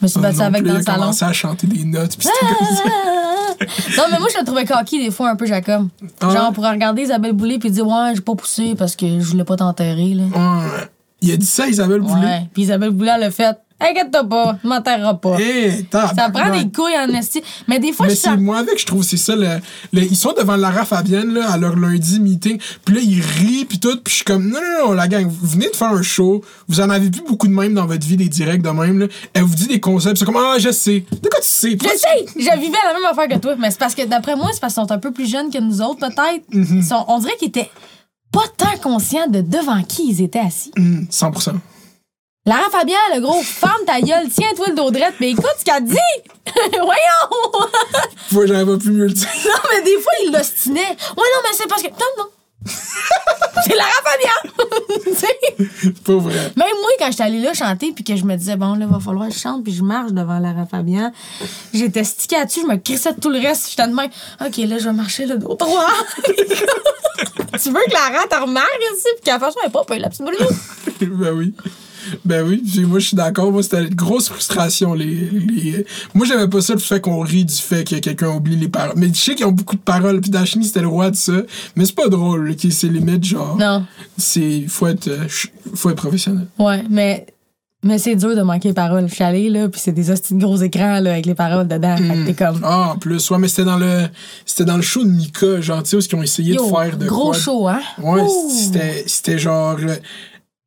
Je 0.00 0.04
me 0.04 0.08
suis 0.08 0.20
battue 0.20 0.40
avec 0.40 0.62
dans 0.62 0.74
le 0.74 0.82
salon. 0.82 1.00
commencé 1.00 1.24
à 1.24 1.32
chanter 1.32 1.66
des 1.66 1.84
notes, 1.84 2.16
puis 2.16 2.28
c'était 2.28 2.54
comme 2.54 2.76
ça. 2.76 2.82
non, 3.96 4.04
mais 4.10 4.18
moi, 4.18 4.28
je 4.32 4.38
le 4.38 4.44
trouvais 4.44 4.64
coquille 4.64 5.04
des 5.04 5.10
fois, 5.10 5.30
un 5.30 5.36
peu 5.36 5.46
Jacob. 5.46 5.88
Ah. 6.20 6.30
Genre, 6.30 6.52
pour 6.52 6.64
regarder 6.64 7.02
Isabelle 7.02 7.32
Boulay 7.32 7.58
puis 7.58 7.70
dire 7.70 7.86
Ouais, 7.86 8.12
j'ai 8.14 8.20
pas 8.20 8.34
poussé 8.34 8.74
parce 8.76 8.94
que 8.94 9.06
je 9.06 9.24
voulais 9.24 9.44
pas 9.44 9.56
t'enterrer, 9.56 10.14
là. 10.14 10.24
Il 11.20 11.32
a 11.32 11.36
dit 11.36 11.46
ça 11.46 11.66
Isabelle 11.68 12.00
Boulay. 12.00 12.26
Ouais. 12.26 12.48
Puis 12.52 12.62
Isabelle 12.62 12.90
Boulay, 12.90 13.12
elle 13.16 13.24
a 13.24 13.30
fait 13.30 13.56
Inquiète-toi 13.80 14.24
pas, 14.24 14.58
tu 14.60 14.66
m'enterreras 14.66 15.14
pas. 15.14 15.36
Eh, 15.40 15.70
Ça 15.92 16.30
prend 16.30 16.50
des 16.50 16.68
couilles 16.70 16.96
en 16.98 17.08
esti. 17.14 17.40
Mais 17.68 17.78
des 17.78 17.92
fois, 17.92 18.06
Mais 18.06 18.14
je 18.14 18.18
c'est 18.18 18.36
moi 18.36 18.58
avec, 18.58 18.76
je 18.80 18.84
trouve, 18.84 19.04
c'est 19.04 19.16
ça. 19.16 19.36
Le, 19.36 19.60
le- 19.92 20.02
ils 20.02 20.16
sont 20.16 20.32
devant 20.36 20.56
Lara 20.56 20.84
Fabienne 20.84 21.32
là, 21.32 21.50
à 21.52 21.56
leur 21.58 21.76
lundi 21.76 22.18
meeting. 22.18 22.58
Puis 22.84 22.94
là, 22.96 23.00
ils 23.04 23.20
rient, 23.20 23.64
puis 23.66 23.78
tout. 23.78 23.96
Puis 24.02 24.10
je 24.10 24.14
suis 24.16 24.24
comme, 24.24 24.48
non, 24.48 24.58
non, 24.60 24.88
non, 24.88 24.92
la 24.94 25.06
gang, 25.06 25.24
vous 25.28 25.46
venez 25.46 25.70
de 25.70 25.76
faire 25.76 25.90
un 25.92 26.02
show. 26.02 26.42
Vous 26.66 26.80
en 26.80 26.90
avez 26.90 27.08
plus 27.08 27.22
beaucoup 27.22 27.46
de 27.46 27.52
même 27.52 27.74
dans 27.74 27.86
votre 27.86 28.04
vie, 28.04 28.16
des 28.16 28.28
directs 28.28 28.62
de 28.62 28.70
même. 28.70 28.98
Là. 28.98 29.06
Elle 29.32 29.44
vous 29.44 29.54
dit 29.54 29.68
des 29.68 29.78
concepts. 29.78 30.16
C'est 30.18 30.24
comme, 30.24 30.36
ah, 30.38 30.56
je 30.58 30.70
sais. 30.72 31.04
De 31.12 31.28
quoi 31.28 31.40
tu 31.40 31.46
sais? 31.48 31.70
Je 31.70 31.76
tu- 31.76 31.88
sais, 31.88 32.26
je 32.34 32.58
vivais 32.60 32.78
la 32.84 32.94
même 32.94 33.04
affaire 33.08 33.28
que 33.28 33.38
toi, 33.38 33.54
mais 33.58 33.70
c'est 33.70 33.78
parce 33.78 33.94
que 33.94 34.04
d'après 34.06 34.34
moi, 34.34 34.48
c'est 34.52 34.60
parce 34.60 34.74
qu'ils 34.74 34.82
sont 34.82 34.90
un 34.92 34.98
peu 34.98 35.12
plus 35.12 35.30
jeunes 35.30 35.50
que 35.52 35.58
nous 35.58 35.80
autres, 35.82 36.00
peut-être. 36.00 36.44
Mhm. 36.52 36.82
On 37.06 37.18
dirait 37.20 37.36
qu'ils 37.38 37.48
étaient 37.48 37.70
pas 38.32 38.42
tant 38.56 38.76
conscients 38.82 39.28
de 39.28 39.40
devant 39.40 39.82
qui 39.84 40.08
ils 40.10 40.20
étaient 40.22 40.40
assis. 40.40 40.72
Hum, 40.76 41.06
100%. 41.10 41.52
Lara 42.48 42.70
Fabien, 42.70 42.96
le 43.14 43.20
gros, 43.20 43.42
ferme 43.42 43.84
ta 43.86 44.00
gueule, 44.00 44.26
tiens-toi 44.34 44.68
le 44.70 44.74
dos 44.74 44.90
droit, 44.90 45.08
mais 45.20 45.32
écoute 45.32 45.54
ce 45.58 45.64
qu'elle 45.66 45.84
dit! 45.84 45.96
Voyons! 46.72 47.68
Moi, 48.32 48.46
j'avais 48.46 48.64
pas 48.64 48.78
pu 48.78 48.90
mieux 48.90 49.06
le 49.06 49.12
dire. 49.12 49.28
non, 49.44 49.68
mais 49.70 49.82
des 49.82 49.98
fois, 50.00 50.12
il 50.24 50.32
l'ostinait. 50.32 50.80
Ouais, 50.80 50.96
non, 51.16 51.42
mais 51.42 51.50
c'est 51.52 51.68
parce 51.68 51.82
que. 51.82 51.88
Non, 51.88 52.06
non. 52.16 52.24
c'est 53.66 53.74
Lara 53.74 53.90
sais? 55.14 55.92
Pas 56.06 56.16
vrai. 56.16 56.52
Même 56.56 56.76
moi, 56.80 56.90
quand 56.98 57.10
j'étais 57.10 57.22
allée 57.24 57.40
là 57.40 57.52
chanter, 57.52 57.92
puis 57.92 58.02
que 58.02 58.16
je 58.16 58.24
me 58.24 58.34
disais, 58.34 58.56
bon, 58.56 58.76
là, 58.76 58.86
va 58.86 58.98
falloir 58.98 59.28
que 59.28 59.34
je 59.34 59.38
chante, 59.38 59.62
puis 59.62 59.74
je 59.74 59.82
marche 59.82 60.12
devant 60.12 60.38
Lara 60.38 60.64
Fabian, 60.64 61.12
j'étais 61.74 62.04
stickée 62.04 62.36
là-dessus, 62.36 62.62
je 62.62 62.66
me 62.66 62.76
crissais 62.76 63.12
de 63.12 63.20
tout 63.20 63.28
le 63.28 63.40
reste. 63.40 63.68
J'étais 63.68 63.88
de 63.88 63.94
même, 63.94 64.08
OK, 64.40 64.56
là, 64.56 64.78
je 64.78 64.84
vais 64.84 64.94
marcher 64.94 65.26
le 65.26 65.36
dos 65.36 65.54
droit. 65.54 65.92
tu 66.26 67.68
veux 67.68 67.84
que 67.86 67.92
Lara 67.92 68.26
te 68.26 68.40
remarque 68.40 68.80
ici, 68.94 69.08
puis 69.16 69.24
qu'elle 69.24 69.38
fasse 69.38 69.54
un 69.66 69.68
pas, 69.68 69.84
puis 69.84 69.98
la 69.98 70.08
petite 70.08 70.22
boule. 70.22 71.18
ben 71.18 71.32
oui. 71.32 71.54
Ben 72.24 72.46
oui, 72.46 72.62
puis 72.64 72.84
moi 72.84 72.98
je 72.98 73.08
suis 73.08 73.16
d'accord. 73.16 73.50
Moi, 73.52 73.62
c'était 73.62 73.84
une 73.84 73.94
grosse 73.94 74.28
frustration. 74.28 74.94
Les, 74.94 75.06
les... 75.06 75.86
Moi, 76.14 76.26
j'aimais 76.26 76.48
pas 76.48 76.60
ça 76.60 76.74
le 76.74 76.78
fait 76.78 77.00
qu'on 77.00 77.20
rit 77.20 77.44
du 77.44 77.54
fait 77.54 77.84
que 77.84 77.96
quelqu'un 77.96 78.28
oublie 78.28 78.56
les 78.56 78.68
paroles. 78.68 78.94
Mais 78.96 79.08
je 79.08 79.14
sais 79.18 79.34
qu'ils 79.34 79.46
ont 79.46 79.52
beaucoup 79.52 79.76
de 79.76 79.80
paroles, 79.80 80.20
puis 80.20 80.30
Dashni, 80.30 80.64
c'était 80.64 80.80
le 80.80 80.88
roi 80.88 81.10
de 81.10 81.16
ça. 81.16 81.40
Mais 81.76 81.84
c'est 81.84 81.94
pas 81.94 82.08
drôle, 82.08 82.54
c'est 82.58 82.88
limite 82.88 83.24
genre. 83.24 83.56
Non. 83.56 83.84
C'est. 84.16 84.64
Faut 84.68 84.86
être, 84.86 85.08
euh, 85.08 85.26
faut 85.74 85.90
être 85.90 85.96
professionnel. 85.96 86.46
Ouais, 86.58 86.82
mais. 86.90 87.26
Mais 87.84 87.98
c'est 87.98 88.16
dur 88.16 88.34
de 88.34 88.42
manquer 88.42 88.68
les 88.68 88.74
paroles. 88.74 89.08
Je 89.08 89.14
suis 89.14 89.22
allée, 89.22 89.48
là, 89.48 89.68
puis 89.68 89.80
c'est 89.80 89.92
des 89.92 90.10
hosties 90.10 90.34
de 90.34 90.40
gros 90.40 90.56
écrans, 90.56 90.98
là, 90.98 91.12
avec 91.12 91.26
les 91.26 91.36
paroles 91.36 91.68
dedans. 91.68 91.96
Fait 91.96 92.08
que 92.08 92.26
t'es 92.26 92.34
comme. 92.34 92.60
Ah, 92.64 92.90
en 92.94 92.98
plus, 92.98 93.30
ouais, 93.30 93.38
mais 93.38 93.46
c'était 93.46 93.64
dans 93.64 93.78
le. 93.78 94.08
C'était 94.44 94.64
dans 94.64 94.74
le 94.74 94.82
show 94.82 95.04
de 95.04 95.08
Mika, 95.10 95.60
genre, 95.60 95.84
tu 95.84 95.90
sais, 95.90 95.96
où 95.96 96.00
ils 96.00 96.16
ont 96.16 96.22
essayé 96.24 96.54
Yo, 96.54 96.64
de 96.64 96.74
faire 96.74 96.96
de. 96.98 97.06
gros 97.06 97.30
quoi? 97.30 97.38
show, 97.38 97.68
hein? 97.68 97.80
Ouais, 98.02 98.26
c'était 98.50 99.04
c'était 99.06 99.38
genre. 99.38 99.78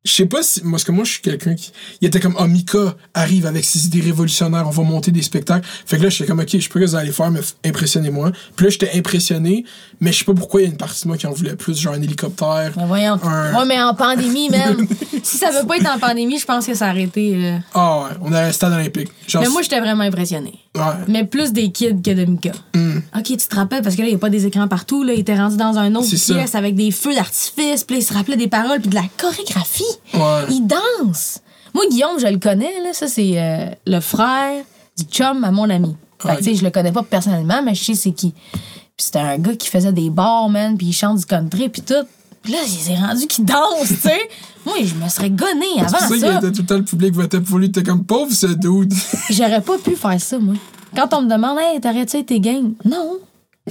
Je 0.04 0.10
sais 0.12 0.26
pas 0.26 0.42
si. 0.42 0.62
Moi, 0.64 0.72
parce 0.72 0.84
que 0.84 0.90
moi, 0.92 1.04
je 1.04 1.12
suis 1.12 1.20
quelqu'un 1.22 1.54
qui. 1.54 1.70
Il 2.00 2.08
était 2.08 2.18
comme, 2.18 2.34
ah, 2.36 2.48
Mika 2.48 2.96
arrive 3.14 3.46
avec 3.46 3.64
ses 3.64 3.86
idées 3.86 4.00
révolutionnaires, 4.00 4.66
on 4.66 4.70
va 4.70 4.82
monter 4.82 5.12
des 5.12 5.22
spectacles. 5.22 5.64
Fait 5.86 5.96
que 5.96 6.02
là, 6.02 6.08
j'étais 6.08 6.26
comme, 6.26 6.40
ok, 6.40 6.48
je 6.52 6.58
sais 6.58 6.68
pas 6.68 6.80
que 6.80 6.84
vous 6.86 6.94
allez 6.96 7.12
faire, 7.12 7.30
mais 7.30 7.38
impressionnez-moi. 7.64 8.32
Puis 8.56 8.66
là, 8.66 8.70
j'étais 8.70 8.90
impressionné, 8.98 9.64
mais 10.00 10.10
je 10.12 10.18
sais 10.18 10.24
pas 10.24 10.34
pourquoi 10.34 10.60
il 10.60 10.64
y 10.64 10.66
a 10.66 10.70
une 10.70 10.76
partie 10.76 11.02
de 11.04 11.08
moi 11.08 11.16
qui 11.16 11.26
en 11.28 11.32
voulait 11.32 11.54
plus, 11.54 11.78
genre 11.78 11.94
un 11.94 12.02
hélicoptère. 12.02 12.72
Mais 12.76 12.86
voyons. 12.86 13.18
Un- 13.22 13.54
Ouais, 13.56 13.64
mais 13.66 13.80
en 13.80 13.94
pandémie, 13.94 14.48
même. 14.50 14.88
si 15.22 15.36
ça 15.38 15.50
veut 15.52 15.66
pas 15.66 15.76
être 15.76 15.88
en 15.94 15.98
pandémie, 16.00 16.38
je 16.38 16.46
pense 16.46 16.66
que 16.66 16.74
ça 16.74 16.90
aurait 16.90 17.04
été. 17.04 17.36
euh, 17.36 17.58
Ah, 17.74 18.00
ouais, 18.04 18.16
on 18.22 18.32
est 18.32 18.36
à 18.36 18.46
un 18.46 18.52
stade 18.52 18.72
olympique. 18.72 19.08
Genre, 19.28 19.42
Mais 19.42 19.48
moi, 19.50 19.62
j'étais 19.62 19.78
vraiment 19.80 20.02
impressionnée. 20.02 20.58
ouais. 20.74 20.82
Mais 21.06 21.24
plus 21.24 21.52
des 21.52 21.70
kids 21.70 22.02
que 22.02 22.10
de 22.10 22.24
Mika. 22.24 22.50
Hmm. 22.74 22.98
OK, 23.16 23.22
tu 23.24 23.36
te 23.36 23.54
rappelles, 23.54 23.82
parce 23.82 23.94
que 23.94 24.00
là, 24.02 24.08
il 24.08 24.10
n'y 24.10 24.16
a 24.16 24.18
pas 24.18 24.30
des 24.30 24.46
écrans 24.46 24.66
partout. 24.66 25.04
Là, 25.04 25.12
il 25.14 25.20
était 25.20 25.36
rendu 25.36 25.56
dans 25.56 25.78
un 25.78 25.94
autre 25.94 26.06
ça. 26.16 26.34
pièce 26.34 26.56
avec 26.56 26.74
des 26.74 26.90
feux 26.90 27.14
d'artifice. 27.14 27.84
Puis 27.84 27.94
là, 27.96 28.00
il 28.00 28.04
se 28.04 28.12
rappelait 28.14 28.36
des 28.36 28.48
paroles, 28.48 28.80
puis 28.80 28.90
de 28.90 28.94
la 28.96 29.04
chorégraphie. 29.16 29.84
Ouais. 30.14 30.44
Il 30.50 30.66
danse. 30.66 31.40
Moi, 31.74 31.84
Guillaume, 31.90 32.18
je 32.18 32.26
le 32.26 32.38
connais. 32.38 32.80
Là, 32.82 32.92
ça, 32.92 33.06
c'est 33.08 33.32
euh, 33.40 33.66
le 33.86 34.00
frère 34.00 34.62
du 34.98 35.04
chum 35.04 35.42
à 35.44 35.50
mon 35.50 35.68
ami. 35.70 35.96
Fait 36.20 36.36
que, 36.36 36.54
je 36.54 36.62
le 36.62 36.70
connais 36.70 36.92
pas 36.92 37.02
personnellement, 37.02 37.62
mais 37.62 37.74
je 37.74 37.82
sais 37.82 37.94
c'est 37.94 38.12
qui. 38.12 38.30
Puis 38.52 39.06
c'était 39.06 39.18
un 39.18 39.38
gars 39.38 39.56
qui 39.56 39.68
faisait 39.68 39.92
des 39.92 40.10
bars, 40.10 40.48
man, 40.48 40.76
puis 40.76 40.88
il 40.88 40.92
chante 40.92 41.18
du 41.18 41.26
country, 41.26 41.68
puis 41.68 41.82
tout. 41.82 42.04
Puis 42.42 42.52
là, 42.52 42.58
il 42.64 42.68
s'est 42.70 42.94
rendu 42.94 43.26
qu'il 43.26 43.44
danse, 43.44 43.88
tu 43.88 43.94
sais. 43.96 44.28
Moi, 44.66 44.74
je 44.84 44.94
me 44.94 45.08
serais 45.08 45.30
gonné 45.30 45.64
C'est 45.78 45.80
avant 45.84 45.98
ça 45.98 46.06
qu'il 46.08 46.20
ça. 46.20 46.34
était 46.38 46.52
tout 46.52 46.60
le 46.62 46.66
temps 46.66 46.76
le 46.76 46.84
public 46.84 47.12
votait 47.14 47.40
pour 47.40 47.58
lui. 47.58 47.72
T'es 47.72 47.82
comme 47.82 48.04
pauvre 48.04 48.32
ce 48.32 48.46
dude. 48.46 48.92
J'aurais 49.30 49.60
pas 49.60 49.78
pu 49.78 49.96
faire 49.96 50.20
ça, 50.20 50.38
moi. 50.38 50.54
Quand 50.94 51.12
on 51.14 51.22
me 51.22 51.30
demande, 51.30 51.58
hey, 51.58 51.80
t'arrêtes-tu 51.80 52.16
avec 52.16 52.26
tes 52.26 52.38
games? 52.40 52.74
Non, 52.84 53.18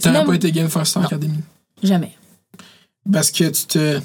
T'aurais 0.02 0.26
pas 0.26 0.34
été 0.34 0.52
game 0.52 0.69
faire 0.69 0.85
Star 0.88 1.06
Academy. 1.06 1.39
jamais. 1.84 2.14
Parce 3.11 3.31
que 3.31 3.45
tu 3.45 3.65
te. 3.65 3.99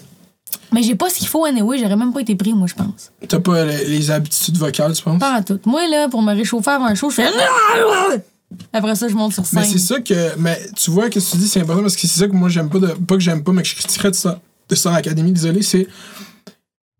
Mais 0.72 0.82
j'ai 0.82 0.94
pas 0.94 1.08
ce 1.10 1.16
qu'il 1.18 1.28
faut 1.28 1.44
anyway, 1.44 1.78
j'aurais 1.78 1.96
même 1.96 2.12
pas 2.12 2.20
été 2.20 2.34
pris, 2.34 2.52
moi, 2.52 2.66
je 2.66 2.74
pense. 2.74 3.12
T'as 3.28 3.40
pas 3.40 3.64
les, 3.64 3.84
les 3.86 4.10
habitudes 4.10 4.56
vocales, 4.56 4.92
tu 4.92 5.02
penses? 5.02 5.18
Pas 5.18 5.34
à 5.34 5.42
tout. 5.42 5.60
Moi, 5.64 5.88
là, 5.88 6.08
pour 6.08 6.22
me 6.22 6.34
réchauffer 6.34 6.70
avant 6.70 6.86
un 6.86 6.94
show, 6.94 7.10
je 7.10 7.16
fais. 7.16 7.28
Après 8.72 8.94
ça, 8.94 9.08
je 9.08 9.14
monte 9.14 9.32
sur 9.32 9.44
scène. 9.44 9.60
Mais 9.60 9.66
c'est 9.66 9.78
ça 9.78 10.00
que. 10.00 10.36
Mais 10.38 10.60
tu 10.76 10.90
vois, 10.90 11.08
que 11.10 11.18
tu 11.18 11.36
dis, 11.36 11.48
c'est 11.48 11.60
important 11.60 11.82
parce 11.82 11.96
que 11.96 12.02
c'est 12.02 12.20
ça 12.20 12.28
que 12.28 12.32
moi, 12.32 12.48
j'aime 12.48 12.68
pas. 12.68 12.78
De, 12.78 12.88
pas 12.88 13.14
que 13.14 13.20
j'aime 13.20 13.42
pas, 13.42 13.52
mais 13.52 13.62
que 13.62 13.68
je 13.68 13.74
critiquerais 13.74 14.10
de 14.10 14.16
Star, 14.16 14.38
de 14.68 14.74
Star 14.74 14.94
Academy, 14.94 15.32
désolé, 15.32 15.62
c'est. 15.62 15.86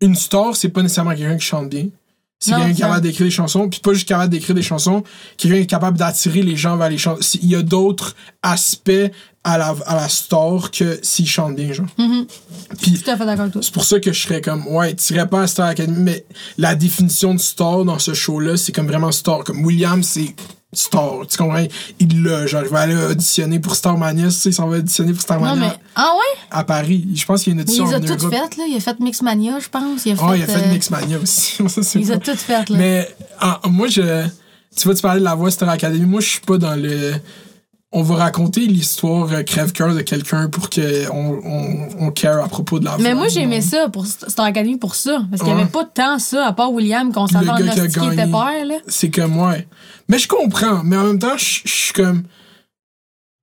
Une 0.01 0.15
star, 0.15 0.55
c'est 0.55 0.69
pas 0.69 0.83
nécessairement 0.83 1.15
quelqu'un 1.15 1.37
qui 1.37 1.47
chante 1.47 1.71
bien. 1.71 1.87
Quelqu'un 2.51 2.67
qui 2.67 2.71
est 2.73 2.83
capable 2.83 3.03
d'écrire 3.03 3.27
des 3.27 3.31
chansons, 3.31 3.69
puis 3.69 3.81
pas 3.81 3.93
juste 3.93 4.09
capable 4.09 4.31
d'écrire 4.31 4.55
des 4.55 4.63
chansons, 4.63 5.03
quelqu'un 5.37 5.57
est 5.59 5.67
capable 5.67 5.99
d'attirer 5.99 6.43
les 6.43 6.57
gens 6.57 6.77
vers 6.77 6.89
les 6.89 6.99
chansons. 6.99 7.21
Il 7.43 7.49
y 7.49 7.55
a 7.55 7.63
d'autres 7.63 8.15
aspects 8.43 8.91
à 9.45 9.59
la, 9.59 9.75
à 9.87 9.95
la 9.95 10.09
star 10.09 10.71
que 10.73 10.99
s'il 11.03 11.29
chante 11.29 11.55
bien, 11.55 11.73
genre. 11.73 11.87
Mhm. 11.99 12.27
Puis 12.81 13.01
Tout 13.01 13.11
à 13.11 13.17
fait 13.17 13.25
d'accord 13.25 13.43
avec 13.43 13.53
toi. 13.53 13.63
c'est 13.63 13.73
pour 13.73 13.85
ça 13.85 14.01
que 14.01 14.13
je 14.13 14.21
serais 14.21 14.41
comme, 14.41 14.67
ouais, 14.67 14.95
tirais 14.95 15.29
pas 15.29 15.43
à 15.43 15.47
Star 15.47 15.69
Academy, 15.69 15.99
mais 16.01 16.27
la 16.59 16.75
définition 16.75 17.33
de 17.33 17.39
star 17.39 17.85
dans 17.85 18.01
ce 18.01 18.13
show-là, 18.13 18.57
c'est 18.57 18.73
comme 18.73 18.89
vraiment 18.89 19.13
star. 19.13 19.45
Comme 19.45 19.65
William, 19.65 20.03
c'est 20.03 20.35
star. 20.79 21.27
Tu 21.29 21.37
comprends? 21.37 21.65
Il 21.99 22.23
l'a. 22.23 22.47
Genre, 22.47 22.63
il 22.65 22.69
va 22.69 22.81
aller 22.81 22.97
auditionner 22.97 23.59
pour 23.59 23.75
Starmania, 23.75 24.27
tu 24.27 24.31
sais, 24.31 24.51
il 24.51 24.53
s'en 24.53 24.69
va 24.69 24.79
auditionner 24.79 25.11
pour 25.13 25.19
Non, 25.19 25.23
Starmania 25.23 25.55
mais. 25.57 25.73
Ah 25.95 26.13
ouais? 26.17 26.41
à 26.51 26.65
Paris. 26.65 27.07
Je 27.15 27.25
pense 27.25 27.43
qu'il 27.43 27.55
y 27.55 27.59
a 27.59 27.61
une 27.61 27.69
Il 27.69 27.83
audition 27.83 27.87
les 27.87 27.95
a 27.95 28.01
toutes 28.01 28.31
faites, 28.31 28.57
là. 28.57 28.65
Il 28.69 28.77
a 28.77 28.81
fait 28.81 29.01
Mixmania, 29.01 29.59
je 29.59 29.69
pense. 29.69 30.07
Il 30.07 30.13
a 30.13 30.17
fait. 30.17 30.23
Ah, 30.25 30.37
il 30.37 30.43
a 30.43 30.47
fait 30.47 30.67
euh, 30.67 30.73
Mixmania 30.73 31.19
aussi. 31.19 31.63
Ça, 31.69 31.81
Il 31.95 32.01
les 32.01 32.13
a 32.13 32.19
toutes 32.19 32.39
faites, 32.39 32.71
là. 32.71 32.79
Mais 32.79 33.09
ah, 33.41 33.61
moi, 33.69 33.89
je. 33.89 34.27
Tu 34.77 34.85
vois, 34.85 34.95
tu 34.95 35.03
parlais 35.03 35.21
de 35.21 35.25
la 35.25 35.35
voix 35.35 35.51
Star 35.51 35.69
Academy. 35.69 36.05
Moi, 36.05 36.21
je 36.21 36.29
suis 36.29 36.41
pas 36.41 36.59
dans 36.59 36.75
le. 36.75 37.15
On 37.93 38.03
va 38.03 38.17
raconter 38.17 38.63
l'histoire 38.63 39.33
euh, 39.33 39.43
crève-cœur 39.43 39.95
de 39.95 40.01
quelqu'un 40.01 40.49
pour 40.49 40.69
qu'on 40.71 40.81
on, 41.13 41.89
on 42.07 42.11
care 42.11 42.45
à 42.45 42.49
propos 42.49 42.79
de 42.81 42.85
la. 42.85 42.99
Mais 42.99 43.15
moi, 43.15 43.29
j'aimais 43.29 43.61
ça 43.61 43.89
pour 43.89 44.05
Star 44.07 44.45
Academy 44.47 44.77
pour 44.77 44.97
ça. 44.97 45.25
Parce 45.31 45.41
qu'il 45.43 45.53
n'y 45.53 45.57
Ouais. 45.57 45.63
avait 45.63 45.71
pas 45.71 45.85
tant 45.85 46.19
ça, 46.19 46.47
à 46.47 46.53
part 46.53 46.73
William, 46.73 47.13
qu'on 47.13 47.27
savait 47.29 47.49
en 47.49 47.57
gars 47.57 47.75
qui 47.75 47.83
était 47.85 48.27
père, 48.27 48.65
là. 48.67 48.75
C'est 48.89 49.11
comme, 49.11 49.39
ouais. 49.41 49.69
Mais 50.09 50.19
je 50.19 50.27
comprends. 50.29 50.83
Mais 50.85 50.97
en 50.97 51.05
même 51.05 51.19
temps, 51.21 51.37
je 51.39 51.61
suis 51.65 51.93
comme. 51.93 52.25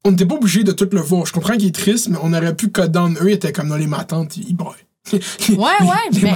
On 0.05 0.11
n'était 0.11 0.25
pas 0.25 0.35
obligé 0.35 0.63
de 0.65 0.73
tout 0.73 0.89
le 0.91 0.99
voir. 0.99 1.25
Je 1.25 1.31
comprends 1.31 1.53
qu'il 1.53 1.67
est 1.67 1.75
triste, 1.75 2.09
mais 2.09 2.17
on 2.21 2.33
aurait 2.33 2.55
pu 2.55 2.69
cut 2.69 2.89
down. 2.89 3.17
Eux, 3.21 3.29
ils 3.29 3.33
étaient 3.35 3.53
comme 3.53 3.69
dans 3.69 3.77
les 3.77 3.87
matantes, 3.87 4.35
ils 4.35 4.53
braillent. 4.55 4.75
Ouais, 5.11 5.19
ouais, 5.57 5.67
Les 6.11 6.21
mais-. 6.21 6.35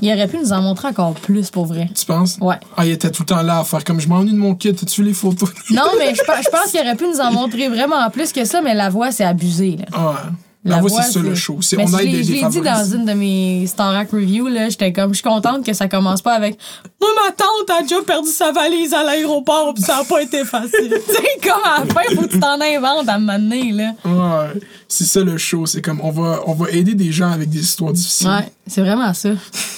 Il 0.00 0.12
aurait 0.12 0.28
pu 0.28 0.38
nous 0.38 0.52
en 0.52 0.62
montrer 0.62 0.88
encore 0.88 1.14
plus, 1.14 1.50
pour 1.50 1.66
vrai. 1.66 1.90
Tu 1.94 2.06
penses? 2.06 2.38
Ouais. 2.40 2.54
Ah, 2.76 2.86
il 2.86 2.92
était 2.92 3.10
tout 3.10 3.22
le 3.22 3.26
temps 3.26 3.42
là 3.42 3.60
à 3.60 3.64
faire 3.64 3.82
comme 3.84 4.00
je 4.00 4.08
m'ennuie 4.08 4.32
de 4.32 4.38
mon 4.38 4.54
kit. 4.54 4.70
As-tu 4.70 5.02
les 5.02 5.12
photos? 5.12 5.50
Non, 5.70 5.82
mais 5.98 6.14
je 6.14 6.22
pense, 6.22 6.44
je 6.44 6.50
pense 6.50 6.70
qu'il 6.70 6.80
aurait 6.80 6.96
pu 6.96 7.06
nous 7.08 7.20
en 7.20 7.32
montrer 7.32 7.68
vraiment 7.68 8.08
plus 8.10 8.32
que 8.32 8.44
ça, 8.44 8.60
mais 8.60 8.74
la 8.74 8.90
voix, 8.90 9.10
c'est 9.10 9.24
abusé, 9.24 9.76
là. 9.76 9.84
Ah, 9.92 10.10
ouais. 10.10 10.30
La, 10.66 10.80
voix, 10.80 11.02
c'est 11.02 11.12
ça 11.12 11.20
le 11.20 11.34
show. 11.34 11.58
C'est, 11.60 11.78
on 11.78 11.86
aide 11.98 12.10
des 12.10 12.24
je 12.24 12.32
l'ai 12.32 12.48
dit 12.48 12.60
dans 12.60 12.84
une 12.84 13.04
de 13.04 13.12
mes 13.12 13.66
Starac 13.68 14.10
Review, 14.10 14.48
là, 14.48 14.68
j'étais 14.68 14.92
comme, 14.92 15.10
je 15.10 15.20
suis 15.20 15.28
contente 15.28 15.64
que 15.64 15.72
ça 15.72 15.86
commence 15.86 16.22
pas 16.22 16.32
avec 16.32 16.58
Moi, 17.00 17.10
ma 17.24 17.30
tante 17.30 17.78
a 17.78 17.82
déjà 17.82 18.02
perdu 18.02 18.28
sa 18.28 18.50
valise 18.50 18.92
à 18.92 19.04
l'aéroport, 19.04 19.74
pis 19.74 19.82
ça 19.82 19.98
a 19.98 20.04
pas 20.04 20.22
été 20.22 20.44
facile. 20.44 21.00
tu 21.06 21.14
sais, 21.14 21.22
comme 21.40 21.62
à 21.64 21.80
la 21.80 21.86
fin, 21.86 22.16
faut 22.16 22.22
que 22.22 22.32
tu 22.32 22.40
t'en 22.40 22.60
inventes 22.60 23.08
à 23.08 23.18
me 23.18 23.38
mener, 23.38 23.72
là. 23.72 23.92
Ouais. 24.04 24.60
C'est 24.88 25.04
ça 25.04 25.22
le 25.22 25.36
show. 25.36 25.66
C'est 25.66 25.82
comme, 25.82 26.00
on 26.02 26.10
va, 26.10 26.40
on 26.46 26.54
va 26.54 26.70
aider 26.70 26.94
des 26.94 27.10
gens 27.10 27.30
avec 27.30 27.50
des 27.50 27.60
histoires 27.60 27.92
difficiles. 27.92 28.28
Ouais, 28.28 28.52
c'est 28.66 28.82
vraiment 28.82 29.12
ça. 29.14 29.30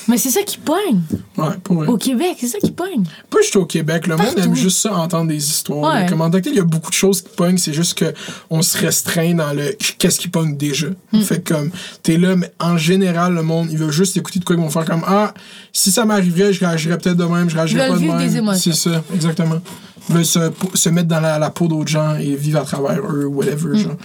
Mais 0.06 0.18
c'est 0.18 0.30
ça 0.30 0.42
qui 0.42 0.58
pogne. 0.58 1.00
Ouais, 1.36 1.54
pour 1.64 1.76
vrai. 1.76 1.86
Au 1.86 1.96
Québec, 1.96 2.36
c'est 2.38 2.48
ça 2.48 2.58
qui 2.58 2.70
pogne. 2.70 3.04
Pas 3.30 3.38
juste 3.40 3.56
au 3.56 3.64
Québec. 3.64 4.06
Le 4.06 4.16
monde 4.16 4.38
aime 4.38 4.54
juste 4.54 4.78
ça, 4.78 4.94
entendre 4.94 5.28
des 5.28 5.36
histoires. 5.36 5.94
Ouais. 5.94 6.06
Comme 6.08 6.20
en 6.20 6.30
tant 6.30 6.38
que 6.38 6.44
tel, 6.44 6.52
il 6.52 6.56
y 6.56 6.60
a 6.60 6.64
beaucoup 6.64 6.90
de 6.90 6.94
choses 6.94 7.22
qui 7.22 7.30
pognent. 7.34 7.58
C'est 7.58 7.72
juste 7.72 7.94
que 7.94 8.12
on 8.50 8.60
se 8.60 8.76
restreint 8.76 9.34
dans 9.34 9.52
le 9.52 9.76
qu'est-ce 9.98 10.20
qui 10.20 10.28
pogne 10.28 10.56
déjà. 10.56 10.88
Hmm. 11.12 11.20
Fait 11.22 11.40
que 11.42 11.54
comme, 11.54 11.70
t'es 12.02 12.18
là, 12.18 12.36
mais 12.36 12.52
en 12.58 12.76
général, 12.76 13.34
le 13.34 13.42
monde, 13.42 13.68
il 13.70 13.78
veut 13.78 13.90
juste 13.90 14.16
écouter 14.16 14.40
de 14.40 14.44
quoi 14.44 14.56
ils 14.56 14.62
vont 14.62 14.70
faire 14.70 14.84
comme 14.84 15.04
Ah, 15.06 15.32
si 15.72 15.90
ça 15.90 16.04
m'arriverait, 16.04 16.52
je 16.52 16.60
réagirais 16.60 16.98
peut-être 16.98 17.16
de 17.16 17.24
même, 17.24 17.48
je 17.48 17.56
réagirais 17.56 17.88
pas 17.88 17.96
de 17.96 18.40
même. 18.40 18.54
C'est 18.54 18.74
ça, 18.74 19.02
exactement. 19.14 19.60
Veulent 20.08 20.24
se, 20.24 20.38
se 20.74 20.88
mettre 20.88 21.08
dans 21.08 21.20
la, 21.20 21.38
la 21.38 21.50
peau 21.50 21.68
d'autres 21.68 21.88
gens 21.90 22.16
et 22.16 22.34
vivre 22.34 22.60
à 22.60 22.64
travers 22.64 23.00
eux, 23.10 23.26
whatever. 23.26 23.70
Hmm. 23.70 23.76
Genre. 23.76 23.96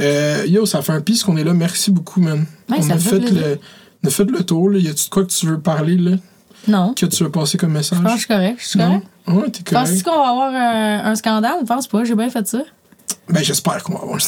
Euh, 0.00 0.44
yo, 0.46 0.66
ça 0.66 0.82
fait 0.82 0.92
un 0.92 1.00
piste 1.00 1.24
qu'on 1.24 1.36
est 1.36 1.44
là. 1.44 1.54
Merci 1.54 1.90
beaucoup, 1.90 2.20
man. 2.20 2.46
Ouais, 2.68 2.76
on, 2.80 2.90
a 2.90 2.98
fait 2.98 3.18
le, 3.18 3.58
on 4.04 4.08
a 4.08 4.10
fait 4.10 4.24
le 4.24 4.42
tour. 4.44 4.70
Là. 4.70 4.78
Y 4.78 4.88
a-tu 4.88 5.04
de 5.06 5.10
quoi 5.10 5.24
que 5.24 5.30
tu 5.32 5.46
veux 5.46 5.58
parler, 5.60 5.96
là? 5.96 6.16
Non. 6.68 6.94
Que 6.94 7.06
tu 7.06 7.24
veux 7.24 7.30
passer 7.30 7.56
comme 7.58 7.72
message? 7.72 7.98
Je 7.98 8.02
pense 8.02 8.12
que 8.12 8.18
je 8.18 8.24
suis 8.24 8.28
correct. 8.34 8.56
Je 8.60 8.66
suis 8.66 8.78
Non? 8.78 8.86
correct. 8.86 9.06
Ouais, 9.28 9.50
t'es 9.50 9.62
correct. 9.62 9.88
Penses-tu 9.88 10.02
qu'on 10.04 10.16
va 10.16 10.28
avoir 10.28 10.54
un, 10.54 11.10
un 11.10 11.14
scandale? 11.14 11.58
Je 11.62 11.66
pense 11.66 11.86
pas. 11.86 12.04
J'ai 12.04 12.14
bien 12.14 12.28
fait 12.30 12.46
ça. 12.46 12.62
Ben, 13.28 13.42
j'espère 13.42 13.82
qu'on 13.82 13.94
va 13.94 14.00
avoir 14.02 14.18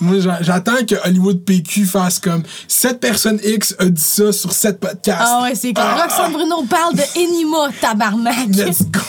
Moi, 0.00 0.20
j'a- 0.20 0.42
j'attends 0.42 0.84
que 0.88 0.94
Hollywood 1.06 1.44
PQ 1.44 1.84
fasse 1.84 2.18
comme 2.20 2.42
cette 2.68 3.00
personne 3.00 3.40
X 3.44 3.74
a 3.78 3.86
dit 3.86 4.00
ça 4.00 4.32
sur 4.32 4.52
cette 4.52 4.78
podcast. 4.80 5.20
Ah 5.24 5.42
ouais, 5.42 5.54
c'est 5.54 5.72
comme 5.72 5.84
Ah! 5.86 6.04
Roxane 6.04 6.32
Bruno 6.32 6.62
parle 6.64 6.94
de 6.94 7.02
Enima, 7.18 7.70
tabarnak. 7.80 8.48
Let's 8.54 8.82
go. 8.84 9.00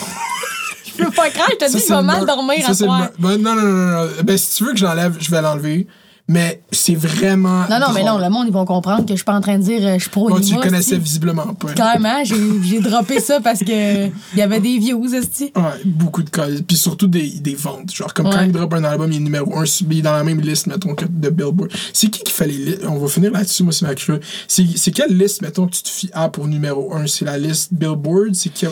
Je 0.98 1.04
peux 1.04 1.10
pas 1.12 1.30
croire, 1.30 1.48
je 1.52 1.66
te 1.66 1.70
dis, 1.70 1.82
je 1.88 1.94
vais 1.94 2.02
mal 2.02 2.26
dormir 2.26 2.62
ça, 2.64 2.70
à 2.70 2.74
soir. 2.74 3.08
Ben, 3.18 3.36
non, 3.38 3.54
non, 3.54 3.62
non, 3.62 3.86
non. 4.04 4.08
Ben, 4.24 4.36
si 4.36 4.56
tu 4.56 4.64
veux 4.64 4.72
que 4.72 4.78
je 4.78 4.84
l'enlève, 4.84 5.16
je 5.18 5.30
vais 5.30 5.40
l'enlever. 5.40 5.86
Mais 6.30 6.62
c'est 6.70 6.94
vraiment. 6.94 7.64
Non, 7.68 7.80
non, 7.80 7.92
mais 7.92 8.04
non, 8.04 8.16
le 8.16 8.30
monde, 8.30 8.46
ils 8.46 8.52
vont 8.52 8.64
comprendre 8.64 9.04
que 9.04 9.10
je 9.10 9.16
suis 9.16 9.24
pas 9.24 9.34
en 9.34 9.40
train 9.40 9.58
de 9.58 9.64
dire 9.64 9.84
euh, 9.84 9.94
je 9.94 10.02
suis 10.02 10.10
pro 10.10 10.28
Moi, 10.28 10.40
tu 10.40 10.54
le 10.54 10.60
connaissais 10.60 10.96
visiblement 10.96 11.54
pas. 11.54 11.72
Clairement, 11.72 12.22
j'ai 12.22 12.36
j'ai 12.62 12.78
droppé 12.78 13.18
ça 13.18 13.40
parce 13.40 13.58
que 13.58 14.06
il 14.06 14.38
y 14.38 14.40
avait 14.40 14.60
des 14.60 14.78
views, 14.78 15.12
esti. 15.12 15.50
Ouais, 15.56 15.62
beaucoup 15.84 16.22
de 16.22 16.30
cas. 16.30 16.46
Puis 16.64 16.76
surtout 16.76 17.08
des, 17.08 17.40
des 17.40 17.56
ventes. 17.56 17.92
Genre, 17.92 18.14
comme 18.14 18.30
quand 18.30 18.42
il 18.42 18.52
drop 18.52 18.72
un 18.74 18.84
album, 18.84 19.10
il 19.10 19.16
est 19.16 19.24
numéro 19.24 19.58
1, 19.58 19.64
il 19.90 19.98
est 19.98 20.02
dans 20.02 20.12
la 20.12 20.22
même 20.22 20.40
liste, 20.40 20.68
mettons, 20.68 20.94
que 20.94 21.04
de 21.04 21.30
Billboard. 21.30 21.72
C'est 21.92 22.06
qui 22.06 22.22
qui 22.22 22.32
fait 22.32 22.46
les 22.46 22.58
listes? 22.58 22.84
On 22.88 22.98
va 22.98 23.08
finir 23.08 23.32
là-dessus, 23.32 23.64
moi, 23.64 23.72
c'est 23.72 23.86
ma 23.86 23.96
curieux. 23.96 24.20
C'est 24.46 24.92
quelle 24.92 25.18
liste, 25.18 25.42
mettons, 25.42 25.66
que 25.66 25.72
tu 25.72 25.82
te 25.82 25.88
fies 25.88 26.10
à 26.12 26.28
pour 26.28 26.46
numéro 26.46 26.94
1 26.94 27.08
C'est 27.08 27.24
la 27.24 27.38
liste 27.38 27.74
Billboard? 27.74 28.36
C'est 28.36 28.50
qui 28.50 28.66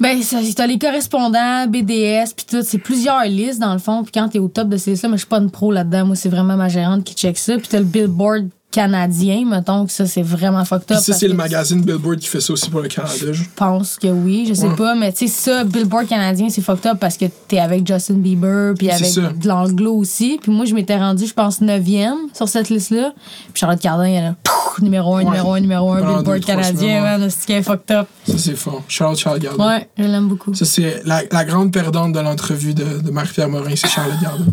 Ben, 0.00 0.18
t'as 0.56 0.66
les 0.66 0.78
correspondants, 0.80 1.68
BDS, 1.68 2.34
puis 2.36 2.46
tout. 2.50 2.62
C'est 2.64 2.78
plusieurs 2.78 3.24
listes, 3.26 3.60
dans 3.60 3.74
le 3.74 3.78
fond. 3.78 4.02
Puis 4.02 4.10
quand 4.12 4.28
t'es 4.28 4.40
au 4.40 4.48
top 4.48 4.68
de 4.68 4.76
ces 4.76 4.90
listes 4.90 5.04
mais 5.04 5.12
je 5.12 5.18
suis 5.18 5.26
pas 5.26 5.38
une 5.38 5.52
pro 5.52 5.70
là-dedans. 5.70 6.06
Moi, 6.06 6.16
c'est 6.16 6.28
vraiment 6.28 6.56
ma 6.56 6.68
gérante 6.68 6.95
qui 7.04 7.14
check 7.14 7.36
ça. 7.38 7.56
Puis 7.58 7.66
t'as 7.68 7.78
le 7.78 7.84
Billboard 7.84 8.48
canadien, 8.72 9.44
mettons, 9.46 9.86
que 9.86 9.92
ça, 9.92 10.04
c'est 10.04 10.22
vraiment 10.22 10.62
fucked 10.66 10.84
Puis 10.86 10.96
up. 10.96 11.00
ça, 11.00 11.06
parce 11.12 11.20
c'est 11.20 11.28
le 11.28 11.34
magazine 11.34 11.80
Billboard 11.80 12.18
qui 12.18 12.26
fait 12.28 12.40
ça 12.40 12.52
aussi 12.52 12.68
pour 12.68 12.80
le 12.82 12.88
Canada. 12.88 13.14
je- 13.32 13.42
pense 13.54 13.96
que 13.96 14.08
oui, 14.08 14.44
je 14.46 14.52
sais 14.52 14.66
Ouais. 14.66 14.76
pas. 14.76 14.94
Mais 14.94 15.12
tu 15.12 15.28
sais, 15.28 15.32
ça, 15.32 15.64
Billboard 15.64 16.06
canadien, 16.08 16.48
c'est 16.50 16.60
fucked 16.60 16.84
up 16.86 16.98
parce 17.00 17.16
que 17.16 17.24
t'es 17.48 17.58
avec 17.58 17.86
Justin 17.86 18.14
Bieber, 18.16 18.74
puis 18.76 18.90
avec 18.90 19.06
ça. 19.06 19.32
de 19.32 19.48
l'anglo 19.48 19.94
aussi. 19.94 20.38
Puis 20.42 20.52
moi, 20.52 20.66
je 20.66 20.74
m'étais 20.74 20.96
rendue, 20.98 21.26
je 21.26 21.32
pense, 21.32 21.62
9e 21.62 22.16
sur 22.34 22.48
cette 22.50 22.68
liste-là. 22.68 23.14
Puis 23.54 23.60
Charlotte 23.60 23.80
Cardin, 23.80 24.04
elle 24.04 24.24
a 24.24 24.34
numéro 24.82 25.14
1, 25.14 25.18
Ouais. 25.20 25.24
numéro 25.24 25.52
1, 25.54 25.60
numéro 25.60 25.92
1, 25.92 26.00
Pendant 26.00 26.16
deux, 26.22 26.32
Billboard 26.34 26.44
canadien, 26.44 27.00
man. 27.00 27.30
C'est 27.30 27.46
qu'elle 27.46 27.58
est 27.60 27.62
fucked 27.62 27.96
up. 27.96 28.08
Ça, 28.28 28.34
c'est 28.36 28.56
fort. 28.56 28.82
Charles 28.88 29.16
Gardin. 29.38 29.66
Ouais, 29.66 29.88
je 29.96 30.02
l'aime 30.04 30.28
beaucoup. 30.28 30.52
Ça, 30.54 30.66
c'est 30.66 31.00
la, 31.06 31.22
la 31.32 31.44
grande 31.46 31.72
perdante 31.72 32.12
de 32.12 32.20
l'entrevue 32.20 32.74
de, 32.74 32.98
de 33.00 33.10
Marie-Pierre 33.10 33.48
Morin, 33.48 33.72
c'est 33.74 33.88
Charlotte 33.88 34.20
Gardin. 34.20 34.44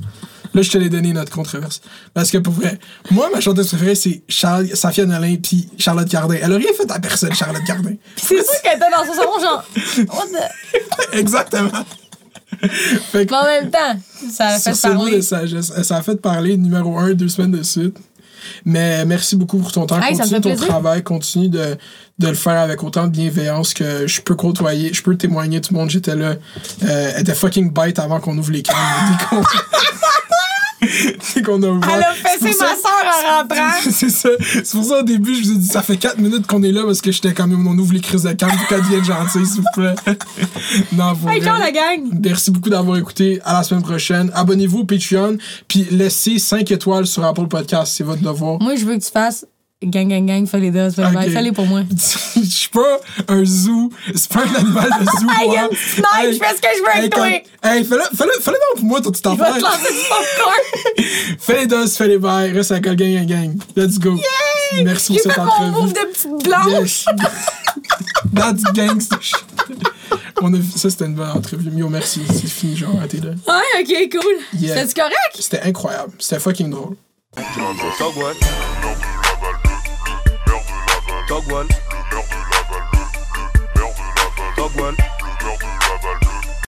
Là, 0.53 0.61
je 0.61 0.69
te 0.69 0.77
l'ai 0.77 0.89
donné 0.89 1.13
notre 1.13 1.31
controverse. 1.31 1.81
Parce 2.13 2.29
que 2.31 2.37
pour 2.37 2.53
vrai, 2.53 2.79
moi, 3.11 3.29
ma 3.33 3.39
chanteuse 3.41 3.67
préférée, 3.69 3.95
c'est 3.95 4.21
Charles, 4.27 4.67
Safia 4.75 5.05
Nolin 5.05 5.37
puis 5.41 5.67
Charlotte 5.77 6.07
Gardin. 6.07 6.35
Elle 6.41 6.53
a 6.53 6.57
rien 6.57 6.71
fait 6.77 6.89
à 6.91 6.99
personne, 6.99 7.33
Charlotte 7.33 7.63
Gardin. 7.67 7.93
C'est 8.15 8.43
sûr 8.43 8.61
qu'elle 8.63 8.77
était 8.77 8.85
dans 8.91 9.05
son 9.05 9.13
salon, 9.13 9.39
genre. 9.41 9.65
The- 11.11 11.15
Exactement. 11.15 11.71
fait 13.11 13.25
que, 13.25 13.31
Mais 13.31 13.37
en 13.37 13.45
même 13.45 13.71
temps, 13.71 13.99
ça 14.31 14.47
a 14.47 14.59
fait 14.59 14.79
parler. 14.81 15.15
de 15.17 15.21
sagesse, 15.21 15.71
ça 15.83 15.97
a 15.97 16.01
fait 16.03 16.15
parler 16.21 16.55
numéro 16.57 16.97
un, 16.99 17.13
deux 17.13 17.27
semaines 17.29 17.51
de 17.51 17.63
suite. 17.63 17.97
Mais 18.65 19.05
merci 19.05 19.35
beaucoup 19.37 19.57
pour 19.57 19.71
ton 19.71 19.85
temps. 19.85 20.01
Hey, 20.01 20.17
continue 20.17 20.41
ton 20.41 20.49
plaisir. 20.49 20.67
travail, 20.67 21.01
continue 21.01 21.47
de, 21.49 21.77
de 22.19 22.27
le 22.27 22.33
faire 22.35 22.59
avec 22.59 22.83
autant 22.83 23.05
de 23.05 23.11
bienveillance 23.11 23.73
que 23.73 24.05
je 24.05 24.19
peux 24.21 24.35
côtoyer, 24.35 24.93
je 24.93 25.01
peux 25.01 25.15
témoigner 25.15 25.61
tout 25.61 25.73
le 25.73 25.79
monde. 25.79 25.89
J'étais 25.89 26.15
là. 26.15 26.35
Euh, 26.83 27.11
elle 27.15 27.21
était 27.21 27.33
fucking 27.35 27.71
bête 27.73 27.99
avant 27.99 28.19
qu'on 28.19 28.37
ouvre 28.37 28.51
les. 28.51 28.61
Dès 31.35 31.41
qu'on- 31.41 31.61
a 31.63 31.67
ouvert. 31.67 31.89
Elle 31.95 32.03
a 32.03 32.13
C'est 32.23 32.39
fessé 32.39 32.53
ça- 32.57 32.65
ma 32.65 32.75
soeur 32.75 32.91
en 33.05 33.41
rentrant. 33.41 33.79
C'est 33.91 34.09
ça. 34.09 34.29
C'est 34.39 34.71
pour 34.71 34.83
ça 34.85 34.99
au 34.99 35.03
début, 35.03 35.35
je 35.35 35.43
vous 35.49 35.51
ai 35.55 35.57
dit, 35.57 35.67
ça 35.67 35.81
fait 35.81 35.97
4 35.97 36.17
minutes 36.19 36.47
qu'on 36.47 36.63
est 36.63 36.71
là 36.71 36.83
parce 36.85 37.01
que 37.01 37.11
j'étais 37.11 37.33
quand 37.33 37.47
même, 37.47 37.65
on 37.67 37.77
ouvre 37.77 37.93
les 37.93 38.01
crises 38.01 38.23
de 38.23 38.31
canne 38.33 38.49
pour 38.57 38.67
qu'elle 38.67 38.81
devienne 38.81 39.03
gentille, 39.03 39.45
s'il 39.45 39.61
vous 39.61 39.67
plaît. 39.73 39.95
non, 40.93 41.15
pour 41.15 41.29
Hey, 41.31 41.41
la 41.41 41.71
gang! 41.71 42.01
Merci 42.23 42.51
beaucoup 42.51 42.69
d'avoir 42.69 42.97
écouté. 42.97 43.39
À 43.45 43.53
la 43.53 43.63
semaine 43.63 43.83
prochaine. 43.83 44.31
Abonnez-vous 44.33 44.79
au 44.79 44.83
Patreon. 44.85 45.37
Puis 45.67 45.87
laissez 45.91 46.39
5 46.39 46.69
étoiles 46.71 47.05
sur 47.07 47.23
Apple 47.25 47.47
Podcast. 47.47 47.93
C'est 47.95 48.03
votre 48.03 48.21
devoir. 48.21 48.59
Moi, 48.61 48.75
je 48.75 48.85
veux 48.85 48.95
que 48.97 49.03
tu 49.03 49.11
fasses 49.11 49.45
gang, 49.85 50.07
gang, 50.07 50.25
gang, 50.25 50.45
fais 50.47 50.59
les 50.59 50.71
deux. 50.71 50.89
Fais 50.89 51.03
Ok. 51.03 51.29
fais-les 51.29 51.51
pour 51.51 51.65
moi. 51.65 51.81
Je 52.35 52.41
suis 52.41 52.69
pas 52.69 52.99
un 53.27 53.45
zoo. 53.45 53.89
C'est 54.15 54.31
pas 54.31 54.41
un 54.41 54.55
animal 54.55 54.89
de 54.99 55.05
zoo. 55.05 55.27
Hey, 55.39 55.47
moi. 55.47 55.69
une 56.25 56.33
je 56.33 56.37
fais 56.37 56.55
ce 56.55 56.61
que 56.61 56.67
je 56.75 56.81
veux 56.81 56.89
avec 56.89 57.03
hey, 57.03 57.09
toi. 57.09 57.27
Hey, 57.27 57.83
fais-le 57.83 58.03
fais 58.15 58.25
-le, 58.25 58.41
fais 58.41 58.51
-le 58.51 58.55
donc 58.55 58.75
pour 58.77 58.85
moi, 58.85 59.01
ton 59.01 59.11
petit 59.11 59.21
Je 59.23 59.29
vais 59.29 59.35
te 59.35 59.61
lancer 59.61 59.93
du 59.93 60.03
popcorn. 60.09 61.37
Fais 61.39 61.59
les 61.61 61.67
doses, 61.67 61.95
fais 61.97 62.07
les 62.07 62.17
bails. 62.17 62.51
Reste 62.51 62.71
avec 62.71 62.85
le 62.85 62.95
gang, 62.95 63.13
gang, 63.13 63.25
gang. 63.25 63.57
Let's 63.75 63.99
go. 63.99 64.17
Merci 64.83 65.13
J'ai 65.13 65.21
pour 65.21 65.31
cette 65.31 65.37
mon 65.37 65.49
entrevue. 65.49 65.71
move 65.71 65.93
de 65.93 65.99
petite 66.11 66.43
blanche. 66.43 66.69
Yes. 66.71 67.05
That's 68.33 68.63
gangster 68.73 69.21
shit. 69.21 69.45
On 70.41 70.53
a, 70.53 70.57
ça, 70.75 70.89
c'était 70.89 71.05
une 71.05 71.15
bonne 71.15 71.29
entrevue. 71.29 71.71
Yo, 71.75 71.89
merci. 71.89 72.21
C'est 72.27 72.47
fini, 72.47 72.75
genre, 72.75 72.99
t'es 73.07 73.17
là. 73.17 73.31
Ouais, 73.47 73.81
ok, 73.81 74.09
cool. 74.11 74.59
Yeah. 74.59 74.75
C'est-tu 74.75 74.95
correct? 74.95 75.35
C'était 75.39 75.61
incroyable. 75.61 76.13
C'était 76.19 76.39
fucking 76.39 76.69
drôle. 76.69 76.95
Dogwall. 81.33 81.67
Le 81.67 82.17
maire 82.17 82.67
de 82.69 82.73
le 83.73 83.83
maire 84.75 84.91
de 84.91 85.12